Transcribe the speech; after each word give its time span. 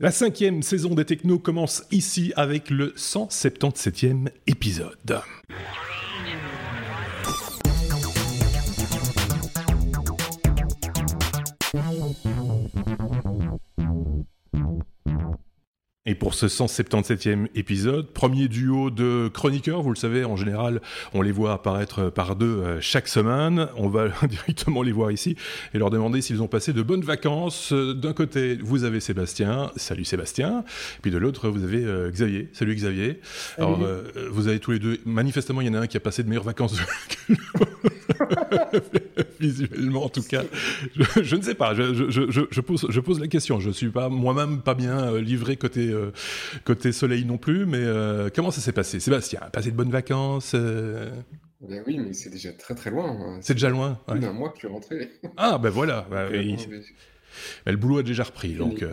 La 0.00 0.10
cinquième 0.10 0.62
saison 0.62 0.94
des 0.94 1.04
Technos 1.04 1.38
commence 1.38 1.84
ici 1.90 2.32
avec 2.34 2.70
le 2.70 2.92
177e 2.96 4.28
épisode. 4.46 5.22
Et 16.04 16.16
pour 16.16 16.34
ce 16.34 16.46
177e 16.46 17.46
épisode, 17.54 18.08
premier 18.08 18.48
duo 18.48 18.90
de 18.90 19.30
chroniqueurs, 19.32 19.82
vous 19.82 19.90
le 19.90 19.96
savez, 19.96 20.24
en 20.24 20.34
général, 20.34 20.80
on 21.14 21.22
les 21.22 21.30
voit 21.30 21.52
apparaître 21.52 22.10
par 22.10 22.34
deux 22.34 22.58
euh, 22.58 22.80
chaque 22.80 23.06
semaine. 23.06 23.68
On 23.76 23.88
va 23.88 24.08
directement 24.28 24.82
les 24.82 24.90
voir 24.90 25.12
ici 25.12 25.36
et 25.72 25.78
leur 25.78 25.90
demander 25.90 26.20
s'ils 26.20 26.42
ont 26.42 26.48
passé 26.48 26.72
de 26.72 26.82
bonnes 26.82 27.04
vacances. 27.04 27.72
D'un 27.72 28.14
côté, 28.14 28.58
vous 28.60 28.82
avez 28.82 28.98
Sébastien, 28.98 29.70
salut 29.76 30.04
Sébastien. 30.04 30.64
Puis 31.02 31.12
de 31.12 31.18
l'autre, 31.18 31.48
vous 31.48 31.62
avez 31.62 31.84
euh, 31.84 32.10
Xavier, 32.10 32.48
salut 32.52 32.74
Xavier. 32.74 33.20
Alors, 33.56 33.80
euh, 33.84 34.02
vous 34.32 34.48
avez 34.48 34.58
tous 34.58 34.72
les 34.72 34.80
deux, 34.80 34.98
manifestement, 35.04 35.60
il 35.60 35.68
y 35.68 35.70
en 35.70 35.74
a 35.74 35.82
un 35.82 35.86
qui 35.86 35.98
a 35.98 36.00
passé 36.00 36.24
de 36.24 36.28
meilleures 36.28 36.42
vacances 36.42 36.80
que 36.80 37.34
Visuellement, 39.38 40.06
en 40.06 40.08
tout 40.08 40.22
cas. 40.22 40.42
Je, 40.96 41.36
ne 41.36 41.42
sais 41.42 41.54
pas, 41.54 41.74
je, 41.74 42.10
je, 42.10 42.60
pose, 42.60 42.86
je 42.88 43.00
pose 43.00 43.20
la 43.20 43.28
question. 43.28 43.60
Je 43.60 43.68
ne 43.68 43.72
suis 43.72 43.90
pas 43.90 44.08
moi-même 44.08 44.62
pas 44.62 44.74
bien 44.74 45.16
livré 45.18 45.56
côté 45.56 45.91
euh, 45.92 46.12
côté 46.64 46.92
soleil 46.92 47.24
non 47.24 47.38
plus. 47.38 47.66
Mais 47.66 47.78
euh, 47.80 48.28
comment 48.34 48.50
ça 48.50 48.60
s'est 48.60 48.72
passé? 48.72 49.00
Sébastien, 49.00 49.40
passé 49.52 49.70
de 49.70 49.76
bonnes 49.76 49.90
vacances 49.90 50.52
euh? 50.54 51.10
Ben 51.60 51.82
oui, 51.86 51.98
mais 51.98 52.12
c'est 52.12 52.30
déjà 52.30 52.52
très 52.52 52.74
très 52.74 52.90
loin. 52.90 53.10
Hein. 53.10 53.38
C'est 53.40 53.54
déjà 53.54 53.68
loin. 53.68 54.00
Ouais. 54.08 54.24
un 54.24 54.32
mois 54.32 54.48
que 54.48 54.56
je 54.56 54.60
suis 54.60 54.68
rentré. 54.68 55.10
Ah 55.36 55.58
ben 55.58 55.70
voilà. 55.70 56.06
Bah, 57.64 57.72
le 57.72 57.78
boulot 57.78 57.98
a 57.98 58.02
déjà 58.02 58.24
repris, 58.24 58.54
donc, 58.54 58.82
euh, 58.82 58.92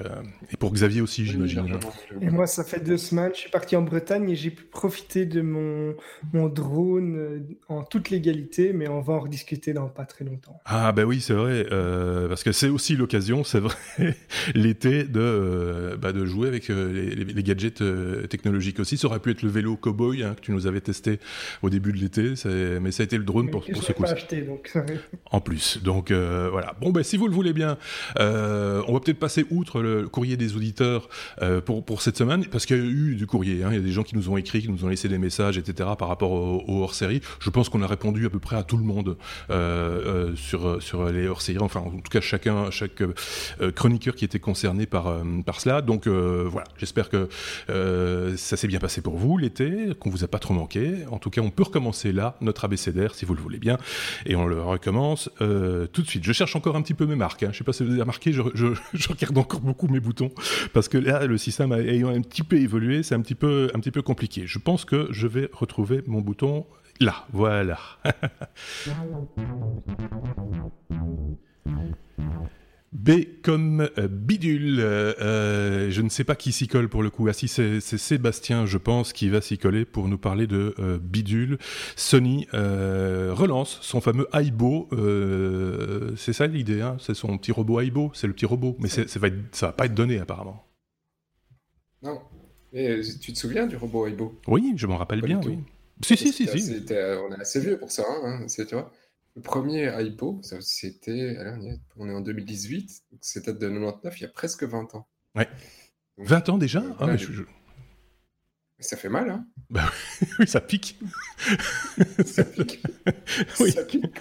et 0.51 0.57
pour 0.57 0.71
Xavier 0.73 1.01
aussi, 1.01 1.25
j'imagine. 1.25 1.79
Et 2.21 2.29
moi, 2.29 2.47
ça 2.47 2.63
fait 2.63 2.79
deux 2.79 2.97
semaines, 2.97 3.31
je 3.33 3.39
suis 3.39 3.49
parti 3.49 3.75
en 3.75 3.81
Bretagne 3.81 4.29
et 4.29 4.35
j'ai 4.35 4.51
pu 4.51 4.63
profiter 4.63 5.25
de 5.25 5.41
mon, 5.41 5.95
mon 6.33 6.47
drone 6.47 7.15
euh, 7.17 7.39
en 7.67 7.83
toute 7.83 8.09
légalité, 8.09 8.73
mais 8.73 8.87
on 8.87 9.01
va 9.01 9.13
en 9.13 9.19
rediscuter 9.19 9.73
dans 9.73 9.87
pas 9.87 10.05
très 10.05 10.25
longtemps. 10.25 10.59
Ah, 10.65 10.91
ben 10.91 11.05
oui, 11.05 11.21
c'est 11.21 11.33
vrai, 11.33 11.67
euh, 11.71 12.27
parce 12.27 12.43
que 12.43 12.51
c'est 12.51 12.69
aussi 12.69 12.95
l'occasion, 12.95 13.43
c'est 13.43 13.59
vrai, 13.59 13.75
l'été, 14.55 15.03
de, 15.03 15.97
bah, 16.01 16.11
de 16.11 16.25
jouer 16.25 16.47
avec 16.47 16.69
les, 16.69 17.43
gadgets 17.43 17.83
technologiques 18.29 18.79
aussi. 18.79 18.97
Ça 18.97 19.07
aurait 19.07 19.19
pu 19.19 19.31
être 19.31 19.41
le 19.41 19.49
vélo 19.49 19.75
cowboy 19.75 20.23
hein, 20.23 20.35
que 20.35 20.41
tu 20.41 20.51
nous 20.51 20.67
avais 20.67 20.81
testé 20.81 21.19
au 21.61 21.69
début 21.69 21.91
de 21.93 21.97
l'été, 21.97 22.33
mais 22.81 22.91
ça 22.91 23.03
a 23.03 23.05
été 23.05 23.17
le 23.17 23.23
drone 23.23 23.49
pour, 23.49 23.65
pour 23.65 23.83
ce 23.83 23.91
coup. 23.93 24.03
En 25.31 25.41
plus, 25.41 25.81
donc 25.83 26.11
voilà. 26.11 26.75
Bon, 26.81 26.91
ben 26.91 27.03
si 27.03 27.17
vous 27.17 27.27
le 27.27 27.33
voulez 27.33 27.53
bien. 27.53 27.77
Euh, 28.19 28.28
on 28.87 28.93
va 28.93 28.99
peut-être 28.99 29.19
passer 29.19 29.45
outre 29.49 29.81
le 29.81 30.07
courrier 30.07 30.37
des 30.37 30.55
auditeurs 30.55 31.09
euh, 31.41 31.61
pour, 31.61 32.01
cette 32.01 32.17
semaine, 32.17 32.45
parce 32.45 32.65
qu'il 32.65 32.77
y 32.77 32.79
a 32.79 32.83
eu 32.83 33.15
du 33.15 33.27
courrier. 33.27 33.63
Hein. 33.63 33.69
Il 33.71 33.75
y 33.75 33.79
a 33.79 33.83
des 33.83 33.91
gens 33.91 34.03
qui 34.03 34.15
nous 34.15 34.29
ont 34.29 34.37
écrit, 34.37 34.61
qui 34.61 34.69
nous 34.69 34.83
ont 34.85 34.87
laissé 34.87 35.07
des 35.07 35.17
messages, 35.17 35.57
etc. 35.57 35.89
par 35.97 36.07
rapport 36.07 36.31
au, 36.31 36.83
hors-série. 36.83 37.21
Je 37.39 37.49
pense 37.49 37.69
qu'on 37.69 37.81
a 37.81 37.87
répondu 37.87 38.25
à 38.25 38.29
peu 38.29 38.39
près 38.39 38.55
à 38.55 38.63
tout 38.63 38.77
le 38.77 38.83
monde 38.83 39.17
euh, 39.49 40.35
sur, 40.35 40.79
les 41.11 41.27
hors-séries. 41.27 41.59
Enfin, 41.59 41.81
en 41.81 41.91
tout 41.91 42.09
cas, 42.11 42.21
chacun, 42.21 42.71
chaque 42.71 43.03
chroniqueur 43.75 44.15
qui 44.15 44.25
était 44.25 44.39
concerné 44.39 44.85
par, 44.85 45.21
cela. 45.59 45.81
Donc 45.81 46.07
voilà, 46.07 46.67
j'espère 46.77 47.09
que 47.09 47.29
ça 48.37 48.57
s'est 48.57 48.67
bien 48.67 48.79
passé 48.79 49.01
pour 49.01 49.17
vous 49.17 49.37
l'été, 49.37 49.93
qu'on 49.99 50.09
vous 50.09 50.23
a 50.23 50.27
pas 50.27 50.39
trop 50.39 50.53
manqué. 50.53 51.05
En 51.11 51.17
tout 51.17 51.29
cas, 51.29 51.41
on 51.41 51.49
peut 51.49 51.63
recommencer 51.63 52.11
là 52.11 52.35
notre 52.41 52.65
abécédaire 52.65 53.15
si 53.15 53.25
vous 53.25 53.33
le 53.33 53.41
voulez 53.41 53.59
bien, 53.59 53.77
et 54.25 54.35
on 54.35 54.47
le 54.47 54.61
recommence 54.61 55.29
tout 55.39 56.01
de 56.01 56.07
suite. 56.07 56.23
Je 56.23 56.33
cherche 56.33 56.55
encore 56.55 56.75
un 56.75 56.81
petit 56.81 56.93
peu 56.93 57.05
mes 57.05 57.15
marques. 57.15 57.43
Hein. 57.43 57.49
Je 57.51 57.57
sais 57.57 57.63
pas 57.63 57.73
si 57.73 57.83
vous 57.83 57.91
avez 57.91 58.01
je, 58.31 59.09
regarde 59.09 59.37
encore 59.37 59.61
beaucoup 59.61 59.87
mes 59.87 59.99
boutons 59.99 60.31
parce 60.73 60.87
que 60.87 60.97
là, 60.97 61.25
le 61.25 61.37
système 61.37 61.73
ayant 61.73 62.09
un 62.09 62.21
petit 62.21 62.43
peu 62.43 62.57
évolué, 62.57 63.03
c'est 63.03 63.15
un 63.15 63.21
petit 63.21 63.35
peu, 63.35 63.69
un 63.73 63.79
petit 63.79 63.91
peu 63.91 64.01
compliqué. 64.01 64.43
Je 64.45 64.59
pense 64.59 64.85
que 64.85 65.07
je 65.11 65.27
vais 65.27 65.49
retrouver 65.53 66.01
mon 66.07 66.21
bouton 66.21 66.65
là. 66.99 67.25
Voilà. 67.31 67.79
B 72.91 73.41
comme 73.43 73.87
euh, 73.97 74.07
bidule. 74.07 74.79
Euh, 74.79 75.13
euh, 75.21 75.91
je 75.91 76.01
ne 76.01 76.09
sais 76.09 76.23
pas 76.23 76.35
qui 76.35 76.51
s'y 76.51 76.67
colle 76.67 76.89
pour 76.89 77.03
le 77.03 77.09
coup. 77.09 77.27
Ah 77.27 77.33
si, 77.33 77.47
c'est 77.47 77.79
Sébastien, 77.79 78.65
je 78.65 78.77
pense, 78.77 79.13
qui 79.13 79.29
va 79.29 79.41
s'y 79.41 79.57
coller 79.57 79.85
pour 79.85 80.07
nous 80.07 80.17
parler 80.17 80.47
de 80.47 80.73
bidule. 81.01 81.57
Sony 81.95 82.47
relance 82.51 83.79
son 83.81 84.01
fameux 84.01 84.27
Aibo. 84.33 84.89
c'est 86.17 86.33
ça 86.33 86.47
l'idée, 86.47 86.81
hein? 86.81 86.97
C'est 86.99 87.13
son 87.13 87.37
petit 87.37 87.51
robot 87.51 87.81
Aibo. 87.81 88.11
C'est 88.13 88.27
le 88.27 88.33
petit 88.33 88.45
robot, 88.45 88.75
mais 88.79 88.89
ça 88.89 89.03
va, 89.19 89.27
ça 89.51 89.67
va 89.67 89.73
pas 89.73 89.85
être 89.85 89.95
donné 89.95 90.19
apparemment. 90.19 90.65
Non. 92.01 92.19
Mais 92.71 93.01
tu 93.19 93.33
te 93.33 93.37
souviens 93.37 93.67
du 93.67 93.75
robot 93.75 94.07
Aibo? 94.07 94.39
Oui, 94.47 94.73
je 94.75 94.87
m'en 94.87 94.97
rappelle 94.97 95.21
bien. 95.21 95.41
Oui. 95.45 95.59
Si, 96.01 96.15
si, 96.15 96.31
si, 96.31 96.47
si. 96.47 96.85
On 96.89 97.31
est 97.31 97.41
assez 97.41 97.59
vieux 97.59 97.77
pour 97.77 97.91
ça, 97.91 98.05
hein, 98.23 98.45
tu 98.47 98.63
vois. 98.71 98.91
Le 99.39 99.43
premier 99.43 99.89
hypo, 100.01 100.41
c'était. 100.59 101.37
On 101.95 102.09
est 102.09 102.13
en 102.13 102.19
2018, 102.19 103.03
c'était 103.21 103.53
de 103.53 103.69
99, 103.69 104.19
il 104.19 104.23
y 104.23 104.25
a 104.25 104.29
presque 104.29 104.65
20 104.65 104.95
ans. 104.95 105.07
Ouais. 105.33 105.47
20 106.17 106.49
ans 106.49 106.57
déjà? 106.57 106.83
ah, 106.99 107.07
Ça 108.81 108.97
fait 108.97 109.07
mal, 109.07 109.29
hein 109.29 109.47
bah, 109.69 109.89
Oui, 110.39 110.45
ça 110.47 110.59
pique. 110.59 110.99
ça 112.25 112.43
pique. 112.53 112.83
oui. 113.61 113.71
Ça 113.71 113.85
pique, 113.85 114.19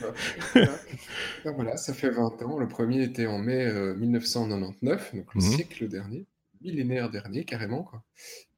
voilà, 1.46 1.76
ça 1.76 1.94
fait 1.94 2.10
20 2.10 2.40
ans. 2.42 2.56
Le 2.56 2.68
premier 2.68 3.02
était 3.02 3.26
en 3.26 3.38
mai 3.38 3.68
1999, 3.96 5.10
euh, 5.14 5.18
donc 5.18 5.34
le 5.34 5.40
mhm. 5.40 5.50
siècle 5.50 5.88
dernier, 5.88 6.28
millénaire 6.60 7.10
dernier, 7.10 7.44
carrément. 7.44 7.82
Quoi. 7.82 8.04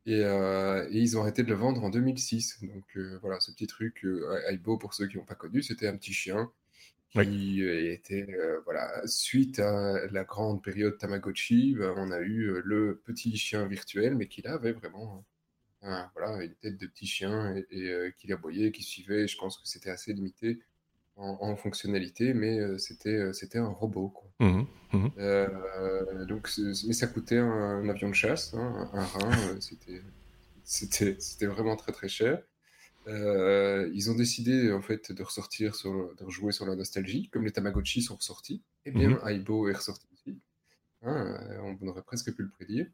Euh, 0.09 0.88
et, 0.91 0.99
ils 0.99 1.19
ont 1.19 1.22
arrêté 1.22 1.43
de 1.43 1.49
le 1.49 1.55
vendre 1.55 1.83
en 1.84 1.91
2006. 1.91 2.62
Donc 2.62 2.84
euh, 2.97 3.19
voilà, 3.22 3.41
ce 3.41 3.53
petit 3.53 3.66
truc, 3.66 4.05
euh, 4.05 4.41
Aibo, 4.49 4.78
pour 4.78 4.94
ceux 4.94 5.06
qui 5.06 5.19
n'ont 5.19 5.25
pas 5.25 5.34
connu, 5.34 5.62
c'était 5.62 5.88
un 5.88 5.97
petit 5.97 6.12
chien 6.12 6.50
qui 7.12 7.65
était, 7.65 8.28
voilà, 8.65 9.03
suite 9.06 9.59
à 9.59 10.06
la 10.12 10.22
grande 10.22 10.62
période 10.62 10.97
Tamagotchi, 10.97 11.75
ben, 11.77 11.93
on 11.97 12.12
a 12.12 12.21
eu 12.21 12.62
le 12.62 13.03
petit 13.05 13.37
chien 13.37 13.66
virtuel, 13.66 14.15
mais 14.15 14.28
qui 14.28 14.47
avait 14.47 14.71
vraiment 14.71 15.27
voilà, 15.83 16.44
une 16.44 16.55
tête 16.55 16.78
de 16.78 16.87
petit 16.87 17.06
chien 17.06 17.56
et, 17.56 17.65
et 17.71 18.12
qui 18.17 18.28
l'aboyait, 18.28 18.71
qui 18.71 18.84
suivait. 18.84 19.27
Je 19.27 19.37
pense 19.38 19.59
que 19.59 19.67
c'était 19.67 19.91
assez 19.91 20.12
limité 20.12 20.61
en, 21.20 21.56
fonctionnalité, 21.56 22.34
mais 22.34 22.58
euh, 22.58 22.78
c'était 22.78 23.10
euh, 23.10 23.32
c'était 23.32 23.58
un 23.58 23.69
robot. 23.69 24.08
Quoi. 24.08 24.31
Mmh 24.41 24.66
mmh 24.92 25.08
euh, 25.19 26.25
donc, 26.25 26.50
mais 26.58 26.92
ça 26.92 27.06
coûtait 27.06 27.38
un, 27.38 27.88
avion 27.88 28.08
de 28.08 28.14
chasse, 28.14 28.54
hein, 28.54 28.91
un, 28.92 29.04
rein, 29.04 29.60
c'était 29.60 30.03
c'était 30.64 31.47
vraiment 31.47 31.76
très 31.76 31.92
très 31.92 32.08
cher. 32.08 32.42
ils 33.06 34.10
ont 34.10 34.14
décidé 34.14 34.72
en 34.72 34.82
fait 34.82 35.12
de 35.12 35.22
ressortir 35.22 35.75
sur, 35.75 36.14
de 36.16 36.25
rejouer 36.25 36.53
sur 36.53 36.66
la 36.66 36.76
nostalgie, 36.76 37.28
comme 37.28 37.44
les 37.44 37.52
Tamagotchi 37.52 38.02
sont 38.02 38.16
ressortis. 38.16 38.62
Et 38.84 38.88
eh 38.88 38.91
bien, 38.92 39.10
mmh 39.10 39.28
Aibo 39.28 39.69
est 39.69 39.75
ressorti 39.75 40.06
aussi. 40.12 40.41
Hein, 41.02 41.38
on 41.82 41.87
aurait 41.88 42.02
presque 42.02 42.34
pu 42.34 42.42
le 42.42 42.50
prédire. 42.50 42.87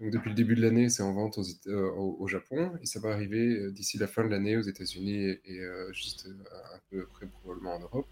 Donc, 0.00 0.10
depuis 0.10 0.28
le 0.28 0.34
début 0.34 0.54
de 0.54 0.62
l'année, 0.62 0.90
c'est 0.90 1.02
en 1.02 1.12
vente 1.12 1.38
euh, 1.66 1.90
au, 1.92 2.28
Japon 2.28 2.72
et 2.82 2.86
ça 2.86 3.00
va 3.00 3.12
arriver 3.12 3.56
euh, 3.56 3.70
d'ici 3.70 3.96
la 3.96 4.06
fin 4.06 4.24
de 4.24 4.28
l'année 4.28 4.56
aux 4.56 4.62
États-Unis 4.62 5.38
et, 5.44 5.60
euh, 5.60 5.90
juste 5.92 6.28
un 6.74 6.78
peu 6.90 7.06
près 7.06 7.26
probablement 7.26 7.76
en 7.76 7.80
Europe. 7.80 8.06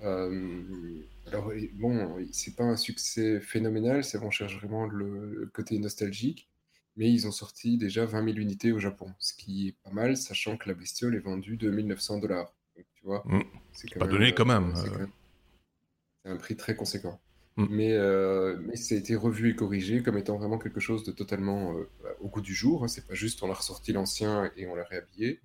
alors, 0.00 1.52
bon, 1.74 2.26
c'est 2.32 2.56
pas 2.56 2.64
un 2.64 2.76
succès 2.76 3.40
phénoménal, 3.40 4.02
on 4.22 4.30
cherche 4.30 4.56
vraiment 4.56 4.86
le, 4.86 5.50
côté 5.52 5.78
nostalgique, 5.78 6.48
mais 6.96 7.12
ils 7.12 7.26
ont 7.26 7.32
sorti 7.32 7.76
déjà 7.76 8.06
20 8.06 8.24
000 8.24 8.38
unités 8.38 8.72
au 8.72 8.78
Japon, 8.78 9.12
ce 9.18 9.34
qui 9.34 9.68
est 9.68 9.76
pas 9.84 9.90
mal, 9.90 10.16
sachant 10.16 10.56
que 10.56 10.68
la 10.68 10.74
bestiole 10.74 11.14
est 11.14 11.20
vendue 11.20 11.58
2900 11.58 12.18
dollars. 12.20 12.54
Tu 12.94 13.04
vois, 13.04 13.22
mmh. 13.26 13.42
c'est 13.72 13.94
pas 13.98 14.06
donné 14.06 14.32
quand 14.32 14.46
même. 14.46 14.72
C'est 14.76 16.30
un 16.30 16.36
prix 16.36 16.56
très 16.56 16.74
conséquent. 16.74 17.20
Mm. 17.56 17.66
Mais, 17.70 17.92
euh, 17.92 18.76
ça 18.76 18.94
a 18.94 18.98
été 18.98 19.14
revu 19.14 19.50
et 19.50 19.56
corrigé 19.56 20.02
comme 20.02 20.18
étant 20.18 20.36
vraiment 20.38 20.58
quelque 20.58 20.80
chose 20.80 21.04
de 21.04 21.12
totalement 21.12 21.76
euh, 21.76 21.88
au 22.20 22.28
goût 22.28 22.40
du 22.40 22.54
jour. 22.54 22.84
Hein. 22.84 22.88
C'est 22.88 23.06
pas 23.06 23.14
juste 23.14 23.42
on 23.42 23.50
a 23.50 23.54
ressorti 23.54 23.92
l'ancien 23.92 24.50
et 24.56 24.66
on 24.66 24.74
l'a 24.74 24.84
réhabillé. 24.84 25.40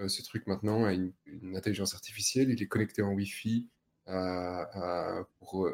Euh, 0.00 0.08
ce 0.08 0.22
truc 0.22 0.46
maintenant 0.46 0.84
a 0.84 0.92
une, 0.92 1.12
intelligence 1.56 1.94
artificielle, 1.94 2.50
il 2.50 2.62
est 2.62 2.66
connecté 2.66 3.02
en 3.02 3.12
Wi-Fi 3.12 3.66
pour 5.38 5.68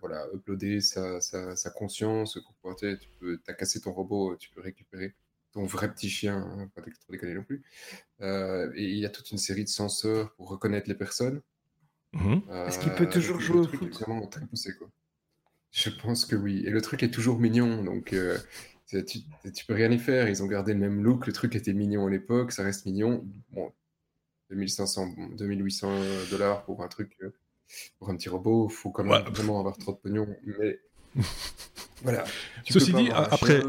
voilà, 0.00 0.26
uploader 0.32 0.80
sa, 0.80 1.20
sa, 1.20 1.70
conscience. 1.70 2.38
Tu 2.80 3.08
peux, 3.20 3.40
as 3.46 3.54
cassé 3.54 3.80
ton 3.80 3.92
robot, 3.92 4.36
tu 4.36 4.50
peux 4.50 4.60
récupérer 4.60 5.14
ton 5.52 5.64
vrai 5.64 5.92
petit 5.92 6.08
chien, 6.08 6.36
hein, 6.38 6.70
pas 6.74 6.80
trop 6.80 7.26
non 7.34 7.42
plus. 7.42 7.62
et 8.20 8.84
il 8.84 8.98
y 8.98 9.06
a 9.06 9.10
toute 9.10 9.30
une 9.32 9.38
série 9.38 9.64
de 9.64 9.68
senseurs 9.68 10.32
pour 10.34 10.48
reconnaître 10.48 10.88
les 10.88 10.94
personnes. 10.94 11.42
Mhm. 12.12 12.42
Est-ce 12.66 12.78
qu'il 12.78 12.92
peut 12.92 13.08
toujours 13.08 13.40
jouer 13.40 13.60
au 13.60 13.68
foot 13.68 13.90
vraiment 14.00 14.26
très 14.26 14.44
poussé, 14.46 14.74
quoi? 14.76 14.88
Je 15.70 15.88
pense 15.88 16.26
que 16.26 16.36
oui. 16.36 16.62
Et 16.66 16.70
le 16.70 16.82
truc 16.82 17.02
est 17.02 17.10
toujours 17.10 17.38
mignon, 17.38 17.82
donc 17.82 18.12
euh, 18.12 18.38
tu, 18.88 19.02
tu, 19.04 19.64
peux 19.66 19.74
rien 19.74 19.90
y 19.90 19.98
faire. 19.98 20.28
Ils 20.28 20.42
ont 20.42 20.46
gardé 20.46 20.74
le 20.74 20.80
même 20.80 21.02
look, 21.02 21.26
le 21.26 21.32
truc 21.32 21.56
était 21.56 21.72
mignon 21.72 22.06
à 22.06 22.10
l'époque, 22.10 22.52
ça 22.52 22.62
reste 22.62 22.84
mignon. 22.84 23.24
Bon, 23.52 23.72
2500, 24.50 25.14
2800 25.38 25.90
dollars 26.30 26.64
pour 26.64 26.82
un 26.82 26.88
truc, 26.88 27.16
euh, 27.22 27.32
pour 27.98 28.10
un 28.10 28.16
petit 28.16 28.28
robot, 28.28 28.68
faut 28.68 28.90
quand 28.90 29.04
même 29.04 29.22
vraiment 29.32 29.60
avoir 29.60 29.78
trop 29.78 29.92
de 29.92 29.96
pognon. 29.96 30.28
Mais 30.58 30.78
Voilà. 32.02 32.24
Ceci 32.68 32.92
dit, 32.92 33.10
après, 33.12 33.62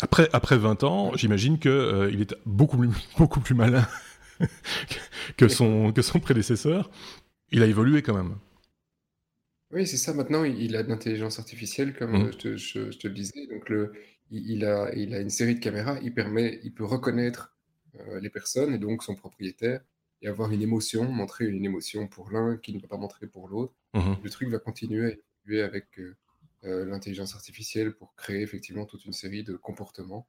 après, 0.00 0.28
après 0.32 0.56
20 0.56 0.84
ans, 0.84 1.12
j'imagine 1.14 1.58
qu'il 1.58 1.70
euh, 1.70 2.10
il 2.10 2.22
est 2.22 2.34
beaucoup 2.46 2.78
plus, 2.78 2.90
beaucoup 3.18 3.40
plus 3.40 3.54
malin 3.54 3.86
que, 5.36 5.48
son, 5.48 5.92
que 5.92 6.02
son 6.02 6.20
prédécesseur. 6.20 6.90
Il 7.52 7.62
a 7.62 7.66
évolué 7.66 8.02
quand 8.02 8.14
même. 8.14 8.36
Oui, 9.72 9.86
c'est 9.86 9.96
ça. 9.96 10.12
Maintenant, 10.12 10.44
il 10.44 10.74
a 10.76 10.82
de 10.82 10.88
l'intelligence 10.88 11.38
artificielle, 11.38 11.94
comme 11.94 12.12
mmh. 12.12 12.30
euh, 12.44 12.56
je, 12.56 12.90
te, 12.90 13.06
le 13.06 13.14
disais. 13.14 13.46
Donc, 13.46 13.68
le, 13.68 13.92
il, 14.30 14.64
a, 14.64 14.92
il 14.94 15.14
a 15.14 15.20
une 15.20 15.30
série 15.30 15.54
de 15.54 15.60
caméras. 15.60 15.98
Il, 16.02 16.12
permet, 16.12 16.60
il 16.64 16.72
peut 16.74 16.84
reconnaître 16.84 17.54
euh, 18.00 18.20
les 18.20 18.30
personnes 18.30 18.74
et 18.74 18.78
donc 18.78 19.02
son 19.02 19.14
propriétaire 19.14 19.80
et 20.22 20.28
avoir 20.28 20.50
une 20.50 20.62
émotion, 20.62 21.04
montrer 21.04 21.46
une 21.46 21.64
émotion 21.64 22.08
pour 22.08 22.30
l'un 22.30 22.56
qui 22.56 22.74
ne 22.74 22.80
va 22.80 22.88
pas 22.88 22.96
montrer 22.96 23.26
pour 23.26 23.48
l'autre. 23.48 23.74
Mmh 23.94 24.14
le 24.22 24.30
truc 24.30 24.48
va 24.50 24.58
continuer 24.58 25.06
à 25.06 25.16
évoluer 25.44 25.62
avec 25.62 25.98
euh, 25.98 26.84
l'intelligence 26.84 27.34
artificielle 27.34 27.92
pour 27.92 28.14
créer 28.14 28.42
effectivement 28.42 28.84
toute 28.84 29.04
une 29.04 29.12
série 29.12 29.42
de 29.42 29.54
comportements 29.54 30.28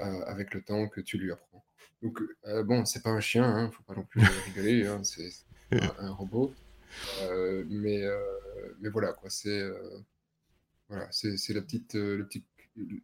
avec 0.00 0.52
le 0.52 0.62
temps 0.62 0.88
que 0.88 1.00
tu 1.00 1.16
lui 1.16 1.30
apprends. 1.30 1.63
Donc, 2.02 2.20
bon, 2.64 2.84
c'est 2.84 3.02
pas 3.02 3.10
un 3.10 3.20
chien, 3.20 3.44
hein, 3.44 3.70
faut 3.70 3.82
pas 3.82 3.94
non 3.94 4.04
plus 4.04 4.20
rigoler, 4.46 4.86
hein, 4.86 5.02
c'est 5.02 5.30
un, 5.72 6.10
robot. 6.10 6.54
mais, 7.68 8.04
mais 8.80 8.88
voilà, 8.90 9.12
quoi, 9.12 9.30
c'est 9.30 9.62
voilà, 10.88 11.08
c'est 11.10 11.54
la 11.54 11.62
petite, 11.62 11.94
le, 11.94 12.26
petit, 12.26 12.44
le 12.76 13.00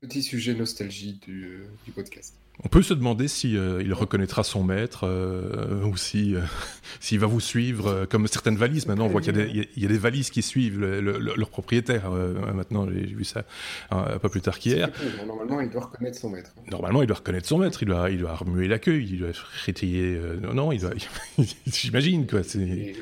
petit 0.00 0.22
sujet 0.22 0.54
nostalgie 0.54 1.14
du, 1.14 1.64
du 1.84 1.92
podcast. 1.92 2.34
On 2.62 2.68
peut 2.68 2.82
se 2.82 2.94
demander 2.94 3.26
si 3.26 3.56
euh, 3.56 3.82
il 3.84 3.92
reconnaîtra 3.92 4.44
son 4.44 4.62
maître 4.62 5.04
euh, 5.04 5.84
ou 5.84 5.96
si 5.96 6.36
euh, 6.36 6.40
s'il 7.00 7.18
va 7.18 7.26
vous 7.26 7.40
suivre 7.40 8.06
comme 8.06 8.28
certaines 8.28 8.56
valises. 8.56 8.86
Maintenant, 8.86 9.06
on 9.06 9.08
voit 9.08 9.20
qu'il 9.20 9.36
y, 9.76 9.84
a 9.84 9.88
des 9.88 9.98
valises 9.98 10.30
qui 10.30 10.42
suivent 10.42 10.80
leur 10.80 11.48
propriétaire. 11.50 12.10
maintenant, 12.10 12.86
j'ai 12.88 13.06
vu 13.06 13.24
ça 13.24 13.44
un 13.90 14.18
peu 14.18 14.28
plus 14.28 14.40
tard 14.40 14.58
qu'hier. 14.58 14.90
Normalement, 15.26 15.60
il 15.60 15.70
doit 15.70 15.82
reconnaître 15.82 16.18
son 16.18 16.30
maître. 16.30 16.52
Normalement, 16.70 17.02
il 17.02 17.06
doit 17.06 17.16
reconnaître 17.16 17.48
son 17.48 17.58
maître. 17.58 17.82
Il 17.82 17.86
doit, 17.86 18.10
il 18.10 18.18
doit 18.18 18.36
remuer 18.36 18.68
la 18.68 18.78
queue. 18.78 19.00
Il 19.00 19.18
doit 19.18 19.30
rétayer. 19.64 20.18
non, 20.40 20.54
non, 20.54 20.72
il 20.72 20.80
doit. 20.80 20.92
J'imagine 21.66 22.26
quoi. 22.26 22.40
Et, 22.54 22.94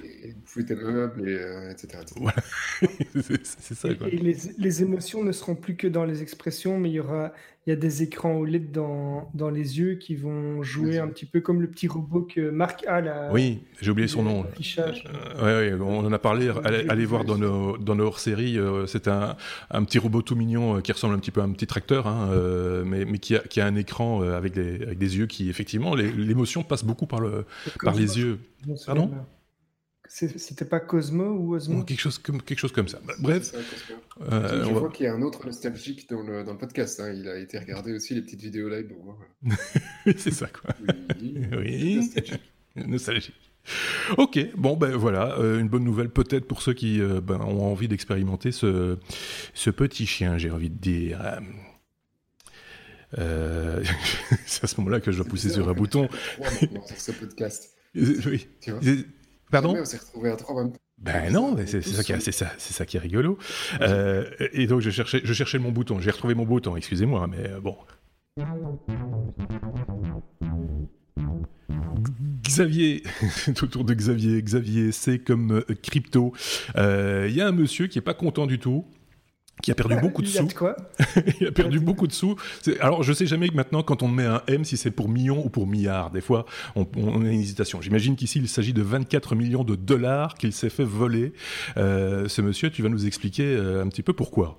fouetter 0.46 0.74
le 0.74 0.92
meuble, 0.92 1.28
etc. 1.70 2.02
Voilà. 2.16 2.36
c'est 3.44 3.74
ça. 3.74 3.94
Quoi. 3.94 4.08
Et 4.08 4.16
les, 4.16 4.36
les 4.56 4.82
émotions 4.82 5.22
ne 5.22 5.32
seront 5.32 5.54
plus 5.54 5.76
que 5.76 5.86
dans 5.86 6.04
les 6.04 6.22
expressions, 6.22 6.78
mais 6.78 6.90
il 6.90 6.94
y 6.94 7.00
aura 7.00 7.32
il 7.66 7.70
y 7.70 7.72
a 7.72 7.76
des 7.76 8.02
écrans 8.02 8.34
OLED 8.34 8.72
dans, 8.72 9.30
dans 9.34 9.48
les 9.48 9.78
yeux 9.78 9.94
qui 9.94 10.16
vont 10.16 10.64
jouer 10.64 10.98
un 10.98 11.06
petit 11.06 11.26
peu 11.26 11.40
comme 11.40 11.62
le 11.62 11.68
petit 11.68 11.86
robot 11.86 12.22
que 12.22 12.50
Marc 12.50 12.84
a 12.88 13.00
là. 13.00 13.28
Oui, 13.32 13.60
j'ai 13.80 13.92
oublié 13.92 14.08
son 14.08 14.24
nom. 14.24 14.44
Euh, 15.40 15.78
on 15.78 16.04
en 16.04 16.12
a 16.12 16.18
parlé. 16.18 16.50
Allez, 16.64 17.04
voir 17.04 17.24
dans 17.24 17.38
nos, 17.38 17.78
dans 17.78 17.94
nos 17.94 18.06
hors-séries. 18.06 18.58
Euh, 18.58 18.86
c'est 18.86 19.06
un, 19.06 19.36
un, 19.70 19.84
petit 19.84 20.00
robot 20.00 20.22
tout 20.22 20.34
mignon 20.34 20.78
euh, 20.78 20.80
qui 20.80 20.90
ressemble 20.90 21.14
un 21.14 21.18
petit 21.18 21.30
peu 21.30 21.40
à 21.40 21.44
un 21.44 21.52
petit 21.52 21.68
tracteur, 21.68 22.08
hein, 22.08 22.30
mais, 22.84 23.04
mais 23.04 23.18
qui, 23.18 23.36
a, 23.36 23.38
qui, 23.40 23.60
a, 23.60 23.66
un 23.66 23.76
écran 23.76 24.22
avec, 24.22 24.54
des, 24.54 24.82
avec 24.82 24.98
des 24.98 25.18
yeux 25.18 25.26
qui, 25.26 25.48
effectivement, 25.48 25.94
l'émotion 25.94 26.64
passe 26.64 26.84
beaucoup 26.84 27.06
par, 27.06 27.20
le, 27.20 27.44
par 27.80 27.94
les 27.94 28.18
yeux. 28.18 28.40
Pardon 28.86 29.10
c'était 30.14 30.66
pas 30.66 30.78
Cosmo 30.78 31.24
ou 31.24 31.54
Osmo 31.54 31.84
quelque, 31.84 32.00
chose 32.00 32.18
comme, 32.18 32.42
quelque 32.42 32.58
chose 32.58 32.72
comme 32.72 32.86
ça. 32.86 33.00
Bah, 33.02 33.14
bref. 33.18 33.54
Euh, 34.20 34.62
je 34.62 34.70
vois 34.70 34.90
qu'il 34.90 35.06
y 35.06 35.08
a 35.08 35.14
un 35.14 35.22
autre 35.22 35.46
nostalgique 35.46 36.06
dans 36.10 36.22
le, 36.22 36.44
dans 36.44 36.52
le 36.52 36.58
podcast. 36.58 37.00
Hein. 37.00 37.14
Il 37.14 37.26
a 37.26 37.38
été 37.38 37.58
regardé 37.58 37.94
aussi 37.94 38.14
les 38.14 38.20
petites 38.20 38.42
vidéos 38.42 38.68
live 38.68 38.88
pour 38.88 39.02
voir. 39.02 39.16
c'est 40.18 40.34
ça, 40.34 40.48
quoi. 40.48 40.74
Oui. 41.18 41.96
Nostalgique. 41.96 42.52
nostalgique. 42.76 43.52
Ok, 44.18 44.38
bon 44.56 44.76
ben 44.76 44.94
voilà, 44.96 45.38
euh, 45.38 45.60
une 45.60 45.68
bonne 45.68 45.84
nouvelle 45.84 46.10
peut-être 46.10 46.46
pour 46.46 46.62
ceux 46.62 46.74
qui 46.74 47.00
euh, 47.00 47.20
ben, 47.20 47.40
ont 47.40 47.64
envie 47.64 47.86
d'expérimenter 47.86 48.50
ce, 48.50 48.98
ce 49.54 49.70
petit 49.70 50.04
chien, 50.04 50.36
j'ai 50.36 50.50
envie 50.50 50.68
de 50.68 50.78
dire. 50.78 51.40
c'est 53.16 54.64
à 54.64 54.66
ce 54.66 54.76
moment-là 54.78 55.00
que 55.00 55.10
je 55.10 55.18
dois 55.18 55.26
pousser 55.26 55.48
sur 55.48 55.68
un 55.68 55.74
bouton. 55.74 56.08
ce 56.98 57.12
podcast. 57.12 57.70
oui. 57.94 58.46
Pardon? 59.52 59.76
On 59.78 59.84
s'est 59.84 59.98
retrouvé 59.98 60.30
à 60.30 60.36
trois 60.36 60.64
Ben 60.96 61.30
non, 61.30 61.54
c'est 61.66 61.82
ça, 61.82 62.02
qui 62.02 62.12
est, 62.12 62.32
ça, 62.32 62.52
ça 62.58 62.86
qui 62.86 62.96
est 62.96 63.00
rigolo. 63.00 63.38
Euh, 63.82 64.24
et 64.54 64.66
donc 64.66 64.80
je 64.80 64.88
cherchais, 64.88 65.20
je 65.22 65.32
cherchais 65.34 65.58
mon 65.58 65.70
bouton. 65.70 66.00
J'ai 66.00 66.10
retrouvé 66.10 66.34
mon 66.34 66.46
bouton, 66.46 66.74
excusez-moi, 66.74 67.26
mais 67.26 67.50
euh, 67.50 67.60
bon. 67.60 67.76
Xavier, 72.42 73.02
autour 73.62 73.84
de 73.84 73.92
Xavier, 73.92 74.42
Xavier, 74.42 74.90
c'est 74.90 75.18
comme 75.18 75.52
euh, 75.52 75.74
crypto. 75.82 76.32
Il 76.74 77.34
y 77.34 77.42
a 77.42 77.46
un 77.46 77.52
monsieur 77.52 77.88
qui 77.88 77.98
est 77.98 78.02
pas 78.02 78.14
content 78.14 78.46
du 78.46 78.58
tout 78.58 78.86
qui 79.62 79.70
a 79.70 79.74
perdu 79.74 79.96
beaucoup 80.00 80.20
de 80.20 80.26
sous. 80.26 80.48
Quoi 80.48 80.76
il 81.40 81.46
a 81.46 81.52
perdu 81.52 81.80
beaucoup 81.80 82.06
de 82.06 82.12
sous. 82.12 82.36
Alors, 82.80 83.02
je 83.02 83.12
sais 83.12 83.26
jamais 83.26 83.48
que 83.48 83.54
maintenant, 83.54 83.82
quand 83.82 84.02
on 84.02 84.08
met 84.08 84.26
un 84.26 84.42
M, 84.48 84.64
si 84.64 84.76
c'est 84.76 84.90
pour 84.90 85.08
millions 85.08 85.44
ou 85.44 85.48
pour 85.48 85.66
milliards. 85.66 86.10
Des 86.10 86.20
fois, 86.20 86.44
on, 86.74 86.84
a 86.84 87.28
une 87.28 87.40
hésitation. 87.40 87.80
J'imagine 87.80 88.16
qu'ici, 88.16 88.40
il 88.40 88.48
s'agit 88.48 88.72
de 88.72 88.82
24 88.82 89.34
millions 89.36 89.64
de 89.64 89.76
dollars 89.76 90.34
qu'il 90.34 90.52
s'est 90.52 90.70
fait 90.70 90.84
voler. 90.84 91.32
Euh, 91.76 92.28
ce 92.28 92.42
monsieur, 92.42 92.70
tu 92.70 92.82
vas 92.82 92.88
nous 92.88 93.06
expliquer 93.06 93.44
euh, 93.44 93.82
un 93.82 93.88
petit 93.88 94.02
peu 94.02 94.12
pourquoi. 94.12 94.58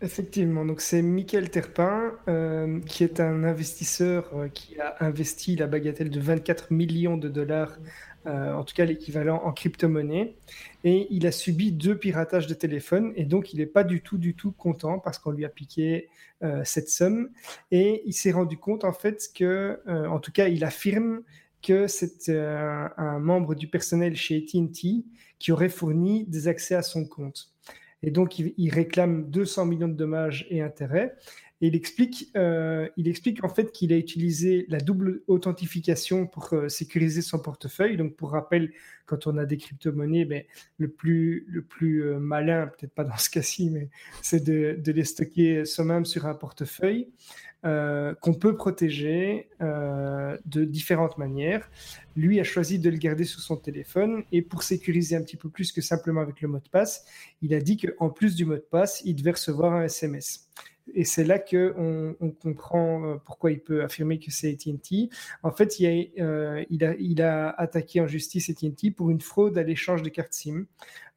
Effectivement, 0.00 0.64
donc 0.66 0.80
c'est 0.80 1.00
Michael 1.02 1.50
Terpin, 1.50 2.12
euh, 2.28 2.80
qui 2.86 3.04
est 3.04 3.20
un 3.20 3.44
investisseur 3.44 4.30
qui 4.52 4.78
a 4.78 4.96
investi 5.00 5.56
la 5.56 5.66
bagatelle 5.66 6.10
de 6.10 6.20
24 6.20 6.72
millions 6.72 7.16
de 7.16 7.28
dollars 7.28 7.78
euh, 8.26 8.54
en 8.54 8.64
tout 8.64 8.74
cas 8.74 8.84
l'équivalent 8.84 9.42
en 9.44 9.52
crypto-monnaie. 9.52 10.36
Et 10.82 11.06
il 11.10 11.26
a 11.26 11.32
subi 11.32 11.72
deux 11.72 11.96
piratages 11.96 12.46
de 12.46 12.54
téléphone 12.54 13.12
et 13.16 13.24
donc 13.24 13.52
il 13.52 13.58
n'est 13.58 13.66
pas 13.66 13.84
du 13.84 14.02
tout, 14.02 14.18
du 14.18 14.34
tout 14.34 14.52
content 14.52 14.98
parce 14.98 15.18
qu'on 15.18 15.30
lui 15.30 15.44
a 15.44 15.48
piqué 15.48 16.08
euh, 16.42 16.62
cette 16.64 16.88
somme. 16.88 17.30
Et 17.70 18.02
il 18.06 18.12
s'est 18.12 18.32
rendu 18.32 18.56
compte 18.56 18.84
en 18.84 18.92
fait 18.92 19.28
que, 19.34 19.80
euh, 19.86 20.06
en 20.06 20.20
tout 20.20 20.32
cas, 20.32 20.48
il 20.48 20.64
affirme 20.64 21.22
que 21.62 21.86
c'est 21.86 22.28
un 22.28 23.18
membre 23.18 23.54
du 23.54 23.68
personnel 23.68 24.16
chez 24.16 24.36
AT&T 24.36 25.04
qui 25.38 25.52
aurait 25.52 25.70
fourni 25.70 26.24
des 26.26 26.46
accès 26.46 26.74
à 26.74 26.82
son 26.82 27.06
compte. 27.06 27.54
Et 28.02 28.10
donc, 28.10 28.38
il, 28.38 28.52
il, 28.58 28.68
réclame 28.68 29.30
200 29.30 29.64
millions 29.64 29.88
de 29.88 29.94
dommages 29.94 30.46
et 30.50 30.60
intérêts 30.60 31.14
il 31.66 31.76
explique, 31.76 32.30
euh, 32.36 32.88
il 32.96 33.08
explique 33.08 33.44
en 33.44 33.48
fait 33.48 33.72
qu'il 33.72 33.92
a 33.92 33.96
utilisé 33.96 34.66
la 34.68 34.80
double 34.80 35.22
authentification 35.28 36.26
pour 36.26 36.52
euh, 36.52 36.68
sécuriser 36.68 37.22
son 37.22 37.38
portefeuille. 37.38 37.96
Donc, 37.96 38.16
pour 38.16 38.32
rappel, 38.32 38.72
quand 39.06 39.26
on 39.26 39.38
a 39.38 39.46
des 39.46 39.56
crypto-monnaies, 39.56 40.24
ben, 40.24 40.42
le 40.78 40.88
plus, 40.88 41.44
le 41.48 41.62
plus 41.62 42.04
euh, 42.04 42.18
malin, 42.18 42.66
peut-être 42.66 42.92
pas 42.92 43.04
dans 43.04 43.16
ce 43.16 43.30
cas-ci, 43.30 43.70
mais 43.70 43.88
c'est 44.20 44.42
de, 44.42 44.78
de, 44.82 44.92
les 44.92 45.04
stocker 45.04 45.64
soi-même 45.64 46.04
sur 46.04 46.26
un 46.26 46.34
portefeuille 46.34 47.08
qu'on 48.20 48.34
peut 48.34 48.56
protéger 48.56 49.48
de 49.58 50.64
différentes 50.66 51.16
manières. 51.16 51.70
Lui 52.14 52.38
a 52.38 52.44
choisi 52.44 52.78
de 52.78 52.90
le 52.90 52.98
garder 52.98 53.24
sur 53.24 53.40
son 53.40 53.56
téléphone 53.56 54.22
et 54.32 54.42
pour 54.42 54.62
sécuriser 54.62 55.16
un 55.16 55.22
petit 55.22 55.38
peu 55.38 55.48
plus 55.48 55.72
que 55.72 55.80
simplement 55.80 56.20
avec 56.20 56.42
le 56.42 56.48
mot 56.48 56.58
de 56.58 56.68
passe, 56.68 57.06
il 57.40 57.54
a 57.54 57.60
dit 57.60 57.78
qu'en 57.78 58.10
plus 58.10 58.34
du 58.34 58.44
mot 58.44 58.56
de 58.56 58.66
passe, 58.70 59.00
il 59.06 59.16
devait 59.16 59.30
recevoir 59.30 59.72
un 59.72 59.84
SMS. 59.84 60.46
Et 60.92 61.04
c'est 61.04 61.24
là 61.24 61.38
qu'on 61.38 62.14
on 62.20 62.30
comprend 62.30 63.04
euh, 63.04 63.16
pourquoi 63.24 63.50
il 63.50 63.60
peut 63.60 63.82
affirmer 63.82 64.18
que 64.18 64.30
c'est 64.30 64.50
AT&T. 64.50 65.08
En 65.42 65.50
fait, 65.50 65.80
il 65.80 65.86
a, 65.86 66.22
euh, 66.22 66.64
il, 66.68 67.22
a, 67.22 67.50
attaqué 67.50 68.00
en 68.00 68.06
justice 68.06 68.50
AT&T 68.50 68.90
pour 68.90 69.10
une 69.10 69.20
fraude 69.20 69.56
à 69.56 69.62
l'échange 69.62 70.02
de 70.02 70.10
cartes 70.10 70.34
SIM. 70.34 70.66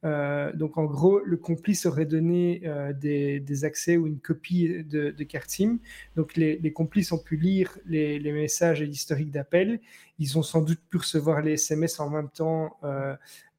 Euh, 0.04 0.52
donc, 0.54 0.78
en 0.78 0.84
gros, 0.84 1.18
le 1.18 1.36
complice 1.36 1.84
aurait 1.84 2.06
donné 2.06 2.62
des, 3.00 3.64
accès 3.64 3.96
ou 3.96 4.06
une 4.06 4.20
copie 4.20 4.84
de, 4.84 5.10
de 5.10 5.24
carte 5.24 5.50
SIM. 5.50 5.78
Donc, 6.16 6.36
les, 6.36 6.72
complices 6.72 7.12
ont 7.12 7.18
pu 7.18 7.36
lire 7.36 7.76
les, 7.84 8.18
les 8.18 8.32
messages 8.32 8.80
et 8.80 8.86
l'historique 8.86 9.30
d'appel. 9.30 9.80
Ils 10.18 10.38
ont 10.38 10.42
sans 10.42 10.62
doute 10.62 10.80
pu 10.88 10.96
recevoir 10.96 11.42
les 11.42 11.52
SMS 11.52 12.00
en 12.00 12.10
même 12.10 12.30
temps 12.30 12.78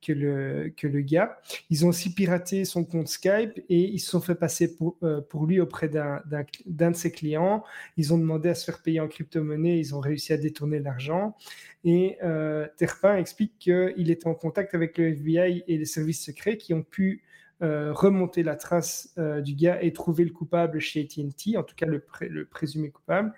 que 0.02 0.14
le, 0.14 0.72
que 0.76 0.88
le 0.88 1.02
gars. 1.02 1.40
Ils 1.70 1.86
ont 1.86 1.90
aussi 1.90 2.14
piraté 2.14 2.66
son 2.66 2.84
compte 2.86 3.08
Skype 3.08 3.60
et 3.70 3.82
ils 3.82 4.00
se 4.00 4.12
sont 4.12 4.22
fait 4.22 4.36
passer 4.36 4.76
pour, 4.76 4.98
euh, 5.04 5.22
pour 5.22 5.46
lui 5.46 5.60
auprès 5.60 5.90
d'un 5.90 6.22
de 6.26 6.96
ses 6.96 7.12
clients. 7.12 7.64
Ils 7.98 8.14
ont 8.14 8.18
demandé 8.18 8.50
à 8.50 8.56
se 8.56 8.66
faire 8.66 8.82
payer 8.82 9.00
en 9.00 9.08
crypto-monnaie. 9.08 9.80
Ils 9.80 9.96
ont 9.96 10.00
réussi 10.00 10.34
à 10.34 10.38
détourner 10.38 10.80
l'argent. 10.80 11.36
Et 11.84 12.18
euh, 12.24 12.68
Terpin 12.78 13.18
explique 13.18 13.58
qu'il 13.60 14.12
était 14.12 14.28
en 14.28 14.36
contact 14.36 14.74
avec 14.74 14.98
le 14.98 15.10
FBI 15.10 15.64
et 15.68 15.78
les 15.78 15.86
services 15.86 16.24
secrets 16.24 16.58
qui 16.58 16.74
ont 16.74 16.84
pu 16.84 17.24
euh, 17.62 17.92
remonter 17.92 18.42
la 18.42 18.56
trace 18.56 19.14
du 19.44 19.54
gars 19.54 19.82
et 19.82 19.92
trouver 19.92 20.24
le 20.24 20.32
coupable 20.32 20.80
chez 20.80 21.02
AT&T, 21.02 21.58
en 21.58 21.64
tout 21.64 21.76
cas 21.76 21.88
le, 21.88 22.02
le 22.22 22.46
présumé 22.46 22.90
coupable. 22.90 23.34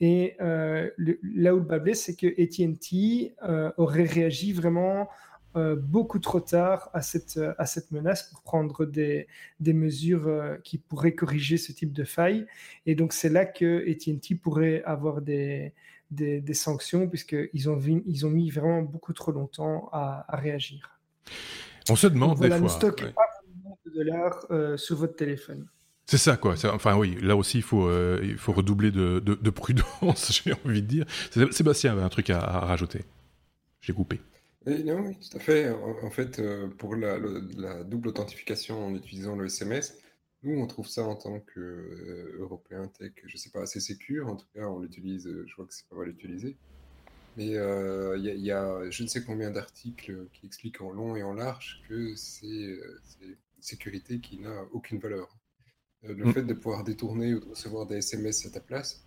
Et 0.00 0.36
là 0.38 1.54
où 1.54 1.58
le 1.58 1.64
bas 1.64 1.80
c'est 1.92 2.16
que 2.16 2.26
AT&T 2.26 3.34
aurait 3.76 4.04
réagi 4.04 4.54
vraiment 4.54 5.08
beaucoup 5.56 6.18
trop 6.18 6.40
tard 6.40 6.90
à 6.92 7.02
cette, 7.02 7.40
à 7.58 7.66
cette 7.66 7.90
menace 7.90 8.24
pour 8.30 8.42
prendre 8.42 8.84
des, 8.84 9.26
des 9.60 9.72
mesures 9.72 10.28
euh, 10.28 10.56
qui 10.62 10.78
pourraient 10.78 11.14
corriger 11.14 11.56
ce 11.56 11.72
type 11.72 11.92
de 11.92 12.04
faille. 12.04 12.46
Et 12.84 12.94
donc, 12.94 13.12
c'est 13.12 13.28
là 13.28 13.46
que 13.46 13.88
AT&T 13.90 14.34
pourrait 14.34 14.82
avoir 14.84 15.22
des, 15.22 15.72
des, 16.10 16.40
des 16.40 16.54
sanctions, 16.54 17.08
puisqu'ils 17.08 17.70
ont, 17.70 17.80
ils 18.06 18.26
ont 18.26 18.30
mis 18.30 18.50
vraiment 18.50 18.82
beaucoup 18.82 19.12
trop 19.12 19.32
longtemps 19.32 19.88
à, 19.92 20.24
à 20.28 20.36
réagir. 20.36 20.98
On 21.88 21.96
se 21.96 22.06
demande 22.06 22.40
des 22.40 22.48
fois. 22.48 22.60
Ne 22.60 22.68
stockez 22.68 23.06
pas 23.06 23.26
de 23.86 23.90
dollars 23.90 24.78
sur 24.78 24.96
votre 24.96 25.16
téléphone. 25.16 25.66
C'est 26.06 26.18
ça, 26.18 26.36
quoi. 26.36 26.54
Enfin, 26.72 26.96
oui, 26.96 27.16
là 27.20 27.34
aussi, 27.34 27.58
il 27.58 27.62
faut, 27.64 27.90
il 28.22 28.36
faut 28.36 28.52
redoubler 28.52 28.92
de, 28.92 29.18
de, 29.18 29.50
prudence, 29.50 30.40
j'ai 30.44 30.52
envie 30.64 30.82
de 30.82 30.86
dire. 30.86 31.04
Sébastien 31.50 31.92
avait 31.92 32.02
un 32.02 32.08
truc 32.08 32.30
à, 32.30 32.40
rajouter. 32.40 33.04
J'ai 33.80 33.92
coupé. 33.92 34.20
Non, 34.66 35.06
oui, 35.06 35.16
tout 35.18 35.36
à 35.36 35.40
fait. 35.40 35.70
En, 35.70 36.10
fait, 36.10 36.42
pour 36.78 36.96
la, 36.96 37.18
la, 37.56 37.84
double 37.84 38.08
authentification 38.08 38.86
en 38.86 38.94
utilisant 38.94 39.36
le 39.36 39.46
SMS, 39.46 39.96
nous, 40.42 40.60
on 40.60 40.66
trouve 40.66 40.88
ça 40.88 41.04
en 41.04 41.16
tant 41.16 41.40
qu'Européen 41.40 42.88
tech, 42.88 43.12
je 43.24 43.36
sais 43.36 43.50
pas, 43.50 43.62
assez 43.62 43.80
sécure. 43.80 44.28
En 44.28 44.36
tout 44.36 44.46
cas, 44.54 44.66
on 44.66 44.80
l'utilise, 44.80 45.28
je 45.46 45.56
vois 45.56 45.66
que 45.66 45.74
c'est 45.74 45.88
pas 45.88 45.96
mal 45.96 46.08
utilisé. 46.08 46.56
Mais 47.36 47.46
il 47.46 48.36
y, 48.42 48.50
a 48.50 48.90
je 48.90 49.02
ne 49.02 49.08
sais 49.08 49.22
combien 49.22 49.50
d'articles 49.50 50.26
qui 50.32 50.46
expliquent 50.46 50.80
en 50.80 50.90
long 50.90 51.16
et 51.16 51.22
en 51.22 51.34
large 51.34 51.82
que 51.88 52.14
c'est 52.16 52.46
une 52.46 53.36
sécurité 53.60 54.20
qui 54.20 54.38
n'a 54.38 54.64
aucune 54.72 54.98
valeur. 54.98 55.36
le 56.02 56.24
mmh. 56.24 56.32
fait 56.32 56.42
de 56.42 56.54
pouvoir 56.54 56.82
détourner 56.82 57.34
ou 57.34 57.40
de 57.40 57.50
recevoir 57.50 57.86
des 57.86 57.96
SMS 57.96 58.46
à 58.46 58.50
ta 58.50 58.60
place, 58.60 59.04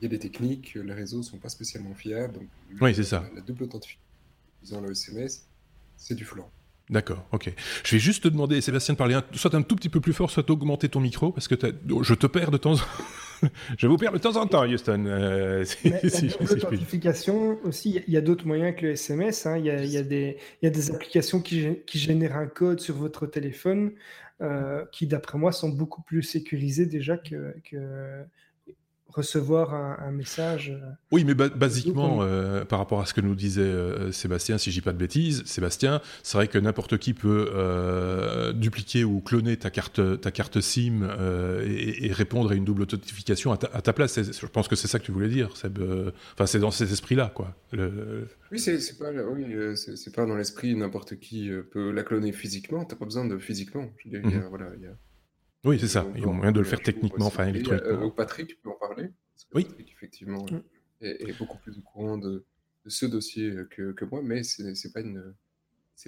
il 0.00 0.04
y 0.04 0.06
a 0.06 0.08
des 0.08 0.18
techniques, 0.18 0.74
les 0.74 0.92
réseaux 0.92 1.18
ne 1.18 1.22
sont 1.22 1.38
pas 1.38 1.48
spécialement 1.48 1.94
fiables. 1.94 2.34
Donc, 2.34 2.48
oui, 2.80 2.94
c'est 2.94 3.04
ça. 3.04 3.28
La, 3.34 3.40
double 3.40 3.64
authentification 3.64 4.09
utilisant 4.62 4.80
le 4.80 4.92
SMS, 4.92 5.46
c'est 5.96 6.14
du 6.14 6.24
flanc. 6.24 6.50
D'accord, 6.90 7.24
ok. 7.30 7.52
Je 7.84 7.96
vais 7.96 8.00
juste 8.00 8.24
te 8.24 8.28
demander, 8.28 8.60
Sébastien, 8.60 8.94
de 8.94 8.98
parler 8.98 9.18
soit 9.32 9.54
un 9.54 9.62
tout 9.62 9.76
petit 9.76 9.88
peu 9.88 10.00
plus 10.00 10.12
fort, 10.12 10.28
soit 10.28 10.46
d'augmenter 10.46 10.88
ton 10.88 10.98
micro, 10.98 11.30
parce 11.30 11.46
que 11.46 11.54
je 11.54 12.14
te 12.14 12.26
perds 12.26 12.50
de 12.50 12.56
temps 12.56 12.72
en 12.72 12.76
temps. 12.76 12.84
je 13.78 13.86
vous 13.86 13.96
perds 13.96 14.12
de 14.12 14.18
temps 14.18 14.36
en 14.36 14.46
temps, 14.46 14.66
Houston. 14.66 15.04
Euh, 15.06 15.64
L'authentification 16.40 17.58
aussi, 17.64 18.02
il 18.06 18.12
y 18.12 18.16
a, 18.16 18.20
d'autres 18.20 18.46
moyens 18.46 18.74
que 18.76 18.86
le 18.86 18.92
SMS. 18.92 19.46
Hein. 19.46 19.58
Il 19.58 19.66
y, 19.66 19.70
a, 19.96 20.02
des, 20.02 20.36
des 20.62 20.90
applications 20.90 21.40
qui, 21.40 21.78
génèrent 21.94 22.36
un 22.36 22.48
code 22.48 22.80
sur 22.80 22.96
votre 22.96 23.26
téléphone 23.26 23.92
euh, 24.42 24.84
qui, 24.90 25.06
d'après 25.06 25.38
moi, 25.38 25.52
sont 25.52 25.68
beaucoup 25.68 26.02
plus 26.02 26.24
sécurisées 26.24 26.86
déjà 26.86 27.16
que, 27.16 27.54
que 27.70 28.24
recevoir 29.12 29.74
un, 29.74 30.10
message. 30.10 30.70
Euh, 30.70 30.90
oui, 31.12 31.24
mais 31.24 31.34
basiquement, 31.34 32.18
euh, 32.22 32.64
par 32.64 32.78
rapport 32.78 33.00
à 33.00 33.06
ce 33.06 33.14
que 33.14 33.20
nous 33.20 33.34
disait 33.34 33.62
euh, 33.62 34.12
Sébastien, 34.12 34.58
si 34.58 34.70
je 34.70 34.76
dis 34.76 34.80
pas 34.80 34.92
de 34.92 34.98
bêtises, 34.98 35.44
Sébastien, 35.46 36.00
c'est 36.22 36.36
vrai 36.36 36.48
que 36.48 36.58
n'importe 36.58 36.98
qui 36.98 37.14
peut 37.14 37.50
dupliquer 38.54 39.04
ou 39.04 39.20
cloner 39.20 39.56
ta 39.56 39.70
carte, 39.70 40.20
ta 40.20 40.30
carte 40.30 40.60
SIM 40.60 41.08
et, 41.64 42.12
répondre 42.12 42.50
à 42.50 42.54
une 42.54 42.64
double 42.64 42.82
authentification 42.82 43.52
à 43.52 43.56
ta, 43.56 43.92
place. 43.92 44.20
Je 44.20 44.46
pense 44.46 44.68
que 44.68 44.76
c'est 44.76 44.88
ça 44.88 44.98
que 44.98 45.04
tu 45.04 45.12
voulais 45.12 45.28
dire. 45.28 45.50
Enfin, 45.52 46.46
c'est 46.46 46.58
dans 46.58 46.70
cet 46.70 46.90
esprit-là, 46.90 47.32
quoi. 47.34 47.54
Oui, 47.72 48.58
c'est 48.58 48.98
pas, 48.98 49.10
oui, 49.10 49.76
c'est 49.76 50.14
pas 50.14 50.26
dans 50.26 50.36
l'esprit 50.36 50.74
n'importe 50.74 51.18
qui 51.18 51.50
peut 51.70 51.90
la 51.90 52.02
cloner 52.02 52.32
physiquement. 52.32 52.84
T'as 52.84 52.96
pas 52.96 53.04
besoin 53.04 53.24
de 53.24 53.38
physiquement. 53.38 53.90
Je 53.98 54.10
veux 54.10 54.20
dire, 54.20 54.40
mhm. 54.40 54.46
voilà, 54.48 54.66
il 54.76 54.82
y 54.82 54.86
a 54.86 54.96
oui, 55.64 55.78
c'est 55.78 55.88
ça. 55.88 56.06
Il 56.14 56.22
y 56.22 56.24
a 56.24 56.26
moyen 56.26 56.52
de 56.52 56.58
le 56.58 56.64
faire 56.64 56.80
techniquement, 56.80 57.26
enfin 57.26 57.46
électroniquement. 57.46 58.06
Euh, 58.06 58.10
Patrick 58.10 58.60
peut 58.62 58.70
en 58.70 58.78
parler? 58.78 59.10
Parce 59.34 59.44
que 59.44 59.56
oui. 59.56 59.64
Patrick, 59.64 59.92
effectivement, 59.92 60.44
mm. 60.44 60.62
est, 61.02 61.38
beaucoup 61.38 61.58
plus 61.58 61.78
au 61.78 61.82
courant 61.82 62.18
de, 62.18 62.44
ce 62.86 63.06
dossier 63.06 63.52
que, 63.70 63.92
que 63.92 64.04
moi, 64.04 64.20
mais 64.22 64.42
ce 64.42 64.62
n'est 64.62 64.92
pas, 64.92 65.00
une, 65.00 65.34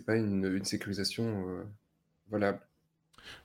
pas 0.06 0.16
une, 0.16 0.44
une 0.44 0.64
sécurisation 0.64 1.48
euh, 1.48 1.64
valable. 2.30 2.60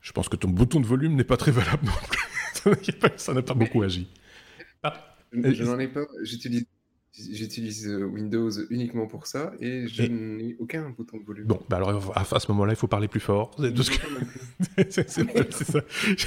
Je 0.01 0.11
pense 0.11 0.29
que 0.29 0.35
ton 0.35 0.49
bouton 0.49 0.79
de 0.79 0.85
volume 0.85 1.15
n'est 1.15 1.23
pas 1.23 1.37
très 1.37 1.51
valable 1.51 1.85
non 1.85 1.91
plus. 2.09 2.17
ça 3.17 3.33
n'a 3.33 3.41
pas 3.41 3.53
beaucoup 3.53 3.83
agi. 3.83 4.07
Ah. 4.83 5.17
Je, 5.31 5.63
n'en 5.63 5.77
ai 5.77 5.87
pas. 5.87 6.05
J'utilise 6.23 6.65
J'utilise 7.19 7.87
euh, 7.87 8.03
Windows 8.03 8.51
uniquement 8.69 9.07
pour 9.07 9.25
ça 9.25 9.51
et 9.59 9.87
je 9.87 10.03
n'ai 10.03 10.55
aucun 10.59 10.91
bouton 10.91 11.17
de 11.17 11.23
volume. 11.23 11.47
Bon, 11.47 11.59
bah 11.67 11.77
alors 11.77 12.15
à, 12.15 12.39
ce 12.39 12.51
moment-là, 12.51 12.73
il 12.73 12.75
faut 12.75 12.87
parler 12.87 13.07
plus 13.07 13.19
fort. 13.19 13.55
C'est 14.89 15.09
ça. 15.09 15.21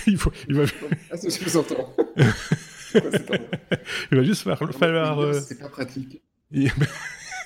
Il, 0.07 0.19
faut, 0.19 0.33
il 0.49 0.57
va... 0.57 0.65
Ah, 1.13 1.17
je 1.23 1.45
vous 1.45 1.57
entends. 1.57 1.95
il 4.11 4.19
va 4.19 4.25
juste 4.25 4.43
falloir. 4.73 5.21
Euh, 5.21 5.35
c'est 5.35 5.61
pas 5.61 5.69
pratique. 5.69 6.21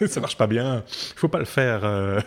ça 0.06 0.20
marche 0.20 0.38
pas 0.38 0.46
bien. 0.46 0.82
Il 0.86 1.18
faut 1.18 1.28
pas 1.28 1.40
le 1.40 1.44
faire. 1.44 1.84
Euh... 1.84 2.20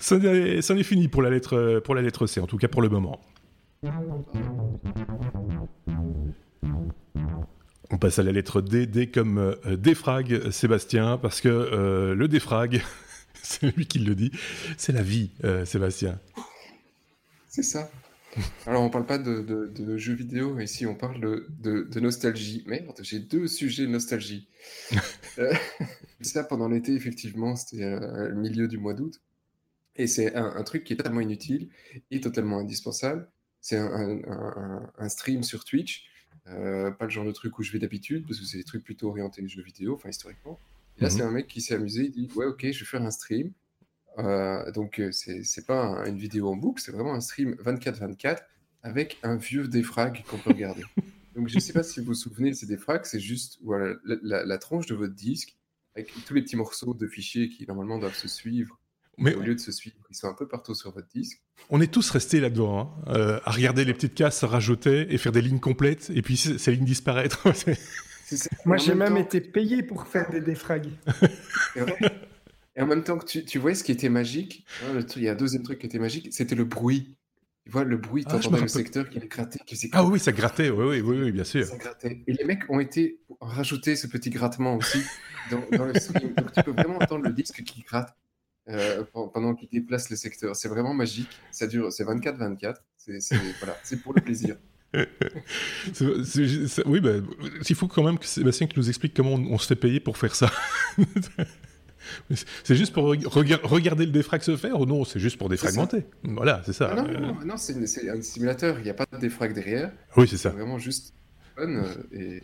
ça, 0.00 0.16
est, 0.16 0.82
fini 0.82 1.08
pour 1.08 1.20
la 1.20 1.28
lettre 1.28 1.80
pour 1.80 1.94
la 1.94 2.00
lettre 2.00 2.26
C, 2.26 2.40
en 2.40 2.46
tout 2.46 2.56
cas 2.56 2.68
pour 2.68 2.80
le 2.80 2.88
moment. 2.88 3.20
On 7.90 7.98
passe 7.98 8.18
à 8.18 8.22
la 8.22 8.32
lettre 8.32 8.60
D, 8.60 8.86
D 8.86 9.08
comme 9.08 9.38
euh, 9.38 9.76
défrag, 9.76 10.50
Sébastien, 10.50 11.18
parce 11.18 11.40
que 11.40 11.48
euh, 11.48 12.14
le 12.14 12.28
défrag, 12.28 12.82
c'est 13.42 13.74
lui 13.76 13.86
qui 13.86 14.00
le 14.00 14.14
dit, 14.14 14.32
c'est 14.76 14.92
la 14.92 15.02
vie, 15.02 15.30
euh, 15.44 15.64
Sébastien. 15.64 16.18
C'est 17.48 17.62
ça. 17.62 17.90
Alors, 18.66 18.82
on 18.82 18.90
parle 18.90 19.06
pas 19.06 19.16
de, 19.16 19.96
jeux 19.96 20.12
vidéo, 20.12 20.60
ici 20.60 20.84
on 20.84 20.94
parle 20.94 21.20
de, 21.20 22.00
nostalgie. 22.00 22.64
Merde, 22.66 22.98
j'ai 23.00 23.18
deux 23.18 23.46
sujets 23.46 23.84
de 23.84 23.90
nostalgie. 23.90 24.48
ça 26.20 26.44
pendant 26.44 26.68
l'été, 26.68 26.92
effectivement, 26.92 27.56
c'était 27.56 27.98
le 27.98 28.34
milieu 28.34 28.68
du 28.68 28.76
mois 28.76 28.92
d'août. 28.92 29.20
Et 29.98 30.06
c'est 30.06 30.34
un, 30.34 30.62
truc 30.64 30.84
qui 30.84 30.92
est 30.92 30.96
totalement 30.96 31.22
inutile 31.22 31.70
et 32.10 32.20
totalement 32.20 32.58
indispensable. 32.58 33.26
C'est 33.62 33.78
un, 33.78 35.08
stream 35.08 35.42
sur 35.42 35.64
Twitch 35.64 36.04
euh, 36.48 36.90
pas 36.90 37.04
le 37.04 37.10
genre 37.10 37.24
de 37.24 37.32
truc 37.32 37.58
où 37.58 37.62
je 37.62 37.72
vais 37.72 37.78
d'habitude, 37.78 38.26
parce 38.26 38.40
que 38.40 38.46
c'est 38.46 38.58
des 38.58 38.64
trucs 38.64 38.84
plutôt 38.84 39.08
orientés 39.08 39.46
jeux 39.48 39.62
vidéo, 39.62 39.94
enfin 39.94 40.08
historiquement. 40.08 40.58
Et 40.98 41.02
là, 41.02 41.10
c'est 41.10 41.22
mhm. 41.22 41.28
un 41.28 41.32
mec 41.32 41.46
qui 41.48 41.60
s'est 41.60 41.74
amusé, 41.74 42.04
il 42.04 42.10
dit 42.10 42.30
Ouais, 42.34 42.46
ok, 42.46 42.60
je 42.62 42.78
vais 42.78 42.84
faire 42.84 43.02
un 43.02 43.10
stream. 43.10 43.52
Euh, 44.18 44.70
donc, 44.72 44.98
euh, 44.98 45.12
c'est 45.12 45.66
pas 45.66 46.06
une 46.06 46.16
vidéo 46.16 46.48
en 46.48 46.56
boucle, 46.56 46.80
c'est 46.80 46.92
vraiment 46.92 47.14
un 47.14 47.20
stream 47.20 47.54
24-24 47.62 48.38
avec 48.82 49.18
un 49.22 49.36
vieux 49.36 49.68
défrag 49.68 50.24
qu'on 50.28 50.38
peut 50.38 50.50
regarder. 50.50 50.84
donc, 51.36 51.48
je 51.48 51.58
sais 51.58 51.72
pas 51.72 51.82
si 51.82 52.00
vous 52.00 52.06
vous 52.06 52.14
souvenez 52.14 52.50
de 52.50 52.56
ces 52.56 52.66
défrags, 52.66 53.04
c'est 53.04 53.20
juste 53.20 53.58
voilà, 53.62 53.94
la, 54.04 54.44
la, 54.44 54.58
tranche 54.58 54.86
de 54.86 54.94
votre 54.94 55.14
disque 55.14 55.56
avec 55.94 56.12
tous 56.24 56.32
les 56.32 56.42
petits 56.42 56.56
morceaux 56.56 56.94
de 56.94 57.06
fichiers 57.06 57.48
qui 57.48 57.66
normalement 57.66 57.98
doivent 57.98 58.16
se 58.16 58.28
suivre 58.28 58.80
mais 59.18 59.34
au 59.34 59.40
lieu 59.40 59.54
de 59.54 59.60
se 59.60 59.72
suivre, 59.72 59.96
ils 60.10 60.16
sont 60.16 60.28
un 60.28 60.34
peu 60.34 60.46
partout 60.46 60.74
sur 60.74 60.92
votre 60.92 61.08
disque. 61.08 61.42
On 61.68 61.80
est 61.80 61.92
tous 61.92 62.10
restés 62.10 62.40
là-dedans, 62.40 62.78
hein, 62.78 63.12
euh, 63.12 63.40
à 63.44 63.50
regarder 63.50 63.84
les 63.84 63.92
petites 63.92 64.14
cases 64.14 64.40
se 64.40 64.46
rajouter 64.46 65.12
et 65.12 65.18
faire 65.18 65.32
des 65.32 65.42
lignes 65.42 65.58
complètes, 65.58 66.10
et 66.14 66.22
puis 66.22 66.36
ces 66.36 66.72
lignes 66.72 66.84
disparaître. 66.84 67.48
Moi, 68.64 68.76
j'ai 68.76 68.94
même 68.94 69.16
été 69.16 69.40
payé 69.40 69.82
pour 69.82 70.06
faire 70.06 70.30
des 70.30 70.40
défrags. 70.40 70.88
et 72.76 72.80
en 72.80 72.86
même 72.86 73.02
temps 73.02 73.18
que 73.18 73.26
tu, 73.26 73.44
tu 73.44 73.58
voyais 73.58 73.74
ce 73.74 73.84
qui 73.84 73.92
était 73.92 74.08
magique, 74.08 74.64
hein, 74.84 75.00
il 75.16 75.22
y 75.22 75.28
a 75.28 75.32
un 75.32 75.36
deuxième 75.36 75.62
truc 75.62 75.78
qui 75.80 75.86
était 75.86 75.98
magique, 75.98 76.28
c'était 76.32 76.54
le 76.54 76.64
bruit. 76.64 77.16
Tu 77.64 77.72
vois, 77.72 77.82
le 77.82 77.96
bruit, 77.96 78.24
tu 78.24 78.30
ah, 78.32 78.36
entendais 78.36 78.60
le 78.60 78.68
secteur 78.68 79.10
qui 79.10 79.18
grattait. 79.18 79.58
Qui 79.66 79.90
ah 79.92 80.04
oui, 80.04 80.20
ça 80.20 80.30
grattait, 80.30 80.70
oui, 80.70 81.00
oui, 81.00 81.18
oui, 81.20 81.32
bien 81.32 81.42
sûr. 81.42 81.66
Ça 81.66 81.76
grattait. 81.76 82.22
Et 82.28 82.32
les 82.32 82.44
mecs 82.44 82.62
ont 82.68 82.78
été 82.78 83.18
rajouter 83.40 83.96
ce 83.96 84.06
petit 84.06 84.30
grattement 84.30 84.76
aussi 84.76 85.02
dans, 85.50 85.64
dans 85.76 85.86
le 85.86 85.94
stream. 85.98 86.32
Donc 86.34 86.52
tu 86.52 86.62
peux 86.62 86.70
vraiment 86.70 86.96
entendre 86.96 87.24
le 87.24 87.32
disque 87.32 87.64
qui 87.64 87.82
gratte. 87.82 88.14
Euh, 88.68 89.04
pendant 89.12 89.54
qu'il 89.54 89.68
déplace 89.68 90.10
les 90.10 90.16
secteurs. 90.16 90.56
C'est 90.56 90.68
vraiment 90.68 90.92
magique. 90.92 91.40
Ça 91.52 91.68
dure, 91.68 91.92
c'est 91.92 92.04
24-24. 92.04 92.76
C'est 92.96 93.18
voilà, 93.60 93.76
pour 94.02 94.12
le 94.12 94.20
plaisir. 94.20 94.56
oui, 96.86 97.00
bah, 97.00 97.12
il 97.68 97.76
faut 97.76 97.86
quand 97.86 98.02
même 98.02 98.18
que 98.18 98.26
Sébastien 98.26 98.66
qui 98.66 98.78
nous 98.78 98.88
explique 98.88 99.14
comment 99.14 99.34
on, 99.34 99.58
se 99.58 99.66
fait 99.68 99.76
payer 99.76 100.00
pour 100.00 100.18
faire 100.18 100.34
ça. 100.34 100.50
c'est 102.64 102.74
juste 102.74 102.92
pour 102.92 103.04
regarder 103.04 104.06
le 104.06 104.12
défrag 104.12 104.42
se 104.42 104.56
faire 104.56 104.80
ou 104.80 104.86
non? 104.86 105.04
C'est 105.04 105.20
juste 105.20 105.38
pour 105.38 105.48
défragmenter. 105.48 106.06
Voilà, 106.24 106.62
c'est 106.64 106.72
ça. 106.72 106.90
Ah 106.92 107.02
non, 107.02 107.20
non, 107.20 107.36
non 107.44 107.56
c'est 107.56 108.08
un 108.08 108.20
simulateur. 108.20 108.78
Il 108.80 108.84
n'y 108.84 108.90
a 108.90 108.94
pas 108.94 109.06
de 109.12 109.18
défrag 109.18 109.54
derrière. 109.54 109.92
Oui, 110.16 110.26
c'est 110.26 110.38
ça. 110.38 110.50
Vraiment 110.50 110.78
juste 110.78 111.14
fun 111.56 111.68
euh, 111.68 111.94
et 112.12 112.42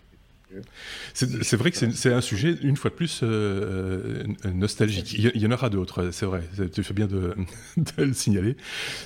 c'est 1.14 1.56
vrai 1.56 1.70
que 1.70 1.76
c'est 1.76 2.12
un 2.12 2.20
sujet, 2.20 2.56
une 2.62 2.76
fois 2.76 2.90
de 2.90 2.94
plus, 2.94 3.20
euh, 3.22 4.24
euh, 4.44 4.50
nostalgique. 4.52 5.12
Il 5.14 5.42
y, 5.42 5.46
en 5.46 5.50
aura 5.50 5.70
d'autres, 5.70 6.10
c'est 6.12 6.26
vrai. 6.26 6.42
Tu 6.72 6.82
fais 6.82 6.94
bien 6.94 7.06
de, 7.06 7.34
le 7.98 8.12
signaler. 8.12 8.56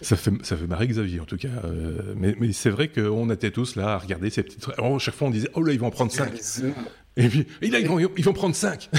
Ça 0.03 0.17
fait, 0.17 0.33
ça 0.43 0.57
fait 0.57 0.67
marrer 0.67 0.87
Xavier, 0.89 1.21
en 1.21 1.25
tout 1.25 1.37
cas. 1.37 1.49
Euh, 1.65 2.15
mais, 2.17 2.37
c'est 2.53 2.71
vrai 2.71 2.89
qu'on 2.89 3.31
était 3.31 3.51
tous 3.51 3.77
là 3.77 3.95
à 3.95 3.99
regarder 3.99 4.31
ces 4.31 4.43
petites. 4.43 4.67
Oh, 4.79 4.99
chaque 4.99 5.15
fois, 5.15 5.29
on 5.29 5.31
disait 5.31 5.51
Oh 5.55 5.63
là, 5.63 5.73
ils 5.73 5.79
vont 5.79 5.87
en 5.87 5.91
prendre 5.91 6.13
5. 6.13 6.33
Et 7.19 7.29
puis, 7.29 7.47
ils, 7.63 7.75
ils 7.75 8.25
vont 8.25 8.33
prendre 8.35 8.55
5. 8.55 8.91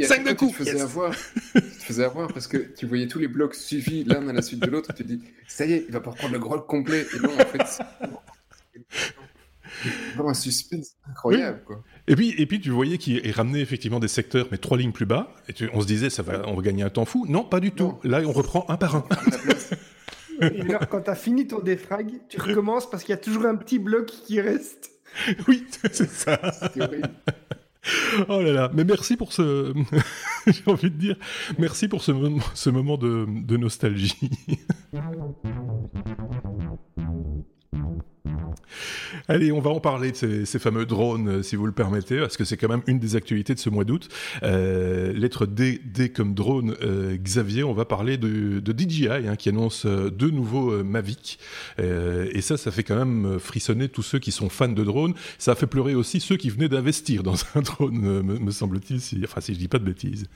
5 0.00 0.24
d'un 0.24 0.34
coup. 0.34 0.48
Tu 0.48 0.54
faisais, 0.54 0.80
avoir, 0.80 1.14
tu 1.54 1.60
faisais 1.60 2.04
avoir 2.04 2.32
parce 2.32 2.46
que 2.46 2.56
tu 2.56 2.86
voyais 2.86 3.06
tous 3.06 3.18
les 3.18 3.28
blocs 3.28 3.54
suivis 3.54 4.04
l'un 4.04 4.26
à 4.28 4.32
la 4.32 4.40
suite 4.40 4.60
de 4.60 4.70
l'autre. 4.70 4.94
Tu 4.94 5.02
te 5.04 5.08
dis 5.08 5.20
Ça 5.46 5.66
y 5.66 5.74
est, 5.74 5.84
il 5.86 5.92
va 5.92 6.00
pas 6.00 6.12
prendre 6.12 6.32
le 6.32 6.38
gros 6.38 6.58
complet. 6.60 7.06
Et 7.14 7.20
non, 7.20 7.34
en 7.34 7.44
fait. 7.44 7.82
Vraiment 10.14 10.30
un 10.30 10.34
suspense 10.34 10.96
incroyable, 11.08 11.62
quoi. 11.64 11.82
Et 12.06 12.16
puis, 12.16 12.34
et 12.36 12.46
puis 12.46 12.60
tu 12.60 12.70
voyais 12.70 12.98
qu'il 12.98 13.30
ramenait 13.32 13.60
effectivement 13.60 14.00
des 14.00 14.08
secteurs, 14.08 14.46
mais 14.50 14.58
trois 14.58 14.76
lignes 14.76 14.92
plus 14.92 15.06
bas. 15.06 15.34
Et 15.48 15.54
on 15.72 15.80
se 15.80 15.86
disait, 15.86 16.10
ça 16.10 16.22
va, 16.22 16.42
on 16.46 16.54
va 16.54 16.62
gagner 16.62 16.82
un 16.82 16.90
temps 16.90 17.04
fou. 17.04 17.26
Non, 17.28 17.44
pas 17.44 17.60
du 17.60 17.72
tout. 17.72 17.98
Là, 18.04 18.20
on 18.24 18.32
reprend 18.32 18.66
un 18.68 18.76
par 18.76 18.96
un. 18.96 19.04
et 20.42 20.60
alors, 20.62 20.88
quand 20.88 21.02
tu 21.02 21.10
as 21.10 21.14
fini 21.14 21.46
ton 21.46 21.60
défrag, 21.60 22.10
tu 22.28 22.40
recommences 22.40 22.88
parce 22.90 23.04
qu'il 23.04 23.12
y 23.12 23.18
a 23.18 23.20
toujours 23.20 23.46
un 23.46 23.56
petit 23.56 23.78
bloc 23.78 24.06
qui 24.06 24.40
reste. 24.40 24.90
Oui, 25.48 25.64
c'est 25.92 26.10
ça. 26.10 26.40
oh 28.28 28.40
là 28.40 28.52
là, 28.52 28.70
mais 28.74 28.84
merci 28.84 29.16
pour 29.16 29.32
ce, 29.32 29.72
j'ai 30.46 30.62
envie 30.66 30.90
de 30.90 30.96
dire. 30.96 31.16
Merci 31.58 31.88
pour 31.88 32.02
ce, 32.02 32.12
ce 32.54 32.70
moment 32.70 32.96
de, 32.96 33.26
de 33.28 33.56
nostalgie. 33.56 34.18
Allez, 39.28 39.52
on 39.52 39.60
va 39.60 39.70
en 39.70 39.80
parler 39.80 40.12
de 40.12 40.44
ces, 40.44 40.58
fameux 40.58 40.86
drones, 40.86 41.28
euh, 41.28 41.42
si 41.42 41.56
vous 41.56 41.66
le 41.66 41.72
permettez, 41.72 42.18
parce 42.18 42.36
que 42.36 42.44
c'est 42.44 42.56
quand 42.56 42.68
même 42.68 42.82
une 42.86 42.98
des 42.98 43.16
actualités 43.16 43.54
de 43.54 43.58
ce 43.58 43.70
mois 43.70 43.84
d'août. 43.84 44.08
Euh, 44.42 45.12
lettre 45.12 45.46
D, 45.46 45.80
D 45.84 46.10
comme 46.10 46.34
drone, 46.34 46.76
euh, 46.82 47.16
Xavier, 47.16 47.64
on 47.64 47.72
va 47.72 47.84
parler 47.84 48.16
de, 48.16 48.62
DJI, 48.64 49.08
hein, 49.08 49.36
qui 49.36 49.48
annonce 49.48 49.86
deux 49.86 50.30
nouveaux 50.30 50.82
Mavic. 50.82 51.38
et 51.78 52.40
ça, 52.40 52.56
ça 52.56 52.70
fait 52.70 52.82
quand 52.82 52.96
même 52.96 53.38
frissonner 53.38 53.88
tous 53.88 54.02
ceux 54.02 54.18
qui 54.18 54.32
sont 54.32 54.48
fans 54.48 54.68
de 54.68 54.84
drones. 54.84 55.14
Ça 55.38 55.52
a 55.52 55.54
fait 55.54 55.66
pleurer 55.66 55.94
aussi 55.94 56.20
ceux 56.20 56.36
qui 56.36 56.50
venaient 56.50 56.68
d'investir 56.68 57.22
dans 57.22 57.34
un 57.54 57.60
drone, 57.60 58.22
me, 58.22 58.50
semble-t-il, 58.50 59.00
si, 59.00 59.20
enfin 59.24 59.40
si 59.40 59.54
je 59.54 59.58
dis 59.58 59.68
pas 59.68 59.78
de 59.78 59.84
bêtises. 59.84 60.26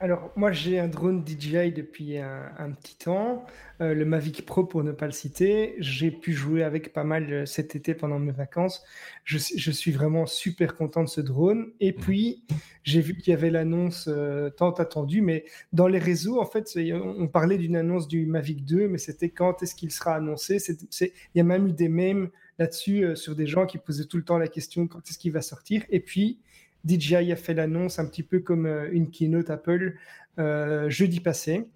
Alors, 0.00 0.30
moi, 0.36 0.52
j'ai 0.52 0.78
un 0.78 0.86
drone 0.86 1.24
DJI 1.26 1.72
depuis 1.72 2.18
un, 2.18 2.70
petit 2.70 2.96
temps, 2.96 3.44
euh, 3.80 3.94
le 3.94 4.04
Mavic 4.04 4.46
Pro 4.46 4.64
pour 4.64 4.84
ne 4.84 4.92
pas 4.92 5.06
le 5.06 5.12
citer. 5.12 5.74
J'ai 5.80 6.12
pu 6.12 6.32
jouer 6.32 6.62
avec 6.62 6.92
pas 6.92 7.02
mal 7.02 7.32
euh, 7.32 7.46
cet 7.46 7.74
été 7.74 7.94
pendant 7.94 8.20
mes 8.20 8.30
vacances. 8.30 8.84
Je, 9.24 9.38
suis 9.38 9.90
vraiment 9.90 10.24
super 10.26 10.76
content 10.76 11.02
de 11.02 11.08
ce 11.08 11.20
drone. 11.20 11.72
Et 11.80 11.90
mmh. 11.90 11.96
puis, 11.96 12.44
j'ai 12.84 13.00
vu 13.00 13.16
qu'il 13.16 13.32
y 13.32 13.34
avait 13.34 13.50
l'annonce 13.50 14.06
euh, 14.06 14.50
tant 14.50 14.70
attendue, 14.70 15.20
mais 15.20 15.44
dans 15.72 15.88
les 15.88 15.98
réseaux, 15.98 16.40
en 16.40 16.46
fait, 16.46 16.78
on 16.94 17.26
parlait 17.26 17.58
d'une 17.58 17.74
annonce 17.74 18.06
du 18.06 18.24
Mavic 18.24 18.64
2, 18.64 18.86
mais 18.86 18.98
c'était 18.98 19.30
quand 19.30 19.64
est-ce 19.64 19.74
qu'il 19.74 19.90
sera 19.90 20.14
annoncé? 20.14 20.58
Il 21.00 21.10
y 21.34 21.40
a 21.40 21.44
même 21.44 21.66
eu 21.66 21.72
des 21.72 21.88
mèmes 21.88 22.30
là-dessus 22.60 23.16
sur 23.16 23.34
des 23.34 23.48
gens 23.48 23.66
qui 23.66 23.78
posaient 23.78 24.04
tout 24.04 24.16
le 24.16 24.24
temps 24.24 24.38
la 24.38 24.48
question 24.48 24.86
quand 24.86 25.00
est-ce 25.08 25.18
qu'il 25.18 25.32
va 25.32 25.42
sortir? 25.42 25.82
Et 25.90 25.98
puis, 25.98 26.38
DJI 26.84 27.32
a 27.32 27.36
fait 27.36 27.54
l'annonce 27.54 27.98
un 27.98 28.06
petit 28.06 28.22
peu 28.22 28.40
comme 28.40 28.66
euh, 28.66 28.88
une 28.92 29.10
keynote 29.10 29.50
Apple 29.50 29.96
euh, 30.38 30.88
jeudi 30.88 31.20
passé. 31.20 31.68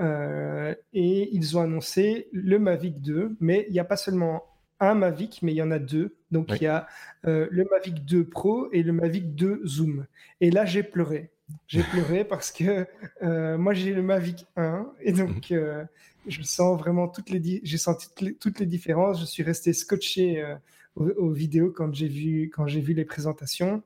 Euh, 0.00 0.74
et 0.92 1.28
ils 1.32 1.56
ont 1.58 1.62
annoncé 1.62 2.28
le 2.32 2.58
Mavic 2.58 3.00
2, 3.00 3.36
mais 3.40 3.66
il 3.68 3.72
n'y 3.72 3.80
a 3.80 3.84
pas 3.84 3.96
seulement 3.96 4.44
un 4.80 4.94
Mavic, 4.94 5.40
mais 5.42 5.52
il 5.52 5.56
y 5.56 5.62
en 5.62 5.70
a 5.70 5.78
deux. 5.78 6.16
Donc 6.30 6.50
il 6.52 6.62
y 6.62 6.66
a 6.66 6.86
le 7.24 7.64
Mavic 7.70 8.04
2 8.04 8.24
Pro 8.24 8.70
et 8.72 8.82
le 8.82 8.92
Mavic 8.92 9.34
2 9.34 9.62
Zoom. 9.66 10.06
Et 10.40 10.50
là, 10.50 10.64
j'ai 10.64 10.84
pleuré. 10.84 11.30
J'ai 11.66 11.82
pleuré 11.90 12.24
parce 12.24 12.52
que 12.52 12.86
moi, 13.56 13.74
j'ai 13.74 13.92
le 13.92 14.02
Mavic 14.02 14.46
1 14.56 14.86
et 15.00 15.12
donc 15.12 15.50
mhm. 15.50 15.88
je 16.28 16.42
sens 16.42 16.78
vraiment 16.78 17.08
toutes 17.08 17.30
les, 17.30 17.60
j'ai 17.64 17.78
senti 17.78 18.06
toutes 18.38 18.60
les, 18.60 18.66
différences. 18.66 19.20
Je 19.20 19.26
suis 19.26 19.42
resté 19.42 19.72
scotché 19.72 20.44
aux, 20.94 21.30
vidéos 21.30 21.72
quand 21.72 21.92
j'ai 21.92 22.08
vu, 22.08 22.50
quand 22.54 22.68
j'ai 22.68 22.80
vu 22.80 22.94
les 22.94 23.04
présentations. 23.04 23.82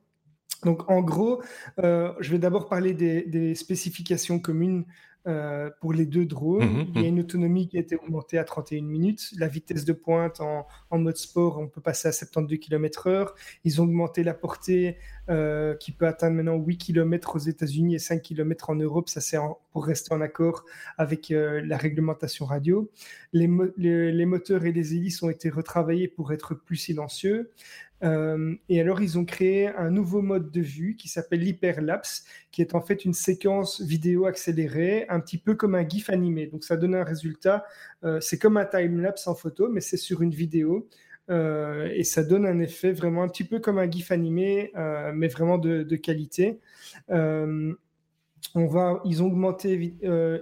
Donc, 0.64 0.88
en 0.90 1.02
gros, 1.02 1.42
euh, 1.82 2.12
je 2.20 2.30
vais 2.30 2.38
d'abord 2.38 2.68
parler 2.68 2.94
des, 2.94 3.54
spécifications 3.54 4.38
communes 4.38 4.84
euh, 5.28 5.70
pour 5.80 5.92
les 5.92 6.06
deux 6.06 6.26
drones. 6.26 6.64
Mhm, 6.64 6.86
Il 6.94 6.96
y 6.96 6.98
a 6.98 7.02
mhm. 7.02 7.16
une 7.16 7.20
autonomie 7.20 7.68
qui 7.68 7.76
a 7.76 7.80
été 7.80 7.96
augmentée 7.96 8.38
à 8.38 8.44
31 8.44 8.82
minutes. 8.82 9.30
La 9.38 9.46
vitesse 9.48 9.84
de 9.84 9.92
pointe 9.92 10.40
en, 10.40 10.66
mode 10.98 11.16
sport, 11.16 11.58
on 11.58 11.68
peut 11.68 11.80
passer 11.80 12.08
à 12.08 12.12
72 12.12 12.58
km/h. 12.58 13.28
Ils 13.64 13.80
ont 13.80 13.84
augmenté 13.84 14.24
la 14.24 14.34
portée 14.34 14.98
euh, 15.28 15.76
qui 15.76 15.92
peut 15.92 16.06
atteindre 16.06 16.36
maintenant 16.36 16.56
8 16.56 16.76
km 16.76 17.36
aux 17.36 17.40
États-Unis 17.40 17.94
et 17.96 18.00
5 18.00 18.22
km 18.22 18.70
en 18.70 18.74
Europe. 18.76 19.08
Ça, 19.08 19.20
c'est 19.20 19.38
pour 19.72 19.84
rester 19.84 20.12
en 20.12 20.20
accord 20.20 20.64
avec 20.98 21.28
la 21.30 21.76
réglementation 21.76 22.44
radio. 22.44 22.90
Les, 23.32 23.48
les, 23.76 24.26
moteurs 24.26 24.64
et 24.64 24.72
les 24.72 24.94
hélices 24.94 25.22
ont 25.22 25.30
été 25.30 25.50
retravaillés 25.50 26.08
pour 26.08 26.32
être 26.32 26.54
plus 26.54 26.76
silencieux. 26.76 27.50
Euh, 28.02 28.54
et 28.68 28.80
alors, 28.80 29.00
ils 29.00 29.18
ont 29.18 29.24
créé 29.24 29.68
un 29.68 29.90
nouveau 29.90 30.22
mode 30.22 30.50
de 30.50 30.60
vue 30.60 30.96
qui 30.96 31.08
s'appelle 31.08 31.40
l'hyperlapse, 31.40 32.24
qui 32.50 32.62
est 32.62 32.74
en 32.74 32.80
fait 32.80 33.04
une 33.04 33.14
séquence 33.14 33.80
vidéo 33.80 34.26
accélérée, 34.26 35.06
un 35.08 35.20
petit 35.20 35.38
peu 35.38 35.54
comme 35.54 35.74
un 35.74 35.88
GIF 35.88 36.10
animé. 36.10 36.46
Donc, 36.46 36.64
ça 36.64 36.76
donne 36.76 36.94
un 36.94 37.04
résultat. 37.04 37.64
Euh, 38.04 38.20
c'est 38.20 38.38
comme 38.38 38.56
un 38.56 38.64
time-lapse 38.64 39.26
en 39.26 39.34
photo, 39.34 39.68
mais 39.68 39.80
c'est 39.80 39.96
sur 39.96 40.22
une 40.22 40.34
vidéo. 40.34 40.88
Euh, 41.30 41.88
et 41.94 42.02
ça 42.04 42.24
donne 42.24 42.46
un 42.46 42.58
effet 42.58 42.92
vraiment 42.92 43.22
un 43.22 43.28
petit 43.28 43.44
peu 43.44 43.60
comme 43.60 43.78
un 43.78 43.90
GIF 43.90 44.10
animé, 44.10 44.72
mais 45.14 45.28
vraiment 45.28 45.58
de, 45.58 45.82
de 45.82 45.96
qualité. 45.96 46.58
On 48.54 48.66
va, 48.66 49.00
ils 49.04 49.22
ont 49.22 49.26
augmenté 49.26 49.94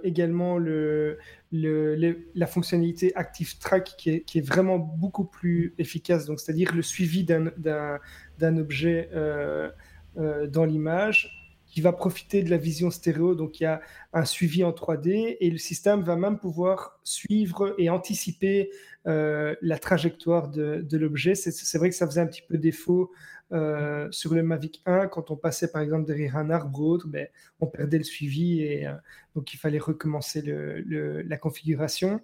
également 0.03 0.57
le, 0.57 1.17
la 1.51 2.47
fonctionnalité 2.47 3.15
Active 3.15 3.57
Track 3.59 3.95
qui 3.97 4.09
est, 4.09 4.45
vraiment 4.45 4.79
beaucoup 4.79 5.25
plus 5.25 5.73
efficace, 5.77 6.25
donc 6.25 6.39
c'est-à-dire 6.39 6.73
le 6.73 6.81
suivi 6.81 7.23
d'un 7.23 8.57
objet 8.57 9.09
euh, 9.13 9.69
euh, 10.17 10.47
dans 10.47 10.65
l'image 10.65 11.37
qui 11.67 11.79
va 11.79 11.93
profiter 11.93 12.43
de 12.43 12.49
la 12.49 12.57
vision 12.57 12.91
stéréo, 12.91 13.33
donc 13.33 13.61
il 13.61 13.63
y 13.63 13.65
a 13.65 13.79
un 14.11 14.25
suivi 14.25 14.61
en 14.65 14.71
3D 14.71 15.37
et 15.39 15.49
le 15.49 15.57
système 15.57 16.01
va 16.01 16.17
même 16.17 16.37
pouvoir 16.37 16.99
suivre 17.05 17.73
et 17.77 17.89
anticiper 17.89 18.69
euh, 19.07 19.55
la 19.61 19.79
trajectoire 19.79 20.49
de, 20.49 20.81
de 20.81 20.97
l'objet. 20.97 21.33
C'est 21.33 21.77
vrai 21.77 21.89
que 21.89 21.95
ça 21.95 22.05
faisait 22.07 22.19
un 22.19 22.27
petit 22.27 22.41
peu 22.45 22.57
défaut 22.57 23.11
euh, 23.53 24.07
sur 24.11 24.33
le 24.33 24.43
Mavic 24.43 24.81
1, 24.85 25.07
quand 25.07 25.31
on 25.31 25.35
passait 25.35 25.71
par 25.71 25.81
exemple 25.81 26.05
derrière 26.05 26.37
un 26.37 26.49
arbre 26.49 26.79
ou 26.79 26.85
autre, 26.85 27.07
ben, 27.07 27.27
on 27.59 27.67
perdait 27.67 27.97
le 27.97 28.03
suivi 28.03 28.61
et 28.61 28.87
euh, 28.87 28.93
donc 29.35 29.53
il 29.53 29.57
fallait 29.57 29.79
recommencer 29.79 30.41
la 30.45 31.37
configuration. 31.37 32.21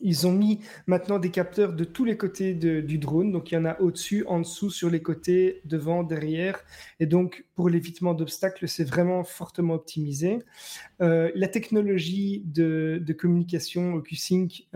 Ils 0.00 0.26
ont 0.26 0.32
mis 0.32 0.60
maintenant 0.86 1.18
des 1.18 1.30
capteurs 1.30 1.74
de 1.74 1.84
tous 1.84 2.06
les 2.06 2.16
côtés 2.16 2.54
du 2.54 2.96
drone. 2.96 3.30
Donc, 3.30 3.52
il 3.52 3.56
y 3.56 3.58
en 3.58 3.66
a 3.66 3.78
au-dessus, 3.78 4.24
en 4.26 4.38
dessous, 4.40 4.70
sur 4.70 4.88
les 4.88 5.02
côtés, 5.02 5.60
devant, 5.66 6.02
derrière. 6.02 6.58
Et 6.98 7.04
donc, 7.04 7.44
pour 7.54 7.68
l'évitement 7.68 8.14
d'obstacles, 8.14 8.68
c'est 8.68 8.84
vraiment 8.84 9.22
fortement 9.22 9.74
optimisé. 9.74 10.38
Euh, 11.02 11.30
la 11.34 11.48
technologie 11.48 12.42
de, 12.46 13.04
communication 13.18 13.92
OcuSync 13.96 14.66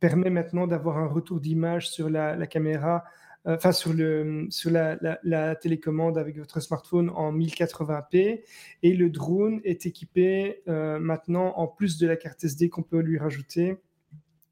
permet 0.00 0.30
maintenant 0.30 0.66
d'avoir 0.66 0.98
un 0.98 1.06
retour 1.06 1.38
d'image 1.38 1.88
sur 1.88 2.10
la 2.10 2.46
caméra 2.48 3.04
enfin 3.44 3.72
sur, 3.72 3.92
la, 3.92 5.56
télécommande 5.56 6.18
avec 6.18 6.38
votre 6.38 6.60
smartphone 6.60 7.10
en 7.10 7.32
1080p 7.32 8.42
et 8.82 8.94
le 8.94 9.10
drone 9.10 9.60
est 9.64 9.86
équipé 9.86 10.62
euh, 10.68 10.98
maintenant 10.98 11.52
en 11.56 11.66
plus 11.66 11.98
de 11.98 12.06
la 12.06 12.16
carte 12.16 12.44
SD 12.44 12.68
qu'on 12.68 12.82
peut 12.82 13.00
lui 13.00 13.18
rajouter 13.18 13.76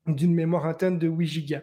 d'une 0.07 0.35
mémoire 0.35 0.66
interne 0.66 0.98
de 0.98 1.07
8 1.07 1.48
Go. 1.48 1.57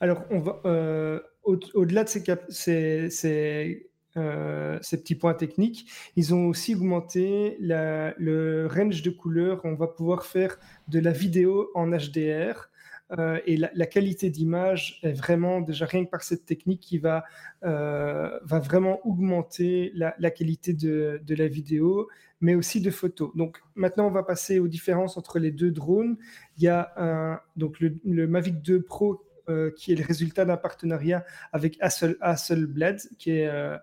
Alors 0.00 0.24
euh, 0.64 1.20
au-delà 1.44 2.04
de 2.04 2.08
ces, 2.08 3.86
petits 4.14 5.14
points 5.14 5.34
techniques, 5.34 5.90
ils 6.16 6.34
ont 6.34 6.46
aussi 6.48 6.74
augmenté 6.74 7.56
le 7.60 8.66
range 8.66 9.02
de 9.02 9.10
couleurs. 9.10 9.60
On 9.64 9.74
va 9.74 9.86
pouvoir 9.86 10.24
faire 10.24 10.58
de 10.88 10.98
la 10.98 11.12
vidéo 11.12 11.70
en 11.74 11.90
HDR 11.90 12.70
euh, 13.18 13.38
et 13.46 13.56
la, 13.56 13.86
qualité 13.86 14.30
d'image 14.30 14.98
est 15.02 15.12
vraiment, 15.12 15.60
déjà 15.60 15.86
rien 15.86 16.04
que 16.04 16.10
par 16.10 16.22
cette 16.22 16.44
technique, 16.44 16.80
qui 16.80 16.98
va, 16.98 17.24
euh, 17.64 18.38
va 18.42 18.58
vraiment 18.58 19.06
augmenter 19.06 19.92
la, 19.94 20.30
qualité 20.30 20.72
de, 20.72 21.20
de, 21.24 21.34
la 21.34 21.46
vidéo, 21.46 22.08
mais 22.40 22.54
aussi 22.54 22.80
de 22.80 22.90
photos. 22.90 23.30
Donc 23.36 23.62
maintenant, 23.74 24.06
on 24.08 24.10
va 24.10 24.22
passer 24.22 24.58
aux 24.58 24.68
différences 24.68 25.16
entre 25.16 25.38
les 25.38 25.52
deux 25.52 25.70
drones. 25.70 26.16
Il 26.58 26.64
y 26.64 26.68
a 26.68 27.40
donc 27.56 27.80
le, 27.80 27.96
le 28.04 28.26
Mavic 28.26 28.60
2 28.62 28.82
Pro 28.82 29.25
euh, 29.48 29.70
qui 29.70 29.92
est 29.92 29.94
le 29.94 30.04
résultat 30.04 30.44
d'un 30.44 30.56
partenariat 30.56 31.24
avec 31.52 31.78
Hasselblad, 31.80 33.00
qui 33.16 33.30
est, 33.30 33.46
euh, 33.46 33.78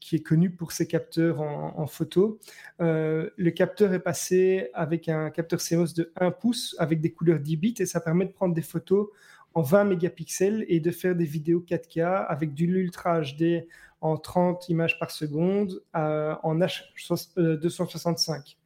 qui 0.00 0.16
est 0.16 0.22
connu 0.22 0.50
pour 0.50 0.72
ses 0.72 0.86
capteurs 0.86 1.40
en, 1.40 1.86
photo. 1.86 2.38
Euh, 2.82 3.30
le 3.38 3.50
capteur 3.52 3.94
est 3.94 4.00
passé 4.00 4.68
avec 4.74 5.08
un 5.08 5.30
capteur 5.30 5.60
CMOS 5.60 5.94
de 5.96 6.12
1 6.16 6.30
pouce 6.30 6.76
avec 6.78 7.00
des 7.00 7.10
couleurs 7.10 7.40
10 7.40 7.56
bits 7.56 7.74
et 7.78 7.86
ça 7.86 8.00
permet 8.00 8.26
de 8.26 8.32
prendre 8.32 8.54
des 8.54 8.60
photos 8.60 9.08
en 9.54 9.62
20 9.62 9.84
mégapixels 9.84 10.66
et 10.68 10.78
de 10.78 10.90
faire 10.90 11.16
des 11.16 11.24
vidéos 11.24 11.64
4K 11.66 12.26
avec 12.28 12.52
du 12.52 12.66
l'Ultra 12.66 13.22
HD 13.22 13.66
en 14.02 14.18
30 14.18 14.68
images 14.68 14.98
par 14.98 15.10
seconde 15.10 15.82
en 15.94 16.58
H265. 16.58 18.56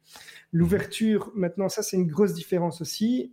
L'ouverture, 0.51 1.31
maintenant, 1.35 1.69
ça 1.69 1.83
c'est 1.83 1.95
une 1.95 2.07
grosse 2.07 2.33
différence 2.33 2.81
aussi 2.81 3.31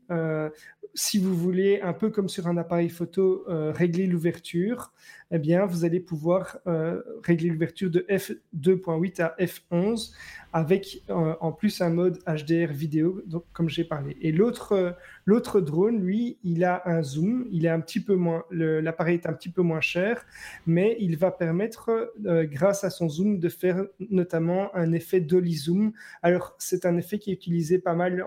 si 0.94 1.18
vous 1.18 1.36
voulez, 1.36 1.80
un 1.80 1.92
peu 1.92 2.10
comme 2.10 2.28
sur 2.28 2.46
un 2.46 2.56
appareil 2.56 2.88
photo, 2.88 3.44
euh, 3.48 3.72
régler 3.72 4.06
l'ouverture, 4.06 4.92
eh 5.30 5.38
bien, 5.38 5.66
vous 5.66 5.84
allez 5.84 6.00
pouvoir 6.00 6.58
euh, 6.66 7.02
régler 7.24 7.48
l'ouverture 7.48 7.90
de 7.90 8.06
f2.8 8.08 9.20
à 9.20 9.34
f11 9.38 10.12
avec 10.54 11.02
euh, 11.10 11.34
en 11.40 11.52
plus 11.52 11.82
un 11.82 11.90
mode 11.90 12.18
HDR 12.26 12.72
vidéo, 12.72 13.20
donc, 13.26 13.44
comme 13.52 13.68
j'ai 13.68 13.84
parlé. 13.84 14.16
Et 14.22 14.32
l'autre 14.32 14.96
l'autre 15.26 15.60
drone, 15.60 16.00
lui, 16.00 16.38
il 16.42 16.64
a 16.64 16.82
un 16.86 17.02
zoom, 17.02 17.46
il 17.50 17.66
est 17.66 17.70
un 17.70 17.80
petit 17.80 18.00
peu 18.00 18.14
moins, 18.14 18.44
l'appareil 18.50 19.14
est 19.14 19.26
un 19.26 19.32
petit 19.32 19.50
peu 19.50 19.62
moins 19.62 19.80
cher, 19.80 20.24
mais 20.66 20.96
il 21.00 21.16
va 21.16 21.30
permettre, 21.30 22.12
grâce 22.44 22.84
à 22.84 22.90
son 22.90 23.08
zoom, 23.08 23.38
de 23.38 23.48
faire 23.48 23.84
notamment 24.10 24.74
un 24.76 24.92
effet 24.92 25.20
dolly 25.20 25.54
zoom. 25.54 25.92
Alors, 26.22 26.54
c'est 26.58 26.84
un 26.84 26.96
effet 26.98 27.18
qui 27.18 27.30
est 27.30 27.34
utilisé 27.34 27.78
pas 27.78 27.94
mal 27.94 28.24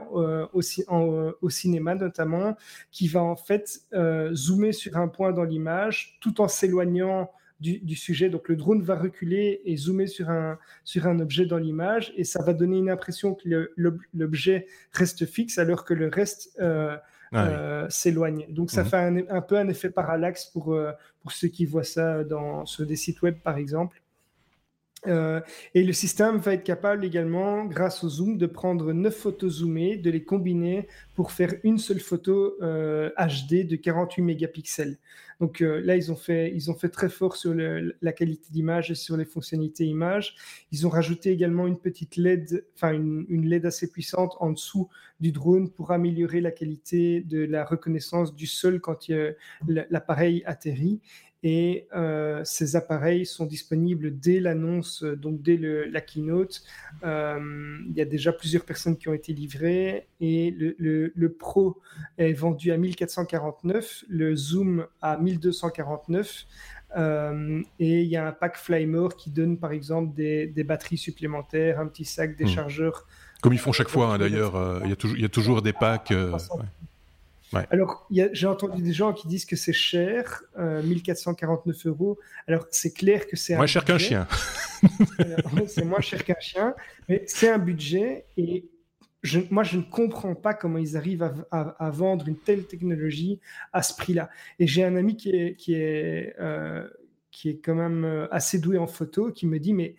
au 0.53 1.49
cinéma 1.49 1.87
notamment 1.95 2.55
qui 2.91 3.07
va 3.07 3.21
en 3.21 3.35
fait 3.35 3.81
euh, 3.93 4.33
zoomer 4.33 4.73
sur 4.73 4.97
un 4.97 5.07
point 5.07 5.31
dans 5.31 5.43
l'image 5.43 6.17
tout 6.21 6.41
en 6.41 6.47
s'éloignant 6.47 7.29
du, 7.59 7.95
sujet. 7.95 8.29
Donc 8.29 8.49
le 8.49 8.55
drone 8.55 8.81
va 8.81 8.95
reculer 8.95 9.61
et 9.65 9.77
zoomer 9.77 10.07
sur 10.07 10.29
un, 10.29 10.57
sur 10.83 11.07
un 11.07 11.19
objet 11.19 11.45
dans 11.45 11.57
l'image 11.57 12.13
et 12.15 12.23
ça 12.23 12.43
va 12.43 12.53
donner 12.53 12.77
une 12.77 12.89
impression 12.89 13.33
que 13.33 13.71
l'objet 14.13 14.67
reste 14.91 15.25
fixe 15.25 15.57
alors 15.57 15.83
que 15.83 15.93
le 15.93 16.07
reste 16.07 16.55
euh, 16.59 16.97
euh, 17.33 17.87
s'éloigne. 17.89 18.45
Donc 18.49 18.71
ça 18.71 18.83
mhm. 18.83 18.89
fait 18.89 19.25
un, 19.29 19.41
peu 19.41 19.57
un 19.57 19.67
effet 19.69 19.89
parallaxe 19.89 20.45
pour, 20.45 20.73
euh, 20.73 20.91
pour 21.21 21.31
ceux 21.31 21.47
qui 21.47 21.65
voient 21.65 21.83
ça 21.83 22.23
dans, 22.23 22.65
sur 22.65 22.85
des 22.85 22.95
sites 22.95 23.21
web 23.21 23.37
par 23.43 23.57
exemple. 23.57 24.01
Euh, 25.05 25.41
et 25.75 25.83
le 25.83 25.93
système 25.93 26.37
va 26.37 26.53
être 26.53 26.63
capable 26.63 27.05
également, 27.05 27.65
grâce 27.65 28.03
au 28.03 28.09
zoom, 28.09 28.37
de 28.37 28.45
prendre 28.47 28.93
9 28.93 29.15
photos 29.15 29.59
zoomées, 29.59 29.97
de 29.97 30.09
les 30.09 30.23
combiner 30.23 30.87
pour 31.13 31.31
faire 31.31 31.53
une 31.63 31.77
seule 31.77 31.99
photo 31.99 32.55
euh, 32.61 33.09
HD 33.17 33.67
de 33.67 33.75
48 33.75 34.21
mégapixels. 34.23 34.97
Donc 35.39 35.61
euh, 35.61 35.81
là, 35.81 35.95
ils 35.95 36.11
ont, 36.11 36.15
fait, 36.15 36.51
ils 36.55 36.71
ont 36.71 36.73
fait 36.73 36.89
très 36.89 37.09
fort 37.09 37.35
sur 37.35 37.53
la 37.53 38.11
qualité 38.11 38.47
d'image 38.49 38.89
et 38.89 38.95
sur 38.95 39.17
les 39.17 39.25
fonctionnalités 39.25 39.85
image. 39.85 40.35
Ils 40.71 40.87
ont 40.87 40.89
rajouté 40.89 41.29
également 41.29 41.67
une 41.67 41.77
petite 41.77 42.15
LED, 42.15 42.65
enfin 42.73 42.93
une 42.93 43.45
LED 43.47 43.67
assez 43.67 43.91
puissante 43.91 44.35
en 44.39 44.49
dessous 44.49 44.89
du 45.19 45.31
drone 45.31 45.69
pour 45.69 45.91
améliorer 45.91 46.41
la 46.41 46.51
qualité 46.51 47.21
de 47.21 47.43
la 47.43 47.65
reconnaissance 47.65 48.35
du 48.35 48.47
sol 48.47 48.81
quand 48.81 49.11
l'appareil 49.67 50.41
atterrit 50.45 51.01
et 51.43 51.87
euh, 51.95 52.41
ces 52.45 52.75
appareils 52.75 53.25
sont 53.25 53.45
disponibles 53.45 54.19
dès 54.19 54.39
l'annonce, 54.39 55.03
euh, 55.03 55.15
donc 55.15 55.41
dès 55.41 55.57
la 55.57 56.01
keynote. 56.01 56.63
Euh, 57.03 57.77
il 57.87 57.95
y 57.95 58.01
a 58.01 58.05
déjà 58.05 58.33
plusieurs 58.33 58.65
personnes 58.65 58.97
qui 58.97 59.07
ont 59.07 59.13
été 59.13 59.33
livrées 59.33 60.07
et 60.19 60.51
le, 60.51 61.27
Pro 61.37 61.79
est 62.17 62.33
vendu 62.33 62.71
à 62.71 62.77
1449, 62.77 64.05
le 64.07 64.35
Zoom 64.35 64.87
à 65.01 65.17
1249. 65.17 66.45
et 66.97 68.01
il 68.01 68.07
y 68.07 68.17
a 68.17 68.27
un 68.27 68.31
pack 68.31 68.57
Flymore 68.57 69.15
qui 69.15 69.29
donne 69.29 69.59
par 69.59 69.71
exemple 69.71 70.15
des, 70.15 70.63
batteries 70.63 70.97
supplémentaires, 70.97 71.79
un 71.79 71.87
petit 71.87 72.05
sac, 72.05 72.35
des 72.35 72.45
hmm. 72.45 72.49
chargeurs. 72.49 73.05
Comme 73.41 73.53
ils 73.53 73.59
font 73.59 73.71
chaque 73.71 73.89
fois 73.89 74.13
hein, 74.13 74.17
d'ailleurs, 74.17 74.81
il, 74.83 74.89
y 75.21 75.25
a 75.25 75.29
toujours 75.29 75.61
des 75.61 75.73
packs. 75.73 76.11
Alors, 77.53 78.07
j'ai 78.09 78.47
entendu 78.47 78.81
des 78.81 78.93
gens 78.93 79.13
qui 79.13 79.27
disent 79.27 79.45
que 79.45 79.55
c'est 79.55 79.73
cher, 79.73 80.43
1449 80.57 81.75
euh, 81.85 81.89
euros. 81.89 82.19
Alors, 82.47 82.67
c'est 82.71 82.93
clair 82.93 83.27
que 83.27 83.35
c'est 83.35 83.55
moins 83.55 83.65
cher 83.65 83.85
qu'un 83.85 83.97
chien. 83.97 84.27
c'est 85.67 85.85
moins 85.85 86.01
cher 86.01 86.23
qu'un 86.23 86.39
chien, 86.39 86.75
mais 87.07 87.23
c'est 87.27 87.49
un 87.49 87.57
budget 87.57 88.25
et 88.37 88.69
je, 89.23 89.39
moi, 89.49 89.63
je 89.63 89.77
ne 89.77 89.81
comprends 89.81 90.35
pas 90.35 90.53
comment 90.53 90.77
ils 90.77 90.95
arrivent 90.95 91.45
à, 91.51 91.89
vendre 91.89 92.27
une 92.27 92.37
telle 92.37 92.65
technologie 92.65 93.39
à 93.73 93.81
ce 93.81 93.95
prix-là. 93.95 94.29
Et 94.59 94.67
j'ai 94.67 94.83
un 94.83 94.95
ami 94.95 95.17
qui 95.17 95.31
est, 95.31 95.55
qui 95.55 95.73
est, 95.73 96.35
euh, 96.39 96.87
qui 97.31 97.49
est 97.49 97.57
quand 97.57 97.75
même 97.75 98.05
euh, 98.05 98.27
assez 98.31 98.59
doué 98.59 98.77
en 98.77 98.87
photo, 98.87 99.31
qui 99.31 99.47
me 99.47 99.59
dit, 99.59 99.73
mais 99.73 99.95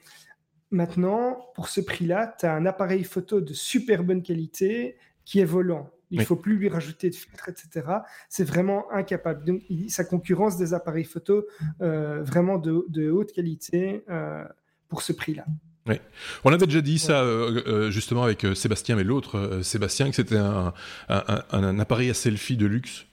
maintenant, 0.71 1.51
pour 1.55 1.69
ce 1.69 1.81
prix-là, 1.81 2.35
tu 2.39 2.47
as 2.47 2.55
un 2.55 2.65
appareil 2.65 3.05
photo 3.05 3.41
de 3.41 3.53
super 3.53 4.05
bonne 4.05 4.23
qualité 4.23 4.97
qui 5.25 5.41
est 5.41 5.45
volant. 5.45 5.91
Il 6.11 6.21
ne 6.21 6.25
faut 6.25 6.37
plus 6.37 6.57
lui 6.57 6.69
rajouter 6.69 7.11
de 7.11 7.15
filtres, 7.15 7.49
etc. 7.49 7.87
C'est 8.29 8.45
vraiment 8.45 8.91
incapable. 8.93 9.45
Donc, 9.45 9.63
ça 9.89 10.05
concurrence 10.05 10.57
des 10.57 10.75
appareils 10.75 11.05
photo 11.05 11.47
euh, 11.81 12.23
vraiment 12.23 12.59
de, 12.59 13.11
haute 13.11 13.33
qualité 13.33 14.05
euh, 14.09 14.45
pour 14.89 15.03
ce 15.03 15.13
prix-là. 15.13 15.45
Oui. 15.87 15.97
On 16.45 16.53
avait 16.53 16.67
déjà 16.67 16.83
dit 16.83 16.99
ça 16.99 17.23
euh, 17.23 17.91
justement 17.91 18.23
avec 18.23 18.47
Sébastien, 18.55 18.97
mais 18.97 19.05
l'autre 19.05 19.61
Sébastien, 19.63 20.11
que 20.11 20.17
c'était 20.17 20.37
un, 20.37 20.75
un, 21.09 21.79
appareil 21.79 22.11
à 22.11 22.15
selfie 22.15 22.57
de 22.57 22.67
luxe. 22.67 23.07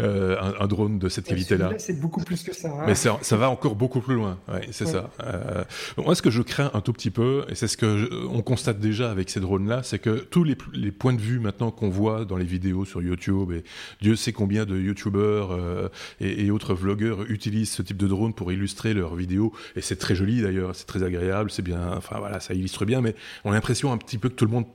Euh, 0.00 0.36
un, 0.58 0.66
drone 0.66 0.98
de 0.98 1.08
cette 1.08 1.26
qualité-là. 1.26 1.72
C'est 1.78 2.00
beaucoup 2.00 2.20
plus 2.20 2.42
que 2.42 2.52
ça. 2.52 2.68
Hein. 2.68 2.84
Mais 2.86 2.96
ça, 2.96 3.36
va 3.36 3.48
encore 3.48 3.76
beaucoup 3.76 4.00
plus 4.00 4.16
loin. 4.16 4.40
Ouais, 4.48 4.66
c'est 4.72 4.86
ça. 4.86 5.10
Euh, 5.22 5.62
moi, 5.96 6.16
ce 6.16 6.22
que 6.22 6.30
je 6.30 6.42
crains 6.42 6.70
un 6.74 6.80
tout 6.80 6.92
petit 6.92 7.10
peu, 7.10 7.44
et 7.48 7.54
c'est 7.54 7.68
ce 7.68 7.76
que 7.76 8.26
on 8.26 8.42
constate 8.42 8.80
déjà 8.80 9.10
avec 9.12 9.30
ces 9.30 9.38
drones-là, 9.38 9.84
c'est 9.84 10.00
que 10.00 10.18
tous 10.18 10.42
les, 10.42 10.56
les, 10.72 10.90
points 10.90 11.12
de 11.12 11.20
vue 11.20 11.38
maintenant 11.38 11.70
qu'on 11.70 11.90
voit 11.90 12.24
dans 12.24 12.36
les 12.36 12.44
vidéos 12.44 12.84
sur 12.84 13.02
YouTube, 13.02 13.52
et 13.52 13.62
Dieu 14.00 14.16
sait 14.16 14.32
combien 14.32 14.64
de 14.64 14.76
YouTubeurs 14.76 15.52
euh, 15.52 15.88
et, 16.20 16.44
et, 16.44 16.50
autres 16.50 16.74
vlogueurs 16.74 17.30
utilisent 17.30 17.70
ce 17.70 17.82
type 17.82 17.96
de 17.96 18.08
drone 18.08 18.34
pour 18.34 18.50
illustrer 18.50 18.94
leurs 18.94 19.14
vidéos, 19.14 19.52
et 19.76 19.80
c'est 19.80 19.96
très 19.96 20.16
joli 20.16 20.42
d'ailleurs, 20.42 20.74
c'est 20.74 20.86
très 20.86 21.04
agréable, 21.04 21.52
c'est 21.52 21.62
bien, 21.62 21.92
enfin 21.96 22.18
voilà, 22.18 22.40
ça 22.40 22.54
illustre 22.54 22.84
bien, 22.84 23.00
mais 23.00 23.14
on 23.44 23.52
a 23.52 23.54
l'impression 23.54 23.92
un 23.92 23.98
petit 23.98 24.18
peu 24.18 24.28
que 24.28 24.34
tout 24.34 24.44
le 24.44 24.50
monde 24.50 24.66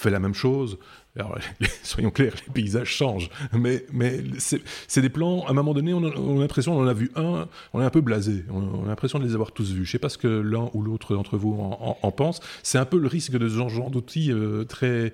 fait 0.00 0.10
la 0.10 0.18
même 0.18 0.34
chose. 0.34 0.78
Alors, 1.16 1.36
soyons 1.82 2.10
clairs, 2.10 2.34
les 2.46 2.52
paysages 2.52 2.88
changent, 2.88 3.30
mais, 3.52 3.84
mais 3.92 4.22
c'est 4.38 5.00
des 5.00 5.08
plans, 5.08 5.44
à 5.46 5.50
un 5.50 5.54
moment 5.54 5.74
donné, 5.74 5.92
on 5.92 6.04
a, 6.04 6.38
l'impression, 6.38 6.76
on 6.76 6.82
en 6.82 6.86
a 6.86 6.92
vu 6.92 7.10
un, 7.16 7.48
on 7.72 7.80
est 7.80 7.84
un 7.84 7.90
peu 7.90 8.00
blasé, 8.00 8.44
on, 8.50 8.84
a 8.84 8.88
l'impression 8.88 9.18
de 9.18 9.24
les 9.24 9.34
avoir 9.34 9.52
tous 9.52 9.72
vus. 9.72 9.84
Je 9.84 9.90
sais 9.90 9.98
pas 9.98 10.08
ce 10.08 10.18
que 10.18 10.28
l'un 10.28 10.70
ou 10.72 10.82
l'autre 10.82 11.14
d'entre 11.14 11.36
vous 11.36 11.52
en, 11.54 12.12
pense. 12.12 12.40
C'est 12.62 12.78
un 12.78 12.84
peu 12.84 12.98
le 12.98 13.08
risque 13.08 13.36
de 13.36 13.48
ce 13.48 13.68
genre 13.68 13.90
d'outils 13.90 14.32
euh, 14.32 14.64
très, 14.64 15.12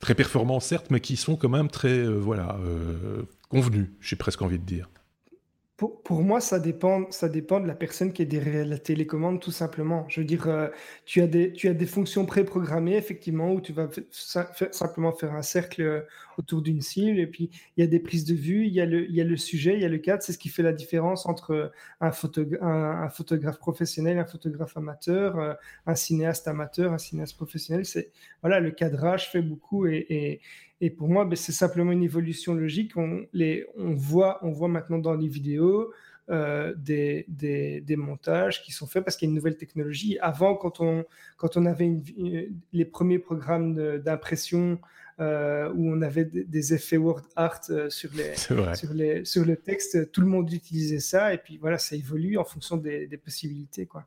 très 0.00 0.14
performants, 0.14 0.60
certes, 0.60 0.86
mais 0.90 1.00
qui 1.00 1.16
sont 1.16 1.36
quand 1.36 1.48
même 1.48 1.68
très, 1.68 1.98
euh, 1.98 2.18
voilà, 2.18 2.58
euh, 2.64 3.22
convenus, 3.48 3.88
j'ai 4.00 4.16
presque 4.16 4.42
envie 4.42 4.58
de 4.58 4.64
dire. 4.64 4.88
Pour, 5.76 6.22
moi, 6.22 6.40
ça 6.40 6.58
dépend, 6.58 7.10
ça 7.10 7.28
dépend 7.28 7.60
de 7.60 7.66
la 7.66 7.74
personne 7.74 8.14
qui 8.14 8.22
est 8.22 8.26
derrière 8.26 8.64
la 8.64 8.78
télécommande, 8.78 9.42
tout 9.42 9.50
simplement. 9.50 10.06
Je 10.08 10.20
veux 10.20 10.26
dire, 10.26 10.48
euh, 10.48 10.68
tu, 11.04 11.20
as 11.20 11.26
des, 11.26 11.52
tu 11.52 11.68
as 11.68 11.74
des 11.74 11.84
fonctions 11.84 12.24
préprogrammées, 12.24 12.96
effectivement, 12.96 13.52
où 13.52 13.60
tu 13.60 13.74
vas 13.74 13.86
simplement 14.08 15.12
faire 15.12 15.34
un 15.34 15.42
cercle 15.42 15.82
euh, 15.82 16.00
autour 16.38 16.62
d'une 16.62 16.80
cible, 16.80 17.18
et 17.18 17.26
puis 17.26 17.50
il 17.76 17.82
y 17.82 17.84
a 17.84 17.86
des 17.86 18.00
prises 18.00 18.24
de 18.24 18.34
vue, 18.34 18.64
il 18.64 18.72
y 18.72 18.80
a 18.80 18.86
le, 18.86 19.04
il 19.04 19.14
y 19.14 19.20
a 19.20 19.24
le 19.24 19.36
sujet, 19.36 19.74
il 19.74 19.82
y 19.82 19.84
a 19.84 19.90
le 19.90 19.98
cadre. 19.98 20.22
C'est 20.22 20.32
ce 20.32 20.38
qui 20.38 20.48
fait 20.48 20.62
la 20.62 20.72
différence 20.72 21.26
entre 21.26 21.50
euh, 21.50 21.68
un, 22.00 22.10
photographe 23.10 23.58
professionnel, 23.58 24.18
un 24.18 24.24
photographe 24.24 24.78
amateur, 24.78 25.58
un 25.84 25.94
cinéaste 25.94 26.48
amateur, 26.48 26.94
un 26.94 26.98
cinéaste 26.98 27.36
professionnel. 27.36 27.84
C'est 27.84 28.12
voilà, 28.40 28.60
le 28.60 28.70
cadrage 28.70 29.30
fait 29.30 29.42
beaucoup, 29.42 29.86
et 29.86 30.40
pour 30.96 31.08
moi, 31.08 31.24
ben, 31.24 31.36
c'est 31.36 31.52
simplement 31.52 31.92
une 31.92 32.02
évolution 32.02 32.54
logique. 32.54 32.96
On, 32.96 33.26
voit, 33.94 34.38
on 34.42 34.50
voit 34.50 34.68
maintenant 34.68 34.98
dans 34.98 35.14
les 35.14 35.28
vidéos 35.28 35.92
euh, 36.28 36.74
des, 36.76 37.84
montages 37.96 38.62
qui 38.62 38.72
sont 38.72 38.86
faits 38.86 39.04
parce 39.04 39.16
qu'il 39.16 39.26
y 39.26 39.28
a 39.28 39.30
une 39.30 39.36
nouvelle 39.36 39.56
technologie. 39.56 40.18
Avant, 40.20 40.54
quand 40.54 40.80
on 40.80 41.66
avait 41.66 41.90
les 42.72 42.84
premiers 42.84 43.18
programmes 43.18 43.98
d'impression 43.98 44.78
euh, 45.18 45.72
où 45.74 45.90
on 45.90 46.02
avait 46.02 46.26
des, 46.26 46.74
effets 46.74 46.98
word 46.98 47.22
art 47.36 47.60
euh, 47.70 47.88
sur, 47.88 48.10
les, 48.14 48.36
sur, 48.36 48.92
les, 48.92 49.24
sur 49.24 49.46
le 49.46 49.56
texte. 49.56 50.12
Tout 50.12 50.20
le 50.20 50.26
monde 50.26 50.52
utilisait 50.52 51.00
ça 51.00 51.32
et 51.32 51.38
puis 51.38 51.56
voilà, 51.56 51.78
ça 51.78 51.96
évolue 51.96 52.36
en 52.36 52.44
fonction 52.44 52.76
des, 52.76 53.08
possibilités. 53.16 53.86
Quoi. 53.86 54.04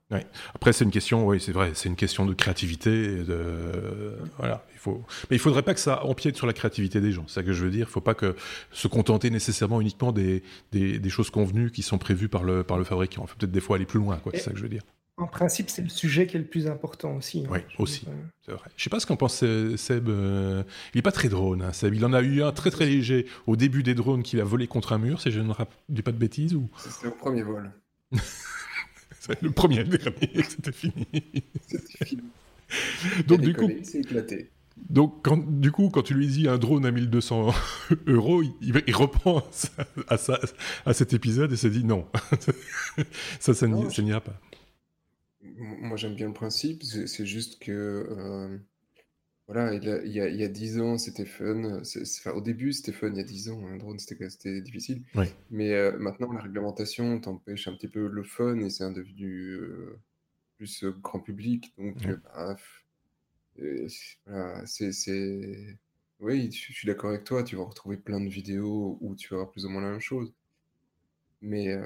Après, 0.54 0.72
c'est 0.72 0.84
une 0.84 0.92
question, 0.92 1.26
oui, 1.26 1.40
c'est 1.40 1.52
vrai, 1.52 1.72
c'est 1.74 1.90
une 1.90 1.96
question 1.96 2.26
de 2.28 2.34
créativité. 2.36 3.24
de, 3.24 4.18
voilà, 4.38 4.64
il 4.72 4.78
faut... 4.78 5.04
Mais 5.30 5.38
il 5.38 5.40
faudrait 5.40 5.64
pas 5.64 5.74
que 5.74 5.80
ça 5.80 6.06
empiète 6.06 6.38
sur 6.38 6.46
la 6.46 6.54
créativité 6.54 7.02
des 7.02 7.12
gens. 7.12 7.26
C'est 7.28 7.36
ça 7.36 7.44
que 7.44 7.54
je 7.54 7.64
veux 7.64 7.72
dire. 7.72 7.88
Il 7.90 7.92
faut 7.92 8.02
pas 8.02 8.14
que 8.14 8.36
se 8.72 8.88
contenter 8.88 9.32
nécessairement 9.32 9.82
uniquement 9.82 10.12
des, 10.12 10.44
des, 10.72 11.00
des, 11.00 11.10
choses 11.10 11.32
convenues 11.32 11.72
qui 11.72 11.82
sont 11.82 11.98
prévues 11.98 12.30
par 12.30 12.44
le, 12.44 12.64
par 12.64 12.78
le 12.78 12.84
fabricant. 12.84 13.24
Il 13.26 13.30
faut 13.30 13.38
peut-être 13.38 13.52
des 13.52 13.62
fois 13.62 13.78
aller 13.78 13.86
plus 13.86 14.00
loin. 14.00 14.22
C'est 14.34 14.42
ça 14.42 14.52
que 14.52 14.58
je 14.58 14.64
veux 14.64 14.70
dire. 14.70 14.84
En 15.20 15.28
principe, 15.28 15.70
c'est 15.70 15.82
le 15.82 15.90
sujet 15.90 16.28
qui 16.28 16.38
est 16.38 16.40
le 16.40 16.46
plus 16.46 16.68
important 16.68 17.16
aussi. 17.18 17.44
Hein, 17.46 17.50
oui, 17.52 17.60
aussi. 17.78 18.06
Euh. 18.08 18.12
C'est 18.46 18.54
vrai. 18.54 18.70
Je 18.78 18.84
sais 18.84 18.90
pas 18.90 19.02
ce 19.02 19.06
qu'en 19.06 19.18
pense 19.18 19.36
Seb. 19.36 20.08
Euh, 20.08 20.64
il 20.94 21.00
est 21.00 21.02
pas 21.04 21.12
très 21.12 21.28
drone, 21.28 21.62
hein, 21.62 21.74
Seb. 21.74 21.94
Il 21.94 22.06
en 22.06 22.14
a 22.14 22.22
eu 22.22 22.42
un 22.42 22.54
très 22.54 22.72
très 22.72 22.86
léger 22.86 23.26
au 23.46 23.58
début 23.58 23.84
des 23.84 23.96
drones 23.96 24.24
qu'il 24.24 24.40
a 24.40 24.46
volé 24.46 24.68
contre 24.68 24.94
un 24.94 24.98
mur, 24.98 25.20
si 25.20 25.32
je 25.32 25.42
ne 25.42 25.54
dis 25.90 26.02
pas 26.02 26.14
de 26.14 26.18
bêtises. 26.18 26.56
Ou... 26.56 26.70
C'était 26.78 27.08
au 27.08 27.18
premier 27.18 27.44
vol. 27.44 27.70
le 29.42 29.52
premier, 29.52 29.84
le 29.84 29.98
dernier, 29.98 30.44
c'était 30.48 30.72
fini. 30.72 31.08
c'était 31.68 32.06
fini. 32.06 32.24
Donc 33.28 33.42
du 33.42 33.54
coup, 33.54 33.70
c'est 33.84 34.00
éclaté. 34.00 34.50
Donc, 34.90 35.20
quand, 35.24 35.38
du 35.38 35.72
coup, 35.72 35.90
quand 35.90 36.04
tu 36.04 36.14
lui 36.14 36.28
dis 36.28 36.48
un 36.48 36.58
drone 36.58 36.86
à 36.86 36.92
1200 36.92 37.54
euros, 38.08 38.42
il, 38.62 38.82
il 38.88 38.96
reprend 38.96 39.44
à, 40.08 40.18
ça, 40.18 40.40
à, 40.86 40.94
cet 40.94 41.14
épisode 41.14 41.52
et 41.52 41.58
se 41.58 41.68
dit 41.68 41.84
non, 41.84 42.06
ça, 43.42 43.54
ça 43.54 43.68
n'ira 43.68 44.22
pas 44.22 44.40
moi 45.60 45.98
j'aime 45.98 46.16
bien 46.16 46.28
le 46.28 46.34
principe, 46.34 46.84
c'est 46.84 47.26
juste 47.26 47.60
que 47.60 47.72
euh, 47.72 48.58
voilà, 49.48 49.74
il, 49.74 49.84
y 49.84 49.90
a, 50.22 50.30
il 50.30 50.36
y 50.36 50.44
a 50.44 50.48
10 50.48 50.80
ans 50.80 50.98
c'était 50.98 51.26
fun. 51.26 51.82
Enfin, 51.82 52.32
au 52.32 52.42
début 52.42 52.74
c'était 52.74 52.92
fun, 52.92 53.10
il 53.10 53.18
y 53.18 53.20
a 53.20 53.24
10 53.24 53.50
ans, 53.50 53.66
un 53.68 53.78
drone 53.78 54.00
c'était 54.00 54.62
difficile. 54.62 55.04
Mais 55.50 55.74
euh, 55.74 55.98
maintenant 55.98 56.32
la 56.32 56.42
réglementation 56.42 57.20
t'empêche 57.20 57.68
un 57.68 57.74
petit 57.74 57.88
peu 57.88 58.08
le 58.08 58.24
fun 58.24 58.60
et 58.60 58.70
c'est 58.70 58.92
devenu 58.94 59.54
euh, 59.54 60.00
plus 60.58 60.86
grand 61.02 61.20
public. 61.20 61.74
Donc 61.78 62.08
bah, 62.08 62.58
voilà, 64.26 64.66
c'est. 64.66 65.78
Oui, 66.20 66.52
je 66.52 66.74
suis 66.74 66.86
d'accord 66.86 67.12
avec 67.12 67.24
toi, 67.24 67.44
tu 67.44 67.56
vas 67.56 67.64
retrouver 67.64 67.96
plein 67.96 68.20
de 68.20 68.30
vidéos 68.30 68.98
où 69.00 69.16
tu 69.16 69.30
vas 69.30 69.38
avoir 69.38 69.52
plus 69.52 69.66
ou 69.66 69.70
moins 69.70 69.82
la 69.82 69.92
même 69.92 70.02
chose. 70.02 70.34
Mais 71.42 71.78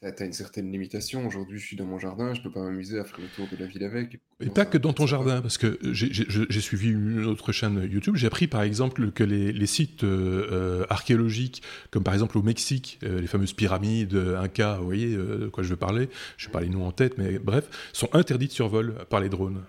tu 0.00 0.22
as, 0.22 0.26
une 0.26 0.32
certaine 0.32 0.70
limitation. 0.70 1.26
Aujourd'hui, 1.26 1.58
je 1.58 1.66
suis 1.66 1.76
dans 1.76 1.84
mon 1.84 1.98
jardin, 1.98 2.34
je 2.34 2.42
peux 2.42 2.52
pas 2.52 2.60
m'amuser 2.60 2.98
à 2.98 3.04
faire 3.04 3.18
le 3.20 3.28
tour 3.28 3.46
de 3.50 3.56
la 3.56 3.66
ville 3.66 3.84
avec. 3.84 4.20
Et 4.40 4.50
pas 4.50 4.64
que 4.64 4.78
dans 4.78 4.92
ton 4.92 5.06
jardin, 5.06 5.40
parce 5.42 5.58
que 5.58 5.78
j'ai 5.92 6.60
suivi 6.60 6.90
une 6.90 7.24
autre 7.24 7.50
chaîne 7.50 7.88
YouTube, 7.90 8.14
j'ai 8.14 8.28
appris 8.28 8.46
par 8.46 8.62
exemple 8.62 9.10
que 9.10 9.24
les, 9.24 9.66
sites 9.66 10.04
euh, 10.04 10.84
archéologiques, 10.88 11.62
comme 11.90 12.04
par 12.04 12.14
exemple 12.14 12.38
au 12.38 12.42
Mexique, 12.42 13.00
euh, 13.02 13.20
les 13.20 13.26
fameuses 13.26 13.52
pyramides 13.52 14.14
Inca, 14.14 14.76
vous 14.78 14.84
voyez 14.84 15.16
euh, 15.16 15.38
de 15.38 15.48
quoi 15.48 15.64
je 15.64 15.70
veux 15.70 15.76
parler, 15.76 16.08
je 16.36 16.46
n'ai 16.46 16.52
pas 16.52 16.60
les 16.60 16.68
noms 16.68 16.86
en 16.86 16.92
tête, 16.92 17.18
mais 17.18 17.40
bref, 17.40 17.68
sont 17.92 18.08
interdits 18.14 18.46
de 18.46 18.52
survol 18.52 18.94
par 19.10 19.18
les 19.18 19.28
drones. 19.28 19.62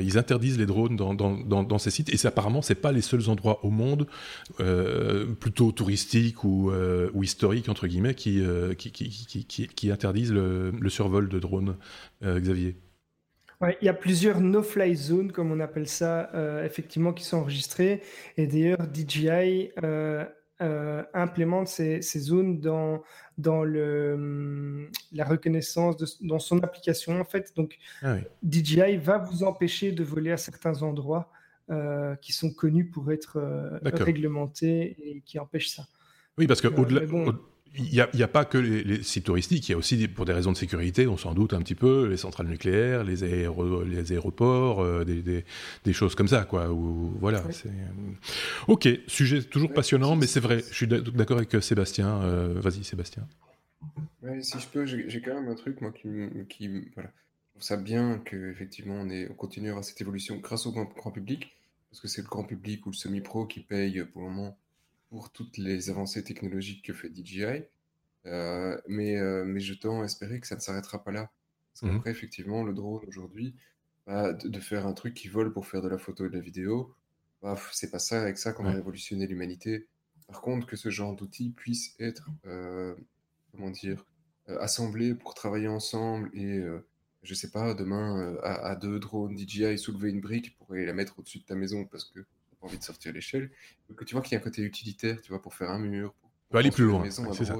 ils 0.00 0.18
interdisent 0.18 0.58
les 0.58 0.66
drones 0.66 0.96
dans, 0.96 1.14
dans, 1.14 1.62
dans, 1.62 1.78
ces 1.78 1.90
sites, 1.90 2.12
et 2.12 2.26
apparemment, 2.26 2.60
c'est 2.60 2.74
pas 2.74 2.92
les 2.92 3.00
seuls 3.00 3.30
endroits 3.30 3.64
au 3.64 3.70
monde, 3.70 4.06
plutôt 5.40 5.72
touristiques 5.72 6.44
ou, 6.44 6.70
ou 7.14 7.22
historiques, 7.22 7.70
entre 7.70 7.86
guillemets, 7.86 8.05
qui, 8.14 8.42
qui, 8.78 8.92
qui, 8.92 9.44
qui, 9.46 9.68
qui 9.68 9.90
interdisent 9.90 10.32
le, 10.32 10.70
le, 10.70 10.88
survol 10.90 11.28
de 11.28 11.38
drones, 11.38 11.76
Xavier 12.22 12.76
il 13.80 13.86
y 13.86 13.88
a 13.88 13.94
plusieurs 13.94 14.40
no-fly 14.40 14.94
zones, 14.94 15.32
comme 15.32 15.50
on 15.50 15.60
appelle 15.60 15.88
ça, 15.88 16.30
euh, 16.34 16.64
effectivement, 16.64 17.12
qui 17.12 17.24
sont 17.24 17.38
enregistrées. 17.38 18.02
Et 18.36 18.46
d'ailleurs, 18.46 18.78
DJI 18.92 19.70
euh, 19.82 20.24
euh, 20.60 21.02
implémente 21.14 21.68
ces, 21.68 22.00
zones 22.02 22.60
dans, 22.60 23.02
dans 23.38 23.64
le, 23.64 24.90
la 25.12 25.24
reconnaissance, 25.24 25.96
de, 25.96 26.06
dans 26.20 26.38
son 26.38 26.62
application, 26.62 27.18
en 27.18 27.24
fait. 27.24 27.52
Donc, 27.56 27.78
ah 28.02 28.16
DJI 28.46 28.98
va 28.98 29.18
vous 29.18 29.42
empêcher 29.42 29.92
de 29.92 30.04
voler 30.04 30.32
à 30.32 30.36
certains 30.36 30.82
endroits 30.82 31.30
qui 32.20 32.32
sont 32.32 32.52
connus 32.52 32.88
pour 32.88 33.10
être 33.10 33.40
réglementés 33.82 34.96
et 35.02 35.20
qui 35.22 35.40
empêchent 35.40 35.70
ça. 35.70 35.84
Oui, 36.38 36.46
parce 36.46 36.60
que 36.60 36.68
au-delà 36.68 37.00
il 37.78 38.06
n'y 38.14 38.22
a, 38.22 38.28
pas 38.28 38.44
que 38.44 38.58
les, 38.58 39.02
sites 39.02 39.24
touristiques, 39.24 39.68
il 39.68 39.72
y 39.72 39.74
a 39.74 39.78
aussi, 39.78 40.08
pour 40.08 40.24
des 40.24 40.32
raisons 40.32 40.52
de 40.52 40.56
sécurité, 40.56 41.06
on 41.06 41.16
s'en 41.16 41.34
doute 41.34 41.52
un 41.52 41.60
petit 41.60 41.74
peu, 41.74 42.06
les 42.06 42.16
centrales 42.16 42.46
nucléaires, 42.46 43.04
les, 43.04 43.16
les 43.16 44.12
aéroports, 44.12 44.82
euh, 44.82 45.04
des, 45.04 45.92
choses 45.92 46.14
comme 46.14 46.28
ça, 46.28 46.44
quoi. 46.44 46.68
voilà. 46.68 47.42
Euh, 47.66 47.70
ok, 48.68 48.88
sujet 49.06 49.42
toujours 49.42 49.72
passionnant, 49.72 50.16
mais 50.16 50.26
c'est 50.26 50.40
vrai, 50.40 50.62
je 50.70 50.74
suis 50.74 50.86
d'accord 50.86 51.38
avec 51.38 51.54
euh, 51.54 51.60
Sébastien. 51.60 52.20
Vas-y, 52.54 52.84
Sébastien. 52.84 53.26
si 54.40 54.58
je 54.58 54.66
peux, 54.68 54.86
j'ai 54.86 55.20
quand 55.20 55.34
même 55.34 55.48
un 55.48 55.54
truc, 55.54 55.80
moi, 55.80 55.92
qui, 55.92 56.08
qui 56.48 56.68
voilà. 56.94 57.10
Je 57.48 57.60
trouve 57.60 57.68
ça 57.68 57.76
bien 57.78 58.20
qu'effectivement, 58.24 58.96
on, 58.96 59.08
on 59.30 59.34
continue 59.34 59.68
à 59.68 59.70
avoir 59.70 59.84
cette 59.84 60.00
évolution 60.00 60.36
grâce 60.36 60.66
au 60.66 60.72
grand, 60.72 60.84
grand 60.94 61.10
public, 61.10 61.56
parce 61.90 62.00
que 62.00 62.08
c'est 62.08 62.20
le 62.20 62.28
grand 62.28 62.44
public 62.44 62.84
ou 62.86 62.90
le 62.90 62.94
semi-pro 62.96 63.46
qui 63.46 63.60
paye 63.60 64.04
pour 64.12 64.22
le 64.22 64.28
moment 64.28 64.58
pour 65.08 65.30
toutes 65.30 65.56
les 65.58 65.90
avancées 65.90 66.24
technologiques 66.24 66.84
que 66.84 66.92
fait 66.92 67.10
DJI. 67.14 67.64
Euh, 68.26 68.76
mais, 68.88 69.16
euh, 69.16 69.44
mais 69.44 69.60
je 69.60 69.74
tends 69.74 70.02
à 70.02 70.04
espérer 70.04 70.40
que 70.40 70.46
ça 70.46 70.56
ne 70.56 70.60
s'arrêtera 70.60 71.02
pas 71.02 71.12
là. 71.12 71.30
Parce 71.72 71.82
mmh 71.82 71.96
qu'après, 71.96 72.10
effectivement, 72.10 72.64
le 72.64 72.72
drone 72.72 73.04
aujourd'hui, 73.06 73.54
bah, 74.06 74.32
de, 74.32 74.60
faire 74.60 74.86
un 74.86 74.94
truc 74.94 75.14
qui 75.14 75.28
vole 75.28 75.52
pour 75.52 75.66
faire 75.66 75.82
de 75.82 75.88
la 75.88 75.98
photo 75.98 76.26
et 76.26 76.28
de 76.28 76.34
la 76.34 76.40
vidéo, 76.40 76.94
bah, 77.42 77.56
c'est 77.72 77.90
pas 77.90 77.98
ça 77.98 78.22
avec 78.22 78.38
ça 78.38 78.52
qu'on 78.52 78.66
a 78.66 78.72
révolutionné 78.72 79.26
l'humanité. 79.26 79.86
Par 80.26 80.40
contre, 80.40 80.66
que 80.66 80.76
ce 80.76 80.90
genre 80.90 81.14
d'outils 81.14 81.50
puisse 81.50 81.94
être, 82.00 82.28
euh, 82.46 82.94
comment 83.52 83.70
dire, 83.70 84.04
assemblé 84.60 85.14
pour 85.14 85.34
travailler 85.34 85.68
ensemble 85.68 86.30
et, 86.32 86.64
je 87.22 87.34
sais 87.34 87.50
pas, 87.50 87.74
demain, 87.74 88.36
à, 88.42 88.70
à, 88.70 88.76
deux 88.76 88.98
drones 88.98 89.36
DJI 89.36 89.76
soulever 89.78 90.10
une 90.10 90.20
brique 90.20 90.56
pour 90.56 90.72
aller 90.72 90.86
la 90.86 90.94
mettre 90.94 91.18
au-dessus 91.18 91.40
de 91.40 91.44
ta 91.44 91.56
maison 91.56 91.84
parce 91.84 92.04
que 92.04 92.24
envie 92.66 92.78
de 92.78 92.84
sortir 92.84 93.12
l'échelle, 93.12 93.50
que 93.96 94.04
tu 94.04 94.14
vois 94.14 94.22
qu'il 94.22 94.32
y 94.32 94.36
a 94.36 94.40
un 94.40 94.42
côté 94.42 94.62
utilitaire, 94.62 95.20
tu 95.22 95.30
vois, 95.30 95.40
pour 95.40 95.54
faire 95.54 95.70
un 95.70 95.78
mur. 95.78 96.14
Pour 96.48 96.58
aller 96.58 96.70
plus 96.70 96.84
loin. 96.84 97.04
c'est 97.10 97.44
ça. 97.44 97.56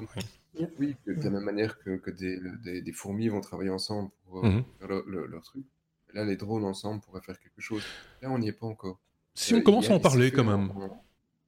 Oui, 0.78 0.96
de 1.06 1.12
la 1.22 1.30
même 1.30 1.44
manière 1.44 1.78
que, 1.78 1.96
que 1.96 2.10
des, 2.10 2.40
des, 2.80 2.92
fourmis 2.92 3.28
vont 3.28 3.40
travailler 3.40 3.70
ensemble 3.70 4.10
pour 4.24 4.44
euh, 4.44 4.48
mhm. 4.48 4.64
faire 4.78 4.88
leur 5.06 5.42
truc. 5.42 5.64
Là, 6.14 6.24
les 6.24 6.36
drones 6.36 6.64
ensemble 6.64 7.02
pourraient 7.02 7.20
faire 7.20 7.38
quelque 7.38 7.60
chose. 7.60 7.82
Là, 8.22 8.30
on 8.30 8.38
n'y 8.38 8.48
est 8.48 8.52
pas 8.52 8.66
encore. 8.66 8.98
Si 9.34 9.54
on 9.54 9.58
euh, 9.58 9.62
commence 9.62 9.90
à 9.90 9.94
en 9.94 10.00
parler 10.00 10.30
quand 10.32 10.44
même. 10.44 10.72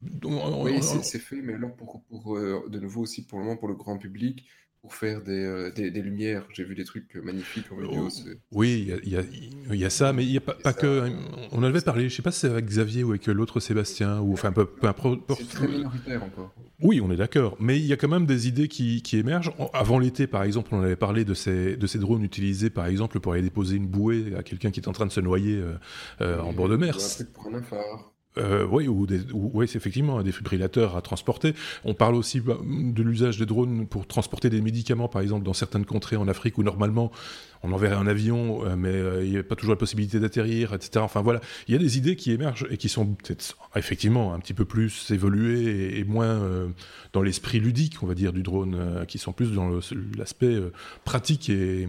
Oui, 0.02 0.82
c'est 0.82 1.18
fait, 1.18 1.40
mais 1.40 1.54
alors 1.54 1.74
pour, 1.74 2.02
pour 2.02 2.36
euh, 2.36 2.64
de 2.68 2.78
nouveau 2.78 3.02
aussi 3.02 3.24
pour 3.24 3.38
le 3.38 3.44
moment 3.44 3.56
pour 3.56 3.68
le 3.68 3.74
grand 3.74 3.98
public, 3.98 4.44
pour 4.80 4.94
faire 4.94 5.20
euh, 5.28 5.70
des, 5.72 5.90
des, 5.90 6.02
lumières. 6.02 6.46
J'ai 6.52 6.64
vu 6.64 6.74
des 6.74 6.84
trucs 6.84 7.14
magnifiques 7.16 7.70
en 7.72 7.76
vidéo. 7.76 8.08
Oh, 8.08 8.30
oui, 8.52 8.92
il 9.04 9.12
y, 9.12 9.16
y, 9.16 9.78
y 9.78 9.84
a, 9.84 9.90
ça, 9.90 10.12
mais 10.12 10.24
il 10.24 10.30
n'y 10.30 10.36
a 10.36 10.40
pas, 10.40 10.54
pas 10.54 10.72
que. 10.72 11.02
Hein, 11.02 11.12
on 11.52 11.62
avait 11.62 11.80
parlé, 11.80 12.02
je 12.02 12.14
ne 12.14 12.16
sais 12.16 12.22
pas 12.22 12.30
si 12.30 12.40
c'est 12.40 12.50
avec 12.50 12.66
Xavier 12.66 13.04
ou 13.04 13.10
avec 13.10 13.26
l'autre 13.26 13.60
Sébastien, 13.60 14.20
ou 14.20 14.32
enfin 14.32 14.52
peu, 14.52 14.66
peu 14.66 14.88
C'est 15.36 15.48
très 15.48 15.68
minoritaire 15.68 16.22
encore. 16.22 16.54
Oui, 16.80 17.00
on 17.00 17.10
est 17.10 17.16
d'accord, 17.16 17.56
mais 17.58 17.78
il 17.78 17.86
y 17.86 17.92
a 17.92 17.96
quand 17.96 18.08
même 18.08 18.26
des 18.26 18.46
idées 18.46 18.68
qui, 18.68 19.02
qui 19.02 19.16
émergent. 19.18 19.52
Avant 19.72 19.98
l'été, 19.98 20.28
par 20.28 20.44
exemple, 20.44 20.70
on 20.72 20.80
avait 20.80 20.96
parlé 20.96 21.24
de 21.24 21.34
ces, 21.34 21.76
de 21.76 21.86
ces 21.88 21.98
drones 21.98 22.22
utilisés, 22.22 22.70
par 22.70 22.86
exemple, 22.86 23.18
pour 23.18 23.32
aller 23.32 23.42
déposer 23.42 23.76
une 23.76 23.88
bouée 23.88 24.34
à 24.36 24.44
quelqu'un 24.44 24.70
qui 24.70 24.78
est 24.78 24.88
en 24.88 24.92
train 24.92 25.06
de 25.06 25.12
se 25.12 25.20
noyer 25.20 25.56
euh, 25.56 25.74
euh, 26.20 26.40
en 26.40 26.52
bord 26.52 26.68
de 26.68 26.76
mer. 26.76 26.94
Un 26.94 26.98
truc 26.98 27.32
pour 27.32 27.52
un 27.52 27.62
phare. 27.62 28.12
Euh, 28.38 28.66
oui, 28.70 28.88
ou, 28.88 29.06
oui, 29.32 29.68
c'est 29.68 29.78
effectivement 29.78 30.18
un 30.18 30.22
défibrillateur 30.22 30.96
à 30.96 31.02
transporter. 31.02 31.54
On 31.84 31.94
parle 31.94 32.14
aussi 32.14 32.40
bah, 32.40 32.58
de 32.64 33.02
l'usage 33.02 33.38
des 33.38 33.46
drones 33.46 33.86
pour 33.86 34.06
transporter 34.06 34.50
des 34.50 34.60
médicaments, 34.60 35.08
par 35.08 35.22
exemple, 35.22 35.44
dans 35.44 35.52
certaines 35.52 35.84
contrées 35.84 36.16
en 36.16 36.28
Afrique 36.28 36.58
où 36.58 36.62
normalement 36.62 37.10
on 37.64 37.72
enverrait 37.72 37.96
un 37.96 38.06
avion, 38.06 38.64
euh, 38.64 38.76
mais 38.76 38.92
euh, 38.92 39.24
il 39.24 39.30
n'y 39.30 39.38
a 39.38 39.42
pas 39.42 39.56
toujours 39.56 39.74
la 39.74 39.78
possibilité 39.78 40.20
d'atterrir, 40.20 40.74
etc. 40.74 41.00
Enfin 41.00 41.22
voilà, 41.22 41.40
il 41.66 41.72
y 41.72 41.74
a 41.74 41.80
des 41.80 41.98
idées 41.98 42.14
qui 42.14 42.30
émergent 42.30 42.66
et 42.70 42.76
qui 42.76 42.88
sont 42.88 43.06
peut-être 43.14 43.56
effectivement 43.74 44.32
un 44.32 44.38
petit 44.38 44.54
peu 44.54 44.64
plus 44.64 45.10
évoluées 45.10 45.98
et, 45.98 46.04
moins 46.04 46.40
dans 47.12 47.22
l'esprit 47.22 47.60
ludique, 47.60 48.02
on 48.02 48.06
va 48.06 48.14
dire, 48.14 48.32
du 48.32 48.42
drone, 48.42 49.04
qui 49.06 49.18
sont 49.18 49.32
plus 49.32 49.52
dans 49.52 49.68
l'aspect 50.16 50.56
pratique 51.04 51.50
et, 51.50 51.86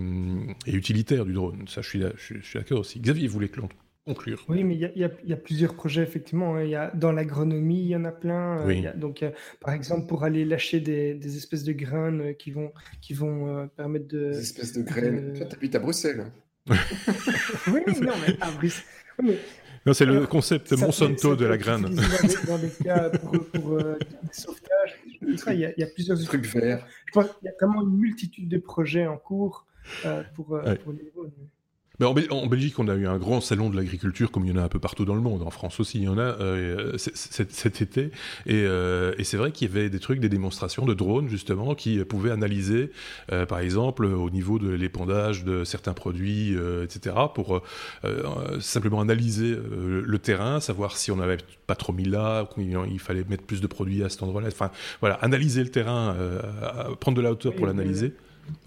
utilitaire 0.67 1.25
du 1.25 1.33
drone. 1.33 1.65
Ça, 1.67 1.81
je 1.81 1.89
suis, 1.89 2.01
je 2.17 2.41
suis 2.41 2.59
d'accord 2.59 2.79
aussi. 2.79 2.99
Xavier 2.99 3.27
voulait 3.27 3.47
que 3.47 3.61
l'on 3.61 3.69
conclure. 4.05 4.43
Oui, 4.47 4.63
mais 4.63 4.75
il 4.75 4.81
y, 4.81 5.33
a, 5.33 5.37
plusieurs 5.37 5.73
projets, 5.73 6.03
effectivement. 6.03 6.55
Hein. 6.55 6.63
Il 6.63 6.69
y 6.69 6.75
a, 6.75 6.91
dans 6.91 7.11
l'agronomie, 7.11 7.81
il 7.81 7.87
y 7.87 7.95
en 7.95 8.05
a 8.05 8.11
plein. 8.11 8.59
Euh, 8.67 8.93
donc, 8.95 9.23
par 9.61 9.73
exemple, 9.73 10.07
pour 10.07 10.23
aller 10.23 10.45
lâcher 10.45 10.79
des, 10.79 11.37
espèces 11.37 11.63
de 11.63 11.73
graines 11.73 12.21
euh, 12.21 12.33
qui 12.33 12.51
vont, 12.51 12.71
qui 13.01 13.13
vont 13.13 13.47
euh, 13.47 13.65
permettre 13.67 14.07
de. 14.07 14.31
Des 14.31 14.39
espèces 14.39 14.73
de 14.73 14.81
graines. 14.81 15.33
Toi, 15.33 15.45
tu 15.45 15.55
habites 15.55 15.75
à 15.75 15.79
Bruxelles. 15.79 16.25
oui, 16.69 17.81
non, 18.01 18.13
mais 18.27 18.35
à 18.41 18.51
Bruxelles. 18.51 18.85
non, 19.85 19.93
c'est 19.93 20.05
le 20.05 20.27
concept 20.27 20.71
Monsanto 20.73 21.35
de 21.35 21.45
la 21.45 21.57
graine. 21.57 21.81
Dans 22.47 22.57
des, 22.57 22.69
cas 22.83 23.09
pour, 23.09 23.45
pour 23.45 23.77
des 23.77 24.33
sauvetages, 24.33 24.99
il 25.21 25.59
y, 25.59 25.65
a, 25.65 25.71
il 25.71 25.79
y 25.79 25.83
a 25.83 25.87
plusieurs 25.87 26.21
trucs 26.23 26.45
verts. 26.45 26.85
Je 27.05 27.11
pense 27.13 27.25
qu'il 27.25 27.45
y 27.45 27.49
a 27.49 27.53
vraiment 27.59 27.81
une 27.81 27.97
multitude 27.97 28.47
de 28.47 28.57
projets 28.57 29.07
en 29.07 29.17
cours 29.17 29.65
pour, 30.35 30.59
pour 30.83 30.93
les 30.93 31.11
en, 32.05 32.47
Belgique, 32.47 32.79
on 32.79 32.87
a 32.87 32.95
eu 32.95 33.07
un 33.07 33.17
grand 33.17 33.41
salon 33.41 33.69
de 33.69 33.75
l'agriculture, 33.75 34.31
comme 34.31 34.45
il 34.45 34.53
y 34.53 34.57
en 34.57 34.61
a 34.61 34.63
un 34.63 34.69
peu 34.69 34.79
partout 34.79 35.05
dans 35.05 35.15
le 35.15 35.21
monde. 35.21 35.41
En 35.41 35.49
France 35.49 35.79
aussi, 35.79 35.99
il 35.99 36.03
y 36.05 36.07
en 36.07 36.17
a 36.17 36.21
euh, 36.21 36.97
cet 36.97 37.81
été. 37.81 38.11
Euh, 38.49 39.13
et, 39.17 39.23
c'est 39.23 39.37
vrai 39.37 39.51
qu'il 39.51 39.67
y 39.67 39.71
avait 39.71 39.89
des 39.89 39.99
trucs, 39.99 40.19
des 40.19 40.29
démonstrations 40.29 40.85
de 40.85 40.93
drones, 40.93 41.27
justement, 41.27 41.75
qui 41.75 42.03
pouvaient 42.05 42.31
analyser, 42.31 42.91
euh, 43.31 43.45
par 43.45 43.59
exemple, 43.59 44.05
au 44.05 44.29
niveau 44.29 44.59
de 44.59 44.69
l'épandage 44.69 45.43
de 45.43 45.63
certains 45.63 45.93
produits, 45.93 46.55
etc., 46.83 47.15
pour 47.33 47.61
simplement 48.59 49.01
analyser 49.01 49.55
le 49.55 50.19
terrain, 50.19 50.59
savoir 50.59 50.97
si 50.97 51.11
on 51.11 51.17
n'avait 51.17 51.37
pas 51.67 51.75
trop 51.75 51.93
mis 51.93 52.05
là, 52.05 52.47
qu'il 52.55 52.99
fallait 52.99 53.25
mettre 53.29 53.43
plus 53.43 53.61
de 53.61 53.67
produits 53.67 54.03
à 54.03 54.09
cet 54.09 54.23
endroit-là. 54.23 54.47
Enfin, 54.47 54.71
voilà, 55.01 55.15
analyser 55.15 55.63
le 55.63 55.69
terrain, 55.69 56.15
prendre 56.99 57.17
de 57.17 57.21
la 57.21 57.31
hauteur 57.31 57.53
pour 57.53 57.65
l'analyser. 57.65 58.13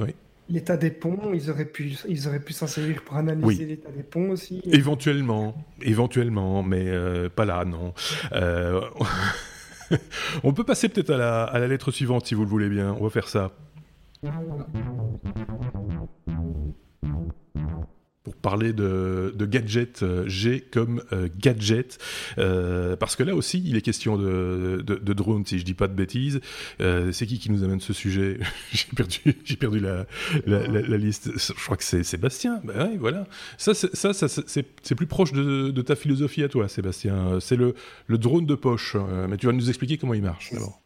Oui. 0.00 0.14
L'état 0.52 0.76
des 0.76 0.90
ponts, 0.90 1.32
ils 1.32 1.50
auraient 1.50 1.64
pu, 1.64 1.94
ils 2.06 2.28
auraient 2.28 2.38
pu 2.38 2.52
s'en 2.52 2.66
servir 2.66 3.02
pour 3.02 3.16
analyser 3.16 3.64
l'état 3.64 3.90
des 3.90 4.02
ponts 4.02 4.28
aussi. 4.28 4.60
Éventuellement, 4.66 5.54
éventuellement, 5.80 6.62
mais 6.62 6.84
euh, 6.88 7.30
pas 7.30 7.46
là, 7.46 7.64
non. 7.64 7.94
Euh, 8.32 8.82
on 10.44 10.52
peut 10.52 10.64
passer 10.64 10.90
peut-être 10.90 11.08
à 11.08 11.16
la, 11.16 11.44
à 11.44 11.58
la 11.58 11.68
lettre 11.68 11.90
suivante 11.90 12.26
si 12.26 12.34
vous 12.34 12.42
le 12.42 12.50
voulez 12.50 12.68
bien. 12.68 12.94
On 13.00 13.04
va 13.04 13.08
faire 13.08 13.28
ça 13.28 13.50
pour 18.24 18.36
parler 18.36 18.72
de, 18.72 19.34
de 19.36 19.46
gadget 19.46 20.02
euh, 20.02 20.28
G 20.28 20.60
comme 20.60 21.02
euh, 21.12 21.28
gadget, 21.38 21.98
euh, 22.38 22.96
parce 22.96 23.16
que 23.16 23.22
là 23.22 23.34
aussi 23.34 23.62
il 23.64 23.76
est 23.76 23.82
question 23.82 24.16
de, 24.16 24.82
de, 24.82 25.12
drone, 25.12 25.44
si 25.44 25.58
je 25.58 25.64
dis 25.64 25.74
pas 25.74 25.88
de 25.88 25.94
bêtises. 25.94 26.40
c'est 26.78 27.26
qui 27.26 27.38
qui 27.38 27.50
nous 27.50 27.64
amène 27.64 27.80
ce 27.80 27.92
sujet 27.92 28.38
J'ai 28.72 28.86
perdu, 28.94 29.20
j'ai 29.44 29.56
perdu 29.56 29.80
la, 29.80 30.06
liste. 30.96 31.30
Je 31.36 31.64
crois 31.64 31.76
que 31.76 31.84
c'est 31.84 32.04
Sébastien. 32.04 32.60
Ben 32.64 32.96
voilà. 32.98 33.26
Ça, 33.58 33.74
ça, 33.74 34.12
c'est 34.12 34.94
plus 34.94 35.06
proche 35.06 35.32
de, 35.32 35.82
ta 35.82 35.96
philosophie 35.96 36.42
à 36.42 36.48
toi, 36.48 36.68
Sébastien. 36.68 37.40
C'est 37.40 37.56
le, 37.56 37.74
drone 38.08 38.46
de 38.46 38.54
poche. 38.54 38.96
Mais 39.28 39.36
tu 39.36 39.46
vas 39.46 39.52
nous 39.52 39.68
expliquer 39.68 39.98
comment 39.98 40.14
il 40.14 40.22
marche 40.22 40.52
d'abord. 40.52 40.80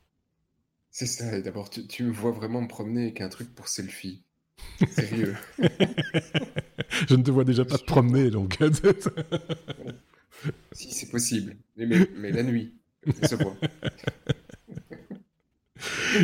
C'est 0.91 1.07
ça. 1.07 1.41
D'abord, 1.41 1.69
tu 1.71 2.05
me 2.05 2.13
vois 2.13 2.33
vraiment 2.33 2.63
me 2.63 2.69
promener 2.69 3.03
avec 3.03 3.21
un 3.21 3.29
truc 3.29 3.55
pour 3.55 3.69
selfie. 3.69 4.23
Sérieux. 4.91 5.35
Je 7.09 7.15
ne 7.15 7.23
te 7.23 7.31
vois 7.31 7.45
déjà 7.45 7.65
pas 7.65 7.79
te 7.79 7.85
promener, 7.85 8.31
donc. 8.31 8.59
si, 10.73 10.93
c'est 10.93 11.11
possible. 11.11 11.57
Mais, 11.77 11.87
mais, 12.17 12.33
la 12.33 12.43
nuit, 12.43 12.75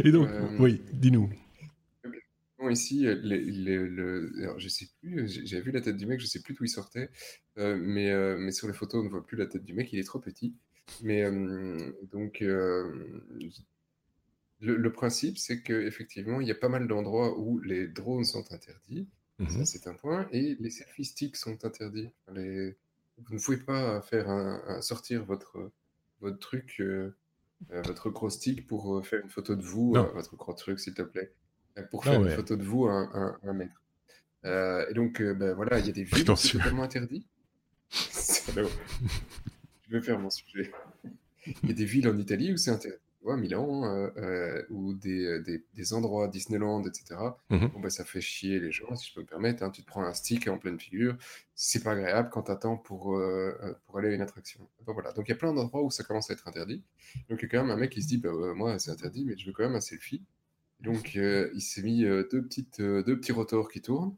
Et 0.05 0.13
donc, 0.13 0.29
oui, 0.59 0.83
dis-nous 0.93 1.31
ici, 2.71 3.07
les, 3.23 3.41
le, 3.41 4.55
je 4.57 4.69
sais 4.69 4.87
plus, 5.01 5.29
j'avais 5.45 5.63
vu 5.63 5.73
la 5.73 5.81
tête 5.81 5.97
du 5.97 6.07
mec, 6.07 6.21
je 6.21 6.27
sais 6.27 6.41
plus 6.41 6.55
d'où 6.55 6.65
il 6.65 6.69
sortait, 6.69 7.11
mais, 7.57 8.15
mais 8.39 8.53
sur 8.53 8.69
les 8.69 8.73
photos, 8.73 9.01
on 9.01 9.05
ne 9.05 9.11
voit 9.11 9.27
plus 9.27 9.37
la 9.37 9.47
tête 9.47 9.65
du 9.65 9.75
mec, 9.75 9.93
il 9.93 9.99
est 9.99 10.05
trop 10.05 10.21
petit. 10.21 10.55
Mais 11.03 11.25
donc, 12.13 12.45
le, 14.63 14.93
principe, 14.93 15.39
c'est 15.39 15.63
qu'effectivement, 15.63 16.41
il 16.41 16.49
y 16.49 16.51
a 16.51 16.55
pas 16.55 16.69
mal 16.69 16.87
d'endroits 16.87 17.39
où 17.39 17.59
les 17.61 17.87
drones 17.89 18.25
sont 18.25 18.53
interdits, 18.53 19.09
ça 19.39 19.59
mmh 19.59 19.65
c'est 19.65 19.87
un 19.89 19.95
point, 19.95 20.29
et 20.31 20.57
les 20.61 20.71
selfie 20.71 21.05
sticks 21.05 21.37
sont 21.37 21.65
interdits. 21.65 22.11
Les... 22.33 22.77
Vous 23.19 23.35
ne 23.35 23.41
pouvez 23.41 23.57
pas 23.59 24.01
faire 24.03 24.31
un, 24.31 24.81
sortir 24.81 25.25
votre, 25.25 25.73
votre 26.21 26.39
truc, 26.39 26.83
votre 27.71 28.11
gros 28.11 28.31
stick 28.31 28.67
pour 28.67 29.05
faire 29.07 29.21
une 29.21 29.31
photo 29.31 29.55
de 29.55 29.63
vous, 29.63 29.93
votre 29.93 30.37
gros 30.37 30.55
truc, 30.55 30.81
s'il 30.81 30.95
te 30.95 31.03
plaît 31.03 31.33
pour 31.91 32.05
faire 32.05 32.23
une 32.23 32.31
photo 32.31 32.57
de 32.57 32.63
vous 32.63 32.87
à 32.87 33.39
un, 33.43 33.53
mètre. 33.53 33.83
Euh, 34.45 34.87
et 34.89 34.95
donc, 34.95 35.21
euh, 35.21 35.35
ben, 35.35 35.55
voilà, 35.55 35.79
il 35.79 35.87
y 35.87 35.89
a 35.89 35.93
des 35.93 36.05
villes 36.05 36.25
qui 36.25 36.49
sont 36.49 36.59
totalement 36.59 36.83
interdites. 36.83 37.27
Je 37.91 38.63
vais 39.89 40.01
faire 40.01 40.19
mon 40.19 40.31
sujet. 40.31 40.73
Il 41.63 41.69
y 41.69 41.73
a 41.73 41.75
des 41.75 41.85
villes 41.85 42.09
en 42.09 42.17
Italie 42.17 42.53
où 42.53 42.57
c'est 42.57 42.71
interdit. 42.71 42.99
Ouais, 43.23 43.37
Milan, 43.37 43.85
euh, 44.17 44.63
ou 44.71 44.95
des, 44.95 45.41
des, 45.41 45.65
des, 45.75 45.93
endroits 45.93 46.27
Disneyland, 46.27 46.85
etc. 46.85 47.15
Mmh 47.51 47.67
bon, 47.69 47.81
ben, 47.81 47.89
ça 47.91 48.05
fait 48.05 48.21
chier 48.21 48.59
les 48.59 48.73
gens, 48.73 48.97
si 48.97 49.11
je 49.11 49.15
peux 49.15 49.21
me 49.21 49.27
permettre. 49.27 49.63
Hein. 49.63 49.71
Tu 49.71 49.83
te 49.83 49.87
prends 49.87 50.03
un 50.03 50.13
stick 50.13 50.49
en 50.49 50.59
pleine 50.59 50.79
figure. 50.79 51.17
C'est 51.55 51.85
pas 51.85 51.93
agréable 51.93 52.31
quand 52.33 52.43
tu 52.43 52.51
attends 52.51 52.77
pour, 52.77 53.21
pour 53.87 53.99
aller 53.99 54.09
à 54.09 54.13
une 54.13 54.23
attraction. 54.23 54.69
voilà. 54.87 55.13
Donc 55.13 55.29
il 55.29 55.31
y 55.31 55.35
a 55.35 55.37
plein 55.37 55.55
d'endroits 55.55 55.83
où 55.83 55.91
ça 55.91 56.03
commence 56.03 56.31
à 56.31 56.33
être 56.33 56.49
interdit. 56.49 56.83
Donc 57.29 57.39
il 57.41 57.43
y 57.43 57.47
a 57.47 57.49
quand 57.49 57.63
même 57.63 57.71
un 57.71 57.77
mec 57.77 57.91
qui 57.91 58.03
se 58.03 58.09
dit 58.09 58.19
bah, 58.19 58.33
Moi, 58.57 58.79
c'est 58.81 58.91
interdit, 58.91 59.25
mais 59.25 59.37
je 59.37 59.47
veux 59.47 59.53
quand 59.53 59.65
même 59.65 59.77
un 59.77 59.81
selfie. 59.81 60.23
Donc, 60.83 61.13
euh, 61.17 61.51
il 61.55 61.61
s'est 61.61 61.83
mis 61.83 62.05
euh, 62.05 62.29
deux, 62.31 62.43
petites, 62.43 62.81
euh, 62.81 63.03
deux 63.05 63.19
petits 63.19 63.33
rotors 63.33 63.71
qui 63.71 63.81
tournent. 63.81 64.17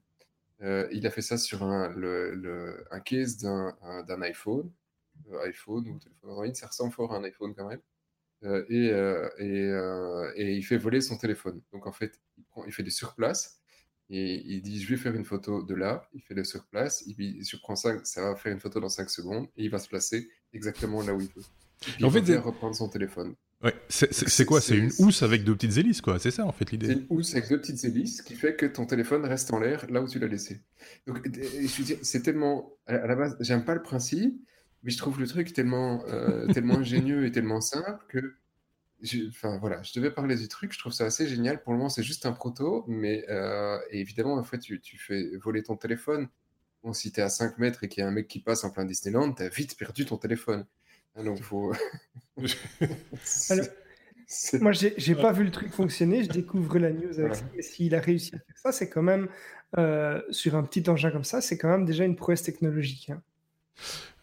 il 0.61 1.07
a 1.07 1.11
fait 1.11 1.23
ça 1.23 1.37
sur 1.37 1.62
un, 1.62 1.90
le, 1.90 2.85
un 2.90 3.01
case 3.01 3.37
d'un 3.37 4.23
iPhone, 4.23 4.71
iPhone 5.45 5.87
ou 5.88 5.99
téléphone 5.99 6.31
Android. 6.31 6.55
Ça 6.55 6.67
ressemble 6.69 6.93
fort 6.93 7.12
à 7.12 7.19
un 7.19 7.25
iPhone 7.25 7.55
quand 7.55 7.69
même. 7.69 7.81
Et, 8.44 8.87
et, 9.38 9.70
et, 10.37 10.54
il 10.54 10.62
fait 10.62 10.76
voler 10.76 11.00
son 11.00 11.16
téléphone. 11.16 11.61
Donc, 11.72 11.87
en 11.87 11.92
fait, 11.92 12.20
il, 12.38 12.44
prend, 12.44 12.64
il 12.64 12.72
fait 12.72 12.83
des 12.83 12.90
surplaces. 12.90 13.61
Et 14.11 14.42
il 14.46 14.61
dit, 14.61 14.83
je 14.83 14.88
vais 14.90 14.96
faire 14.96 15.14
une 15.14 15.24
photo 15.24 15.62
de 15.62 15.74
là. 15.74 16.09
Il 16.12 16.20
fait 16.20 16.35
le 16.35 16.44
surplace. 16.44 17.02
Il, 17.07 17.18
il 17.18 17.44
surprend 17.44 17.74
ça, 17.74 17.94
ça 18.04 18.22
va 18.22 18.37
faire 18.37 18.52
une 18.52 18.61
photo 18.61 18.80
dans 18.80 18.88
5 18.88 19.09
secondes. 19.09 19.46
Et 19.57 19.64
il 19.64 19.70
va 19.70 19.78
se 19.78 19.88
placer 19.88 20.28
exactement 20.52 21.02
là 21.02 21.14
où 21.14 21.20
il 21.20 21.28
veut. 21.28 21.42
Et 22.00 22.04
en 22.04 22.09
il 22.09 22.12
fait, 22.12 22.35
va 22.35 22.40
reprendre 22.40 22.74
son 22.74 22.88
téléphone. 22.88 23.35
Ouais. 23.62 23.74
C'est 23.88 24.44
quoi? 24.44 24.61
C'est 24.61 24.76
une 24.76 24.90
housse 24.98 25.22
avec 25.22 25.42
deux 25.42 25.54
petites 25.54 25.78
hélices, 25.78 26.02
quoi. 26.02 26.18
C'est 26.18 26.30
ça, 26.30 26.44
en 26.44 26.52
fait, 26.52 26.70
l'idée. 26.70 26.87
C'est 26.87 26.92
une 26.92 27.07
housse 27.09 27.35
avec 27.35 27.48
deux 27.48 27.61
petites 27.61 27.83
hélices 27.85 28.20
qui 28.20 28.35
fait 28.35 28.57
que 28.57 28.66
ton 28.66 28.85
téléphone 28.85 29.24
reste 29.24 29.52
en 29.52 29.59
l'air 29.59 29.90
là 29.90 30.02
où 30.02 30.09
tu 30.09 30.18
l'as 30.18 30.26
laissé. 30.26 30.61
Donc, 31.07 31.26
je 31.26 31.94
c'est 32.02 32.20
tellement. 32.22 32.76
À 32.87 33.07
la 33.07 33.16
base, 33.16 33.37
j'aime 33.40 33.64
pas 33.64 33.74
le 33.74 33.83
principe, 33.83 34.38
mais 34.85 34.90
je 34.90 34.99
trouve 34.99 35.18
le 35.18 35.27
truc 35.27 35.53
tellement, 35.53 36.05
euh, 36.07 36.47
tellement 36.53 36.75
ingénieux 36.79 37.27
et 37.27 37.33
tellement 37.33 37.61
simple 37.61 38.05
que. 38.09 38.37
Enfin, 39.29 39.59
voilà, 39.59 39.83
je 39.83 39.92
devais 39.94 40.11
parler 40.11 40.37
du 40.37 40.49
truc. 40.49 40.73
Je 40.73 40.79
trouve 40.79 40.92
ça 40.92 41.05
assez 41.05 41.27
génial. 41.27 41.62
Pour 41.62 41.73
le 41.73 41.79
moment, 41.79 41.90
c'est 41.90 42.03
juste 42.03 42.25
un 42.25 42.33
proto, 42.33 42.85
mais 42.87 43.27
euh, 43.29 43.79
évidemment, 43.90 44.35
en 44.35 44.44
fait, 44.44 44.59
tu, 44.59 44.81
tu, 44.81 44.97
fais 44.97 45.37
voler 45.42 45.62
ton 45.62 45.77
téléphone. 45.77 46.29
Bon, 46.83 46.94
si 46.94 47.12
tu 47.12 47.20
es 47.20 47.23
à 47.23 47.29
5 47.29 47.59
mètres 47.59 47.85
et 47.85 47.88
qu'il 47.88 48.01
y 48.01 48.05
a 48.05 48.09
un 48.09 48.12
mec 48.12 48.29
qui 48.29 48.40
passe 48.40 48.64
en 48.64 48.70
plein 48.70 48.87
Disneyland, 48.87 49.35
tu 49.35 49.42
as 49.42 49.49
vite 49.49 49.77
perdu 49.77 50.07
ton 50.07 50.16
téléphone. 50.16 50.64
Ah 51.16 51.23
donc 51.23 51.42
faut. 51.42 51.73
moi, 54.61 54.73
j'ai 54.73 55.14
pas 55.14 55.33
vu 55.33 55.44
le 55.44 55.51
truc 55.51 55.70
fonctionner, 55.70 56.25
je 56.25 56.31
découvre 56.31 56.79
la 56.79 56.90
news 56.90 57.20
avec 57.20 57.35
ça. 57.35 57.44
Mais 57.55 57.62
s'il 57.62 57.94
a 57.94 58.01
réussi 58.01 58.35
à 58.35 58.38
faire 58.38 58.57
ça, 58.57 58.73
c'est 58.73 58.88
quand 58.88 59.03
même, 59.03 59.29
euh, 59.79 60.20
sur 60.31 60.57
un 60.57 60.64
petit 60.64 60.88
engin 60.88 61.11
comme 61.11 61.25
ça, 61.25 61.40
c'est 61.40 61.59
quand 61.59 61.68
même 61.68 61.85
déjà 61.85 62.05
une 62.05 62.16
prouesse 62.16 62.42
technologique. 62.42 63.11
Hein. 63.11 63.23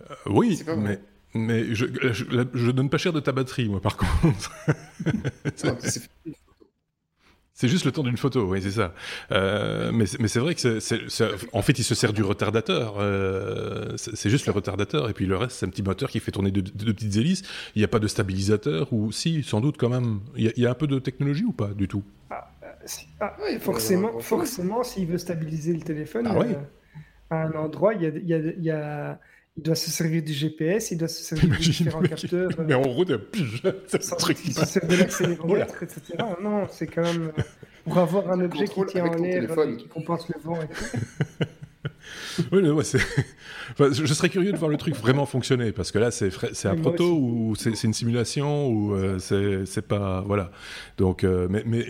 Euh, 0.10 0.16
oui, 0.28 0.62
mais, 0.78 1.00
mais 1.34 1.76
je, 1.76 1.86
je, 2.14 2.72
donne 2.72 2.90
pas 2.90 2.98
cher 2.98 3.14
de 3.14 3.20
ta 3.20 3.32
batterie, 3.32 3.70
moi, 3.70 3.82
par 3.82 3.98
contre. 4.22 4.52
C'est 7.62 7.68
juste 7.68 7.86
le 7.86 7.92
temps 7.92 8.02
d'une 8.02 8.18
photo, 8.18 8.50
oui, 8.50 8.60
c'est 8.60 8.72
ça. 8.72 8.92
Euh, 9.32 9.92
mais 9.94 10.08
c'est 10.08 10.40
vrai 10.40 10.56
que 10.56 10.80
c'est, 10.80 11.02
en 11.54 11.62
fait, 11.62 11.78
il 11.78 11.84
se 11.84 11.94
sert 11.94 12.12
du 12.12 12.24
retardateur. 12.24 12.96
Euh, 12.98 13.96
c'est 13.98 14.32
juste 14.32 14.48
le 14.48 14.52
retardateur, 14.52 15.12
et 15.12 15.14
puis 15.14 15.28
le 15.28 15.38
reste, 15.38 15.58
c'est 15.58 15.68
un 15.68 15.70
petit 15.70 15.84
moteur 15.84 16.10
qui 16.10 16.20
fait 16.20 16.32
tourner 16.32 16.50
deux, 16.50 16.64
petites 16.64 17.16
hélices. 17.18 17.44
Il 17.76 17.80
n'y 17.80 17.86
a 17.86 17.88
pas 17.88 18.00
de 18.00 18.08
stabilisateur, 18.08 18.92
ou 18.92 19.12
si, 19.12 19.44
sans 19.44 19.62
doute 19.62 19.78
quand 19.78 19.90
même. 19.90 20.22
Il 20.36 20.52
y, 20.58 20.66
a, 20.66 20.72
un 20.72 20.74
peu 20.74 20.88
de 20.88 20.98
technologie 20.98 21.44
ou 21.44 21.52
pas 21.52 21.68
du 21.68 21.88
tout? 21.88 22.04
Ah, 22.32 22.50
ah 23.20 23.38
Forcément, 23.60 24.18
forcément 24.18 24.82
s'il 24.82 25.06
veut 25.06 25.20
stabiliser 25.20 25.74
le 25.74 25.82
téléphone, 25.82 26.26
ah 26.32 26.40
euh, 26.40 26.56
à 27.30 27.44
un 27.44 27.52
endroit, 27.52 27.94
il 27.94 28.02
y 28.02 28.34
a, 28.34 28.38
y 28.38 28.72
a 28.72 29.20
il 29.20 29.20
doit 29.58 29.76
se 29.76 29.92
servir 29.92 30.24
du 30.24 30.34
GPS, 30.34 30.92
il 30.92 30.98
doit 30.98 31.08
se 31.08 31.24
servir 31.24 31.50
de 31.50 31.62
différents 31.62 32.02
capteurs. 32.02 32.50
Mais 32.66 32.74
en 32.74 32.82
gros, 32.82 33.06
c'est 33.88 34.14
un 34.14 34.16
truc. 34.16 34.38
Il 34.46 34.54
se 34.54 34.66
sert 34.66 34.88
de 34.88 34.96
l'accéléromètre, 34.96 35.84
etc. 35.84 36.02
Non, 36.42 36.68
c'est 36.70 36.88
quand 36.88 37.04
même 37.04 37.32
euh, 37.38 37.42
pour 37.84 37.98
avoir 37.98 38.30
un 38.32 38.42
objet 38.42 38.66
qui 38.66 38.86
tient 38.86 39.06
en 39.06 39.16
l'air, 39.16 39.48
qui 39.78 39.88
compense 39.88 40.28
le 40.30 40.40
vent 40.42 40.62
et 40.62 40.68
tout. 40.68 41.46
oui, 42.52 42.62
mais 42.62 42.84
c'est... 42.84 43.00
je 43.80 44.14
serais 44.14 44.30
curieux 44.30 44.52
de 44.52 44.58
voir 44.58 44.70
le 44.70 44.78
truc 44.78 44.96
vraiment 44.96 45.26
fonctionner 45.26 45.72
parce 45.72 45.92
que 45.92 46.00
là, 46.00 46.12
c'est, 46.12 46.32
un 46.66 46.76
proto 46.76 47.18
ou 47.18 47.56
c'est, 47.56 47.84
une 47.84 47.94
simulation 47.94 48.68
ou 48.68 48.94
euh, 48.96 49.20
c'est, 49.20 49.82
pas. 49.82 50.22
Voilà. 50.22 50.52
Donc, 50.98 51.24
euh, 51.24 51.48
mais, 51.50 51.64
mais 51.66 51.86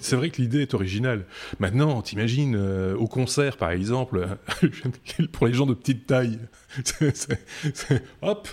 c'est 0.00 0.16
vrai 0.16 0.30
que 0.30 0.40
l'idée 0.40 0.62
est 0.62 0.74
originale. 0.74 1.24
Maintenant, 1.58 2.02
t'imagines 2.02 2.56
au 2.56 3.06
concert, 3.06 3.56
par 3.56 3.70
exemple, 3.70 4.26
pour 5.32 5.46
les 5.46 5.52
gens 5.52 5.66
de 5.66 5.74
petite 5.74 6.06
taille, 6.06 6.38
hop 8.22 8.48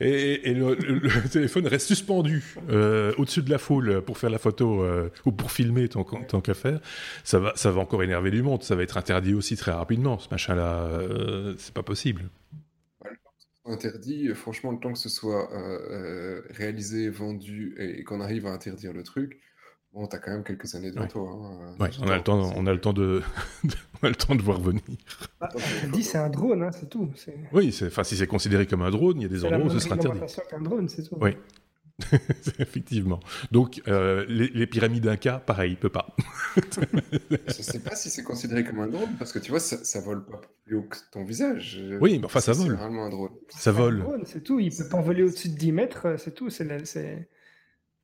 et, 0.00 0.54
le, 0.54 1.28
téléphone 1.30 1.66
reste 1.66 1.86
suspendu 1.86 2.42
euh, 2.68 3.12
au-dessus 3.18 3.42
de 3.42 3.50
la 3.50 3.58
foule 3.58 4.02
pour 4.02 4.18
faire 4.18 4.30
la 4.30 4.38
photo 4.38 4.82
euh, 4.82 5.10
ou 5.24 5.32
pour 5.32 5.50
filmer 5.50 5.88
tant, 5.88 6.04
qu'à 6.04 6.54
faire, 6.54 6.80
ça 7.22 7.38
va, 7.38 7.52
ça 7.56 7.70
va 7.70 7.80
encore 7.80 8.02
énerver 8.02 8.30
du 8.30 8.42
monde. 8.42 8.62
Ça 8.62 8.74
va 8.74 8.82
être 8.82 8.96
interdit 8.96 9.34
aussi 9.34 9.56
très 9.56 9.72
rapidement, 9.72 10.18
ce 10.18 10.28
machin-là. 10.30 10.84
Euh, 10.84 11.54
c'est 11.58 11.74
pas 11.74 11.82
possible. 11.82 12.22
Interdit, 13.66 14.28
franchement, 14.34 14.72
le 14.72 14.78
temps 14.78 14.92
que 14.92 14.98
ce 14.98 15.08
soit 15.08 15.48
réalisé, 16.50 17.08
vendu 17.08 17.74
et 17.78 18.04
qu'on 18.04 18.20
arrive 18.20 18.46
à 18.46 18.50
interdire 18.50 18.92
le 18.92 19.02
truc, 19.02 19.40
Bon, 19.94 20.08
t'as 20.08 20.18
quand 20.18 20.32
même 20.32 20.42
quelques 20.42 20.74
années 20.74 20.90
devant 20.90 21.06
toi. 21.06 21.30
Hein, 21.30 21.76
ouais, 21.78 21.90
on 22.00 22.08
a, 22.08 22.16
le 22.16 22.22
temps, 22.22 22.52
on 22.56 22.66
a 22.66 22.72
le 22.72 22.80
temps 22.80 22.92
de, 22.92 23.22
on 24.02 24.06
a 24.06 24.08
le 24.08 24.16
temps 24.16 24.34
de 24.34 24.42
voir 24.42 24.60
venir. 24.60 24.82
Ah, 25.40 25.48
dit 25.92 26.02
c'est 26.02 26.18
un 26.18 26.28
drone, 26.28 26.64
hein, 26.64 26.70
c'est 26.72 26.90
tout. 26.90 27.08
Oui, 27.52 27.72
enfin 27.86 28.02
si 28.02 28.16
c'est 28.16 28.26
considéré 28.26 28.66
comme 28.66 28.82
un 28.82 28.90
drone, 28.90 29.20
il 29.20 29.22
y 29.22 29.26
a 29.26 29.28
des 29.28 29.44
endroits 29.44 29.66
où 29.66 29.70
ce 29.70 29.78
sera 29.78 29.94
interdit. 29.94 30.20
qu'un 30.50 30.60
drone, 30.60 30.88
c'est 30.88 31.04
tout. 31.04 31.16
Oui. 31.20 31.36
Effectivement. 32.58 33.20
Donc, 33.52 33.82
euh, 33.86 34.24
les, 34.28 34.66
pyramides 34.66 35.06
Inca, 35.06 35.38
pareil, 35.38 35.72
il 35.72 35.76
peut 35.76 35.90
pas. 35.90 36.16
je 37.46 37.52
sais 37.52 37.78
pas 37.78 37.94
si 37.94 38.10
c'est 38.10 38.24
considéré 38.24 38.64
comme 38.64 38.80
un 38.80 38.88
drone, 38.88 39.10
parce 39.16 39.32
que 39.32 39.38
tu 39.38 39.52
vois, 39.52 39.60
ça, 39.60 39.76
ça 39.84 40.00
vole 40.00 40.24
pas 40.24 40.40
plus 40.64 40.74
haut 40.74 40.82
que 40.82 40.96
ton 41.12 41.24
visage. 41.24 41.80
Oui, 42.00 42.18
mais 42.18 42.24
enfin, 42.24 42.40
ça, 42.40 42.52
vole. 42.52 42.76
C'est 42.76 42.84
un 42.84 43.10
drone. 43.10 43.30
Ça 43.48 43.70
vole. 43.70 44.04
C'est 44.24 44.42
tout, 44.42 44.58
il 44.58 44.74
peut 44.74 44.88
pas 44.88 45.00
voler 45.00 45.22
au-dessus 45.22 45.50
de 45.50 45.56
10 45.56 45.70
mètres, 45.70 46.16
c'est 46.18 46.34
tout. 46.34 46.50
C'est 46.50 46.64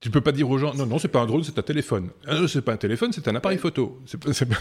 tu 0.00 0.10
peux 0.10 0.20
pas 0.20 0.32
dire 0.32 0.48
aux 0.48 0.58
gens, 0.58 0.74
non, 0.74 0.86
non, 0.86 0.98
c'est 0.98 1.08
pas 1.08 1.20
un 1.20 1.26
drone, 1.26 1.44
c'est 1.44 1.58
un 1.58 1.62
téléphone. 1.62 2.10
Ah, 2.26 2.36
c'est 2.48 2.62
pas 2.62 2.72
un 2.72 2.78
téléphone, 2.78 3.12
c'est 3.12 3.28
un 3.28 3.34
appareil 3.34 3.58
photo. 3.58 4.00
C'est 4.06 4.18
pas, 4.18 4.56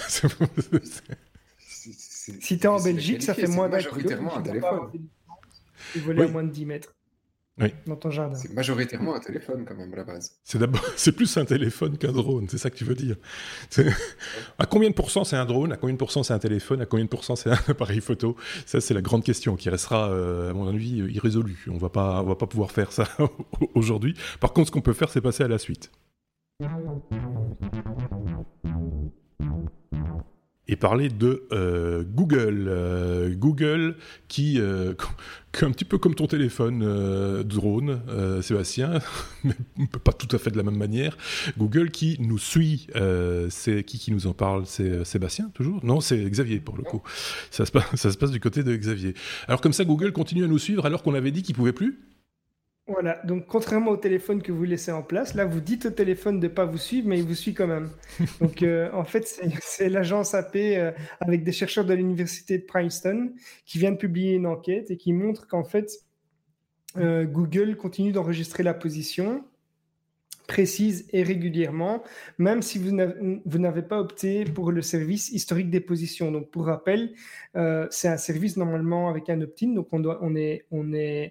si 2.40 2.60
t'es 2.60 2.68
en 2.68 2.82
Belgique, 2.82 3.24
ça 3.24 3.34
fait 3.34 3.48
moins 3.48 3.68
majoritairement 3.68 4.38
un 4.38 4.42
téléphone. 4.42 4.90
Il 5.96 6.02
volait 6.02 6.24
à 6.24 6.28
moins 6.28 6.44
de 6.44 6.52
10 6.52 6.66
mètres 6.66 6.94
dans 7.86 7.96
ton 7.96 8.10
jardin. 8.10 8.36
C'est 8.36 8.54
majoritairement 8.54 9.16
un 9.16 9.20
téléphone 9.20 9.66
quand 9.68 9.76
même 9.76 9.94
à 9.94 9.98
la 9.98 10.04
base. 10.04 10.38
C'est 10.44 10.58
d'abord, 10.58 10.84
c'est 10.96 11.12
plus 11.12 11.38
un 11.38 11.46
téléphone 11.46 11.98
qu'un 11.98 12.12
drone, 12.12 12.48
c'est 12.50 12.58
ça 12.58 12.70
que 12.70 12.76
tu 12.76 12.86
veux 12.86 12.96
dire. 12.96 13.16
À 14.58 14.66
combien 14.66 14.90
de 14.90 14.96
pourcents 14.96 15.24
c'est 15.24 15.36
un 15.36 15.46
drone? 15.46 15.72
À 15.72 15.78
combien 15.78 15.94
de 15.94 16.00
pourcents 16.00 16.24
c'est 16.24 16.34
un 16.34 16.40
téléphone? 16.40 16.82
À 16.82 16.86
combien 16.86 17.06
de 17.06 17.10
pourcents 17.10 17.36
c'est 17.36 17.50
un 17.50 17.60
appareil 17.68 18.02
photo? 18.02 18.36
Ça 18.66 18.82
c'est 18.82 18.94
la 18.94 19.02
grande 19.02 19.24
question 19.24 19.56
qui 19.56 19.70
restera, 19.70 20.10
euh, 20.10 20.52
à 20.52 20.54
mon 20.54 20.68
avis, 20.68 20.98
irrésolue. 21.14 21.66
On 21.70 21.78
va 21.78 21.90
pas, 21.90 22.22
on 22.22 22.28
va 22.28 22.36
pas 22.36 22.48
pouvoir 22.48 22.72
faire 22.72 22.92
ça 22.92 23.08
aujourd'hui. 23.76 24.16
Par 24.40 24.54
contre, 24.54 24.68
ce 24.68 24.72
qu'on 24.72 24.82
peut 24.82 24.94
faire, 24.94 25.10
c'est 25.10 25.22
passer 25.22 25.44
à 25.44 25.48
la 25.48 25.58
suite 25.58 25.92
et 30.70 30.76
parler 30.76 31.10
de 31.10 31.48
euh, 31.52 32.04
Google. 32.04 32.68
Euh, 32.70 33.34
Google 33.36 33.96
qui, 34.28 34.62
euh, 34.62 34.94
un 35.62 35.72
petit 35.72 35.86
peu 35.86 35.98
comme 35.98 36.16
ton 36.16 36.28
téléphone 36.28 37.44
drone, 37.44 38.02
Sébastien, 38.42 39.00
mais 39.44 39.54
pas 40.04 40.14
tout 40.14 40.34
à 40.36 40.40
fait 40.40 40.52
de 40.52 40.58
la 40.58 40.64
même 40.64 40.78
manière. 40.78 41.18
Google 41.58 41.92
qui 41.92 42.18
nous 42.20 42.38
suit, 42.38 42.88
c'est 43.50 43.84
qui 43.84 44.00
qui 44.00 44.12
nous 44.12 44.28
en 44.28 44.34
parle 44.34 44.66
C'est 44.66 45.04
Sébastien 45.06 45.52
toujours? 45.54 45.84
Non, 45.84 46.02
c'est 46.02 46.18
Xavier 46.30 46.60
pour 46.60 46.78
le 46.78 46.84
coup. 46.84 47.02
Ça 47.52 47.66
se, 47.66 47.72
passe, 47.72 47.84
ça 47.96 48.12
se 48.12 48.18
passe 48.18 48.32
du 48.32 48.40
côté 48.40 48.64
de 48.64 48.76
Xavier. 48.76 49.14
Alors 49.48 49.62
comme 49.62 49.74
ça, 49.74 49.86
Google 49.86 50.12
continue 50.12 50.44
à 50.44 50.48
nous 50.48 50.60
suivre 50.60 50.86
alors 50.86 51.04
qu'on 51.04 51.14
avait 51.14 51.32
dit 51.32 51.44
qu'il 51.44 51.56
pouvait 51.56 51.74
plus? 51.74 52.00
Voilà, 52.90 53.22
donc 53.24 53.46
contrairement 53.46 53.92
au 53.92 53.98
téléphone 53.98 54.42
que 54.42 54.52
vous 54.52 54.64
laissez 54.64 54.92
en 54.92 55.04
place, 55.04 55.36
là 55.36 55.46
vous 55.46 55.62
dites 55.62 55.86
au 55.86 55.92
téléphone 55.92 56.40
de 56.40 56.48
ne 56.48 56.52
pas 56.52 56.66
vous 56.66 56.80
suivre, 56.80 57.08
mais 57.08 57.20
il 57.20 57.24
vous 57.24 57.36
suit 57.36 57.54
quand 57.54 57.68
même. 57.68 57.92
Donc 58.42 58.64
euh, 58.64 58.90
en 58.94 59.04
fait, 59.04 59.28
c'est 59.62 59.90
l'agence 59.90 60.34
AP 60.34 60.56
euh, 60.56 60.92
avec 61.20 61.44
des 61.44 61.52
chercheurs 61.52 61.86
de 61.86 61.94
l'université 61.94 62.58
de 62.58 62.64
Princeton 62.64 63.32
qui 63.68 63.78
vient 63.78 63.92
de 63.92 63.98
publier 63.98 64.34
une 64.34 64.48
enquête 64.48 64.90
et 64.90 64.98
qui 64.98 65.14
montre 65.14 65.46
qu'en 65.46 65.64
fait, 65.64 66.00
euh, 66.98 67.26
Google 67.26 67.76
continue 67.76 68.12
d'enregistrer 68.12 68.64
la 68.64 68.74
position 68.74 69.44
précise 70.48 71.08
et 71.14 71.22
régulièrement, 71.22 72.02
même 72.40 72.64
si 72.64 72.80
vous 72.80 72.90
n'avez 73.60 73.84
pas 73.84 74.00
opté 74.00 74.46
pour 74.46 74.72
le 74.72 74.82
service 74.82 75.30
historique 75.30 75.70
des 75.70 75.80
positions. 75.80 76.32
Donc, 76.32 76.50
pour 76.50 76.66
rappel, 76.66 77.14
c'est 77.92 78.08
un 78.08 78.18
service 78.18 78.58
normalement 78.58 79.10
avec 79.10 79.30
un 79.30 79.40
opt-in. 79.42 79.76
Donc, 79.76 79.90
on, 79.92 80.00
doit, 80.00 80.18
on 80.24 80.36
est, 80.36 80.66
on 80.72 80.92
est 80.92 81.30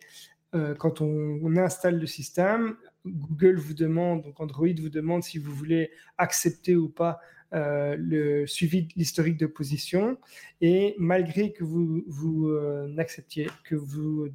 euh, 0.54 0.74
quand 0.74 1.00
on, 1.00 1.56
installe 1.56 1.98
le 1.98 2.06
système, 2.06 2.76
Google 3.04 3.56
vous 3.58 3.74
demande, 3.74 4.22
donc 4.22 4.40
Android 4.40 4.68
vous 4.80 4.88
demande 4.88 5.22
si 5.22 5.38
vous 5.38 5.52
voulez 5.52 5.90
accepter 6.16 6.76
ou 6.76 6.88
pas 6.88 7.20
euh, 7.52 7.96
le 7.98 8.46
suivi 8.46 8.84
de 8.84 8.92
l'historique 8.96 9.36
de 9.38 9.46
position. 9.46 10.18
Et 10.60 10.94
malgré 10.98 11.52
que 11.52 11.64
vous, 11.64 12.02
vous 12.06 12.48
euh, 12.48 12.86
n'acceptiez, 12.88 13.48
que 13.64 13.74
vous 13.74 14.28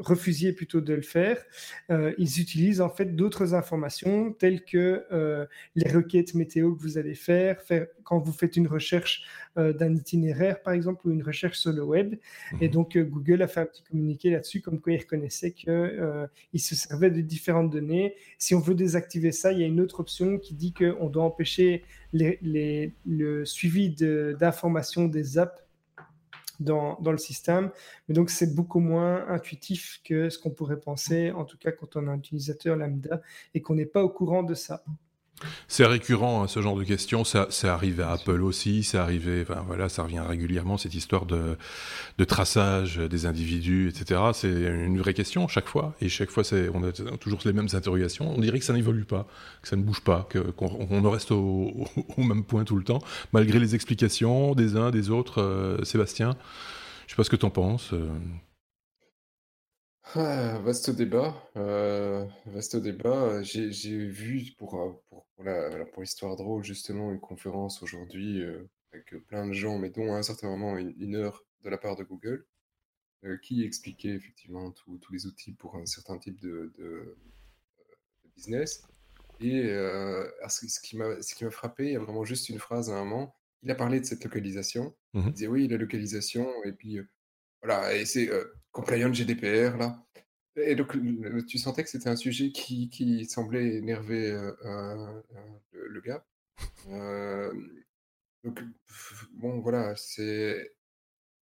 refusiez 0.00 0.52
plutôt 0.52 0.80
de 0.80 0.94
le 0.94 1.02
faire, 1.02 1.36
euh, 1.90 2.12
ils 2.18 2.40
utilisent 2.40 2.80
en 2.80 2.90
fait 2.90 3.16
d'autres 3.16 3.54
informations 3.54 4.32
telles 4.32 4.64
que 4.64 5.04
euh, 5.12 5.46
les 5.74 5.90
requêtes 5.90 6.34
météo 6.34 6.74
que 6.74 6.80
vous 6.80 6.98
allez 6.98 7.14
faire, 7.14 7.60
faire 7.62 7.86
quand 8.02 8.18
vous 8.18 8.32
faites 8.32 8.56
une 8.56 8.66
recherche 8.66 9.24
euh, 9.58 9.72
d'un 9.72 9.94
itinéraire 9.94 10.62
par 10.62 10.72
exemple 10.72 11.06
ou 11.06 11.12
une 11.12 11.22
recherche 11.22 11.58
sur 11.58 11.72
le 11.72 11.82
web. 11.82 12.16
Et 12.60 12.66
mhm. 12.66 12.72
donc 12.72 12.98
Google 12.98 13.42
a 13.42 13.48
fait 13.48 13.60
un 13.60 13.66
petit 13.66 13.82
communiqué 13.82 14.30
là-dessus 14.30 14.60
comme 14.60 14.80
quoi 14.80 14.92
il 14.92 14.98
reconnaissait 14.98 15.52
qu'il 15.52 15.70
se 16.60 16.74
servait 16.74 17.10
de 17.10 17.20
différentes 17.20 17.70
données. 17.70 18.14
Si 18.38 18.54
on 18.54 18.60
veut 18.60 18.74
désactiver 18.74 19.32
ça, 19.32 19.52
il 19.52 19.60
y 19.60 19.62
a 19.62 19.66
une 19.66 19.80
autre 19.80 20.00
option 20.00 20.38
qui 20.38 20.54
dit 20.54 20.72
qu'on 20.72 21.08
doit 21.08 21.24
empêcher 21.24 21.84
les, 22.12 22.92
le 23.06 23.44
suivi 23.44 23.90
d'informations 23.90 25.06
des 25.06 25.38
apps 25.38 25.60
dans, 26.60 26.98
le 27.04 27.18
système. 27.18 27.70
Mais 28.08 28.14
donc, 28.14 28.30
c'est 28.30 28.54
beaucoup 28.54 28.80
moins 28.80 29.26
intuitif 29.28 30.00
que 30.04 30.30
ce 30.30 30.38
qu'on 30.38 30.50
pourrait 30.50 30.80
penser, 30.80 31.30
en 31.32 31.44
tout 31.44 31.58
cas 31.58 31.72
quand 31.72 31.96
on 31.96 32.06
est 32.06 32.10
un 32.10 32.18
utilisateur 32.18 32.76
lambda 32.76 33.20
et 33.54 33.62
qu'on 33.62 33.74
n'est 33.74 33.86
pas 33.86 34.04
au 34.04 34.10
courant 34.10 34.42
de 34.42 34.54
ça. 34.54 34.84
C'est 35.68 35.86
récurrent, 35.86 36.42
hein, 36.42 36.48
ce 36.48 36.60
genre 36.60 36.76
de 36.76 36.84
questions. 36.84 37.24
Ça, 37.24 37.46
c'est 37.50 37.68
arrivé 37.68 38.02
à 38.02 38.12
Apple 38.12 38.42
aussi. 38.42 38.82
C'est 38.82 38.98
arrivé, 38.98 39.44
enfin 39.48 39.62
voilà, 39.66 39.88
ça 39.88 40.02
revient 40.02 40.22
régulièrement 40.26 40.78
cette 40.78 40.94
histoire 40.94 41.26
de, 41.26 41.56
de 42.18 42.24
traçage 42.24 42.96
des 42.96 43.26
individus, 43.26 43.88
etc. 43.88 44.20
C'est 44.32 44.50
une 44.50 44.98
vraie 44.98 45.14
question 45.14 45.48
chaque 45.48 45.68
fois, 45.68 45.94
et 46.00 46.08
chaque 46.08 46.30
fois, 46.30 46.42
on 46.74 46.82
a 46.82 46.92
toujours 46.92 47.40
les 47.44 47.52
mêmes 47.52 47.68
interrogations. 47.72 48.32
On 48.34 48.40
dirait 48.40 48.58
que 48.58 48.64
ça 48.64 48.72
n'évolue 48.72 49.04
pas, 49.04 49.26
que 49.62 49.68
ça 49.68 49.76
ne 49.76 49.82
bouge 49.82 50.00
pas, 50.00 50.28
qu'on 50.56 51.10
reste 51.10 51.30
au, 51.32 51.86
au, 52.16 52.22
même 52.22 52.44
point 52.44 52.64
tout 52.64 52.76
le 52.76 52.84
temps, 52.84 53.00
malgré 53.32 53.58
les 53.58 53.74
explications 53.74 54.54
des 54.54 54.76
uns, 54.76 54.90
des 54.90 55.10
autres. 55.10 55.40
Euh, 55.40 55.82
Sébastien, 55.84 56.36
je 57.06 57.12
sais 57.12 57.16
pas 57.16 57.24
ce 57.24 57.30
que 57.30 57.36
tu 57.36 57.46
en 57.46 57.50
penses. 57.50 57.92
Euh. 57.92 58.08
Ah, 60.14 60.58
vaste 60.64 60.90
débat, 60.90 61.34
euh, 61.56 62.26
vaste 62.46 62.76
débat. 62.76 63.42
J'ai 63.42 63.70
j'ai 63.70 64.06
vu 64.08 64.52
pour, 64.58 64.74
euh, 64.80 64.92
pour 65.08 65.26
pour 65.34 65.44
la 65.44 65.84
pour 65.86 66.02
l'histoire 66.02 66.36
drôle 66.36 66.64
justement 66.64 67.12
une 67.12 67.20
conférence 67.20 67.82
aujourd'hui, 67.82 68.42
euh, 68.42 68.68
avec, 68.92 69.14
plein 69.26 69.46
de 69.46 69.52
gens, 69.52 69.78
mais 69.78 69.90
dont 69.90 70.12
à 70.14 70.18
un 70.18 70.22
certain 70.22 70.48
moment 70.48 70.76
une 70.78 71.14
heure 71.14 71.44
de 71.62 71.70
la 71.70 71.78
part 71.78 71.94
de 71.96 72.02
Google, 72.04 72.44
qui 73.42 73.64
expliquait 73.64 74.10
effectivement 74.10 74.72
tous 74.72 74.98
tous 74.98 75.12
les 75.12 75.26
outils 75.26 75.52
pour 75.52 75.76
un 75.76 75.86
certain 75.86 76.18
type 76.18 76.40
de 76.40 76.72
de, 76.78 77.16
business 78.36 78.82
et 79.40 79.68
ce 80.48 80.80
qui 80.80 80.96
m'a 80.96 81.22
ce 81.22 81.34
qui 81.34 81.44
m'a 81.44 81.50
frappé, 81.50 81.86
il 81.86 81.92
y 81.92 81.96
a 81.96 82.00
vraiment 82.00 82.24
juste 82.24 82.48
une 82.48 82.58
phrase 82.58 82.90
à 82.90 82.94
un 82.96 83.04
moment, 83.04 83.36
il 83.62 83.70
a 83.70 83.74
parlé 83.76 84.00
de 84.00 84.04
cette 84.06 84.24
localisation. 84.24 84.94
Mmh 85.14 85.22
il 85.26 85.32
disait: 85.32 85.46
«Oui, 85.48 85.68
la 85.68 85.76
localisation» 85.76 86.48
et 86.64 86.72
puis, 86.72 86.98
voilà 87.62 87.94
et 87.96 88.06
c'est, 88.06 88.30
compliant 88.72 89.12
GDPR 89.12 89.76
là. 89.76 90.04
Et 90.56 90.74
donc 90.74 90.96
tu 91.46 91.58
sentais 91.58 91.84
que 91.84 91.90
c'était 91.90 92.08
un 92.08 92.16
sujet 92.16 92.50
qui 92.52 92.90
qui 92.90 93.24
semblait 93.26 93.76
énerver, 93.76 94.30
euh, 94.32 94.52
euh, 94.64 95.22
le 95.72 96.00
gars. 96.00 96.24
donc 98.44 98.60
bon 99.32 99.60
voilà, 99.60 99.94
c'est 99.96 100.74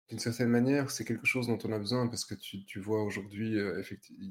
d'une 0.08 0.18
certaine 0.18 0.48
manière, 0.48 0.90
c'est 0.90 1.04
quelque 1.04 1.26
chose 1.26 1.48
dont 1.48 1.58
on 1.64 1.72
a 1.72 1.78
besoin 1.78 2.06
parce 2.08 2.24
que 2.24 2.34
tu 2.34 2.64
tu 2.64 2.80
vois 2.80 3.02
aujourd'hui, 3.04 3.58
effectivement 3.78 4.28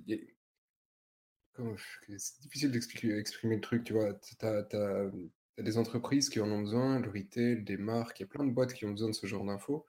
c'est 2.18 2.42
difficile 2.42 2.72
d'expliquer 2.72 3.18
exprimer 3.18 3.56
le 3.56 3.62
truc, 3.62 3.84
tu 3.84 3.94
vois? 3.94 4.14
Tu 4.16 4.36
as 4.46 5.12
des 5.58 5.78
entreprises 5.78 6.30
qui 6.30 6.40
en 6.42 6.52
ont 6.52 6.62
besoin, 6.62 7.00
le 7.00 7.10
retail, 7.10 7.64
des 7.64 7.78
marques, 7.78 8.20
il 8.20 8.24
y 8.24 8.26
a 8.26 8.28
plein 8.28 8.44
de 8.44 8.52
boîtes 8.52 8.74
qui 8.74 8.86
ont 8.86 8.92
besoin 8.92 9.10
de 9.10 9.16
ce 9.16 9.26
genre 9.28 9.46
d'infos 9.46 9.86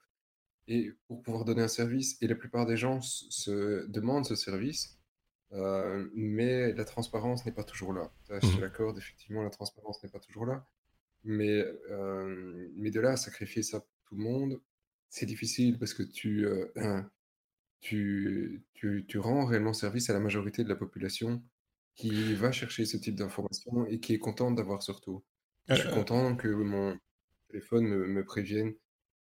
et 0.67 0.91
pour 1.07 1.21
pouvoir 1.21 1.45
donner 1.45 1.61
un 1.61 1.67
service. 1.67 2.17
Et 2.21 2.27
la 2.27 2.35
plupart 2.35 2.65
des 2.65 2.77
gens 2.77 3.01
se 3.01 3.85
demandent 3.87 4.25
ce 4.25 4.35
service, 4.35 4.99
euh, 5.53 6.07
mais 6.13 6.73
la 6.73 6.85
transparence 6.85 7.45
n'est 7.45 7.51
pas 7.51 7.63
toujours 7.63 7.93
là. 7.93 8.11
Je 8.29 8.39
te 8.39 8.57
mmh 8.57 8.61
l'accorde, 8.61 8.97
effectivement, 8.97 9.43
la 9.43 9.49
transparence 9.49 10.03
n'est 10.03 10.09
pas 10.09 10.19
toujours 10.19 10.45
là. 10.45 10.65
Mais, 11.23 11.65
euh, 11.89 12.69
mais 12.75 12.91
de 12.91 12.99
là 12.99 13.11
à 13.11 13.17
sacrifier 13.17 13.63
ça 13.63 13.79
pour 13.79 13.89
tout 14.05 14.15
le 14.15 14.23
monde, 14.23 14.61
c'est 15.09 15.25
difficile 15.25 15.79
parce 15.79 15.93
que 15.93 16.03
tu, 16.03 16.45
euh, 16.45 16.67
tu, 17.79 18.65
tu, 18.73 19.05
tu, 19.07 19.19
rends 19.19 19.45
réellement 19.45 19.73
service 19.73 20.09
à 20.09 20.13
la 20.13 20.19
majorité 20.19 20.63
de 20.63 20.69
la 20.69 20.75
population 20.75 21.43
qui 21.95 22.35
va 22.35 22.51
chercher 22.51 22.85
ce 22.85 22.97
type 22.97 23.15
d'informations 23.15 23.85
et 23.87 23.99
qui 23.99 24.13
est 24.13 24.19
contente 24.19 24.55
d'avoir 24.55 24.83
surtout. 24.83 25.23
Je 25.67 25.75
suis 25.75 25.89
content 25.89 26.35
que 26.35 26.47
mon 26.47 26.97
téléphone 27.49 27.87
me, 27.87 28.07
me 28.07 28.23
prévienne 28.23 28.73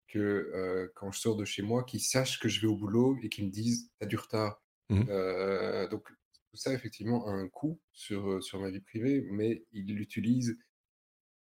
que 0.09 0.19
euh, 0.19 0.93
quand 0.95 1.11
je 1.13 1.21
sors 1.21 1.37
de 1.37 1.45
chez 1.45 1.63
moi, 1.63 1.85
qu'ils 1.85 2.01
sachent 2.01 2.41
que 2.41 2.49
je 2.49 2.61
vais 2.61 2.67
au 2.67 2.77
boulot 2.77 3.17
et 3.23 3.29
qu'ils 3.29 3.47
me 3.47 3.51
disent 3.51 3.91
t'as 3.99 4.07
du 4.07 4.17
retard. 4.17 4.63
Mmh 4.91 5.05
euh, 5.09 5.89
donc 5.89 6.07
tout 6.51 6.57
ça 6.57 6.73
effectivement 6.75 7.27
a 7.27 7.31
un 7.31 7.49
coût 7.49 7.81
sur, 7.93 8.43
sur 8.43 8.61
ma 8.61 8.71
vie 8.71 8.81
privée, 8.81 9.27
mais 9.31 9.65
ils 9.73 9.95
l'utilisent 9.95 10.57